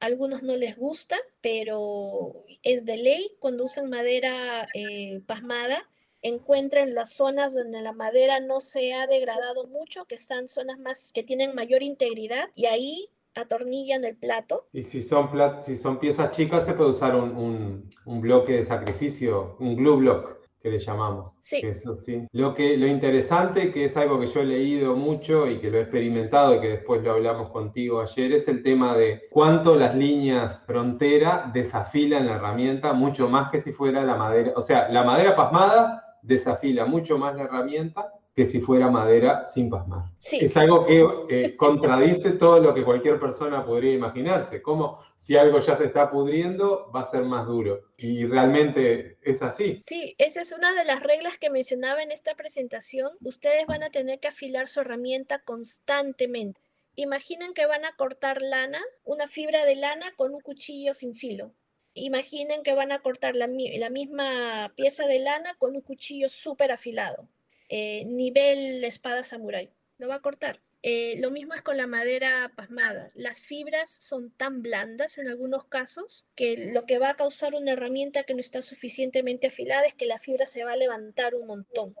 algunos 0.00 0.42
no 0.42 0.56
les 0.56 0.76
gusta, 0.76 1.16
pero 1.40 2.44
es 2.62 2.84
de 2.84 2.96
ley 2.96 3.36
cuando 3.38 3.64
usan 3.64 3.90
madera 3.90 4.66
eh, 4.74 5.20
pasmada, 5.26 5.88
encuentren 6.22 6.94
las 6.94 7.12
zonas 7.12 7.54
donde 7.54 7.80
la 7.82 7.92
madera 7.92 8.40
no 8.40 8.60
se 8.60 8.94
ha 8.94 9.06
degradado 9.06 9.66
mucho, 9.68 10.06
que 10.06 10.14
están 10.16 10.48
zonas 10.48 10.78
más 10.78 11.12
que 11.12 11.22
tienen 11.22 11.54
mayor 11.54 11.82
integridad 11.82 12.48
y 12.54 12.66
ahí 12.66 13.08
atornillan 13.34 14.04
el 14.04 14.16
plato. 14.16 14.66
Y 14.72 14.82
si 14.82 15.02
son, 15.02 15.30
si 15.62 15.76
son 15.76 16.00
piezas 16.00 16.30
chicas 16.32 16.66
se 16.66 16.74
puede 16.74 16.90
usar 16.90 17.14
un, 17.14 17.88
un 18.04 18.20
bloque 18.20 18.54
de 18.54 18.64
sacrificio, 18.64 19.56
un 19.60 19.76
glue 19.76 19.96
block 19.96 20.39
que 20.60 20.70
le 20.70 20.78
llamamos. 20.78 21.36
Sí. 21.40 21.60
Eso 21.62 21.94
sí. 21.94 22.26
Lo, 22.32 22.54
que, 22.54 22.76
lo 22.76 22.86
interesante, 22.86 23.72
que 23.72 23.84
es 23.84 23.96
algo 23.96 24.20
que 24.20 24.26
yo 24.26 24.40
he 24.40 24.46
leído 24.46 24.94
mucho 24.94 25.46
y 25.46 25.58
que 25.58 25.70
lo 25.70 25.78
he 25.78 25.82
experimentado 25.82 26.54
y 26.54 26.60
que 26.60 26.68
después 26.68 27.02
lo 27.02 27.12
hablamos 27.12 27.50
contigo 27.50 28.00
ayer, 28.00 28.32
es 28.32 28.46
el 28.48 28.62
tema 28.62 28.96
de 28.96 29.22
cuánto 29.30 29.76
las 29.76 29.94
líneas 29.94 30.64
frontera 30.66 31.50
desafilan 31.52 32.26
la 32.26 32.36
herramienta, 32.36 32.92
mucho 32.92 33.28
más 33.28 33.50
que 33.50 33.60
si 33.60 33.72
fuera 33.72 34.04
la 34.04 34.16
madera. 34.16 34.52
O 34.56 34.62
sea, 34.62 34.88
la 34.90 35.02
madera 35.04 35.34
pasmada 35.34 36.18
desafila 36.22 36.84
mucho 36.84 37.18
más 37.18 37.34
la 37.34 37.44
herramienta 37.44 38.12
que 38.40 38.46
si 38.46 38.62
fuera 38.62 38.88
madera 38.88 39.44
sin 39.44 39.68
pasmar. 39.68 40.04
Es 40.32 40.56
algo 40.56 40.86
que 40.86 41.06
eh, 41.28 41.56
contradice 41.58 42.30
todo 42.40 42.58
lo 42.58 42.72
que 42.72 42.84
cualquier 42.84 43.20
persona 43.20 43.66
podría 43.66 43.92
imaginarse, 43.92 44.62
como 44.62 44.98
si 45.18 45.36
algo 45.36 45.58
ya 45.58 45.76
se 45.76 45.84
está 45.84 46.10
pudriendo, 46.10 46.90
va 46.90 47.02
a 47.02 47.04
ser 47.04 47.22
más 47.24 47.46
duro. 47.46 47.82
Y 47.98 48.24
realmente 48.24 49.18
es 49.20 49.42
así. 49.42 49.82
Sí, 49.84 50.14
esa 50.16 50.40
es 50.40 50.52
una 50.52 50.72
de 50.72 50.86
las 50.86 51.02
reglas 51.02 51.36
que 51.36 51.50
mencionaba 51.50 52.02
en 52.02 52.12
esta 52.12 52.34
presentación. 52.34 53.10
Ustedes 53.20 53.66
van 53.66 53.82
a 53.82 53.90
tener 53.90 54.20
que 54.20 54.28
afilar 54.28 54.68
su 54.68 54.80
herramienta 54.80 55.40
constantemente. 55.40 56.62
Imaginen 56.96 57.52
que 57.52 57.66
van 57.66 57.84
a 57.84 57.94
cortar 57.94 58.40
lana, 58.40 58.80
una 59.04 59.28
fibra 59.28 59.66
de 59.66 59.76
lana 59.76 60.14
con 60.16 60.32
un 60.32 60.40
cuchillo 60.40 60.94
sin 60.94 61.14
filo. 61.14 61.52
Imaginen 61.92 62.62
que 62.62 62.72
van 62.72 62.90
a 62.90 63.00
cortar 63.00 63.36
la, 63.36 63.50
la 63.50 63.90
misma 63.90 64.72
pieza 64.76 65.06
de 65.06 65.18
lana 65.18 65.52
con 65.58 65.76
un 65.76 65.82
cuchillo 65.82 66.30
súper 66.30 66.72
afilado 66.72 67.28
eh, 67.70 68.04
nivel 68.04 68.82
espada 68.84 69.22
samurai. 69.22 69.70
Lo 69.98 70.08
va 70.08 70.16
a 70.16 70.22
cortar. 70.22 70.60
Eh, 70.82 71.16
lo 71.18 71.30
mismo 71.30 71.54
es 71.54 71.62
con 71.62 71.76
la 71.76 71.86
madera 71.86 72.52
pasmada. 72.56 73.12
Las 73.14 73.40
fibras 73.40 73.90
son 73.90 74.32
tan 74.32 74.60
blandas 74.60 75.18
en 75.18 75.28
algunos 75.28 75.66
casos 75.66 76.26
que 76.34 76.72
lo 76.72 76.84
que 76.84 76.98
va 76.98 77.10
a 77.10 77.16
causar 77.16 77.54
una 77.54 77.72
herramienta 77.72 78.24
que 78.24 78.34
no 78.34 78.40
está 78.40 78.60
suficientemente 78.60 79.46
afilada 79.46 79.86
es 79.86 79.94
que 79.94 80.06
la 80.06 80.18
fibra 80.18 80.46
se 80.46 80.64
va 80.64 80.72
a 80.72 80.76
levantar 80.76 81.36
un 81.36 81.46
montón. 81.46 81.94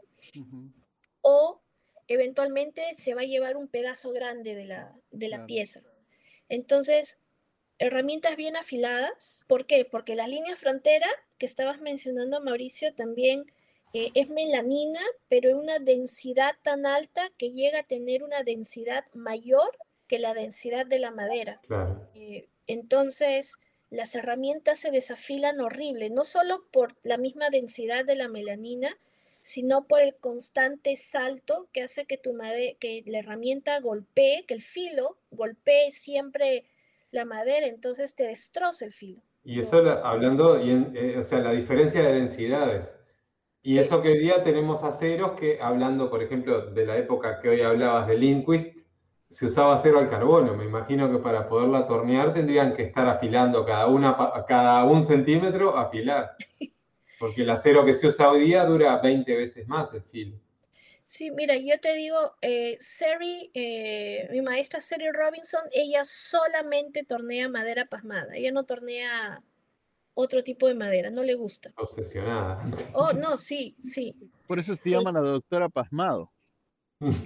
O 1.20 1.62
eventualmente 2.08 2.94
se 2.96 3.14
va 3.14 3.20
a 3.20 3.26
llevar 3.26 3.56
un 3.56 3.68
pedazo 3.68 4.10
grande 4.10 4.56
de 4.56 4.64
la, 4.64 4.92
de 5.12 5.28
la 5.28 5.46
pieza. 5.46 5.82
Entonces, 6.48 7.18
herramientas 7.78 8.36
bien 8.36 8.56
afiladas. 8.56 9.44
¿Por 9.46 9.66
qué? 9.66 9.84
Porque 9.84 10.16
la 10.16 10.26
línea 10.26 10.56
frontera 10.56 11.06
que 11.38 11.46
estabas 11.46 11.80
mencionando, 11.80 12.40
Mauricio, 12.40 12.92
también 12.94 13.52
eh, 13.92 14.10
es 14.14 14.28
melanina, 14.28 15.00
pero 15.28 15.50
en 15.50 15.56
una 15.56 15.78
densidad 15.78 16.54
tan 16.62 16.86
alta 16.86 17.30
que 17.36 17.50
llega 17.50 17.80
a 17.80 17.84
tener 17.84 18.22
una 18.22 18.42
densidad 18.42 19.04
mayor 19.14 19.76
que 20.06 20.18
la 20.18 20.34
densidad 20.34 20.86
de 20.86 20.98
la 20.98 21.10
madera. 21.10 21.60
Eh, 22.14 22.48
entonces, 22.66 23.58
las 23.90 24.14
herramientas 24.14 24.78
se 24.78 24.90
desafilan 24.90 25.60
horrible, 25.60 26.10
no 26.10 26.24
solo 26.24 26.64
por 26.70 26.96
la 27.02 27.16
misma 27.16 27.50
densidad 27.50 28.04
de 28.04 28.14
la 28.14 28.28
melanina, 28.28 28.96
sino 29.40 29.86
por 29.86 30.00
el 30.00 30.14
constante 30.14 30.96
salto 30.96 31.68
que 31.72 31.82
hace 31.82 32.04
que, 32.04 32.18
tu 32.18 32.36
que 32.78 33.02
la 33.06 33.18
herramienta 33.18 33.80
golpee, 33.80 34.44
que 34.46 34.54
el 34.54 34.62
filo 34.62 35.16
golpee 35.30 35.90
siempre 35.90 36.64
la 37.10 37.24
madera, 37.24 37.66
entonces 37.66 38.14
te 38.14 38.24
destroza 38.24 38.84
el 38.84 38.92
filo. 38.92 39.22
Y 39.42 39.58
eso 39.58 39.78
hablando, 40.04 40.62
y 40.62 40.70
eh, 40.94 41.18
o 41.18 41.22
sea, 41.22 41.40
la 41.40 41.52
diferencia 41.52 42.02
de 42.02 42.14
densidades. 42.14 42.94
Y 43.62 43.78
eso 43.78 44.00
que 44.00 44.08
hoy 44.08 44.18
día 44.18 44.42
tenemos 44.42 44.82
aceros 44.82 45.32
que, 45.32 45.60
hablando, 45.60 46.08
por 46.08 46.22
ejemplo, 46.22 46.66
de 46.70 46.86
la 46.86 46.96
época 46.96 47.40
que 47.40 47.50
hoy 47.50 47.60
hablabas 47.60 48.08
de 48.08 48.16
Lindquist, 48.16 48.74
se 49.28 49.46
usaba 49.46 49.74
acero 49.74 49.98
al 49.98 50.08
carbono. 50.08 50.56
Me 50.56 50.64
imagino 50.64 51.10
que 51.10 51.18
para 51.18 51.48
poderlo 51.48 51.76
atornear 51.76 52.32
tendrían 52.32 52.74
que 52.74 52.84
estar 52.84 53.06
afilando 53.06 53.64
cada, 53.64 53.86
una, 53.86 54.16
cada 54.48 54.84
un 54.84 55.02
centímetro, 55.02 55.76
afilar. 55.76 56.36
Porque 57.18 57.42
el 57.42 57.50
acero 57.50 57.84
que 57.84 57.94
se 57.94 58.06
usa 58.06 58.30
hoy 58.30 58.46
día 58.46 58.64
dura 58.64 58.96
20 58.96 59.36
veces 59.36 59.68
más 59.68 59.92
el 59.92 60.02
filo. 60.04 60.40
Sí, 61.04 61.30
mira, 61.30 61.56
yo 61.56 61.78
te 61.80 61.92
digo, 61.94 62.36
eh, 62.40 62.76
Seri, 62.78 63.50
eh, 63.52 64.28
mi 64.30 64.42
maestra 64.42 64.80
Seri 64.80 65.10
Robinson, 65.10 65.62
ella 65.72 66.04
solamente 66.04 67.04
tornea 67.04 67.48
madera 67.48 67.84
pasmada, 67.86 68.36
ella 68.36 68.52
no 68.52 68.64
tornea 68.64 69.42
otro 70.14 70.42
tipo 70.42 70.68
de 70.68 70.74
madera, 70.74 71.10
no 71.10 71.22
le 71.22 71.34
gusta. 71.34 71.72
Obsesionada. 71.76 72.62
Oh, 72.94 73.12
no, 73.12 73.38
sí, 73.38 73.76
sí. 73.82 74.14
Por 74.46 74.58
eso 74.58 74.74
se 74.76 74.90
llama 74.90 75.12
la 75.12 75.20
doctora 75.20 75.68
Pasmado. 75.68 76.32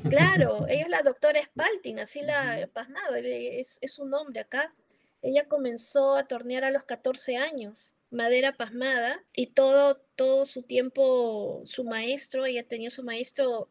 Claro, 0.08 0.66
ella 0.68 0.82
es 0.82 0.88
la 0.88 1.02
doctora 1.02 1.42
Spaltin, 1.42 1.98
así 1.98 2.22
la 2.22 2.68
Pasmado, 2.72 3.16
es, 3.16 3.78
es 3.80 3.92
su 3.92 4.04
nombre 4.04 4.40
acá. 4.40 4.72
Ella 5.20 5.48
comenzó 5.48 6.16
a 6.16 6.26
tornear 6.26 6.64
a 6.64 6.70
los 6.70 6.84
14 6.84 7.38
años, 7.38 7.94
madera 8.10 8.52
pasmada, 8.52 9.24
y 9.34 9.48
todo, 9.48 9.96
todo 10.16 10.44
su 10.44 10.62
tiempo, 10.62 11.62
su 11.64 11.82
maestro, 11.84 12.44
ella 12.44 12.62
tenía 12.68 12.90
su 12.90 13.02
maestro, 13.02 13.68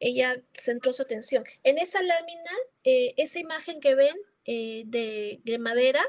ella 0.00 0.42
centró 0.54 0.94
su 0.94 1.02
atención. 1.02 1.44
En 1.62 1.76
esa 1.76 2.02
lámina, 2.02 2.50
eh, 2.84 3.12
esa 3.18 3.38
imagen 3.38 3.80
que 3.80 3.94
ven 3.94 4.16
eh, 4.46 4.84
de, 4.86 5.40
de 5.44 5.58
madera, 5.58 6.02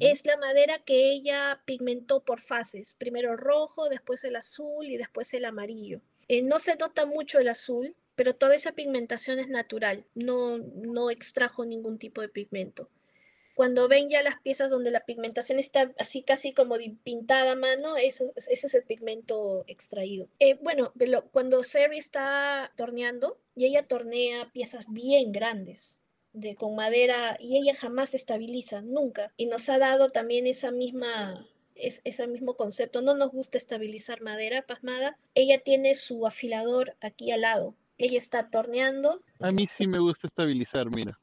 es 0.00 0.26
la 0.26 0.36
madera 0.36 0.78
que 0.80 1.10
ella 1.12 1.62
pigmentó 1.64 2.24
por 2.24 2.40
fases, 2.40 2.94
primero 2.94 3.36
rojo, 3.36 3.88
después 3.88 4.24
el 4.24 4.36
azul 4.36 4.86
y 4.86 4.96
después 4.96 5.32
el 5.34 5.44
amarillo. 5.44 6.00
Eh, 6.28 6.42
no 6.42 6.58
se 6.58 6.76
nota 6.76 7.06
mucho 7.06 7.38
el 7.38 7.48
azul, 7.48 7.94
pero 8.16 8.34
toda 8.34 8.54
esa 8.54 8.72
pigmentación 8.72 9.38
es 9.38 9.48
natural, 9.48 10.04
no, 10.14 10.58
no 10.58 11.10
extrajo 11.10 11.64
ningún 11.64 11.98
tipo 11.98 12.20
de 12.20 12.28
pigmento. 12.28 12.88
Cuando 13.54 13.88
ven 13.88 14.10
ya 14.10 14.22
las 14.22 14.38
piezas 14.42 14.70
donde 14.70 14.90
la 14.90 15.06
pigmentación 15.06 15.58
está 15.58 15.90
así 15.98 16.22
casi 16.22 16.52
como 16.52 16.76
pintada 17.02 17.52
a 17.52 17.56
mano, 17.56 17.96
eso, 17.96 18.30
ese 18.36 18.66
es 18.66 18.74
el 18.74 18.82
pigmento 18.82 19.64
extraído. 19.66 20.28
Eh, 20.40 20.58
bueno, 20.60 20.92
cuando 21.32 21.62
Seri 21.62 21.96
está 21.96 22.70
torneando, 22.76 23.38
y 23.54 23.64
ella 23.64 23.86
tornea 23.86 24.50
piezas 24.52 24.84
bien 24.88 25.32
grandes, 25.32 25.98
de, 26.36 26.54
con 26.54 26.76
madera 26.76 27.36
y 27.40 27.56
ella 27.56 27.74
jamás 27.74 28.10
se 28.10 28.18
estabiliza, 28.18 28.82
nunca. 28.82 29.32
Y 29.36 29.46
nos 29.46 29.68
ha 29.68 29.78
dado 29.78 30.10
también 30.10 30.46
esa 30.46 30.70
misma, 30.70 31.46
es, 31.74 32.00
ese 32.04 32.26
mismo 32.28 32.54
concepto. 32.54 33.02
No 33.02 33.14
nos 33.14 33.32
gusta 33.32 33.58
estabilizar 33.58 34.20
madera 34.20 34.62
pasmada. 34.62 35.18
Ella 35.34 35.58
tiene 35.58 35.94
su 35.94 36.26
afilador 36.26 36.94
aquí 37.00 37.32
al 37.32 37.40
lado. 37.40 37.74
Ella 37.98 38.18
está 38.18 38.50
torneando. 38.50 39.22
A 39.40 39.50
mí 39.50 39.66
sí 39.66 39.86
me 39.86 39.98
gusta 39.98 40.26
estabilizar, 40.26 40.90
mira, 40.90 41.18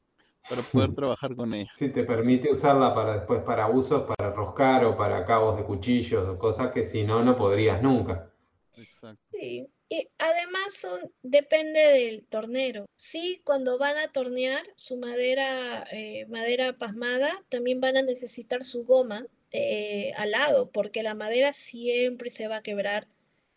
para 0.48 0.62
poder 0.62 0.92
trabajar 0.94 1.36
con 1.36 1.54
ella. 1.54 1.70
Sí, 1.76 1.88
te 1.90 2.02
permite 2.02 2.50
usarla 2.50 2.94
para 2.94 3.14
después 3.14 3.42
para 3.42 3.68
usos, 3.68 4.02
para 4.02 4.32
roscar 4.32 4.84
o 4.84 4.96
para 4.96 5.24
cabos 5.24 5.56
de 5.56 5.64
cuchillos 5.64 6.26
o 6.28 6.36
cosas 6.36 6.72
que 6.72 6.84
si 6.84 7.04
no, 7.04 7.22
no 7.22 7.36
podrías 7.36 7.80
nunca. 7.80 8.30
Exacto. 8.76 9.22
Sí, 9.30 9.68
y 9.94 10.08
además 10.18 10.74
son, 10.74 11.12
depende 11.22 11.80
del 11.80 12.24
tornero. 12.26 12.86
Sí, 12.96 13.40
cuando 13.44 13.78
van 13.78 13.96
a 13.96 14.10
tornear 14.10 14.64
su 14.74 14.96
madera, 14.96 15.86
eh, 15.92 16.26
madera 16.26 16.76
pasmada, 16.76 17.44
también 17.48 17.80
van 17.80 17.96
a 17.96 18.02
necesitar 18.02 18.64
su 18.64 18.84
goma 18.84 19.26
eh, 19.52 20.12
al 20.16 20.32
lado, 20.32 20.70
porque 20.70 21.04
la 21.04 21.14
madera 21.14 21.52
siempre 21.52 22.30
se 22.30 22.48
va 22.48 22.56
a 22.56 22.62
quebrar, 22.62 23.06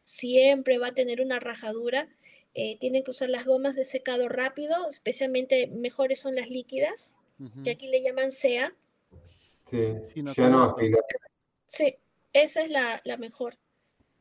siempre 0.04 0.78
va 0.78 0.90
a 0.90 0.94
tener 0.94 1.22
una 1.22 1.40
rajadura. 1.40 2.08
Eh, 2.54 2.78
tienen 2.80 3.04
que 3.04 3.12
usar 3.12 3.30
las 3.30 3.46
gomas 3.46 3.76
de 3.76 3.86
secado 3.86 4.30
rápido, 4.30 4.88
especialmente 4.90 5.68
mejores 5.68 6.20
son 6.20 6.36
las 6.36 6.50
líquidas, 6.50 7.16
que 7.64 7.72
aquí 7.72 7.88
le 7.88 8.04
llaman 8.04 8.32
SEA. 8.32 8.76
Sí, 9.70 9.94
ya 10.36 10.50
no 10.50 10.76
Sí, 11.68 11.98
esa 12.34 12.62
es 12.62 12.70
la, 12.70 13.02
la 13.04 13.18
mejor. 13.18 13.58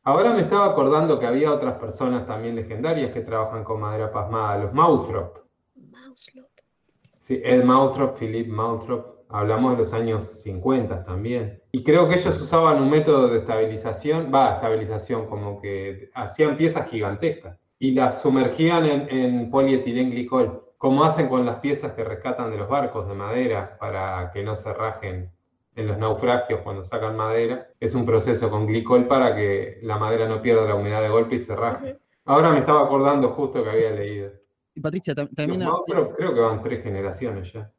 Ahora 0.07 0.31
me 0.31 0.39
estaba 0.43 0.67
acordando 0.67 1.19
que 1.19 1.25
había 1.25 1.51
otras 1.51 1.79
personas 1.79 2.25
también 2.25 2.55
legendarias 2.55 3.11
que 3.11 3.19
trabajan 3.19 3.65
con 3.65 3.81
madera 3.81 4.09
pasmada, 4.09 4.57
los 4.57 4.73
Mouthrop. 4.73 5.39
Mouthrop. 5.75 6.47
Sí, 7.17 7.41
Ed 7.43 7.65
Mouthrop, 7.65 8.17
Philip 8.17 8.47
Mouthrop. 8.47 9.25
hablamos 9.27 9.73
de 9.73 9.79
los 9.79 9.91
años 9.91 10.23
50 10.43 11.03
también. 11.03 11.61
Y 11.73 11.83
creo 11.83 12.07
que 12.07 12.15
ellos 12.15 12.39
usaban 12.39 12.81
un 12.81 12.89
método 12.89 13.27
de 13.27 13.39
estabilización, 13.39 14.31
va, 14.33 14.53
estabilización, 14.53 15.27
como 15.27 15.59
que 15.59 16.09
hacían 16.13 16.55
piezas 16.55 16.89
gigantescas 16.89 17.57
y 17.77 17.91
las 17.91 18.21
sumergían 18.21 18.85
en, 18.85 19.09
en 19.09 19.51
polietilenglicol, 19.51 20.71
como 20.77 21.03
hacen 21.03 21.27
con 21.27 21.45
las 21.45 21.59
piezas 21.59 21.91
que 21.91 22.05
rescatan 22.05 22.49
de 22.49 22.55
los 22.55 22.69
barcos 22.69 23.09
de 23.09 23.13
madera 23.13 23.77
para 23.77 24.31
que 24.31 24.41
no 24.41 24.55
se 24.55 24.71
rajen 24.71 25.33
en 25.77 25.87
los 25.87 25.97
naufragios 25.97 26.61
cuando 26.61 26.83
sacan 26.83 27.15
madera. 27.15 27.69
Es 27.79 27.95
un 27.95 28.05
proceso 28.05 28.49
con 28.49 28.67
glicol 28.67 29.07
para 29.07 29.35
que 29.35 29.79
la 29.83 29.97
madera 29.97 30.27
no 30.27 30.41
pierda 30.41 30.67
la 30.67 30.75
humedad 30.75 31.01
de 31.01 31.09
golpe 31.09 31.35
y 31.35 31.39
se 31.39 31.55
raje. 31.55 31.97
Ahora 32.25 32.49
me 32.49 32.59
estaba 32.59 32.83
acordando 32.83 33.29
justo 33.29 33.63
que 33.63 33.69
había 33.69 33.91
leído. 33.91 34.31
Y 34.75 34.81
Patricia, 34.81 35.15
también... 35.15 35.61
creo, 35.85 36.13
creo 36.13 36.33
que 36.33 36.39
van 36.41 36.61
tres 36.61 36.83
generaciones 36.83 37.53
ya. 37.53 37.71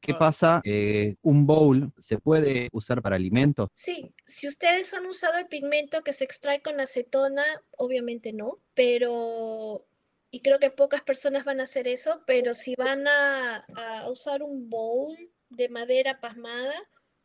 ¿Qué 0.00 0.14
pasa? 0.14 0.60
Eh, 0.64 1.16
¿Un 1.22 1.46
bowl 1.46 1.92
se 1.98 2.18
puede 2.18 2.68
usar 2.72 3.02
para 3.02 3.16
alimentos? 3.16 3.68
Sí, 3.72 4.14
si 4.24 4.46
ustedes 4.46 4.94
han 4.94 5.04
usado 5.06 5.38
el 5.38 5.46
pigmento 5.46 6.02
que 6.02 6.12
se 6.12 6.24
extrae 6.24 6.62
con 6.62 6.80
acetona, 6.80 7.44
obviamente 7.76 8.32
no, 8.32 8.58
pero 8.74 9.84
y 10.30 10.42
creo 10.42 10.58
que 10.58 10.70
pocas 10.70 11.02
personas 11.02 11.44
van 11.44 11.60
a 11.60 11.64
hacer 11.64 11.88
eso, 11.88 12.22
pero 12.26 12.54
si 12.54 12.76
van 12.76 13.08
a, 13.08 13.64
a, 13.74 14.08
usar 14.08 14.42
un 14.42 14.70
bowl 14.70 15.16
de 15.50 15.68
madera 15.68 16.20
pasmada, 16.20 16.74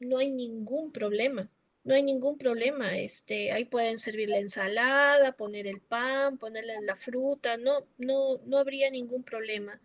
no 0.01 0.17
hay 0.17 0.29
ningún 0.29 0.91
problema. 0.91 1.49
No 1.83 1.95
hay 1.95 2.03
ningún 2.03 2.37
problema. 2.37 2.97
Este, 2.97 3.51
ahí 3.51 3.65
pueden 3.65 3.97
servir 3.97 4.29
la 4.29 4.39
ensalada, 4.39 5.31
poner 5.31 5.65
el 5.67 5.81
pan, 5.81 6.37
ponerle 6.37 6.75
la 6.81 6.95
fruta, 6.95 7.57
no, 7.57 7.87
no, 7.97 8.39
no 8.45 8.57
habría 8.57 8.89
ningún 8.91 9.23
problema. 9.23 9.79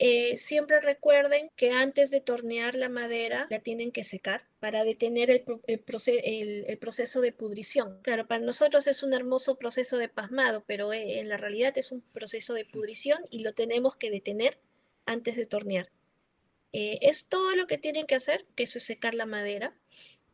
Eh, 0.00 0.36
siempre 0.36 0.80
recuerden 0.80 1.50
que 1.54 1.70
antes 1.70 2.10
de 2.10 2.20
tornear 2.20 2.74
la 2.74 2.88
madera 2.88 3.46
la 3.48 3.60
tienen 3.60 3.92
que 3.92 4.02
secar 4.02 4.44
para 4.58 4.82
detener 4.82 5.30
el, 5.30 6.78
proceso 6.78 7.20
de 7.20 7.32
pudrición. 7.32 8.00
Claro, 8.02 8.26
para 8.26 8.44
nosotros 8.44 8.88
es 8.88 9.02
un 9.04 9.14
hermoso 9.14 9.56
proceso 9.56 9.96
de 9.96 10.08
pasmado, 10.08 10.64
pero 10.66 10.92
eh, 10.92 11.20
en 11.20 11.28
la 11.28 11.36
realidad 11.36 11.78
es 11.78 11.92
un 11.92 12.00
proceso 12.00 12.54
de 12.54 12.64
pudrición 12.64 13.20
y 13.30 13.40
lo 13.40 13.54
tenemos 13.54 13.96
que 13.96 14.10
detener 14.10 14.58
antes 15.06 15.36
de 15.36 15.46
tornear. 15.46 15.90
Eh, 16.76 16.98
es 17.02 17.28
todo 17.28 17.54
lo 17.54 17.68
que 17.68 17.78
tienen 17.78 18.04
que 18.04 18.16
hacer, 18.16 18.46
que 18.56 18.64
eso 18.64 18.78
es 18.78 18.84
secar 18.84 19.14
la 19.14 19.26
madera. 19.26 19.72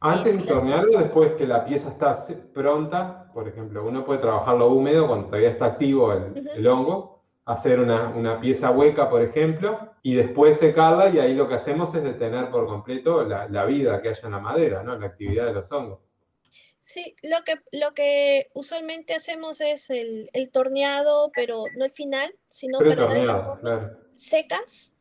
Antes 0.01 0.39
de 0.39 0.45
tornearlo, 0.45 0.99
después 0.99 1.33
que 1.35 1.47
la 1.47 1.67
pieza 1.67 1.91
está 1.91 2.19
pronta, 2.55 3.31
por 3.35 3.47
ejemplo, 3.47 3.85
uno 3.87 4.07
puede 4.07 4.21
trabajarlo 4.21 4.69
húmedo 4.69 5.07
cuando 5.07 5.27
todavía 5.27 5.51
está 5.51 5.67
activo 5.67 6.15
el 6.15 6.67
hongo, 6.67 7.23
hacer 7.45 7.79
una, 7.79 8.41
pieza 8.41 8.71
hueca, 8.71 9.11
por 9.11 9.21
ejemplo, 9.21 9.93
y 10.03 10.15
después 10.15 10.57
secarla 10.57 11.11
y 11.11 11.19
ahí 11.19 11.35
lo 11.35 11.47
que 11.47 11.57
hacemos 11.57 11.95
es 11.95 12.03
detener 12.03 12.49
por 12.51 12.67
completo 12.67 13.23
la, 13.23 13.65
vida 13.67 14.01
que 14.01 14.09
haya 14.09 14.25
en 14.25 14.33
la 14.33 14.41
madera, 14.41 14.83
¿no? 14.83 14.99
la 14.99 15.09
actividad 15.09 15.45
de 15.45 15.53
los 15.53 15.71
hongos. 15.71 16.01
Sí, 16.81 17.15
lo 17.23 17.45
que, 17.45 17.61
lo 17.71 17.93
que 17.93 18.49
usualmente 18.55 19.13
hacemos 19.15 19.61
es 19.61 19.91
el, 19.91 20.31
torneado, 20.51 21.31
pero 21.35 21.65
no 21.77 21.85
el 21.85 21.91
final, 21.91 22.35
sino 22.51 22.79
para 22.79 23.93
secas 24.15 24.95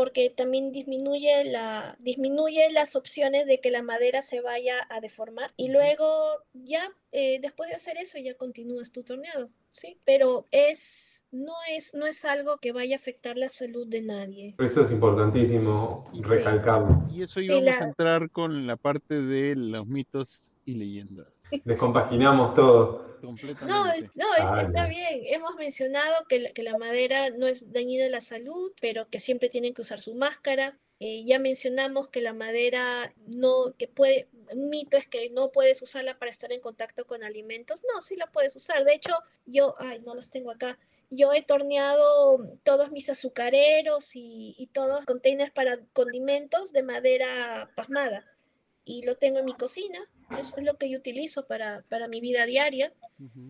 porque 0.00 0.32
también 0.34 0.72
disminuye, 0.72 1.44
la, 1.44 1.94
disminuye 1.98 2.70
las 2.70 2.96
opciones 2.96 3.44
de 3.44 3.60
que 3.60 3.70
la 3.70 3.82
madera 3.82 4.22
se 4.22 4.40
vaya 4.40 4.86
a 4.88 5.02
deformar. 5.02 5.52
Y 5.58 5.68
luego 5.68 6.06
ya, 6.54 6.90
eh, 7.12 7.38
después 7.42 7.68
de 7.68 7.76
hacer 7.76 7.98
eso, 7.98 8.16
ya 8.16 8.32
continúas 8.32 8.92
tu 8.92 9.02
torneado, 9.02 9.50
¿sí? 9.68 9.98
Pero 10.06 10.46
es, 10.52 11.22
no, 11.30 11.52
es, 11.70 11.92
no 11.92 12.06
es 12.06 12.24
algo 12.24 12.56
que 12.62 12.72
vaya 12.72 12.96
a 12.96 12.98
afectar 12.98 13.36
la 13.36 13.50
salud 13.50 13.86
de 13.86 14.00
nadie. 14.00 14.54
Eso 14.58 14.84
es 14.84 14.90
importantísimo 14.90 16.10
recalcarlo. 16.22 17.06
Y 17.10 17.24
eso 17.24 17.42
íbamos 17.42 17.78
a 17.78 17.84
entrar 17.84 18.30
con 18.30 18.66
la 18.66 18.76
parte 18.76 19.20
de 19.20 19.54
los 19.54 19.86
mitos 19.86 20.50
y 20.64 20.76
leyendas. 20.76 21.26
Descompaginamos 21.64 22.54
todo. 22.54 23.10
No, 23.22 23.84
no 23.84 24.60
está 24.60 24.86
bien. 24.86 25.20
Hemos 25.26 25.54
mencionado 25.56 26.24
que 26.28 26.40
la, 26.40 26.50
que 26.52 26.62
la, 26.62 26.78
madera 26.78 27.30
no 27.30 27.46
es 27.46 27.72
dañina 27.72 28.06
a 28.06 28.10
la 28.10 28.20
salud, 28.20 28.72
pero 28.80 29.08
que 29.08 29.20
siempre 29.20 29.48
tienen 29.48 29.74
que 29.74 29.82
usar 29.82 30.00
su 30.00 30.14
máscara. 30.14 30.78
Eh, 31.00 31.24
ya 31.24 31.38
mencionamos 31.38 32.08
que 32.08 32.20
la 32.20 32.32
madera 32.32 33.14
no, 33.26 33.74
que 33.78 33.88
puede, 33.88 34.28
un 34.52 34.68
mito 34.68 34.96
es 34.96 35.06
que 35.06 35.30
no 35.30 35.50
puedes 35.50 35.80
usarla 35.82 36.18
para 36.18 36.30
estar 36.30 36.52
en 36.52 36.60
contacto 36.60 37.06
con 37.06 37.22
alimentos. 37.22 37.82
No, 37.92 38.00
sí 38.00 38.16
la 38.16 38.26
puedes 38.26 38.56
usar. 38.56 38.84
De 38.84 38.94
hecho, 38.94 39.14
yo, 39.46 39.74
ay, 39.78 40.00
no 40.00 40.14
los 40.14 40.30
tengo 40.30 40.50
acá. 40.50 40.78
Yo 41.10 41.32
he 41.32 41.42
torneado 41.42 42.58
todos 42.62 42.90
mis 42.92 43.10
azucareros 43.10 44.14
y, 44.14 44.54
y 44.56 44.68
todos 44.68 44.88
los 44.88 45.04
containers 45.04 45.52
para 45.52 45.78
condimentos 45.92 46.72
de 46.72 46.82
madera 46.82 47.70
pasmada 47.74 48.24
y 48.84 49.02
lo 49.02 49.16
tengo 49.16 49.38
en 49.40 49.44
mi 49.44 49.54
cocina. 49.54 50.00
Eso 50.38 50.54
es 50.56 50.64
lo 50.64 50.76
que 50.76 50.88
yo 50.88 50.98
utilizo 50.98 51.46
para, 51.46 51.84
para 51.88 52.08
mi 52.08 52.20
vida 52.20 52.46
diaria. 52.46 52.92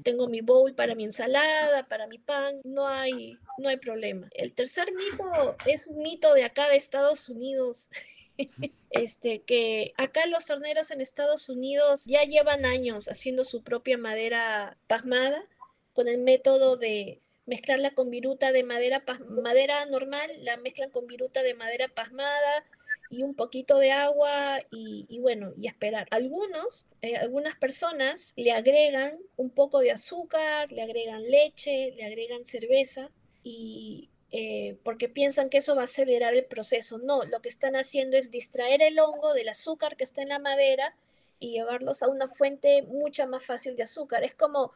Tengo 0.03 0.29
mi 0.29 0.41
bowl 0.41 0.75
para 0.75 0.95
mi 0.95 1.05
ensalada, 1.05 1.87
para 1.89 2.07
mi 2.07 2.19
pan. 2.19 2.61
No 2.65 2.87
hay, 2.87 3.39
no 3.59 3.69
hay 3.69 3.77
problema. 3.77 4.29
El 4.33 4.53
tercer 4.53 4.93
mito 4.93 5.57
es 5.67 5.87
un 5.87 5.99
mito 5.99 6.35
de 6.35 6.45
acá 6.45 6.69
de 6.69 6.77
Estados 6.77 7.29
Unidos. 7.29 7.91
este, 8.91 9.43
que 9.43 9.93
acá 9.97 10.27
los 10.27 10.47
torneros 10.47 10.91
en 10.91 11.01
Estados 11.01 11.49
Unidos 11.49 12.05
ya 12.07 12.25
llevan 12.25 12.65
años 12.65 13.09
haciendo 13.09 13.45
su 13.45 13.63
propia 13.63 13.99
madera 13.99 14.77
pasmada 14.87 15.45
con 15.93 16.09
el 16.09 16.19
método 16.19 16.77
de 16.77 17.21
mezclarla 17.47 17.91
con 17.91 18.11
viruta 18.11 18.53
de 18.53 18.63
madera, 18.63 19.03
madera 19.29 19.85
normal, 19.87 20.31
la 20.39 20.57
mezclan 20.57 20.91
con 20.91 21.07
viruta 21.07 21.43
de 21.43 21.55
madera 21.55 21.89
pasmada, 21.89 22.65
y 23.11 23.25
un 23.25 23.35
poquito 23.35 23.77
de 23.79 23.91
agua 23.91 24.61
y, 24.71 25.19
bueno, 25.19 25.53
y 25.59 25.67
esperar. 25.67 26.07
Algunos, 26.13 26.87
eh, 27.03 27.17
algunas 27.17 27.57
personas 27.57 28.33
le 28.37 28.53
agregan 28.53 29.19
un 29.37 29.51
poco 29.51 29.81
de 29.81 29.91
azúcar, 29.91 30.71
le 30.71 30.83
agregan 30.83 31.29
leche, 31.29 31.93
le 31.97 32.05
agregan 32.05 32.45
cerveza 32.45 33.11
y 33.43 34.09
eh, 34.31 34.79
porque 34.85 35.09
piensan 35.09 35.51
que 35.51 35.59
eso 35.59 35.75
va 35.75 35.83
a 35.83 35.85
acelerar 35.87 36.35
el 36.35 36.45
proceso. 36.45 36.99
No, 36.99 37.25
lo 37.25 37.43
que 37.43 37.49
están 37.49 37.75
haciendo 37.75 38.17
es 38.17 38.31
distraer 38.31 38.81
el 38.81 39.01
hongo 39.01 39.35
del 39.35 39.49
azúcar 39.49 39.97
que 39.97 40.05
está 40.05 40.23
en 40.23 40.29
la 40.29 40.39
madera 40.39 40.95
y 41.41 41.51
llevarlos 41.51 42.05
a 42.05 42.09
una 42.09 42.29
fuente 42.29 42.83
mucho 42.83 43.27
más 43.27 43.45
fácil 43.45 43.75
de 43.75 43.83
azúcar. 43.83 44.23
Es 44.23 44.37
como 44.37 44.73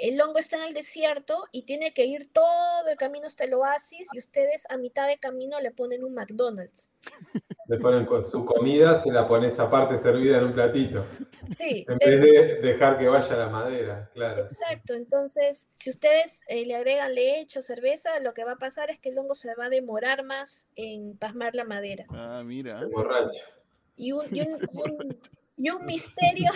el 0.00 0.20
hongo 0.20 0.38
está 0.38 0.56
en 0.56 0.64
el 0.64 0.74
desierto 0.74 1.44
y 1.52 1.62
tiene 1.62 1.92
que 1.92 2.06
ir 2.06 2.30
todo 2.32 2.88
el 2.88 2.96
camino 2.96 3.26
hasta 3.26 3.44
el 3.44 3.54
oasis 3.54 4.08
y 4.12 4.18
ustedes 4.18 4.64
a 4.70 4.78
mitad 4.78 5.06
de 5.06 5.18
camino 5.18 5.60
le 5.60 5.70
ponen 5.70 6.02
un 6.02 6.14
McDonald's. 6.14 6.90
Le 7.68 7.78
ponen 7.78 8.06
con 8.06 8.24
su 8.24 8.44
comida, 8.44 8.98
se 9.02 9.12
la 9.12 9.28
pones 9.28 9.58
aparte 9.58 9.98
servida 9.98 10.38
en 10.38 10.44
un 10.44 10.52
platito. 10.52 11.04
Sí. 11.58 11.86
En 11.92 11.98
vez 11.98 12.20
de 12.20 12.60
dejar 12.60 12.98
que 12.98 13.08
vaya 13.08 13.36
la 13.36 13.48
madera, 13.48 14.10
claro. 14.14 14.42
Exacto, 14.42 14.94
entonces 14.94 15.68
si 15.74 15.90
ustedes 15.90 16.42
eh, 16.48 16.64
le 16.64 16.74
agregan 16.74 17.14
leche 17.14 17.58
o 17.58 17.62
cerveza, 17.62 18.18
lo 18.20 18.32
que 18.32 18.44
va 18.44 18.52
a 18.52 18.56
pasar 18.56 18.90
es 18.90 18.98
que 18.98 19.10
el 19.10 19.18
hongo 19.18 19.34
se 19.34 19.54
va 19.54 19.66
a 19.66 19.68
demorar 19.68 20.24
más 20.24 20.68
en 20.74 21.16
pasmar 21.18 21.54
la 21.54 21.64
madera. 21.64 22.06
Ah, 22.10 22.42
mira. 22.44 22.82
Borracho. 22.90 23.42
Y 23.96 24.12
un, 24.12 24.34
y 24.34 24.40
un, 24.40 25.20
y 25.56 25.70
un 25.70 25.86
misterio 25.86 26.50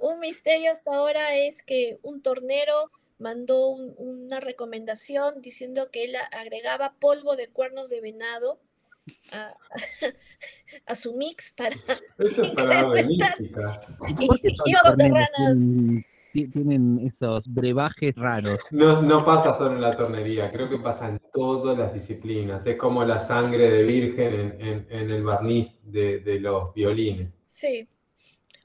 un 0.00 0.20
misterio 0.20 0.72
hasta 0.72 0.94
ahora 0.94 1.36
es 1.36 1.62
que 1.62 1.98
un 2.02 2.22
tornero 2.22 2.90
mandó 3.18 3.68
una 3.68 4.40
recomendación 4.40 5.42
diciendo 5.42 5.90
que 5.90 6.04
él 6.04 6.16
agregaba 6.32 6.94
polvo 6.98 7.36
de 7.36 7.48
cuernos 7.48 7.90
de 7.90 8.00
venado 8.00 8.58
a, 9.32 9.54
su 10.94 11.14
mix 11.14 11.52
para 11.52 11.76
Eso 12.18 12.42
es 12.42 12.50
para 12.50 12.88
de 14.96 15.08
ranas 15.08 15.66
tienen 16.32 17.00
esos 17.00 17.52
brebajes 17.52 18.14
raros. 18.14 18.58
No, 18.70 19.02
no 19.02 19.24
pasa 19.24 19.54
solo 19.54 19.74
en 19.74 19.80
la 19.80 19.96
tornería, 19.96 20.50
creo 20.50 20.68
que 20.68 20.78
pasa 20.78 21.08
en 21.08 21.20
todas 21.32 21.76
las 21.76 21.92
disciplinas. 21.92 22.66
Es 22.66 22.76
como 22.76 23.04
la 23.04 23.18
sangre 23.18 23.70
de 23.70 23.82
virgen 23.82 24.56
en, 24.58 24.86
en, 24.88 25.10
el 25.10 25.22
barniz 25.22 25.80
de, 25.84 26.20
de, 26.20 26.38
los 26.40 26.72
violines. 26.74 27.32
Sí, 27.48 27.88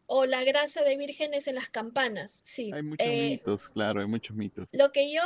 o 0.07 0.26
la 0.26 0.44
grasa 0.44 0.84
de 0.84 0.98
vírgenes 0.98 1.48
en 1.48 1.56
las 1.56 1.69
campanas, 1.69 2.40
sí. 2.44 2.72
Hay 2.73 2.84
muchos 2.84 3.07
eh, 3.07 3.30
mitos, 3.32 3.69
claro, 3.69 4.02
hay 4.02 4.07
muchos 4.07 4.36
mitos. 4.36 4.68
Lo 4.72 4.91
que 4.91 5.11
yo 5.11 5.22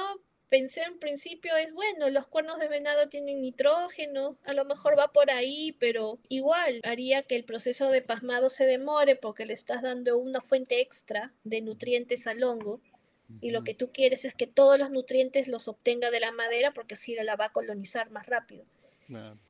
pensé 0.50 0.82
en 0.82 1.00
principio 1.00 1.56
es, 1.56 1.74
bueno, 1.74 2.10
los 2.10 2.28
cuernos 2.28 2.60
de 2.60 2.68
venado 2.68 3.08
tienen 3.08 3.42
nitrógeno, 3.42 4.38
a 4.44 4.54
lo 4.54 4.66
mejor 4.66 4.98
va 4.98 5.12
por 5.12 5.32
ahí, 5.32 5.74
pero 5.80 6.20
igual 6.28 6.82
haría 6.84 7.24
que 7.24 7.36
el 7.36 7.44
proceso 7.44 7.90
de 7.92 8.02
pasmado 8.02 8.50
se 8.50 8.66
demore 8.66 9.16
porque 9.16 9.46
le 9.46 9.54
estás 9.54 9.82
dando 9.82 10.18
una 10.18 10.42
fuente 10.42 10.82
extra 10.82 11.34
de 11.44 11.62
nutrientes 11.62 12.28
al 12.28 12.44
hongo. 12.44 12.82
Y 13.42 13.52
lo 13.52 13.64
que 13.64 13.76
tú 13.76 13.92
quieres 13.92 14.26
es 14.26 14.34
que 14.34 14.48
todos 14.48 14.80
los 14.80 14.90
nutrientes 14.90 15.48
los 15.48 15.68
obtenga 15.68 16.10
de 16.10 16.20
la 16.20 16.32
madera 16.32 16.74
porque 16.74 16.96
así 16.96 17.14
la 17.14 17.36
va 17.36 17.46
a 17.46 17.52
colonizar 17.52 18.10
más 18.10 18.26
rápido. 18.26 18.66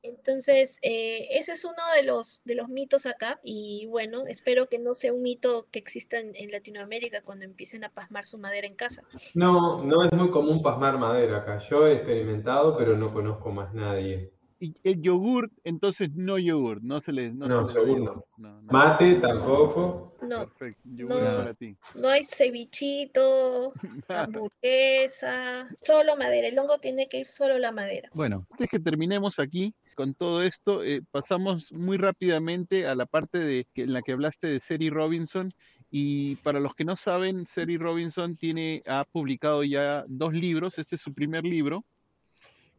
Entonces, 0.03 0.80
eh, 0.81 1.27
ese 1.31 1.53
es 1.53 1.65
uno 1.65 1.81
de 1.95 2.03
los, 2.03 2.41
de 2.45 2.56
los 2.56 2.69
mitos 2.69 3.06
acá 3.06 3.40
y 3.44 3.86
bueno, 3.88 4.26
espero 4.27 4.69
que 4.69 4.80
no 4.80 4.95
sea 4.95 5.14
un 5.14 5.22
mito 5.22 5.68
que 5.72 5.80
exista 5.80 6.19
en, 6.19 6.49
Latinoamérica 6.49 7.22
cuando 7.22 7.45
empiecen 7.45 7.84
a 7.84 7.90
pasmar 7.90 8.26
su 8.26 8.38
madera 8.38 8.65
en 8.65 8.76
casa. 8.76 9.03
No, 9.36 9.84
no 9.84 10.03
es 10.03 10.11
muy 10.14 10.31
común 10.31 10.64
pasmar 10.64 10.98
madera 10.98 11.38
acá. 11.38 11.60
Yo 11.69 11.88
he 11.88 11.94
experimentado, 11.94 12.76
pero 12.77 12.98
no 12.98 13.14
conozco 13.14 13.52
más 13.52 13.73
nadie. 13.73 14.31
Y 14.60 14.73
el 14.84 15.02
yogur, 15.02 15.49
entonces 15.64 16.10
no 16.15 16.38
yogur, 16.38 16.84
no 16.84 16.99
se 16.99 17.14
le... 17.14 17.31
No, 17.31 17.69
se 17.69 17.80
no. 17.80 18.26
No, 18.38 18.61
no. 18.61 18.72
Mate 18.72 19.15
tampoco. 19.15 20.18
No, 20.22 20.45
Perfecto, 20.48 20.81
yogur 20.84 21.15
No. 21.15 21.27
es 21.30 21.36
para 21.36 21.53
ti. 21.53 21.77
no 21.95 22.10
hay 22.10 22.23
cevichito, 22.26 23.72
hamburguesa, 24.10 25.68
solo 25.81 26.18
madera. 26.18 26.48
El 26.49 26.60
hongo 26.60 26.77
tiene 26.77 27.07
que 27.07 27.19
ir 27.19 27.26
solo 27.26 27.57
la 27.57 27.72
madera. 27.72 28.10
Bueno, 28.14 28.45
Antes 28.52 28.69
que 28.69 28.80
terminemos 28.80 29.40
aquí 29.40 29.73
con 29.95 30.14
todo 30.14 30.44
esto, 30.44 30.84
eh, 30.84 31.02
pasamos 31.11 31.72
muy 31.72 31.98
rápidamente 31.98 32.86
a 32.86 32.95
la 32.95 33.06
parte 33.06 33.38
de 33.40 33.65
que, 33.73 33.84
en 33.84 33.94
la 33.94 34.02
que 34.02 34.11
hablaste 34.11 34.48
de 34.48 34.60
Seri 34.60 34.90
Robinson. 34.90 35.53
Y 35.91 36.36
para 36.38 36.60
los 36.60 36.76
que 36.76 36.86
no 36.86 36.95
saben, 36.95 37.48
Seri 37.48 37.77
Robinson 37.77 38.36
tiene, 38.36 38.84
ha 38.86 39.06
publicado 39.06 39.64
ya 39.64 40.06
dos 40.07 40.34
libros. 40.34 40.77
Este 40.77 40.95
es 40.98 41.02
su 41.02 41.14
primer 41.14 41.44
libro, 41.45 41.84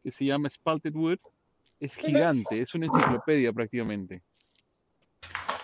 que 0.03 0.11
se 0.11 0.25
llama 0.27 0.49
Spalted 0.49 0.95
Wood. 0.95 1.19
Es 1.81 1.95
gigante, 1.95 2.61
es 2.61 2.75
una 2.75 2.87
enciclopedia 2.87 3.53
prácticamente. 3.53 4.23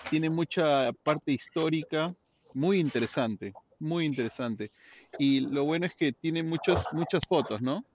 Tiene 0.09 0.29
mucha 0.29 0.91
parte 1.03 1.31
histórica, 1.31 2.15
muy 2.53 2.79
interesante, 2.79 3.53
muy 3.77 4.05
interesante. 4.05 4.71
Y 5.19 5.41
lo 5.41 5.65
bueno 5.65 5.85
es 5.85 5.93
que 5.95 6.13
tiene 6.13 6.41
muchos, 6.41 6.83
muchas 6.91 7.21
fotos, 7.27 7.61
¿no? 7.61 7.85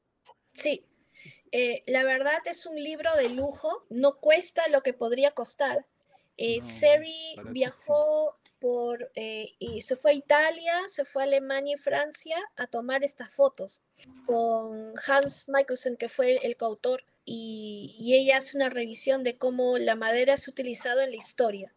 Sí, 0.52 0.84
eh, 1.50 1.82
la 1.86 2.04
verdad 2.04 2.38
es 2.44 2.64
un 2.66 2.76
libro 2.76 3.14
de 3.16 3.30
lujo, 3.30 3.84
no 3.90 4.18
cuesta 4.18 4.68
lo 4.68 4.82
que 4.82 4.92
podría 4.92 5.32
costar. 5.32 5.86
Eh, 6.36 6.58
No, 6.60 6.64
Seri 6.64 7.36
viajó 7.50 8.36
por, 8.58 9.10
eh, 9.16 9.52
y 9.58 9.82
se 9.82 9.96
fue 9.96 10.12
a 10.12 10.14
Italia, 10.14 10.74
se 10.86 11.04
fue 11.04 11.22
a 11.22 11.26
Alemania 11.26 11.74
y 11.74 11.78
Francia 11.78 12.36
a 12.56 12.66
tomar 12.68 13.02
estas 13.02 13.30
fotos 13.34 13.82
con 14.24 14.92
Hans 15.06 15.46
Michelsen, 15.48 15.96
que 15.96 16.08
fue 16.08 16.36
el 16.36 16.56
coautor, 16.56 17.04
y, 17.24 17.94
y 17.98 18.14
ella 18.14 18.38
hace 18.38 18.56
una 18.56 18.68
revisión 18.70 19.24
de 19.24 19.36
cómo 19.36 19.78
la 19.78 19.94
madera 19.96 20.34
es 20.34 20.48
utilizado 20.48 21.00
en 21.00 21.10
la 21.10 21.16
historia. 21.16 21.72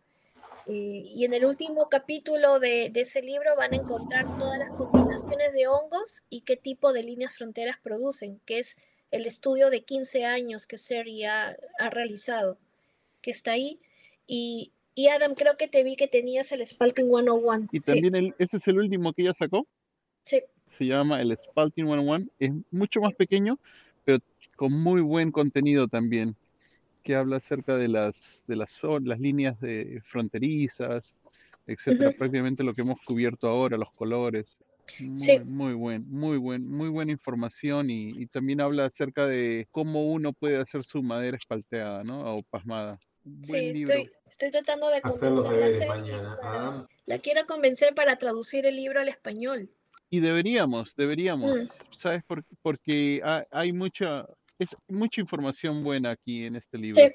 Eh, 0.67 1.03
y 1.05 1.25
en 1.25 1.33
el 1.33 1.45
último 1.45 1.89
capítulo 1.89 2.59
de, 2.59 2.89
de 2.89 3.01
ese 3.01 3.21
libro 3.21 3.55
van 3.55 3.73
a 3.73 3.75
encontrar 3.75 4.37
todas 4.39 4.57
las 4.57 4.71
combinaciones 4.71 5.53
de 5.53 5.67
hongos 5.67 6.23
y 6.29 6.41
qué 6.41 6.57
tipo 6.57 6.91
de 6.91 7.03
líneas 7.03 7.35
fronteras 7.35 7.77
producen, 7.83 8.41
que 8.45 8.59
es 8.59 8.77
el 9.11 9.27
estudio 9.27 9.69
de 9.69 9.83
15 9.83 10.25
años 10.25 10.65
que 10.65 10.77
Seri 10.79 11.23
ha, 11.25 11.55
ha 11.79 11.89
realizado, 11.91 12.57
que 13.21 13.29
está 13.31 13.51
ahí. 13.51 13.79
Y, 14.25 14.71
y 14.95 15.09
Adam, 15.09 15.35
creo 15.35 15.55
que 15.55 15.67
te 15.67 15.83
vi 15.83 15.95
que 15.95 16.07
tenías 16.07 16.51
el 16.51 16.65
Spalting 16.65 17.05
101. 17.07 17.67
Y 17.71 17.79
Sí, 17.81 17.91
también 17.91 18.15
el, 18.15 18.35
ese 18.39 18.57
es 18.57 18.67
el 18.67 18.79
último 18.79 19.13
que 19.13 19.21
ella 19.21 19.33
sacó. 19.33 19.67
sí, 20.23 20.41
Se 20.69 20.85
llama 20.85 21.21
el 21.21 21.37
Spalting 21.37 21.85
101. 21.85 22.25
Es 22.39 22.51
mucho 22.71 23.01
más 23.01 23.13
pequeño, 23.13 23.59
con 24.55 24.73
muy 24.73 25.01
buen 25.01 25.31
contenido 25.31 25.87
también, 25.87 26.35
que 27.03 27.15
habla 27.15 27.37
acerca 27.37 27.75
de 27.75 27.87
las, 27.87 28.15
de 28.47 28.55
las, 28.55 28.81
las 29.03 29.19
líneas 29.19 29.59
de 29.59 30.01
fronterizas, 30.07 31.13
etcétera. 31.67 32.11
Prácticamente 32.17 32.63
lo 32.63 32.73
que 32.73 32.81
hemos 32.81 32.99
cubierto 33.03 33.47
ahora, 33.47 33.77
los 33.77 33.91
colores. 33.93 34.57
Muy, 34.99 35.17
Sí. 35.17 35.39
muy 35.39 35.73
buen, 35.73 36.07
muy 36.11 36.37
buen, 36.37 36.69
muy 36.69 36.89
buena 36.89 37.11
información 37.11 37.89
y, 37.89 38.09
y 38.21 38.27
también 38.27 38.61
habla 38.61 38.85
acerca 38.85 39.25
de 39.25 39.67
cómo 39.71 40.11
uno 40.11 40.31
puede 40.31 40.57
hacer 40.57 40.83
su 40.83 41.01
madera 41.01 41.37
espalteada, 41.37 42.03
¿no? 42.03 42.35
O 42.35 42.43
pasmada. 42.43 42.99
Sí, 43.41 43.55
estoy, 43.81 44.11
estoy 44.29 44.51
tratando 44.51 44.87
de 44.89 44.97
Hacer 45.03 45.31
los 45.31 45.43
convencer 45.45 45.47
a 45.47 45.51
deberes 45.53 45.77
Seri 45.77 45.89
mañana. 45.89 46.37
para- 46.39 46.59
Adam, 46.59 46.87
la 47.07 47.17
quiero 47.17 47.47
convencer 47.47 47.95
para 47.95 48.15
traducir 48.17 48.67
el 48.67 48.75
libro 48.75 48.99
al 48.99 49.07
español. 49.07 49.67
Y 50.11 50.19
deberíamos, 50.19 50.95
deberíamos, 50.95 51.57
Mm. 51.57 51.67
¿sabes? 51.91 52.23
Por- 52.23 52.45
porque 52.61 53.21
ha- 53.23 53.47
hay 53.49 53.73
mucha, 53.73 54.27
es 54.59 54.69
mucha 54.87 55.21
información 55.21 55.83
buena 55.83 56.11
aquí 56.11 56.45
en 56.45 56.55
este 56.55 56.77
libro. 56.77 57.01
Sí, 57.01 57.11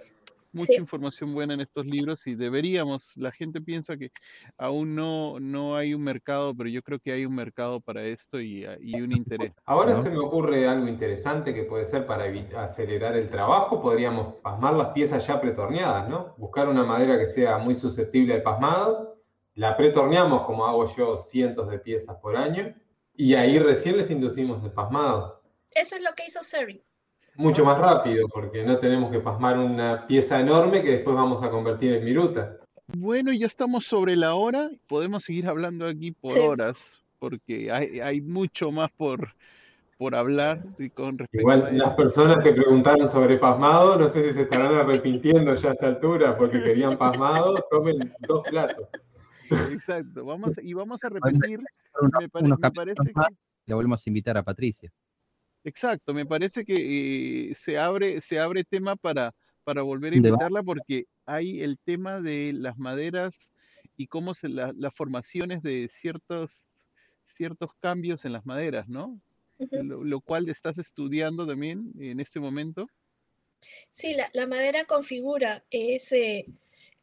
Mucha 0.52 0.72
sí. 0.72 0.74
información 0.78 1.32
buena 1.32 1.54
en 1.54 1.60
estos 1.60 1.86
libros 1.86 2.26
y 2.26 2.34
deberíamos, 2.34 3.12
la 3.14 3.30
gente 3.30 3.60
piensa 3.60 3.96
que 3.96 4.10
aún 4.58 4.96
no, 4.96 5.38
no 5.38 5.76
hay 5.76 5.94
un 5.94 6.02
mercado, 6.02 6.56
pero 6.56 6.68
yo 6.68 6.82
creo 6.82 6.98
que 6.98 7.12
hay 7.12 7.24
un 7.24 7.36
mercado 7.36 7.80
para 7.80 8.02
esto 8.02 8.40
y, 8.40 8.64
ah, 8.64 8.76
y 8.80 9.00
un 9.00 9.12
interés. 9.16 9.52
Ahora 9.64 9.94
¿No? 9.94 10.02
se 10.02 10.10
me 10.10 10.18
ocurre 10.18 10.66
algo 10.68 10.88
interesante 10.88 11.54
que 11.54 11.62
puede 11.62 11.86
ser 11.86 12.04
para 12.04 12.24
acelerar 12.64 13.16
el 13.16 13.30
trabajo. 13.30 13.80
Podríamos 13.80 14.34
pasmar 14.42 14.74
las 14.74 14.88
piezas 14.88 15.24
ya 15.24 15.40
pretorneadas, 15.40 16.08
¿no? 16.08 16.34
Buscar 16.36 16.68
una 16.68 16.82
madera 16.82 17.16
que 17.16 17.26
sea 17.26 17.58
muy 17.58 17.76
susceptible 17.76 18.34
al 18.34 18.42
pasmado. 18.42 19.22
La 19.54 19.76
pretorneamos 19.76 20.46
como 20.46 20.66
hago 20.66 20.92
yo 20.96 21.18
cientos 21.18 21.70
de 21.70 21.78
piezas 21.78 22.16
por 22.16 22.36
año. 22.36 22.74
Y 23.14 23.34
ahí 23.34 23.58
recién 23.60 23.96
les 23.96 24.10
inducimos 24.10 24.64
el 24.64 24.72
pasmado. 24.72 25.42
Eso 25.70 25.94
es 25.94 26.02
lo 26.02 26.10
que 26.16 26.24
hizo 26.26 26.42
Seri. 26.42 26.82
Mucho 27.40 27.64
más 27.64 27.78
rápido, 27.78 28.28
porque 28.28 28.62
no 28.64 28.78
tenemos 28.78 29.10
que 29.10 29.18
pasmar 29.18 29.58
una 29.58 30.06
pieza 30.06 30.38
enorme 30.38 30.82
que 30.82 30.90
después 30.90 31.16
vamos 31.16 31.42
a 31.42 31.50
convertir 31.50 31.94
en 31.94 32.04
viruta. 32.04 32.58
Bueno, 32.88 33.32
ya 33.32 33.46
estamos 33.46 33.86
sobre 33.86 34.14
la 34.14 34.34
hora, 34.34 34.68
podemos 34.86 35.24
seguir 35.24 35.46
hablando 35.48 35.86
aquí 35.86 36.12
por 36.12 36.32
Sí. 36.32 36.38
horas, 36.38 36.76
porque 37.18 37.72
hay, 37.72 38.00
hay 38.00 38.20
mucho 38.20 38.70
más 38.70 38.90
por, 38.94 39.32
por 39.96 40.14
hablar 40.14 40.62
y 40.78 40.90
con 40.90 41.16
respecto 41.16 41.48
a 41.50 41.54
Igual 41.54 41.78
las 41.78 41.94
personas 41.94 42.44
que 42.44 42.52
preguntaron 42.52 43.08
sobre 43.08 43.38
pasmado, 43.38 43.96
no 43.96 44.10
sé 44.10 44.22
si 44.22 44.34
se 44.34 44.42
estarán 44.42 44.74
arrepintiendo 44.74 45.54
ya 45.54 45.70
a 45.70 45.72
esta 45.72 45.86
altura 45.86 46.36
porque 46.36 46.62
querían 46.62 46.98
pasmado, 46.98 47.54
tomen 47.70 48.12
dos 48.18 48.42
platos. 48.50 48.86
Exacto, 49.70 50.26
vamos, 50.26 50.52
y 50.62 50.74
vamos 50.74 51.02
a 51.02 51.08
repetir, 51.08 51.60
me, 52.18 52.28
pare- 52.28 52.48
me 52.48 52.70
parece 52.70 53.02
que, 53.02 53.34
le 53.64 53.74
volvemos 53.74 54.06
a 54.06 54.10
invitar 54.10 54.36
a 54.36 54.42
Patricia. 54.42 54.90
Exacto, 55.64 56.14
me 56.14 56.26
parece 56.26 56.64
que 56.64 57.50
eh, 57.50 57.54
se 57.54 57.78
abre, 57.78 58.20
se 58.22 58.38
abre 58.38 58.64
tema 58.64 58.96
para, 58.96 59.34
para 59.64 59.82
volver 59.82 60.12
a 60.12 60.16
invitarla 60.16 60.62
porque 60.62 61.04
hay 61.26 61.62
el 61.62 61.78
tema 61.78 62.20
de 62.20 62.52
las 62.54 62.78
maderas 62.78 63.34
y 63.96 64.06
cómo 64.06 64.34
se 64.34 64.48
la- 64.48 64.72
las 64.76 64.94
formaciones 64.94 65.62
de 65.62 65.88
ciertos, 65.88 66.50
ciertos 67.36 67.72
cambios 67.80 68.24
en 68.24 68.32
las 68.32 68.46
maderas, 68.46 68.88
¿no? 68.88 69.20
Lo 69.70 70.20
cual 70.20 70.48
estás 70.48 70.78
estudiando 70.78 71.46
también 71.46 71.92
en 71.98 72.18
este 72.20 72.40
momento. 72.40 72.86
Sí, 73.90 74.14
la, 74.14 74.30
la 74.32 74.46
madera 74.46 74.84
configura. 74.84 75.64
Es, 75.70 76.12
eh, 76.12 76.46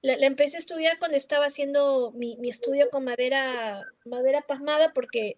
la, 0.02 0.18
la 0.18 0.26
empecé 0.26 0.58
a 0.58 0.60
estudiar 0.60 0.98
cuando 1.00 1.18
estaba 1.18 1.46
haciendo 1.46 2.12
mi, 2.14 2.36
mi 2.38 2.50
estudio 2.50 2.90
con 2.90 3.06
madera, 3.06 3.84
madera 4.06 4.42
pasmada, 4.42 4.92
porque 4.94 5.36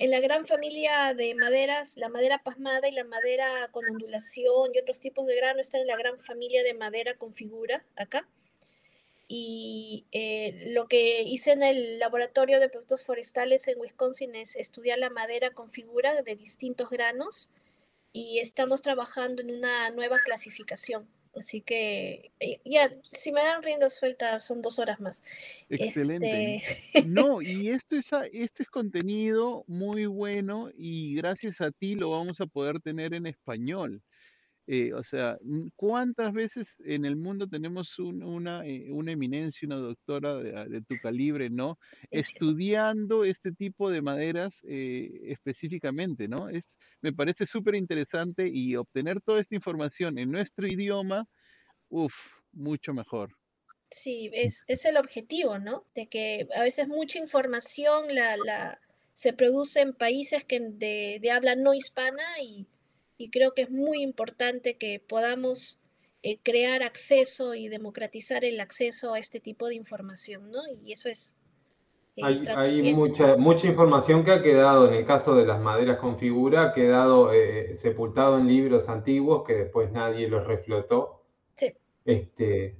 en 0.00 0.10
la 0.10 0.20
gran 0.20 0.46
familia 0.46 1.12
de 1.12 1.34
maderas, 1.34 1.98
la 1.98 2.08
madera 2.08 2.42
pasmada 2.42 2.88
y 2.88 2.92
la 2.92 3.04
madera 3.04 3.68
con 3.70 3.86
ondulación 3.86 4.70
y 4.74 4.78
otros 4.78 4.98
tipos 4.98 5.26
de 5.26 5.36
grano 5.36 5.60
están 5.60 5.82
en 5.82 5.88
la 5.88 5.96
gran 5.98 6.18
familia 6.18 6.62
de 6.62 6.72
madera 6.72 7.18
con 7.18 7.34
figura 7.34 7.84
acá. 7.96 8.26
Y 9.28 10.06
eh, 10.10 10.68
lo 10.68 10.88
que 10.88 11.20
hice 11.20 11.52
en 11.52 11.62
el 11.62 11.98
laboratorio 11.98 12.60
de 12.60 12.70
productos 12.70 13.04
forestales 13.04 13.68
en 13.68 13.78
Wisconsin 13.78 14.34
es 14.36 14.56
estudiar 14.56 14.98
la 14.98 15.10
madera 15.10 15.50
con 15.50 15.70
figura 15.70 16.22
de 16.22 16.34
distintos 16.34 16.88
granos 16.88 17.50
y 18.10 18.38
estamos 18.38 18.80
trabajando 18.80 19.42
en 19.42 19.54
una 19.54 19.90
nueva 19.90 20.18
clasificación. 20.18 21.06
Así 21.40 21.62
que 21.62 22.32
ya, 22.66 22.92
si 23.12 23.32
me 23.32 23.40
dan 23.42 23.62
rienda 23.62 23.88
suelta, 23.88 24.38
son 24.40 24.60
dos 24.60 24.78
horas 24.78 25.00
más. 25.00 25.24
Excelente. 25.70 26.60
Este, 26.62 26.62
No, 27.08 27.40
y 27.40 27.70
esto 27.70 27.96
es, 27.96 28.10
este 28.32 28.62
es 28.62 28.68
contenido 28.68 29.64
muy 29.66 30.04
bueno 30.06 30.70
y 30.76 31.14
gracias 31.14 31.60
a 31.62 31.70
ti 31.72 31.94
lo 31.94 32.10
vamos 32.10 32.40
a 32.42 32.46
poder 32.46 32.80
tener 32.80 33.14
en 33.14 33.26
español. 33.26 34.02
Eh, 34.66 34.92
o 34.92 35.02
sea, 35.02 35.36
¿cuántas 35.76 36.32
veces 36.32 36.68
en 36.84 37.04
el 37.04 37.16
mundo 37.16 37.48
tenemos 37.48 37.98
un- 37.98 38.22
una, 38.22 38.64
eh, 38.66 38.88
una 38.92 39.12
eminencia, 39.12 39.66
una 39.66 39.76
doctora 39.76 40.36
de, 40.36 40.56
a- 40.56 40.66
de 40.66 40.82
tu 40.82 40.96
calibre, 41.02 41.50
¿no? 41.50 41.78
Estudiando 42.10 43.24
este 43.24 43.50
tipo 43.52 43.90
de 43.90 44.02
maderas 44.02 44.60
eh, 44.64 45.10
específicamente, 45.24 46.28
¿no? 46.28 46.48
Es, 46.50 46.64
me 47.02 47.12
parece 47.12 47.46
súper 47.46 47.74
interesante 47.74 48.48
y 48.48 48.76
obtener 48.76 49.20
toda 49.20 49.40
esta 49.40 49.54
información 49.54 50.18
en 50.18 50.30
nuestro 50.30 50.66
idioma, 50.66 51.26
uff, 51.88 52.14
mucho 52.52 52.92
mejor. 52.92 53.36
Sí, 53.90 54.30
es, 54.32 54.64
es 54.68 54.84
el 54.84 54.96
objetivo, 54.96 55.58
¿no? 55.58 55.84
De 55.94 56.06
que 56.06 56.46
a 56.54 56.62
veces 56.62 56.86
mucha 56.86 57.18
información 57.18 58.14
la, 58.14 58.36
la, 58.36 58.80
se 59.14 59.32
produce 59.32 59.80
en 59.80 59.94
países 59.94 60.44
que 60.44 60.60
de, 60.60 61.18
de 61.20 61.30
habla 61.30 61.56
no 61.56 61.74
hispana 61.74 62.22
y, 62.40 62.66
y 63.18 63.30
creo 63.30 63.52
que 63.52 63.62
es 63.62 63.70
muy 63.70 64.02
importante 64.02 64.76
que 64.76 65.00
podamos 65.00 65.80
eh, 66.22 66.38
crear 66.42 66.82
acceso 66.82 67.54
y 67.54 67.68
democratizar 67.68 68.44
el 68.44 68.60
acceso 68.60 69.14
a 69.14 69.18
este 69.18 69.40
tipo 69.40 69.68
de 69.68 69.74
información, 69.74 70.50
¿no? 70.50 70.60
Y 70.84 70.92
eso 70.92 71.08
es... 71.08 71.36
Hay, 72.22 72.42
hay 72.56 72.94
mucha, 72.94 73.36
mucha 73.36 73.66
información 73.66 74.24
que 74.24 74.32
ha 74.32 74.42
quedado, 74.42 74.88
en 74.88 74.94
el 74.94 75.04
caso 75.06 75.34
de 75.34 75.46
las 75.46 75.60
maderas 75.60 75.98
con 75.98 76.18
figura, 76.18 76.62
ha 76.62 76.72
quedado 76.74 77.32
eh, 77.32 77.74
sepultado 77.76 78.38
en 78.38 78.46
libros 78.46 78.88
antiguos 78.88 79.44
que 79.46 79.54
después 79.54 79.90
nadie 79.92 80.28
los 80.28 80.46
reflotó. 80.46 81.22
Sí. 81.56 81.72
Este, 82.04 82.76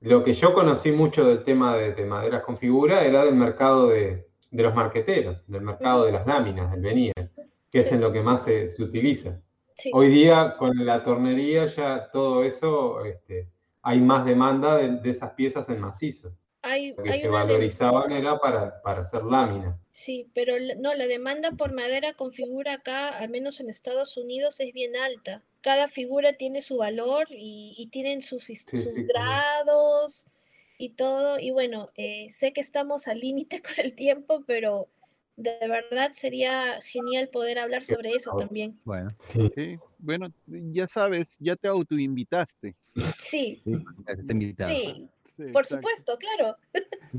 lo 0.00 0.24
que 0.24 0.34
yo 0.34 0.52
conocí 0.54 0.92
mucho 0.92 1.24
del 1.26 1.44
tema 1.44 1.76
de, 1.76 1.92
de 1.94 2.04
maderas 2.04 2.42
con 2.42 2.58
figura 2.58 3.04
era 3.04 3.24
del 3.24 3.34
mercado 3.36 3.88
de, 3.88 4.26
de 4.50 4.62
los 4.62 4.74
marqueteros, 4.74 5.46
del 5.46 5.62
mercado 5.62 6.04
de 6.04 6.12
las 6.12 6.26
láminas, 6.26 6.70
del 6.72 6.80
veneer, 6.82 7.30
que 7.70 7.78
es 7.80 7.88
Sí. 7.88 7.94
en 7.94 8.00
lo 8.00 8.12
que 8.12 8.22
más 8.22 8.42
se, 8.44 8.68
se 8.68 8.82
utiliza. 8.82 9.40
Sí. 9.76 9.90
Hoy 9.94 10.08
día 10.08 10.56
con 10.58 10.84
la 10.84 11.02
tornería 11.04 11.66
ya 11.66 12.10
todo 12.12 12.42
eso, 12.44 13.04
este, 13.04 13.48
hay 13.82 14.00
más 14.00 14.24
demanda 14.24 14.76
de, 14.76 14.96
de 15.00 15.10
esas 15.10 15.30
piezas 15.32 15.68
en 15.68 15.80
macizo. 15.80 16.32
Hay, 16.62 16.94
Lo 16.94 17.02
que 17.02 17.10
hay 17.10 17.20
se 17.20 17.28
una 17.28 17.38
de- 17.40 17.44
valorizaban 17.52 18.12
era 18.12 18.38
para, 18.38 18.80
para 18.82 19.00
hacer 19.00 19.22
láminas. 19.24 19.76
Sí, 19.90 20.30
pero 20.32 20.54
no, 20.78 20.94
la 20.94 21.06
demanda 21.06 21.50
por 21.52 21.72
madera 21.72 22.14
con 22.14 22.32
figura 22.32 22.74
acá, 22.74 23.10
al 23.10 23.28
menos 23.30 23.60
en 23.60 23.68
Estados 23.68 24.16
Unidos, 24.16 24.58
es 24.60 24.72
bien 24.72 24.96
alta. 24.96 25.42
Cada 25.60 25.88
figura 25.88 26.32
tiene 26.34 26.60
su 26.60 26.76
valor 26.78 27.26
y, 27.30 27.74
y 27.76 27.88
tienen 27.88 28.22
sus, 28.22 28.44
Sí, 28.44 28.54
sus 28.56 28.84
sí, 28.84 29.02
grados 29.04 30.26
y 30.78 30.90
todo. 30.90 31.38
Y 31.38 31.50
bueno, 31.50 31.90
eh, 31.96 32.28
sé 32.30 32.52
que 32.52 32.60
estamos 32.60 33.06
al 33.08 33.18
límite 33.20 33.60
con 33.62 33.74
el 33.84 33.94
tiempo, 33.94 34.44
pero 34.46 34.88
de 35.36 35.58
verdad 35.66 36.12
sería 36.12 36.80
genial 36.82 37.28
poder 37.28 37.58
hablar 37.58 37.82
sobre 37.82 38.10
eso 38.12 38.36
también. 38.36 38.78
Bueno, 38.84 39.10
Sí. 39.18 39.50
Sí, 39.54 39.78
bueno, 39.98 40.32
ya 40.46 40.86
sabes, 40.86 41.36
ya 41.38 41.56
te 41.56 41.68
autoinvitaste. 41.68 42.76
Sí, 43.18 43.62
sí, 43.64 45.08
Sí, 45.36 45.44
por 45.52 45.62
exacto. 45.62 45.76
supuesto, 45.76 46.18
claro. 46.18 46.56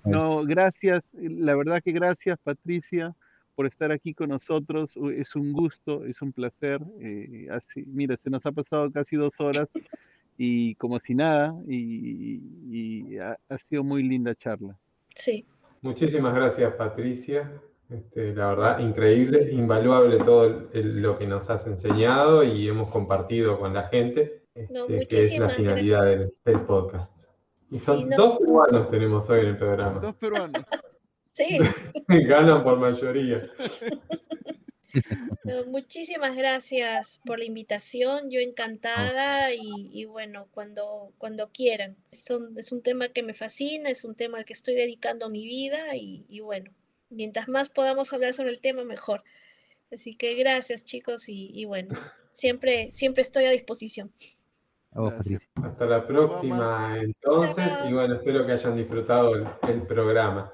No, 0.05 0.43
gracias, 0.43 1.03
la 1.13 1.55
verdad 1.55 1.81
que 1.83 1.91
gracias, 1.91 2.37
Patricia, 2.43 3.15
por 3.55 3.65
estar 3.65 3.91
aquí 3.91 4.13
con 4.13 4.29
nosotros. 4.29 4.95
Es 5.15 5.35
un 5.35 5.51
gusto, 5.53 6.05
es 6.05 6.21
un 6.21 6.31
placer. 6.33 6.81
eh, 6.99 7.47
así, 7.51 7.83
mira, 7.87 8.15
se 8.17 8.29
nos 8.29 8.45
ha 8.45 8.51
pasado 8.51 8.91
casi 8.91 9.15
dos 9.15 9.39
horas 9.39 9.67
y 10.37 10.75
como 10.75 10.99
si 10.99 11.13
nada, 11.15 11.55
y, 11.67 12.41
y 12.71 13.17
ha, 13.19 13.37
ha 13.49 13.57
sido 13.69 13.83
muy 13.83 14.03
linda 14.03 14.33
charla. 14.35 14.77
Sí, 15.15 15.45
Muchísimas 15.81 16.33
gracias, 16.33 16.73
Patricia. 16.75 17.51
Este, 17.89 18.33
la 18.33 18.47
verdad, 18.47 18.79
increíble, 18.79 19.51
invaluable 19.51 20.17
todo 20.19 20.45
el- 20.45 20.67
el- 20.73 21.01
lo 21.01 21.17
que 21.19 21.27
nos 21.27 21.49
has 21.49 21.67
enseñado 21.67 22.41
y 22.43 22.67
hemos 22.69 22.89
compartido 22.89 23.59
con 23.59 23.73
la 23.73 23.89
gente, 23.89 24.43
No, 24.71 24.85
este, 24.87 25.07
que 25.07 25.17
es 25.19 25.31
la 25.37 25.45
muchísimas 25.47 25.55
finalidad 25.57 26.05
del, 26.05 26.33
del 26.45 26.61
podcast. 26.61 27.13
Y 27.69 27.77
Sí, 27.77 27.85
son 27.85 28.09
no. 28.09 28.15
dos 28.17 28.37
cubanos 28.39 28.89
tenemos 28.89 29.29
hoy 29.29 29.41
en 29.41 29.45
el 29.47 29.57
programa. 29.57 29.99
Dos 29.99 30.15
peruanos. 30.15 30.63
sí. 31.33 31.57
Ganan 32.07 32.63
por 32.63 32.77
mayoría. 32.77 33.49
No, 35.43 35.65
muchísimas 35.65 36.35
gracias 36.35 37.19
por 37.25 37.39
la 37.39 37.45
invitación, 37.45 38.29
yo 38.29 38.39
encantada 38.39 39.51
y, 39.53 39.89
y 39.91 40.05
bueno, 40.05 40.47
cuando, 40.51 41.11
cuando 41.17 41.49
quieran. 41.51 41.97
Son- 42.11 42.57
es 42.57 42.71
un 42.71 42.81
tema 42.83 43.09
que 43.09 43.23
me 43.23 43.33
fascina, 43.33 43.89
es 43.89 44.03
un 44.05 44.15
tema 44.15 44.37
al 44.37 44.45
que 44.45 44.53
estoy 44.53 44.75
dedicando 44.75 45.29
mi 45.29 45.45
vida 45.45 45.95
y, 45.95 46.25
y 46.29 46.41
bueno, 46.41 46.71
mientras 47.09 47.47
más 47.47 47.69
podamos 47.69 48.13
hablar 48.13 48.33
sobre 48.33 48.51
el 48.51 48.59
tema, 48.61 48.83
mejor. 48.83 49.23
Así 49.91 50.15
que 50.15 50.35
gracias 50.35 50.83
chicos 50.85 51.27
y, 51.29 51.49
y 51.53 51.65
bueno, 51.65 51.95
siempre, 52.31 52.91
siempre 52.91 53.21
estoy 53.23 53.45
a 53.45 53.51
disposición. 53.51 54.11
Hasta 55.63 55.85
la 55.85 56.05
próxima 56.07 56.97
entonces 56.99 57.71
y 57.89 57.93
bueno, 57.93 58.15
espero 58.15 58.45
que 58.45 58.51
hayan 58.53 58.75
disfrutado 58.75 59.35
el- 59.35 59.47
el 59.67 59.81
programa. 59.83 60.53